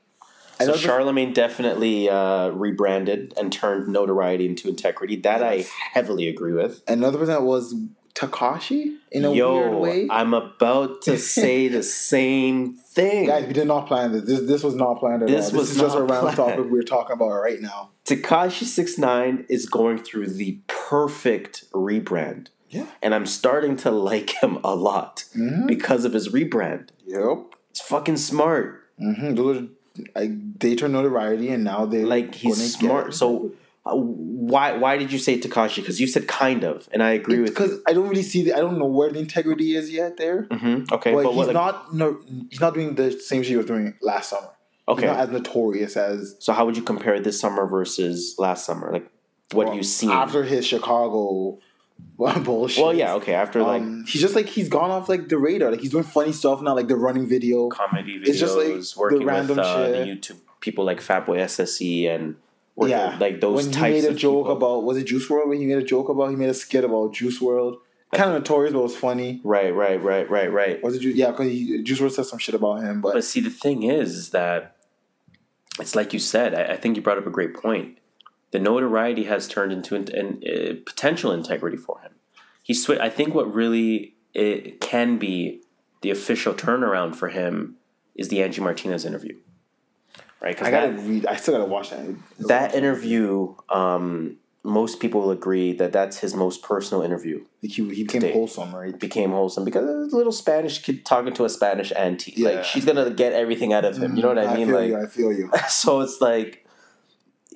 So 0.60 0.72
Charlamagne 0.72 1.34
definitely 1.34 2.08
uh, 2.08 2.48
rebranded 2.48 3.34
and 3.38 3.52
turned 3.52 3.88
notoriety 3.88 4.46
into 4.46 4.68
integrity. 4.68 5.16
That 5.16 5.42
I 5.42 5.64
heavily 5.92 6.28
agree 6.28 6.52
with. 6.52 6.82
Another 6.88 7.18
person 7.18 7.34
that 7.34 7.42
was 7.42 7.74
Tekashi 8.14 8.96
in 9.12 9.26
a 9.26 9.32
Yo, 9.34 9.54
weird 9.58 9.74
way. 9.74 10.08
I'm 10.10 10.32
about 10.32 11.02
to 11.02 11.18
say 11.36 11.68
the 11.68 11.82
same 11.82 12.74
thing. 12.76 13.26
Guys, 13.26 13.46
we 13.46 13.52
did 13.52 13.66
not 13.66 13.86
plan 13.86 14.12
this. 14.12 14.22
This 14.24 14.40
this 14.40 14.62
was 14.62 14.74
not 14.74 14.98
planned 14.98 15.22
at 15.22 15.28
This 15.28 15.50
all. 15.52 15.58
was 15.58 15.68
This 15.68 15.76
is 15.76 15.82
just 15.82 15.96
a 15.96 16.02
random 16.02 16.34
topic 16.34 16.66
we're 16.70 16.82
talking 16.82 17.12
about 17.14 17.28
right 17.32 17.60
now. 17.60 17.90
Tekashi 18.06 18.64
Six 18.64 18.96
Nine 18.96 19.44
is 19.50 19.66
going 19.66 19.98
through 19.98 20.28
the 20.28 20.60
perfect 20.68 21.70
rebrand, 21.72 22.46
Yeah. 22.70 22.86
and 23.02 23.14
I'm 23.14 23.26
starting 23.26 23.76
to 23.78 23.90
like 23.90 24.42
him 24.42 24.58
a 24.64 24.74
lot 24.74 25.24
Mhm. 25.36 25.66
because 25.66 26.04
of 26.06 26.12
his 26.14 26.28
rebrand. 26.30 26.88
Yep. 27.06 27.38
It's 27.70 27.80
fucking 27.82 28.16
smart. 28.16 28.82
Mm-hmm. 28.98 29.34
Those 29.34 29.56
are, 29.58 29.66
like 30.14 30.58
they 30.58 30.74
turn 30.76 30.92
notoriety, 30.92 31.48
and 31.50 31.64
now 31.64 31.86
they 31.86 32.04
Like 32.04 32.34
he's 32.34 32.74
smart. 32.74 33.14
So 33.14 33.52
uh, 33.84 33.94
why 33.94 34.76
why 34.76 34.96
did 34.96 35.12
you 35.12 35.18
say 35.18 35.38
Tekashi? 35.38 35.76
Because 35.76 36.00
you 36.00 36.06
said 36.06 36.26
kind 36.26 36.64
of, 36.64 36.88
and 36.92 37.02
I 37.02 37.10
agree 37.12 37.40
with 37.40 37.50
you. 37.50 37.54
because 37.54 37.80
I 37.86 37.92
don't 37.92 38.08
really 38.08 38.22
see 38.22 38.42
the 38.42 38.54
I 38.54 38.58
don't 38.58 38.78
know 38.78 38.86
where 38.86 39.10
the 39.10 39.18
integrity 39.20 39.76
is 39.76 39.90
yet 39.90 40.16
there. 40.16 40.44
Mhm, 40.50 40.90
Okay, 40.92 41.12
but, 41.12 41.22
but, 41.22 41.28
he's 41.30 41.36
what, 41.36 41.46
like- 41.48 41.54
not 41.54 41.94
no 41.94 42.18
he's 42.50 42.60
not 42.60 42.74
doing 42.74 42.94
the 42.94 43.12
same 43.12 43.42
shit 43.42 43.50
he 43.50 43.56
was 43.56 43.66
doing 43.66 43.94
last 44.02 44.30
summer. 44.30 44.48
okay. 44.88 45.02
He's 45.02 45.10
not 45.10 45.20
as 45.20 45.30
notorious 45.30 45.96
as 45.96 46.36
so 46.40 46.52
how 46.52 46.66
would 46.66 46.76
you 46.76 46.82
compare 46.82 47.20
this 47.20 47.38
summer 47.38 47.66
versus 47.66 48.34
last 48.38 48.64
summer? 48.64 48.90
Like 48.92 49.10
what 49.52 49.68
well, 49.68 49.76
you 49.76 49.82
see 49.84 50.10
after 50.10 50.42
his 50.42 50.66
Chicago 50.66 51.58
bullshit. 52.16 52.82
well, 52.82 52.94
yeah, 52.94 53.14
okay. 53.14 53.34
After 53.34 53.62
like 53.62 53.82
Um, 53.82 54.04
he's 54.06 54.22
just 54.22 54.34
like 54.34 54.46
he's 54.46 54.68
gone 54.68 54.90
off 54.90 55.08
like 55.08 55.28
the 55.28 55.38
radar. 55.38 55.70
Like 55.70 55.80
he's 55.80 55.90
doing 55.90 56.04
funny 56.04 56.32
stuff 56.32 56.62
now, 56.62 56.74
like 56.74 56.88
the 56.88 56.96
running 56.96 57.26
video. 57.26 57.68
comedy 57.68 58.18
videos, 58.18 58.28
it's 58.28 58.40
just, 58.40 58.56
like, 58.56 58.68
the 58.68 58.94
working 58.96 59.18
with 59.18 59.28
random 59.28 59.58
uh, 59.58 59.88
the 59.88 60.04
shit. 60.04 60.22
YouTube 60.22 60.40
people 60.60 60.84
like 60.84 61.00
Fatboy 61.00 61.38
SSE 61.44 62.08
and 62.08 62.36
working 62.74 62.96
yeah, 62.96 63.12
with, 63.12 63.20
like 63.20 63.40
those 63.40 63.66
when 63.66 63.74
he 63.74 63.80
made 63.80 64.04
a 64.04 64.10
of 64.10 64.16
joke 64.16 64.46
people. 64.46 64.56
about 64.56 64.84
was 64.84 64.96
it 64.96 65.04
Juice 65.04 65.28
WRLD? 65.28 65.48
When 65.48 65.58
he 65.58 65.66
made 65.66 65.78
a 65.78 65.84
joke 65.84 66.08
about 66.08 66.30
he 66.30 66.36
made 66.36 66.48
a 66.48 66.54
skit 66.54 66.84
about 66.84 67.12
Juice 67.12 67.40
WRLD. 67.40 67.76
Kind 68.14 68.30
of 68.30 68.36
notorious, 68.36 68.72
but 68.72 68.78
it 68.78 68.82
was 68.82 68.96
funny. 68.96 69.40
Right, 69.44 69.74
right, 69.74 70.02
right, 70.02 70.30
right, 70.30 70.50
right. 70.50 70.82
Was 70.82 70.94
it 70.94 71.00
Juice? 71.00 71.16
Yeah, 71.16 71.32
because 71.32 71.48
Juice 71.82 72.00
WRLD 72.00 72.12
said 72.12 72.24
some 72.26 72.38
shit 72.38 72.54
about 72.54 72.76
him, 72.82 73.00
but, 73.00 73.14
But 73.14 73.24
see, 73.24 73.40
the 73.40 73.50
thing 73.50 73.82
is, 73.82 74.14
is 74.14 74.30
that 74.30 74.76
it's 75.78 75.94
like 75.94 76.12
you 76.12 76.18
said. 76.18 76.54
I, 76.54 76.74
I 76.74 76.76
think 76.76 76.96
you 76.96 77.02
brought 77.02 77.18
up 77.18 77.26
a 77.26 77.30
great 77.30 77.54
point. 77.54 77.98
The 78.52 78.58
notoriety 78.58 79.24
has 79.24 79.48
turned 79.48 79.72
into 79.72 79.94
an, 79.96 80.08
an, 80.14 80.42
uh, 80.46 80.74
potential 80.86 81.32
integrity 81.32 81.76
for 81.76 82.00
him. 82.00 82.12
He 82.62 82.72
swi- 82.72 83.00
I 83.00 83.08
think 83.10 83.34
what 83.34 83.52
really 83.52 84.14
it 84.34 84.80
can 84.80 85.18
be 85.18 85.62
the 86.02 86.10
official 86.10 86.54
turnaround 86.54 87.16
for 87.16 87.28
him 87.28 87.76
is 88.14 88.28
the 88.28 88.42
Angie 88.42 88.60
Martinez 88.60 89.04
interview, 89.04 89.36
right? 90.40 90.60
I 90.62 90.70
gotta 90.70 90.92
that- 90.92 91.00
read. 91.00 91.26
I 91.26 91.36
still 91.36 91.54
gotta 91.54 91.70
watch 91.70 91.90
that. 91.90 92.16
that 92.40 92.74
interview. 92.74 93.54
Um, 93.68 94.36
most 94.62 94.98
people 94.98 95.20
will 95.20 95.30
agree 95.30 95.72
that 95.74 95.92
that's 95.92 96.18
his 96.18 96.34
most 96.34 96.60
personal 96.62 97.02
interview. 97.02 97.38
Like 97.62 97.72
he, 97.72 97.94
he 97.94 98.02
became 98.02 98.20
Today. 98.20 98.32
wholesome, 98.32 98.74
right? 98.74 98.98
became 98.98 99.30
wholesome 99.30 99.64
because 99.64 99.84
a 100.12 100.16
little 100.16 100.32
Spanish 100.32 100.82
kid 100.82 101.06
talking 101.06 101.32
to 101.34 101.44
a 101.44 101.48
Spanish 101.48 101.92
auntie. 101.92 102.34
Yeah. 102.36 102.48
Like 102.48 102.64
she's 102.64 102.84
gonna 102.84 103.10
get 103.10 103.32
everything 103.32 103.72
out 103.72 103.84
of 103.84 103.96
him. 103.96 104.16
You 104.16 104.22
know 104.22 104.28
what 104.28 104.38
I 104.38 104.54
mean? 104.56 104.66
feel 104.66 104.76
like 104.76 104.88
you. 104.88 104.96
I 104.98 105.06
feel 105.06 105.32
you. 105.32 105.50
so 105.68 106.00
it's 106.00 106.20
like 106.20 106.65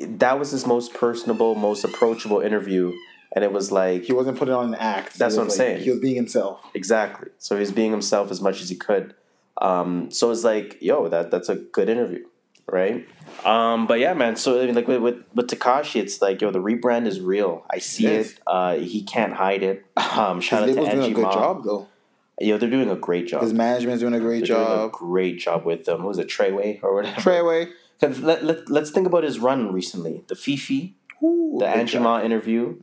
that 0.07 0.39
was 0.39 0.51
his 0.51 0.67
most 0.67 0.95
personable, 0.95 1.55
most 1.55 1.85
approachable 1.85 2.41
interview, 2.41 2.93
and 3.35 3.45
it 3.45 3.53
was 3.53 3.71
like 3.73 4.03
He 4.05 4.13
wasn't 4.13 4.39
putting 4.39 4.55
on 4.55 4.69
an 4.69 4.75
act. 4.75 5.19
That's 5.19 5.37
what 5.37 5.43
I'm 5.43 5.49
like- 5.49 5.57
saying. 5.57 5.83
He 5.83 5.91
was 5.91 6.01
being 6.01 6.17
himself. 6.17 6.61
exactly. 6.75 7.29
So 7.39 7.57
he 7.57 7.61
was 7.61 7.73
being 7.73 7.91
himself 7.91 8.31
as 8.31 8.41
much 8.41 8.61
as 8.63 8.69
he 8.69 8.77
could. 8.77 9.15
Um, 9.61 10.11
so 10.11 10.31
it's 10.31 10.45
like, 10.45 10.79
yo, 10.81 11.09
that 11.09 11.31
that's 11.31 11.49
a 11.51 11.55
good 11.57 11.89
interview, 11.91 12.25
right? 12.67 13.07
Um, 13.45 13.87
but 13.87 13.99
yeah, 13.99 14.15
man. 14.15 14.37
So 14.37 14.61
I 14.63 14.67
mean, 14.67 14.75
like 14.75 14.89
with 14.89 15.01
with, 15.03 15.17
with 15.35 15.49
Tekashi, 15.49 16.01
it's 16.01 16.23
like, 16.23 16.41
yo, 16.41 16.51
the 16.51 16.61
rebrand 16.63 17.07
is 17.07 17.21
real. 17.21 17.65
I 17.71 17.79
see 17.79 18.05
Yes. 18.05 18.31
it. 18.33 18.41
Uh, 18.47 18.77
he 18.77 19.03
can't 19.03 19.33
hide 19.35 19.63
it. 19.63 19.85
Um, 20.17 20.37
His 20.37 20.45
shout 20.47 20.63
out 20.63 20.67
to 20.69 20.75
doing 20.75 21.13
a 21.13 21.15
good 21.15 21.23
Ma. 21.23 21.33
job 21.33 21.65
though. 21.65 21.89
Yo, 22.41 22.57
they're 22.57 22.71
doing 22.71 22.89
a 22.91 22.97
great 22.97 23.29
job. 23.29 23.43
His 23.43 23.53
management's 23.53 24.01
doing 24.01 24.15
a 24.15 24.19
great 24.19 24.39
they're 24.47 24.57
doing 24.57 24.63
a 24.63 24.65
job. 24.89 24.93
great 24.93 25.39
job 25.39 25.67
with 25.67 25.85
them. 25.85 26.01
Who 26.01 26.07
was 26.09 26.19
it, 26.19 26.27
Treyway 26.29 26.83
or 26.83 26.95
whatever? 26.95 27.21
Treyway. 27.21 27.71
'Cause 28.01 28.21
Let, 28.21 28.45
let, 28.45 28.71
let's 28.71 28.91
think 28.91 29.07
about 29.07 29.25
his 29.25 29.39
run 29.39 29.73
recently. 29.73 30.25
The 30.29 30.35
Fifi, 30.35 30.97
Ooh, 31.23 31.57
the 31.59 31.69
Angie 31.69 31.95
job. 31.95 32.03
Ma 32.03 32.23
interview, 32.23 32.77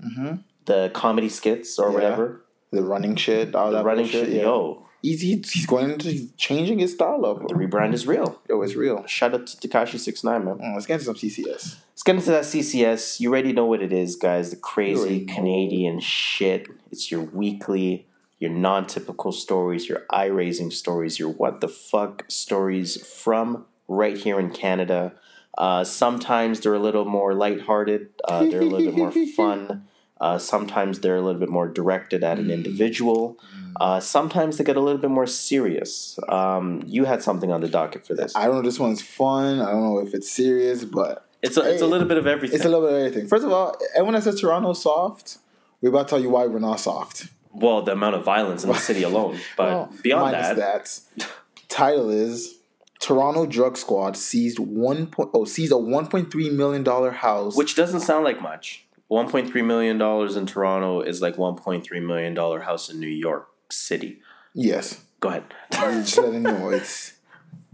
the 0.65 0.91
comedy 0.93 1.29
skits 1.29 1.79
or 1.79 1.89
Yeah. 1.89 1.93
whatever. 1.95 2.45
The 2.71 2.83
running 2.83 3.15
shit. 3.15 3.55
All 3.55 3.71
The 3.71 3.77
that 3.77 3.85
running 3.85 4.05
shit. 4.05 4.29
yeah. 4.29 4.43
Yo, 4.43 4.83
He's, 5.01 5.21
he's, 5.21 5.65
going 5.67 5.91
into, 5.91 6.09
he's 6.09 6.31
changing 6.33 6.79
his 6.79 6.93
style 6.93 7.23
up. 7.25 7.47
the 7.47 7.53
rebrand 7.53 7.93
is 7.93 8.05
real. 8.07 8.41
Yo, 8.49 8.61
it's 8.63 8.75
real. 8.75 9.05
Shout 9.05 9.33
out 9.35 9.47
to 9.47 9.67
Tekashi 9.67 9.99
Six 9.99 10.23
Nine, 10.23 10.43
man. 10.43 10.57
Mm, 10.57 10.73
let's 10.73 10.85
get 10.87 10.95
into 10.95 11.05
some 11.05 11.15
CCS. 11.15 11.77
Let's 11.91 12.03
get 12.03 12.15
into 12.15 12.31
that 12.31 12.43
CCS. 12.43 13.19
You 13.19 13.29
already 13.29 13.53
know 13.53 13.65
what 13.65 13.81
it 13.81 13.93
is, 13.93 14.15
guys. 14.15 14.49
The 14.49 14.55
crazy 14.57 14.99
already 14.99 15.25
know. 15.25 15.33
Canadian 15.35 15.99
shit. 15.99 16.67
It's 16.91 17.09
your 17.11 17.21
weekly, 17.21 18.07
your 18.39 18.49
non 18.51 18.85
typical 18.87 19.31
stories, 19.31 19.87
your 19.87 20.03
eye 20.09 20.25
raising 20.25 20.71
stories, 20.71 21.19
your 21.19 21.29
what 21.29 21.61
the 21.61 21.67
fuck 21.69 22.25
stories 22.27 22.97
from 23.07 23.65
right 23.87 24.17
here 24.17 24.39
in 24.39 24.49
Canada. 24.51 25.13
Uh, 25.57 25.83
sometimes 25.83 26.59
they're 26.59 26.73
a 26.75 26.79
little 26.79 27.05
more 27.05 27.33
lighthearted, 27.33 28.09
uh, 28.27 28.43
they're 28.45 28.61
a 28.61 28.65
little 28.65 28.91
bit 28.91 28.95
more 28.97 29.11
fun. 29.35 29.87
Uh, 30.19 30.37
sometimes 30.37 30.99
they're 31.01 31.15
a 31.17 31.21
little 31.21 31.39
bit 31.39 31.49
more 31.49 31.67
directed 31.67 32.23
at 32.23 32.37
Mm. 32.37 32.41
an 32.41 32.51
individual. 32.51 33.37
Uh, 33.79 33.99
sometimes 33.99 34.57
they 34.57 34.63
get 34.63 34.75
a 34.75 34.79
little 34.81 34.99
bit 34.99 35.11
more 35.11 35.27
serious. 35.27 36.17
Um, 36.29 36.81
you 36.87 37.05
had 37.05 37.21
something 37.21 37.51
on 37.51 37.61
the 37.61 37.67
docket 37.69 38.05
for 38.07 38.15
this. 38.15 38.35
I 38.35 38.45
don't 38.45 38.53
know 38.53 38.59
if 38.59 38.65
this 38.65 38.79
one's 38.79 39.01
fun. 39.03 39.59
I 39.61 39.69
don't 39.71 39.83
know 39.83 39.99
if 39.99 40.15
it's 40.15 40.31
serious, 40.31 40.83
but 40.85 41.27
It's 41.43 41.55
a, 41.57 41.71
it's 41.71 41.83
a 41.83 41.85
little 41.87 42.07
bit 42.07 42.17
of 42.17 42.25
everything. 42.25 42.55
it's 42.55 42.65
a 42.65 42.69
little 42.69 42.87
bit 42.87 42.95
of 42.99 43.05
everything. 43.05 43.27
First 43.27 43.45
of 43.45 43.51
all, 43.51 43.75
everyone 43.95 44.15
that 44.15 44.23
says 44.23 44.41
Toronto's 44.41 44.81
soft, 44.81 45.37
we're 45.81 45.89
about 45.89 46.07
to 46.07 46.09
tell 46.15 46.19
you 46.19 46.31
why 46.31 46.47
we're 46.47 46.57
not 46.57 46.79
soft. 46.79 47.27
well, 47.53 47.83
the 47.83 47.91
amount 47.91 48.15
of 48.15 48.23
violence 48.23 48.63
in 48.63 48.69
the 48.71 48.75
city 48.89 49.03
alone. 49.03 49.37
But 49.55 49.69
Well, 49.69 49.93
beyond 50.01 50.31
minus 50.31 50.99
that, 51.17 51.27
title 51.69 52.09
is 52.09 52.56
Toronto 52.99 53.45
Drug 53.45 53.77
Squad 53.77 54.17
seized 54.17 54.59
one 54.59 55.07
point 55.07 55.29
oh 55.33 55.45
seized 55.45 55.71
a 55.71 55.77
one 55.77 56.07
point 56.07 56.31
three 56.31 56.49
million 56.49 56.83
dollar 56.83 57.11
house. 57.11 57.55
which 57.55 57.75
doesn't 57.75 57.99
sound 58.01 58.23
like 58.25 58.41
much. 58.41 58.85
One 59.07 59.29
point 59.29 59.49
three 59.49 59.61
million 59.61 59.97
dollars 59.97 60.35
in 60.35 60.45
Toronto 60.45 61.01
is 61.01 61.21
like 61.21 61.37
one 61.37 61.55
point 61.55 61.83
three 61.83 61.99
million 61.99 62.33
dollar 62.33 62.61
house 62.61 62.89
in 62.89 62.99
New 62.99 63.07
York 63.07 63.47
City. 63.69 64.19
yes, 64.53 65.03
Go 65.19 65.29
ahead. 65.29 65.43
just 65.71 66.17
letting 66.17 66.33
you 66.35 66.39
know 66.41 66.69
it's 66.69 67.13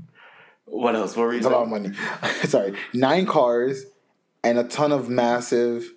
what 0.66 0.96
else? 0.96 1.16
What 1.16 1.24
were 1.28 1.32
you 1.34 1.38
It's 1.38 1.46
a 1.48 1.50
lot 1.50 1.64
of 1.64 1.70
money. 1.70 1.92
Sorry, 2.44 2.74
nine 2.94 3.26
cars 3.26 3.86
and 4.44 4.58
a 4.60 4.64
ton 4.64 4.92
of 4.92 5.10
massive. 5.10 5.92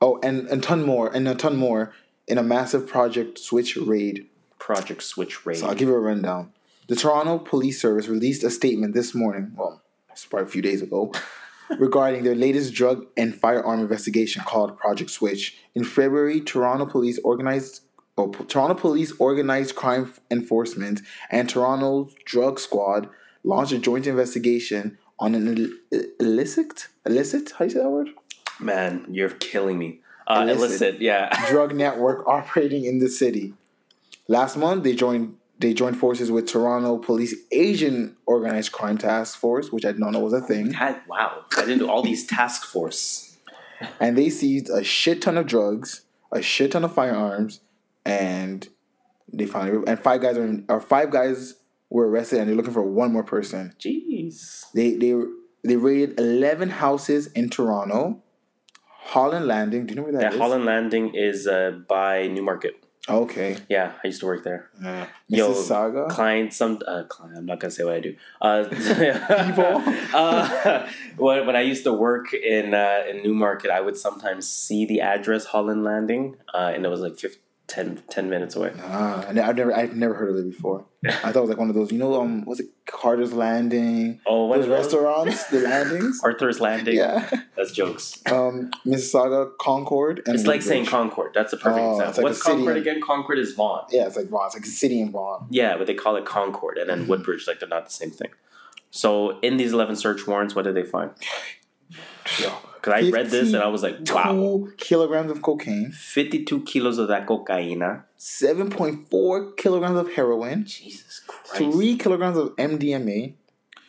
Oh, 0.00 0.18
and 0.22 0.48
a 0.48 0.58
ton 0.58 0.82
more 0.84 1.08
and 1.14 1.26
a 1.28 1.34
ton 1.34 1.56
more 1.56 1.92
in 2.26 2.36
a 2.38 2.42
massive 2.42 2.86
Project 2.86 3.38
Switch 3.38 3.76
raid. 3.76 4.26
Project 4.58 5.02
Switch 5.02 5.44
Raid. 5.46 5.58
So 5.58 5.66
I'll 5.66 5.74
give 5.74 5.88
you 5.88 5.94
a 5.94 6.00
rundown. 6.00 6.52
The 6.88 6.96
Toronto 6.96 7.38
Police 7.38 7.80
Service 7.80 8.08
released 8.08 8.44
a 8.44 8.50
statement 8.50 8.94
this 8.94 9.14
morning. 9.14 9.52
Well, 9.56 9.82
it's 10.10 10.26
probably 10.26 10.48
a 10.48 10.50
few 10.50 10.62
days 10.62 10.82
ago. 10.82 11.12
regarding 11.78 12.24
their 12.24 12.34
latest 12.34 12.74
drug 12.74 13.06
and 13.16 13.34
firearm 13.34 13.80
investigation 13.80 14.42
called 14.44 14.76
Project 14.78 15.10
Switch. 15.10 15.56
In 15.74 15.82
February, 15.82 16.40
Toronto 16.40 16.86
Police 16.86 17.18
organized 17.24 17.80
oh, 18.18 18.28
Toronto 18.30 18.74
Police 18.74 19.12
Organized 19.18 19.74
Crime 19.74 20.12
Enforcement 20.30 21.00
and 21.30 21.48
Toronto's 21.48 22.14
Drug 22.26 22.60
Squad 22.60 23.08
launched 23.42 23.72
a 23.72 23.78
joint 23.78 24.06
investigation 24.06 24.98
on 25.18 25.34
an 25.34 25.72
ill- 25.90 26.02
illicit 26.20 26.88
illicit 27.06 27.52
how 27.52 27.58
do 27.58 27.64
you 27.64 27.70
say 27.70 27.78
that 27.78 27.88
word 27.90 28.08
Man, 28.60 29.06
you're 29.10 29.30
killing 29.30 29.78
me. 29.78 30.00
Uh, 30.26 30.40
Illicit. 30.42 30.58
illicit, 30.58 31.00
yeah. 31.02 31.50
drug 31.50 31.74
network 31.74 32.24
operating 32.26 32.84
in 32.84 32.98
the 32.98 33.08
city. 33.08 33.52
Last 34.28 34.56
month, 34.56 34.84
they 34.84 34.94
joined 34.94 35.36
they 35.64 35.74
joined 35.74 35.98
forces 35.98 36.30
with 36.30 36.46
Toronto 36.46 36.98
Police 36.98 37.34
Asian 37.50 38.16
Organized 38.26 38.70
Crime 38.72 38.98
Task 38.98 39.38
Force, 39.38 39.72
which 39.72 39.84
I 39.84 39.92
didn't 39.92 40.10
know 40.12 40.20
was 40.20 40.32
a 40.32 40.40
thing, 40.40 40.72
Had, 40.72 41.00
wow, 41.08 41.44
I 41.56 41.62
didn't 41.62 41.78
do 41.78 41.88
all 41.90 42.02
these 42.02 42.26
task 42.26 42.64
force. 42.66 43.36
and 43.98 44.16
they 44.16 44.28
seized 44.30 44.68
a 44.70 44.84
shit 44.84 45.22
ton 45.22 45.36
of 45.36 45.46
drugs, 45.46 46.02
a 46.30 46.42
shit 46.42 46.72
ton 46.72 46.84
of 46.84 46.92
firearms, 46.94 47.60
and 48.04 48.68
they 49.32 49.46
finally 49.46 49.82
and 49.86 49.98
five 49.98 50.20
guys 50.20 50.36
are 50.36 50.62
or 50.68 50.80
five 50.80 51.10
guys 51.10 51.54
were 51.90 52.08
arrested, 52.08 52.38
and 52.40 52.48
they're 52.48 52.56
looking 52.56 52.72
for 52.74 52.82
one 52.82 53.12
more 53.12 53.24
person. 53.24 53.74
Jeez. 53.80 54.70
They 54.74 54.94
they 54.96 55.14
they 55.64 55.76
raided 55.76 56.18
eleven 56.20 56.70
houses 56.70 57.26
in 57.28 57.48
Toronto. 57.50 58.22
Holland 59.06 59.46
Landing, 59.46 59.86
do 59.86 59.92
you 59.92 59.96
know 59.96 60.02
where 60.04 60.12
that 60.12 60.22
Yeah, 60.22 60.30
is? 60.32 60.38
Holland 60.38 60.64
Landing 60.64 61.14
is 61.14 61.46
uh, 61.46 61.72
by 61.88 62.26
Newmarket. 62.26 62.83
Okay. 63.08 63.56
Yeah, 63.68 63.92
I 64.02 64.06
used 64.06 64.20
to 64.20 64.26
work 64.26 64.44
there. 64.44 64.70
Uh, 64.82 65.04
Yo, 65.28 65.50
Mississauga. 65.52 66.08
client, 66.08 66.54
some 66.54 66.80
uh, 66.86 67.02
client. 67.04 67.36
I'm 67.36 67.46
not 67.46 67.60
gonna 67.60 67.70
say 67.70 67.84
what 67.84 67.94
I 67.94 68.00
do. 68.00 68.16
Uh, 68.40 68.64
People. 68.70 69.82
uh, 70.14 70.88
when, 71.18 71.46
when 71.46 71.54
I 71.56 71.60
used 71.60 71.84
to 71.84 71.92
work 71.92 72.32
in 72.32 72.72
uh, 72.72 73.02
in 73.10 73.22
Newmarket, 73.22 73.70
I 73.70 73.80
would 73.82 73.98
sometimes 73.98 74.48
see 74.48 74.86
the 74.86 75.02
address 75.02 75.44
Holland 75.44 75.84
Landing, 75.84 76.36
uh, 76.54 76.72
and 76.74 76.86
it 76.86 76.88
was 76.88 77.00
like 77.00 77.18
15, 77.18 77.40
10, 77.66 78.02
10 78.10 78.28
minutes 78.30 78.56
away. 78.56 78.72
Ah, 78.82 79.24
and 79.26 79.38
I've 79.38 79.56
never, 79.56 79.74
I've 79.74 79.96
never 79.96 80.14
heard 80.14 80.30
of 80.30 80.36
it 80.36 80.50
before. 80.50 80.84
I 81.06 81.10
thought 81.32 81.36
it 81.36 81.40
was 81.40 81.48
like 81.50 81.58
one 81.58 81.68
of 81.70 81.74
those, 81.74 81.90
you 81.92 81.98
know, 81.98 82.20
um, 82.20 82.44
was 82.44 82.60
it 82.60 82.66
Carter's 82.86 83.32
Landing? 83.32 84.20
Oh, 84.26 84.46
what 84.46 84.56
those 84.58 84.66
those? 84.68 84.78
restaurants, 84.92 85.44
the 85.46 85.60
landings. 85.68 86.20
Arthur's 86.22 86.60
Landing. 86.60 86.96
Yeah. 86.96 87.28
that's 87.56 87.72
jokes. 87.72 88.20
Um, 88.26 88.70
Mississauga, 88.86 89.50
Concord, 89.58 90.22
and 90.26 90.34
It's 90.34 90.46
like 90.46 90.60
saying 90.62 90.86
Concord. 90.86 91.32
That's 91.34 91.52
a 91.52 91.56
perfect 91.56 91.80
Oh, 91.82 91.92
example. 91.92 92.22
like 92.22 92.30
What's 92.30 92.42
Concord 92.42 92.76
again? 92.76 93.00
Concord 93.02 93.38
is 93.38 93.52
Vaughan. 93.52 93.86
Yeah, 93.90 94.06
it's 94.06 94.16
like 94.16 94.28
Vaughan. 94.28 94.46
It's 94.46 94.56
like 94.56 94.64
a 94.64 94.68
city 94.68 95.00
in 95.00 95.10
Vaughan. 95.10 95.46
Yeah, 95.50 95.76
but 95.78 95.86
they 95.86 95.94
call 95.94 96.16
it 96.16 96.24
Concord, 96.26 96.76
and 96.78 96.88
then 96.88 97.00
Mm-hmm. 97.00 97.10
Woodbridge, 97.10 97.46
like 97.46 97.60
they're 97.60 97.68
not 97.68 97.86
the 97.86 97.92
same 97.92 98.10
thing. 98.10 98.28
So 98.90 99.38
in 99.40 99.56
these 99.56 99.72
eleven 99.72 99.96
search 99.96 100.26
warrants, 100.26 100.54
what 100.54 100.64
did 100.64 100.74
they 100.74 100.84
find? 100.84 101.10
Because 102.84 103.04
I 103.04 103.10
read 103.16 103.30
this 103.30 103.52
and 103.54 103.62
I 103.62 103.68
was 103.68 103.82
like, 103.82 103.96
wow, 104.10 104.68
kilograms 104.76 105.30
of 105.30 105.40
cocaine, 105.40 105.90
fifty-two 105.92 106.62
kilos 106.64 106.98
of 106.98 107.08
that 107.08 107.26
point 107.26 109.08
four 109.10 109.52
kilograms 109.52 109.98
of 109.98 110.12
heroin, 110.12 110.64
Jesus 110.66 111.22
Christ. 111.26 111.56
three 111.56 111.96
kilograms 111.96 112.36
of 112.36 112.54
MDMA. 112.56 113.34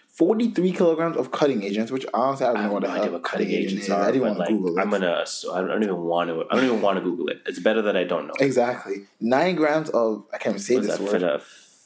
43 0.08 0.72
kilograms 0.72 1.18
of 1.18 1.30
cutting 1.32 1.62
agents, 1.62 1.92
which 1.92 2.06
honestly 2.14 2.46
I 2.46 2.54
don't 2.54 2.58
I 2.58 2.60
know 2.60 2.64
have 2.64 2.72
what 2.72 2.82
no 2.84 2.88
the 2.88 2.94
hell 2.94 3.12
what 3.12 3.24
cutting 3.24 3.50
agents 3.50 3.90
are. 3.90 4.02
I 4.02 4.12
didn't 4.12 4.22
want 4.22 4.40
like, 4.40 4.48
to 4.48 4.54
Google 4.54 4.78
it. 4.78 4.82
I'm 4.82 4.90
gonna. 4.90 5.24
assu- 5.26 5.54
I 5.54 5.68
don't 5.68 5.84
even 5.84 5.98
want 5.98 6.30
to. 6.30 6.46
I 6.50 6.56
don't 6.56 6.64
even 6.64 6.82
want 6.82 6.98
to 6.98 7.02
Google 7.04 7.28
it. 7.28 7.42
It's 7.46 7.60
better 7.60 7.82
that 7.82 7.98
I 7.98 8.06
don't 8.06 8.28
know. 8.28 8.34
Exactly. 8.40 9.08
Nine 9.20 9.56
grams 9.56 9.90
of 9.90 10.24
I 10.34 10.38
can't 10.38 10.56
even 10.56 10.60
say 10.62 10.76
What 10.76 10.86
is 10.86 10.88
this 10.88 10.98
that? 11.00 11.22
word. 11.22 11.42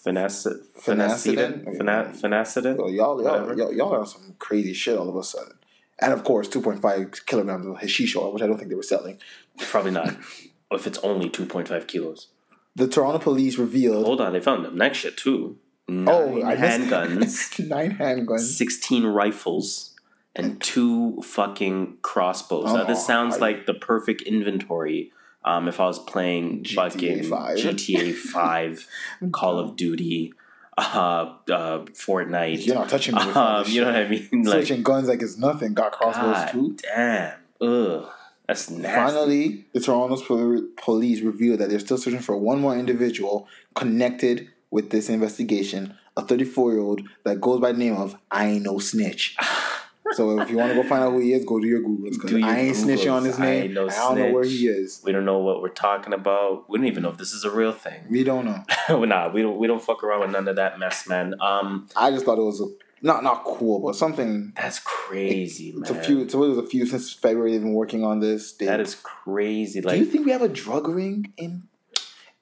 Fina- 0.06 0.20
Finacid, 0.20 0.64
Phenacetin? 0.80 1.66
finacidin, 1.66 2.22
finacidin. 2.22 2.78
So 2.78 2.88
y'all, 2.88 3.22
y'all, 3.24 3.58
y'all, 3.58 3.74
y'all 3.74 3.94
are 3.96 4.06
some 4.06 4.36
crazy 4.38 4.74
shit 4.74 4.96
all 4.98 5.10
of 5.10 5.16
a 5.16 5.24
sudden. 5.24 5.54
And 6.02 6.14
of 6.14 6.24
course, 6.24 6.48
2.5 6.48 7.26
kilograms 7.26 7.66
of 7.66 7.78
hashish 7.80 8.16
oil, 8.16 8.32
which 8.34 8.42
I 8.44 8.48
don't 8.48 8.58
think 8.58 8.70
they 8.70 8.76
were 8.76 8.84
selling. 8.84 9.18
Probably 9.58 9.92
not. 9.92 10.16
if 10.72 10.88
it's 10.88 11.00
only 11.00 11.30
two 11.30 11.46
point 11.46 11.68
five 11.68 11.88
kilos. 11.88 12.28
The 12.76 12.88
Toronto 12.88 13.20
police 13.20 13.58
revealed 13.58 14.06
Hold 14.06 14.22
on, 14.22 14.32
they 14.34 14.40
found 14.40 14.64
the 14.64 14.72
next 14.72 15.00
shit 15.00 15.18
too. 15.18 15.58
Nine 15.88 16.08
Oh, 16.08 16.44
I 16.44 16.56
missed- 16.56 16.62
handguns, 16.92 17.68
nine 17.68 17.98
handguns. 17.98 18.42
sixteen 18.42 19.06
rifles, 19.06 19.96
and 20.36 20.62
two 20.62 21.22
fucking 21.24 21.98
crossbows. 22.04 22.66
now 22.72 22.84
this 22.86 23.00
Oh, 23.00 23.08
sounds 23.08 23.38
I- 23.38 23.40
like 23.40 23.66
the 23.66 23.74
perfect 23.74 24.22
inventory. 24.22 25.12
Um, 25.44 25.68
if 25.70 25.80
I 25.80 25.86
was 25.88 26.00
playing 26.00 26.64
GTA 26.64 26.76
fucking 26.76 27.24
5. 27.24 27.58
GTA 27.58 28.14
Five, 28.14 28.88
Call 29.32 29.58
of 29.58 29.76
Duty, 29.78 30.34
uh, 30.80 31.34
uh, 31.52 31.86
Fortnite. 31.86 32.66
You're 32.66 32.76
not 32.76 32.90
touching 32.90 33.16
me 33.16 33.22
Um, 33.22 33.66
you 33.68 33.82
know 33.82 33.88
what 33.88 33.96
I 33.96 34.08
mean? 34.08 34.30
Like, 34.44 34.66
Switching 34.66 34.84
guns 34.84 35.08
like 35.08 35.22
it's 35.22 35.38
nothing. 35.38 35.74
Got 35.74 35.92
crossbows 35.92 36.36
God 36.36 36.52
too. 36.52 36.78
damn, 36.82 37.34
ugh, 37.62 38.10
that's 38.48 38.70
nasty. 38.70 38.96
Finally, 38.96 39.66
the 39.74 39.80
Toronto 39.80 40.62
police 40.82 41.22
revealed 41.22 41.60
that 41.60 41.70
they're 41.70 41.80
still 41.80 41.98
searching 41.98 42.20
for 42.20 42.38
one 42.38 42.60
more 42.60 42.76
individual 42.76 43.48
connected 43.76 44.50
with 44.72 44.90
this 44.90 45.10
investigation. 45.10 45.96
A 46.18 46.22
34 46.22 46.74
year 46.74 46.82
old 46.82 47.02
that 47.24 47.40
goes 47.40 47.62
by 47.62 47.72
the 47.72 47.78
name 47.78 47.96
of 47.96 48.18
I 48.30 48.48
ain't 48.48 48.64
no 48.64 48.80
snitch. 48.80 49.38
so 50.14 50.40
if 50.42 50.50
you 50.50 50.58
want 50.58 50.70
to 50.72 50.76
go 50.76 50.84
find 50.88 51.04
out 51.04 51.12
who 51.12 51.20
he 51.20 51.34
is, 51.34 51.46
go 51.46 51.60
do 51.60 51.68
your 51.68 51.82
Googles 51.82 52.12
because 52.14 52.34
I 52.34 52.60
ain't 52.60 52.76
snitching 52.76 53.12
on 53.12 53.24
Googles. 53.24 53.26
his 53.28 53.40
I 53.40 53.46
name. 53.46 53.64
ain't 53.66 53.74
no 53.74 53.88
I 53.90 53.94
don't 53.94 54.18
know 54.20 54.32
where 54.32 54.44
he 54.44 54.68
is. 54.68 55.02
we 55.04 55.12
don't 55.12 55.26
know 55.26 55.40
what 55.40 55.62
we're 55.62 55.70
talking 55.70 56.14
about. 56.14 56.70
We 56.70 56.78
don't 56.78 56.88
even 56.88 57.04
know 57.04 57.10
if 57.10 57.18
this 57.18 57.34
is 57.34 57.44
a 57.44 57.52
real 57.52 57.72
thing. 57.72 58.06
We 58.10 58.24
don't 58.24 58.46
know. 58.46 58.64
Nah, 59.06 59.30
we 59.32 59.42
don't. 59.42 59.58
We 59.58 59.68
don't 59.68 59.82
fuck 59.82 60.04
around 60.04 60.22
with 60.22 60.32
none 60.32 60.48
of 60.48 60.56
that 60.58 60.78
mess, 60.80 61.08
man. 61.08 61.36
Um, 61.42 61.88
I 61.96 62.12
just 62.12 62.26
thought 62.26 62.38
it 62.38 62.44
was 62.44 62.60
a, 62.62 62.66
not 63.02 63.24
not 63.24 63.44
cool, 63.46 63.80
but 63.80 63.96
something. 63.96 64.52
that's 64.56 64.80
crazy, 64.80 65.72
man. 65.72 65.82
It's 65.82 65.92
a 65.92 65.96
few. 65.96 66.28
So 66.30 66.44
it 66.44 66.50
was 66.50 66.58
a 66.58 66.64
few 66.68 66.86
since 66.86 67.14
February. 67.14 67.52
They've 67.54 67.62
been 67.62 67.74
working 67.74 68.04
on 68.04 68.20
this. 68.20 68.54
They, 68.54 68.66
That 68.66 68.80
is 68.80 68.96
crazy. 68.96 69.82
Like, 69.82 69.94
do 69.96 70.00
you 70.00 70.06
think 70.06 70.26
we 70.26 70.32
have 70.32 70.42
a 70.42 70.50
drug 70.50 70.88
ring 70.88 71.34
in? 71.38 71.64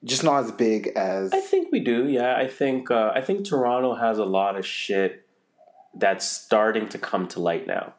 Just 0.04 0.22
not 0.24 0.44
as 0.44 0.52
big 0.52 0.88
as. 0.96 1.32
I 1.32 1.40
think 1.40 1.72
we 1.72 1.80
do. 1.80 2.08
Yeah, 2.08 2.36
I 2.36 2.46
think. 2.48 2.90
Uh, 2.90 3.12
I 3.14 3.20
think 3.20 3.46
Toronto 3.46 3.94
has 3.94 4.18
a 4.18 4.24
lot 4.24 4.56
of 4.56 4.64
shit 4.66 5.27
that's 5.98 6.26
starting 6.26 6.88
to 6.90 6.98
come 6.98 7.26
to 7.28 7.40
light 7.40 7.66
now. 7.66 7.94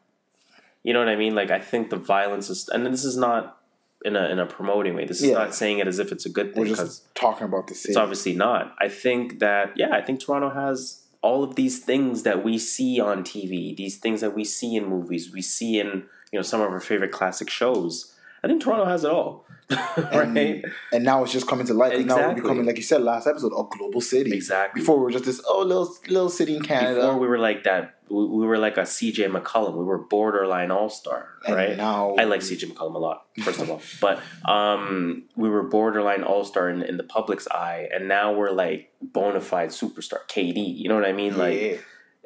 You 0.82 0.92
know 0.94 0.98
what 1.00 1.08
I 1.08 1.16
mean? 1.16 1.34
Like, 1.34 1.50
I 1.50 1.58
think 1.60 1.90
the 1.90 1.96
violence 1.96 2.48
is, 2.48 2.68
and 2.68 2.86
this 2.86 3.04
is 3.04 3.16
not 3.16 3.58
in 4.04 4.16
a 4.16 4.28
in 4.30 4.38
a 4.38 4.46
promoting 4.46 4.94
way. 4.94 5.04
This 5.04 5.20
is 5.20 5.28
Yeah. 5.28 5.34
not 5.34 5.54
saying 5.54 5.78
it 5.78 5.86
as 5.86 5.98
if 5.98 6.10
it's 6.10 6.24
a 6.24 6.30
good 6.30 6.54
thing. 6.54 6.62
We're 6.62 6.74
just 6.74 7.14
talking 7.14 7.44
about 7.46 7.66
the 7.66 7.74
city. 7.74 7.90
it's 7.90 7.98
obviously 7.98 8.34
not. 8.34 8.74
I 8.80 8.88
think 8.88 9.40
that 9.40 9.72
yeah, 9.76 9.90
I 9.94 10.00
think 10.00 10.20
Toronto 10.20 10.50
has 10.50 11.02
all 11.22 11.44
of 11.44 11.54
these 11.54 11.80
things 11.84 12.22
that 12.22 12.42
we 12.42 12.56
see 12.56 12.98
on 12.98 13.22
TV, 13.24 13.76
these 13.76 13.98
things 13.98 14.22
that 14.22 14.34
we 14.34 14.42
see 14.44 14.74
in 14.76 14.86
movies, 14.86 15.30
we 15.34 15.42
see 15.42 15.78
in 15.78 16.04
you 16.32 16.38
know 16.38 16.42
some 16.42 16.62
of 16.62 16.70
our 16.70 16.80
favorite 16.80 17.12
classic 17.12 17.50
shows. 17.50 18.14
I 18.42 18.46
think 18.48 18.62
Toronto 18.62 18.86
has 18.86 19.04
it 19.04 19.10
all, 19.10 19.44
and, 19.96 20.34
right? 20.36 20.64
and 20.92 21.04
now 21.04 21.22
it's 21.22 21.32
just 21.32 21.46
coming 21.46 21.66
to 21.66 21.74
life. 21.74 21.92
'cause 21.92 22.04
Now 22.04 22.28
we're 22.28 22.34
becoming, 22.34 22.66
like 22.66 22.76
you 22.76 22.82
said 22.82 23.02
last 23.02 23.26
episode, 23.26 23.52
a 23.52 23.64
global 23.76 24.00
city. 24.00 24.32
Exactly. 24.32 24.80
Before 24.80 24.96
we 24.98 25.04
were 25.04 25.10
just 25.10 25.24
this 25.24 25.40
oh 25.48 25.62
little 25.62 25.94
little 26.08 26.28
city 26.30 26.56
in 26.56 26.62
Canada. 26.62 26.96
Before 27.00 27.18
we 27.18 27.26
were 27.28 27.38
like 27.38 27.64
that, 27.64 27.96
we, 28.10 28.24
we 28.26 28.46
were 28.46 28.58
like 28.58 28.76
a 28.76 28.82
CJ 28.82 29.30
McCollum. 29.30 29.76
We 29.76 29.84
were 29.84 29.98
borderline 29.98 30.70
all 30.70 30.88
star, 30.88 31.28
right? 31.48 31.76
now- 31.76 32.16
I 32.18 32.24
like 32.24 32.40
CJ 32.40 32.72
McCollum 32.72 32.94
a 32.96 32.98
lot, 32.98 33.26
first 33.42 33.60
of 33.60 33.70
all, 33.70 33.80
but 34.00 34.20
um, 34.50 35.24
we 35.36 35.48
were 35.48 35.62
borderline 35.62 36.22
all 36.24 36.44
star 36.44 36.68
in, 36.68 36.82
in 36.82 36.96
the 36.96 37.04
public's 37.04 37.46
eye, 37.48 37.88
and 37.94 38.08
now 38.08 38.32
we're 38.34 38.50
like 38.50 38.92
bona 39.02 39.40
fide 39.40 39.68
superstar 39.70 40.18
KD. 40.28 40.76
You 40.76 40.88
know 40.88 40.94
what 40.96 41.04
I 41.04 41.12
mean? 41.12 41.36
Like 41.38 41.60
Yeah. 41.60 41.76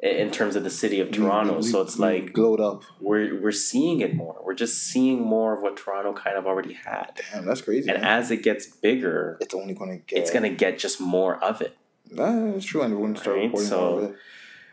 In 0.05 0.29
terms 0.31 0.55
of 0.55 0.63
the 0.63 0.69
city 0.69 0.99
of 0.99 1.11
Toronto. 1.11 1.57
we- 1.57 1.63
so 1.63 1.81
it's 1.81 1.97
we 1.97 2.05
like 2.05 2.33
glowed 2.33 2.59
up. 2.61 2.83
we're 3.01 3.41
we're 3.41 3.51
seeing 3.51 4.01
it 4.01 4.13
more. 4.15 4.39
We're 4.45 4.53
just 4.53 4.77
seeing 4.83 5.21
more 5.21 5.53
of 5.55 5.61
what 5.61 5.75
Toronto 5.77 6.13
kind 6.13 6.37
of 6.37 6.45
already 6.45 6.73
had, 6.73 7.19
Damn, 7.33 7.45
that's 7.45 7.61
crazy. 7.61 7.89
and 7.89 8.01
man. 8.01 8.19
as 8.19 8.31
it 8.31 8.43
gets 8.43 8.67
bigger, 8.67 9.37
it's 9.41 9.53
only 9.55 9.73
gonna 9.73 9.97
get. 9.97 10.19
it's 10.19 10.31
gonna 10.31 10.49
get 10.49 10.77
just 10.79 11.01
more 11.01 11.43
of 11.43 11.61
it. 11.61 11.75
That's 12.11 12.65
true, 12.65 12.81
and 12.83 12.93
we're 12.95 13.07
gonna 13.07 13.17
start 13.19 13.37
Right, 13.37 13.43
reporting 13.45 13.67
so- 13.69 13.79
more 13.91 13.97
of 14.03 14.09
it. 14.11 14.15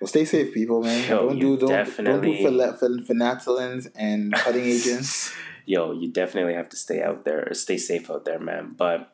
Well, 0.00 0.08
stay 0.08 0.24
safe, 0.24 0.52
people, 0.52 0.82
man. 0.82 1.08
Yo, 1.08 1.28
don't 1.28 1.38
do 1.38 1.56
don't, 1.56 1.68
definitely- 1.68 2.42
don't 2.42 2.52
do 2.52 2.68
phil- 3.04 3.16
phenethylamines 3.16 3.90
and 3.94 4.32
cutting 4.44 4.64
agents. 4.64 5.32
yo, 5.64 5.92
you 5.92 6.10
definitely 6.10 6.54
have 6.54 6.68
to 6.70 6.76
stay 6.76 7.00
out 7.02 7.24
there, 7.24 7.48
stay 7.54 7.76
safe 7.78 8.10
out 8.10 8.24
there, 8.24 8.40
man. 8.40 8.74
But 8.76 9.12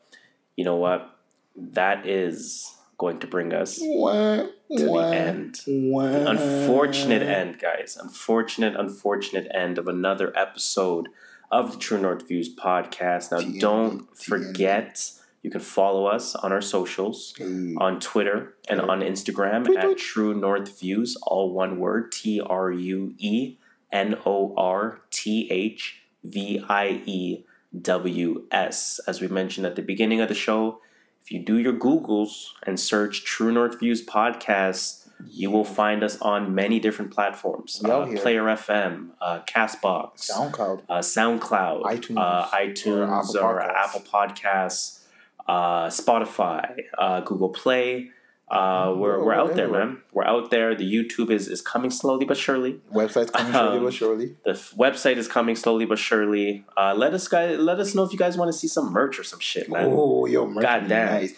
you 0.57 0.65
know 0.65 0.77
what? 0.77 1.15
That 1.57 2.07
is 2.07 2.75
going 2.99 3.19
to 3.21 3.27
bring 3.27 3.53
us 3.55 3.77
to 3.77 4.51
the 4.69 5.11
end. 5.15 5.61
What? 5.67 6.13
Unfortunate 6.13 7.23
end, 7.23 7.59
guys. 7.59 7.97
Unfortunate, 8.01 8.75
unfortunate 8.77 9.47
end 9.55 9.79
of 9.79 9.89
another 9.89 10.37
episode 10.37 11.09
of 11.51 11.73
the 11.73 11.79
True 11.79 11.99
North 12.01 12.27
Views 12.29 12.55
podcast. 12.55 13.31
Now, 13.33 13.41
don't 13.61 14.15
forget 14.17 15.13
you 15.43 15.51
can 15.51 15.61
follow 15.61 16.07
us 16.07 16.35
on 16.35 16.53
our 16.53 16.61
socials 16.61 17.35
Hey. 17.39 17.75
on 17.79 18.01
Twitter 18.01 18.55
and 18.69 18.81
on 18.81 19.01
Instagram 19.01 19.65
Tweet, 19.65 19.79
at 19.79 19.85
tweet. 19.85 19.99
True 19.99 20.35
North 20.35 20.79
Views, 20.81 21.17
all 21.23 21.53
one 21.55 21.79
word 21.79 22.13
T 22.13 22.41
R 22.41 22.71
U 22.73 23.15
E 23.19 23.57
N 23.93 24.17
O 24.27 24.55
R 24.57 25.01
T 25.11 25.49
H 25.51 26.03
V 26.25 26.63
I 26.69 27.03
E 27.07 27.45
W 27.81 28.45
S. 28.51 29.01
As 29.07 29.21
we 29.21 29.29
mentioned 29.29 29.67
at 29.67 29.77
the 29.77 29.83
beginning 29.83 30.21
of 30.21 30.29
the 30.29 30.35
show, 30.35 30.81
if 31.29 31.33
you 31.33 31.41
do 31.41 31.59
your 31.59 31.75
Googles 31.75 32.53
and 32.63 32.81
search 32.81 33.23
True 33.23 33.53
North 33.53 33.81
Views 33.81 34.03
podcast, 34.03 35.09
you 35.27 35.51
will 35.51 35.63
find 35.63 36.03
us 36.03 36.19
on 36.23 36.55
many 36.55 36.81
different 36.81 37.11
platforms 37.11 37.83
uh. 37.85 38.07
Player 38.17 38.45
FM, 38.45 39.11
uh, 39.21 39.41
Castbox, 39.41 40.31
SoundCloud. 40.31 40.85
uh, 40.89 41.01
SoundCloud, 41.01 41.83
iTunes, 41.83 42.17
uh, 42.17 42.49
or 42.51 42.59
iTunes, 42.59 43.29
Apple 43.29 43.41
or 43.41 43.61
Podcasts. 43.61 43.77
Apple 43.77 44.01
Podcasts, 44.11 45.01
uh, 45.47 45.87
Spotify, 45.89 46.77
uh, 46.97 47.21
Google 47.21 47.51
Play. 47.51 48.09
Uh, 48.51 48.95
we're 48.97 49.13
We're- 49.19 49.25
we're 49.27 49.35
out 49.35 49.55
there, 49.57 49.69
man. 49.69 49.99
We're 50.13 50.25
out 50.25 50.51
there. 50.51 50.75
The 50.75 50.91
YouTube 50.91 51.31
is, 51.31 51.49
is 51.49 51.61
coming 51.61 51.91
slowly 51.91 52.25
but 52.25 52.37
surely. 52.39 52.81
Website's 52.93 53.31
coming 53.31 53.55
Um, 53.55 53.85
but 53.85 53.93
surely. 53.93 54.37
The 54.45 54.53
f- 54.53 54.75
website 54.77 55.17
is 55.19 55.29
coming 55.29 55.55
slowly 55.55 55.85
but 55.85 55.99
surely. 55.99 56.65
Uh, 56.77 56.95
let 56.95 57.13
us 57.13 57.29
guys 57.29 57.59
let 57.59 57.79
us 57.79 57.95
know 57.95 58.05
if 58.05 58.13
you 58.13 58.19
guys 58.19 58.39
want 58.39 58.51
to 58.51 58.57
see 58.59 58.67
some 58.69 58.91
merch 58.93 59.19
or 59.19 59.23
some 59.25 59.41
shit, 59.41 59.69
man. 59.71 59.91
Oh, 59.93 60.25
yo, 60.27 60.47
merch 60.47 60.63
God 60.65 60.89
damn. 60.89 61.13
Nice. 61.13 61.35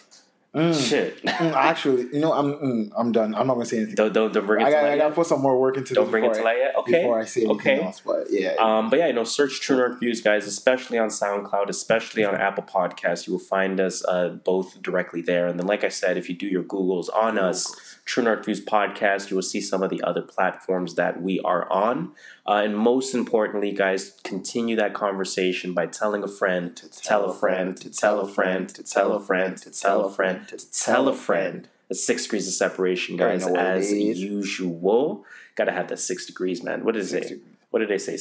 Mm. 0.55 0.75
Shit. 0.89 1.23
Mm, 1.23 1.53
actually, 1.53 2.03
you 2.13 2.19
know, 2.19 2.33
I'm 2.33 2.53
mm, 2.55 2.91
I'm 2.99 3.13
done. 3.13 3.37
I'm 3.37 3.47
not 3.47 3.55
gonna 3.55 3.67
say 3.67 3.77
anything. 3.77 3.95
don't, 3.95 4.13
don't 4.13 4.33
don't 4.33 4.47
bring 4.47 4.61
it 4.61 4.65
I 4.65 4.71
to 4.71 4.75
got 4.77 4.85
I 4.85 4.97
got 4.99 5.09
to 5.11 5.15
put 5.15 5.27
some 5.29 5.41
more 5.41 5.59
work 5.61 5.77
into 5.77 5.95
Don't 5.95 6.07
this 6.07 6.11
bring 6.11 6.25
it 6.25 6.29
to 6.29 6.35
before 6.35 6.49
I- 6.49 6.53
light 6.53 6.59
yet. 6.59 6.77
Okay. 6.79 6.93
Before 7.03 7.21
I 7.21 7.25
say 7.25 7.41
anything 7.43 7.57
Okay. 7.61 7.81
else, 7.85 8.03
but 8.05 8.27
yeah, 8.31 8.55
Um, 8.59 8.91
but 8.91 8.99
yeah, 8.99 9.07
you 9.07 9.13
know, 9.13 9.23
search 9.23 9.61
True 9.61 9.77
North 9.77 10.01
Views, 10.01 10.21
guys, 10.21 10.49
especially 10.49 10.99
on 10.99 11.09
SoundCloud, 11.09 11.69
especially 11.69 12.25
on 12.25 12.35
Apple 12.35 12.65
Podcasts. 12.65 13.29
You 13.29 13.35
will 13.35 13.41
find 13.41 13.81
us 13.81 14.05
uh, 14.07 14.31
both 14.43 14.83
directly 14.83 15.23
there. 15.23 15.47
And 15.47 15.57
then, 15.59 15.69
like 15.69 15.85
I 15.85 15.89
said, 15.89 16.17
if 16.17 16.29
you 16.29 16.35
do 16.37 16.47
your 16.49 16.65
Googles 16.65 17.07
on 17.15 17.39
us, 17.39 17.73
True 18.05 18.25
North 18.25 18.45
Views 18.45 18.61
Podcast, 18.65 19.31
you 19.31 19.37
will 19.37 19.43
see 19.43 19.61
some 19.61 19.85
of 19.85 19.91
the 19.91 20.03
other 20.03 20.23
platforms 20.23 20.97
that 20.97 21.23
we 21.23 21.39
are 21.41 21.71
on. 21.73 22.13
Uh, 22.51 22.65
and 22.65 22.77
most 22.77 23.15
importantly, 23.15 23.71
guys, 23.71 24.19
continue 24.25 24.75
that 24.75 24.93
conversation 24.93 25.73
by 25.73 25.87
telling 25.87 26.25
a 26.25 26.29
friend 26.29 26.77
to 26.77 26.91
tell 26.91 27.27
a 27.27 27.33
friend 27.33 27.77
to 27.77 27.89
tell 27.89 28.19
a 28.19 28.27
friend 28.27 28.69
to 28.69 28.83
tell 28.83 29.13
a 29.13 29.21
friend 29.21 29.57
to 29.57 29.71
tell 29.71 30.05
a 30.05 30.11
friend 30.11 30.49
to 30.49 30.73
tell 30.73 31.07
a 31.07 31.15
friend. 31.15 31.69
The 31.87 31.95
six 31.95 32.25
degrees 32.25 32.49
of 32.49 32.55
separation, 32.55 33.17
guys, 33.17 33.47
as 33.47 33.93
is. 33.93 34.21
usual. 34.21 35.25
Gotta 35.55 35.71
have 35.71 35.87
that 35.91 36.01
six 36.01 36.27
degrees, 36.27 36.61
man. 36.61 36.83
What 36.83 36.95
did 36.95 37.05
it 37.05 37.07
say? 37.07 37.39
What 37.71 37.81
did 37.81 37.89
they 37.89 37.99
say? 37.99 38.15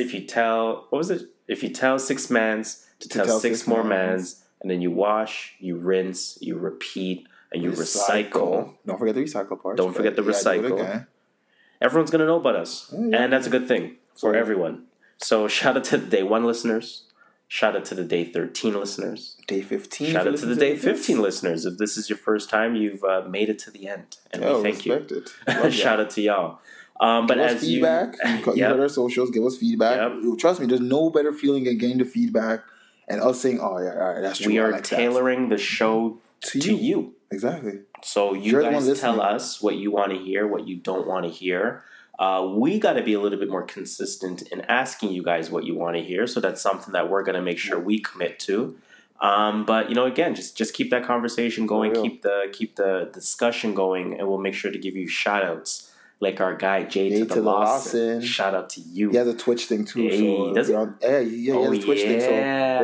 If 0.00 0.14
you 0.14 0.20
tell, 0.20 0.86
what 0.90 0.98
was 0.98 1.10
it? 1.10 1.22
If 1.48 1.64
you 1.64 1.70
tell 1.70 1.98
six 1.98 2.30
mans 2.30 2.86
to, 3.00 3.08
tell, 3.08 3.40
six, 3.40 3.66
more 3.66 3.82
mans. 3.82 4.44
and 4.62 4.70
then 4.70 4.82
you 4.82 4.92
wash, 4.92 5.54
you 5.58 5.78
rinse, 5.78 6.38
you 6.40 6.56
repeat, 6.58 7.26
and 7.52 7.60
you 7.60 7.72
recycle. 7.72 8.74
Don't 8.86 9.00
forget 9.00 9.16
the 9.16 9.22
recycle 9.22 9.60
part. 9.60 9.76
Don't 9.76 9.94
forget 9.94 10.14
the 10.14 10.22
Yeah, 10.22 10.30
do 10.30 10.32
it 10.32 10.72
recycle. 10.72 11.06
Everyone's 11.84 12.10
gonna 12.10 12.26
know 12.26 12.40
about 12.44 12.56
us, 12.56 12.92
yeah. 12.92 13.22
and 13.24 13.32
that's 13.32 13.46
a 13.46 13.50
good 13.50 13.68
thing 13.68 13.96
for 14.16 14.34
everyone. 14.34 14.84
So 15.18 15.48
shout 15.56 15.76
out 15.76 15.84
to 15.84 15.98
the 15.98 16.06
day 16.16 16.22
one 16.22 16.44
listeners. 16.44 17.02
Shout 17.46 17.76
out 17.76 17.84
to 17.86 17.94
the 17.94 18.04
day 18.04 18.24
thirteen 18.24 18.74
listeners. 18.74 19.36
Day 19.46 19.60
15. 19.60 20.10
Shout 20.10 20.26
out 20.26 20.36
to 20.36 20.46
the 20.46 20.54
listening 20.54 20.58
day 20.58 20.72
this. 20.74 20.84
fifteen 20.84 21.20
listeners. 21.20 21.66
If 21.66 21.76
this 21.78 21.96
is 21.98 22.08
your 22.08 22.16
first 22.18 22.48
time, 22.48 22.74
you've 22.74 23.04
uh, 23.04 23.22
made 23.28 23.48
it 23.50 23.58
to 23.60 23.70
the 23.70 23.86
end, 23.86 24.16
and 24.32 24.42
Yo, 24.42 24.56
we 24.56 24.62
thank 24.72 24.86
you. 24.86 25.04
Shout 25.70 26.00
out 26.00 26.10
to 26.10 26.22
y'all. 26.22 26.58
Um, 27.00 27.26
but 27.26 27.34
Give 27.36 27.44
us 27.46 27.52
as 27.54 27.60
feedback. 27.60 28.14
you, 28.24 28.30
You, 28.54 28.54
Yep. 28.54 28.78
our 28.78 28.88
socials. 28.88 29.30
Give 29.30 29.44
us 29.44 29.56
feedback. 29.58 29.96
Yep. 29.98 30.38
Trust 30.38 30.60
me, 30.60 30.66
there's 30.66 30.80
no 30.80 31.10
better 31.10 31.32
feeling 31.32 31.64
than 31.64 31.76
getting 31.76 31.98
the 31.98 32.04
feedback 32.04 32.60
and 33.08 33.20
us 33.20 33.40
saying, 33.42 33.58
"Oh 33.60 33.78
yeah, 33.78 33.92
all 34.00 34.14
right, 34.14 34.20
that's 34.22 34.38
true." 34.38 34.52
we 34.52 34.58
are 34.58 34.70
like 34.72 34.84
that." 34.88 34.96
tailoring 34.96 35.48
the 35.50 35.58
show 35.58 36.18
To 36.42 36.60
to 36.60 36.72
you. 36.72 36.76
you. 36.78 37.14
Exactly. 37.34 37.80
So 38.02 38.32
you 38.34 38.52
You're 38.52 38.62
guys 38.62 39.00
tell 39.00 39.20
us 39.20 39.60
what 39.60 39.76
you 39.76 39.90
want 39.90 40.12
to 40.12 40.18
hear, 40.18 40.46
what 40.46 40.66
you 40.66 40.76
don't 40.76 41.06
want 41.06 41.24
to 41.24 41.30
hear. 41.30 41.82
Uh, 42.18 42.52
we 42.56 42.78
got 42.78 42.92
to 42.92 43.02
be 43.02 43.12
a 43.14 43.20
little 43.20 43.38
bit 43.38 43.50
more 43.50 43.64
consistent 43.64 44.42
in 44.42 44.60
asking 44.62 45.10
you 45.10 45.22
guys 45.22 45.50
what 45.50 45.64
you 45.64 45.74
want 45.74 45.96
to 45.96 46.02
hear. 46.02 46.26
So 46.26 46.40
that's 46.40 46.62
something 46.62 46.92
that 46.92 47.10
we're 47.10 47.24
going 47.24 47.34
to 47.34 47.42
make 47.42 47.58
sure 47.58 47.78
we 47.78 47.98
commit 47.98 48.38
to. 48.40 48.76
Um, 49.20 49.64
but 49.64 49.88
you 49.88 49.94
know, 49.94 50.04
again, 50.04 50.34
just 50.34 50.56
just 50.56 50.74
keep 50.74 50.90
that 50.90 51.04
conversation 51.04 51.66
going, 51.66 51.94
keep 51.94 52.22
the 52.22 52.48
keep 52.52 52.76
the 52.76 53.10
discussion 53.12 53.74
going, 53.74 54.18
and 54.18 54.28
we'll 54.28 54.38
make 54.38 54.54
sure 54.54 54.70
to 54.70 54.78
give 54.78 54.94
you 54.94 55.06
shout 55.06 55.44
outs. 55.44 55.90
Like 56.20 56.40
our 56.40 56.54
guy 56.56 56.84
Jay, 56.84 57.10
Jay 57.10 57.18
to 57.18 57.24
the 57.24 57.34
to 57.34 57.40
the 57.40 57.46
Lawson. 57.46 58.14
Lawson. 58.14 58.20
Shout 58.22 58.54
out 58.54 58.70
to 58.70 58.80
you. 58.80 59.10
He 59.10 59.16
has 59.16 59.26
a 59.28 59.34
Twitch 59.34 59.66
thing 59.66 59.84
too. 59.84 60.08
Hey, 60.08 60.18
so 60.20 60.54
does 60.54 60.70
on- 60.70 60.96
yeah, 61.02 61.18
yeah, 61.18 61.20
he 61.20 61.50
Oh, 61.52 61.62
has 61.70 61.78
a 61.78 61.82
Twitch 61.82 62.00
thing. 62.02 62.20
So 62.20 62.28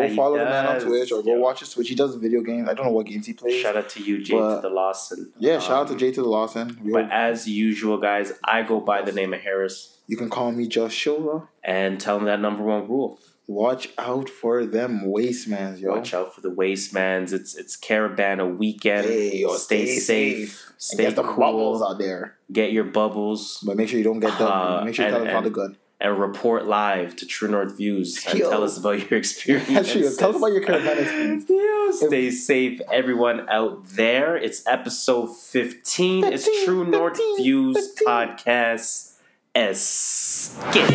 go 0.08 0.16
follow 0.16 0.38
the 0.38 0.44
man 0.44 0.66
on. 0.66 0.80
Twitch 0.80 1.10
or 1.12 1.22
go 1.22 1.34
Yeah. 1.34 1.38
watch 1.38 1.60
his 1.60 1.70
Twitch. 1.70 1.88
He 1.88 1.94
does 1.94 2.16
video 2.16 2.42
games. 2.42 2.68
I 2.68 2.74
don't 2.74 2.86
know 2.86 2.92
what 2.92 3.06
games 3.06 3.26
he 3.26 3.32
plays. 3.32 3.54
Shout 3.60 3.76
out 3.76 3.88
to 3.90 4.02
you, 4.02 4.22
Jay 4.22 4.34
But- 4.36 4.56
to 4.56 4.68
the 4.68 4.74
Lawson. 4.74 5.32
yeah, 5.38 5.58
shout 5.58 5.72
out 5.82 5.86
to 5.86 5.92
Um, 5.94 5.98
Jay 5.98 6.10
to 6.12 6.22
the 6.22 6.28
Lawson. 6.28 6.78
We 6.84 6.92
But 6.92 7.04
hope- 7.04 7.12
as 7.12 7.48
usual, 7.48 7.96
guys, 7.98 8.32
I 8.44 8.62
go 8.62 8.80
by 8.80 9.02
the 9.02 9.12
name 9.12 9.32
of 9.32 9.40
Harris. 9.40 9.96
you 10.06 10.16
can 10.16 10.28
call 10.28 10.50
me 10.50 10.66
Just 10.66 10.96
Shola. 10.96 11.46
and 11.62 12.00
tell 12.00 12.16
him 12.18 12.24
that 12.24 12.40
number 12.40 12.64
one 12.64 12.88
rule. 12.88 13.20
Watch 13.50 13.88
out 13.98 14.28
for 14.28 14.64
them 14.64 15.00
wastemans, 15.06 15.80
yo. 15.80 15.90
Watch 15.90 16.14
out 16.14 16.32
for 16.32 16.40
the 16.40 16.50
wastemans. 16.50 17.32
It's 17.32 17.56
it's 17.56 17.76
Caribana 17.76 18.56
weekend. 18.56 19.06
Hey, 19.06 19.38
yo, 19.38 19.56
stay, 19.56 19.86
stay 19.86 19.98
safe. 19.98 20.48
safe. 20.50 20.66
And 20.68 20.74
Stay 20.80 21.02
get 21.06 21.16
the 21.16 21.24
cool. 21.24 21.36
bubbles 21.36 21.82
out 21.82 21.98
there. 21.98 22.36
Get 22.52 22.70
your 22.70 22.84
bubbles 22.84 23.58
But 23.66 23.76
make 23.76 23.88
sure 23.88 23.98
you 23.98 24.04
don't 24.04 24.20
get 24.20 24.38
done. 24.38 24.52
Uh, 24.82 24.84
make 24.84 24.94
sure 24.94 25.04
you 25.08 25.08
and- 25.08 25.16
tell 25.16 25.24
them 25.24 25.32
how 25.32 25.38
and- 25.38 25.46
the 25.46 25.50
gun. 25.50 25.76
and 26.00 26.18
report 26.20 26.66
live 26.66 27.16
to 27.16 27.26
True 27.26 27.48
North 27.48 27.76
Views 27.76 28.24
and 28.28 28.38
Yo. 28.38 28.48
tell 28.50 28.62
us 28.62 28.78
about 28.78 29.10
your 29.10 29.18
experience. 29.24 29.92
Tell 30.16 30.30
us 30.30 30.36
about 30.36 30.52
your 30.52 30.62
Caribana 30.62 31.00
experience. 31.02 31.44
Yo, 31.50 31.90
stay 32.08 32.30
safe, 32.30 32.80
everyone 32.92 33.48
out 33.50 33.84
there. 33.88 34.36
It's 34.36 34.64
episode 34.68 35.36
15. 35.36 36.24
it's 36.24 36.44
15, 36.46 36.64
True 36.66 36.84
North 36.86 37.16
15, 37.16 37.36
Views 37.42 37.76
15. 37.98 38.06
Podcast. 38.06 39.06
Escape. 39.56 40.86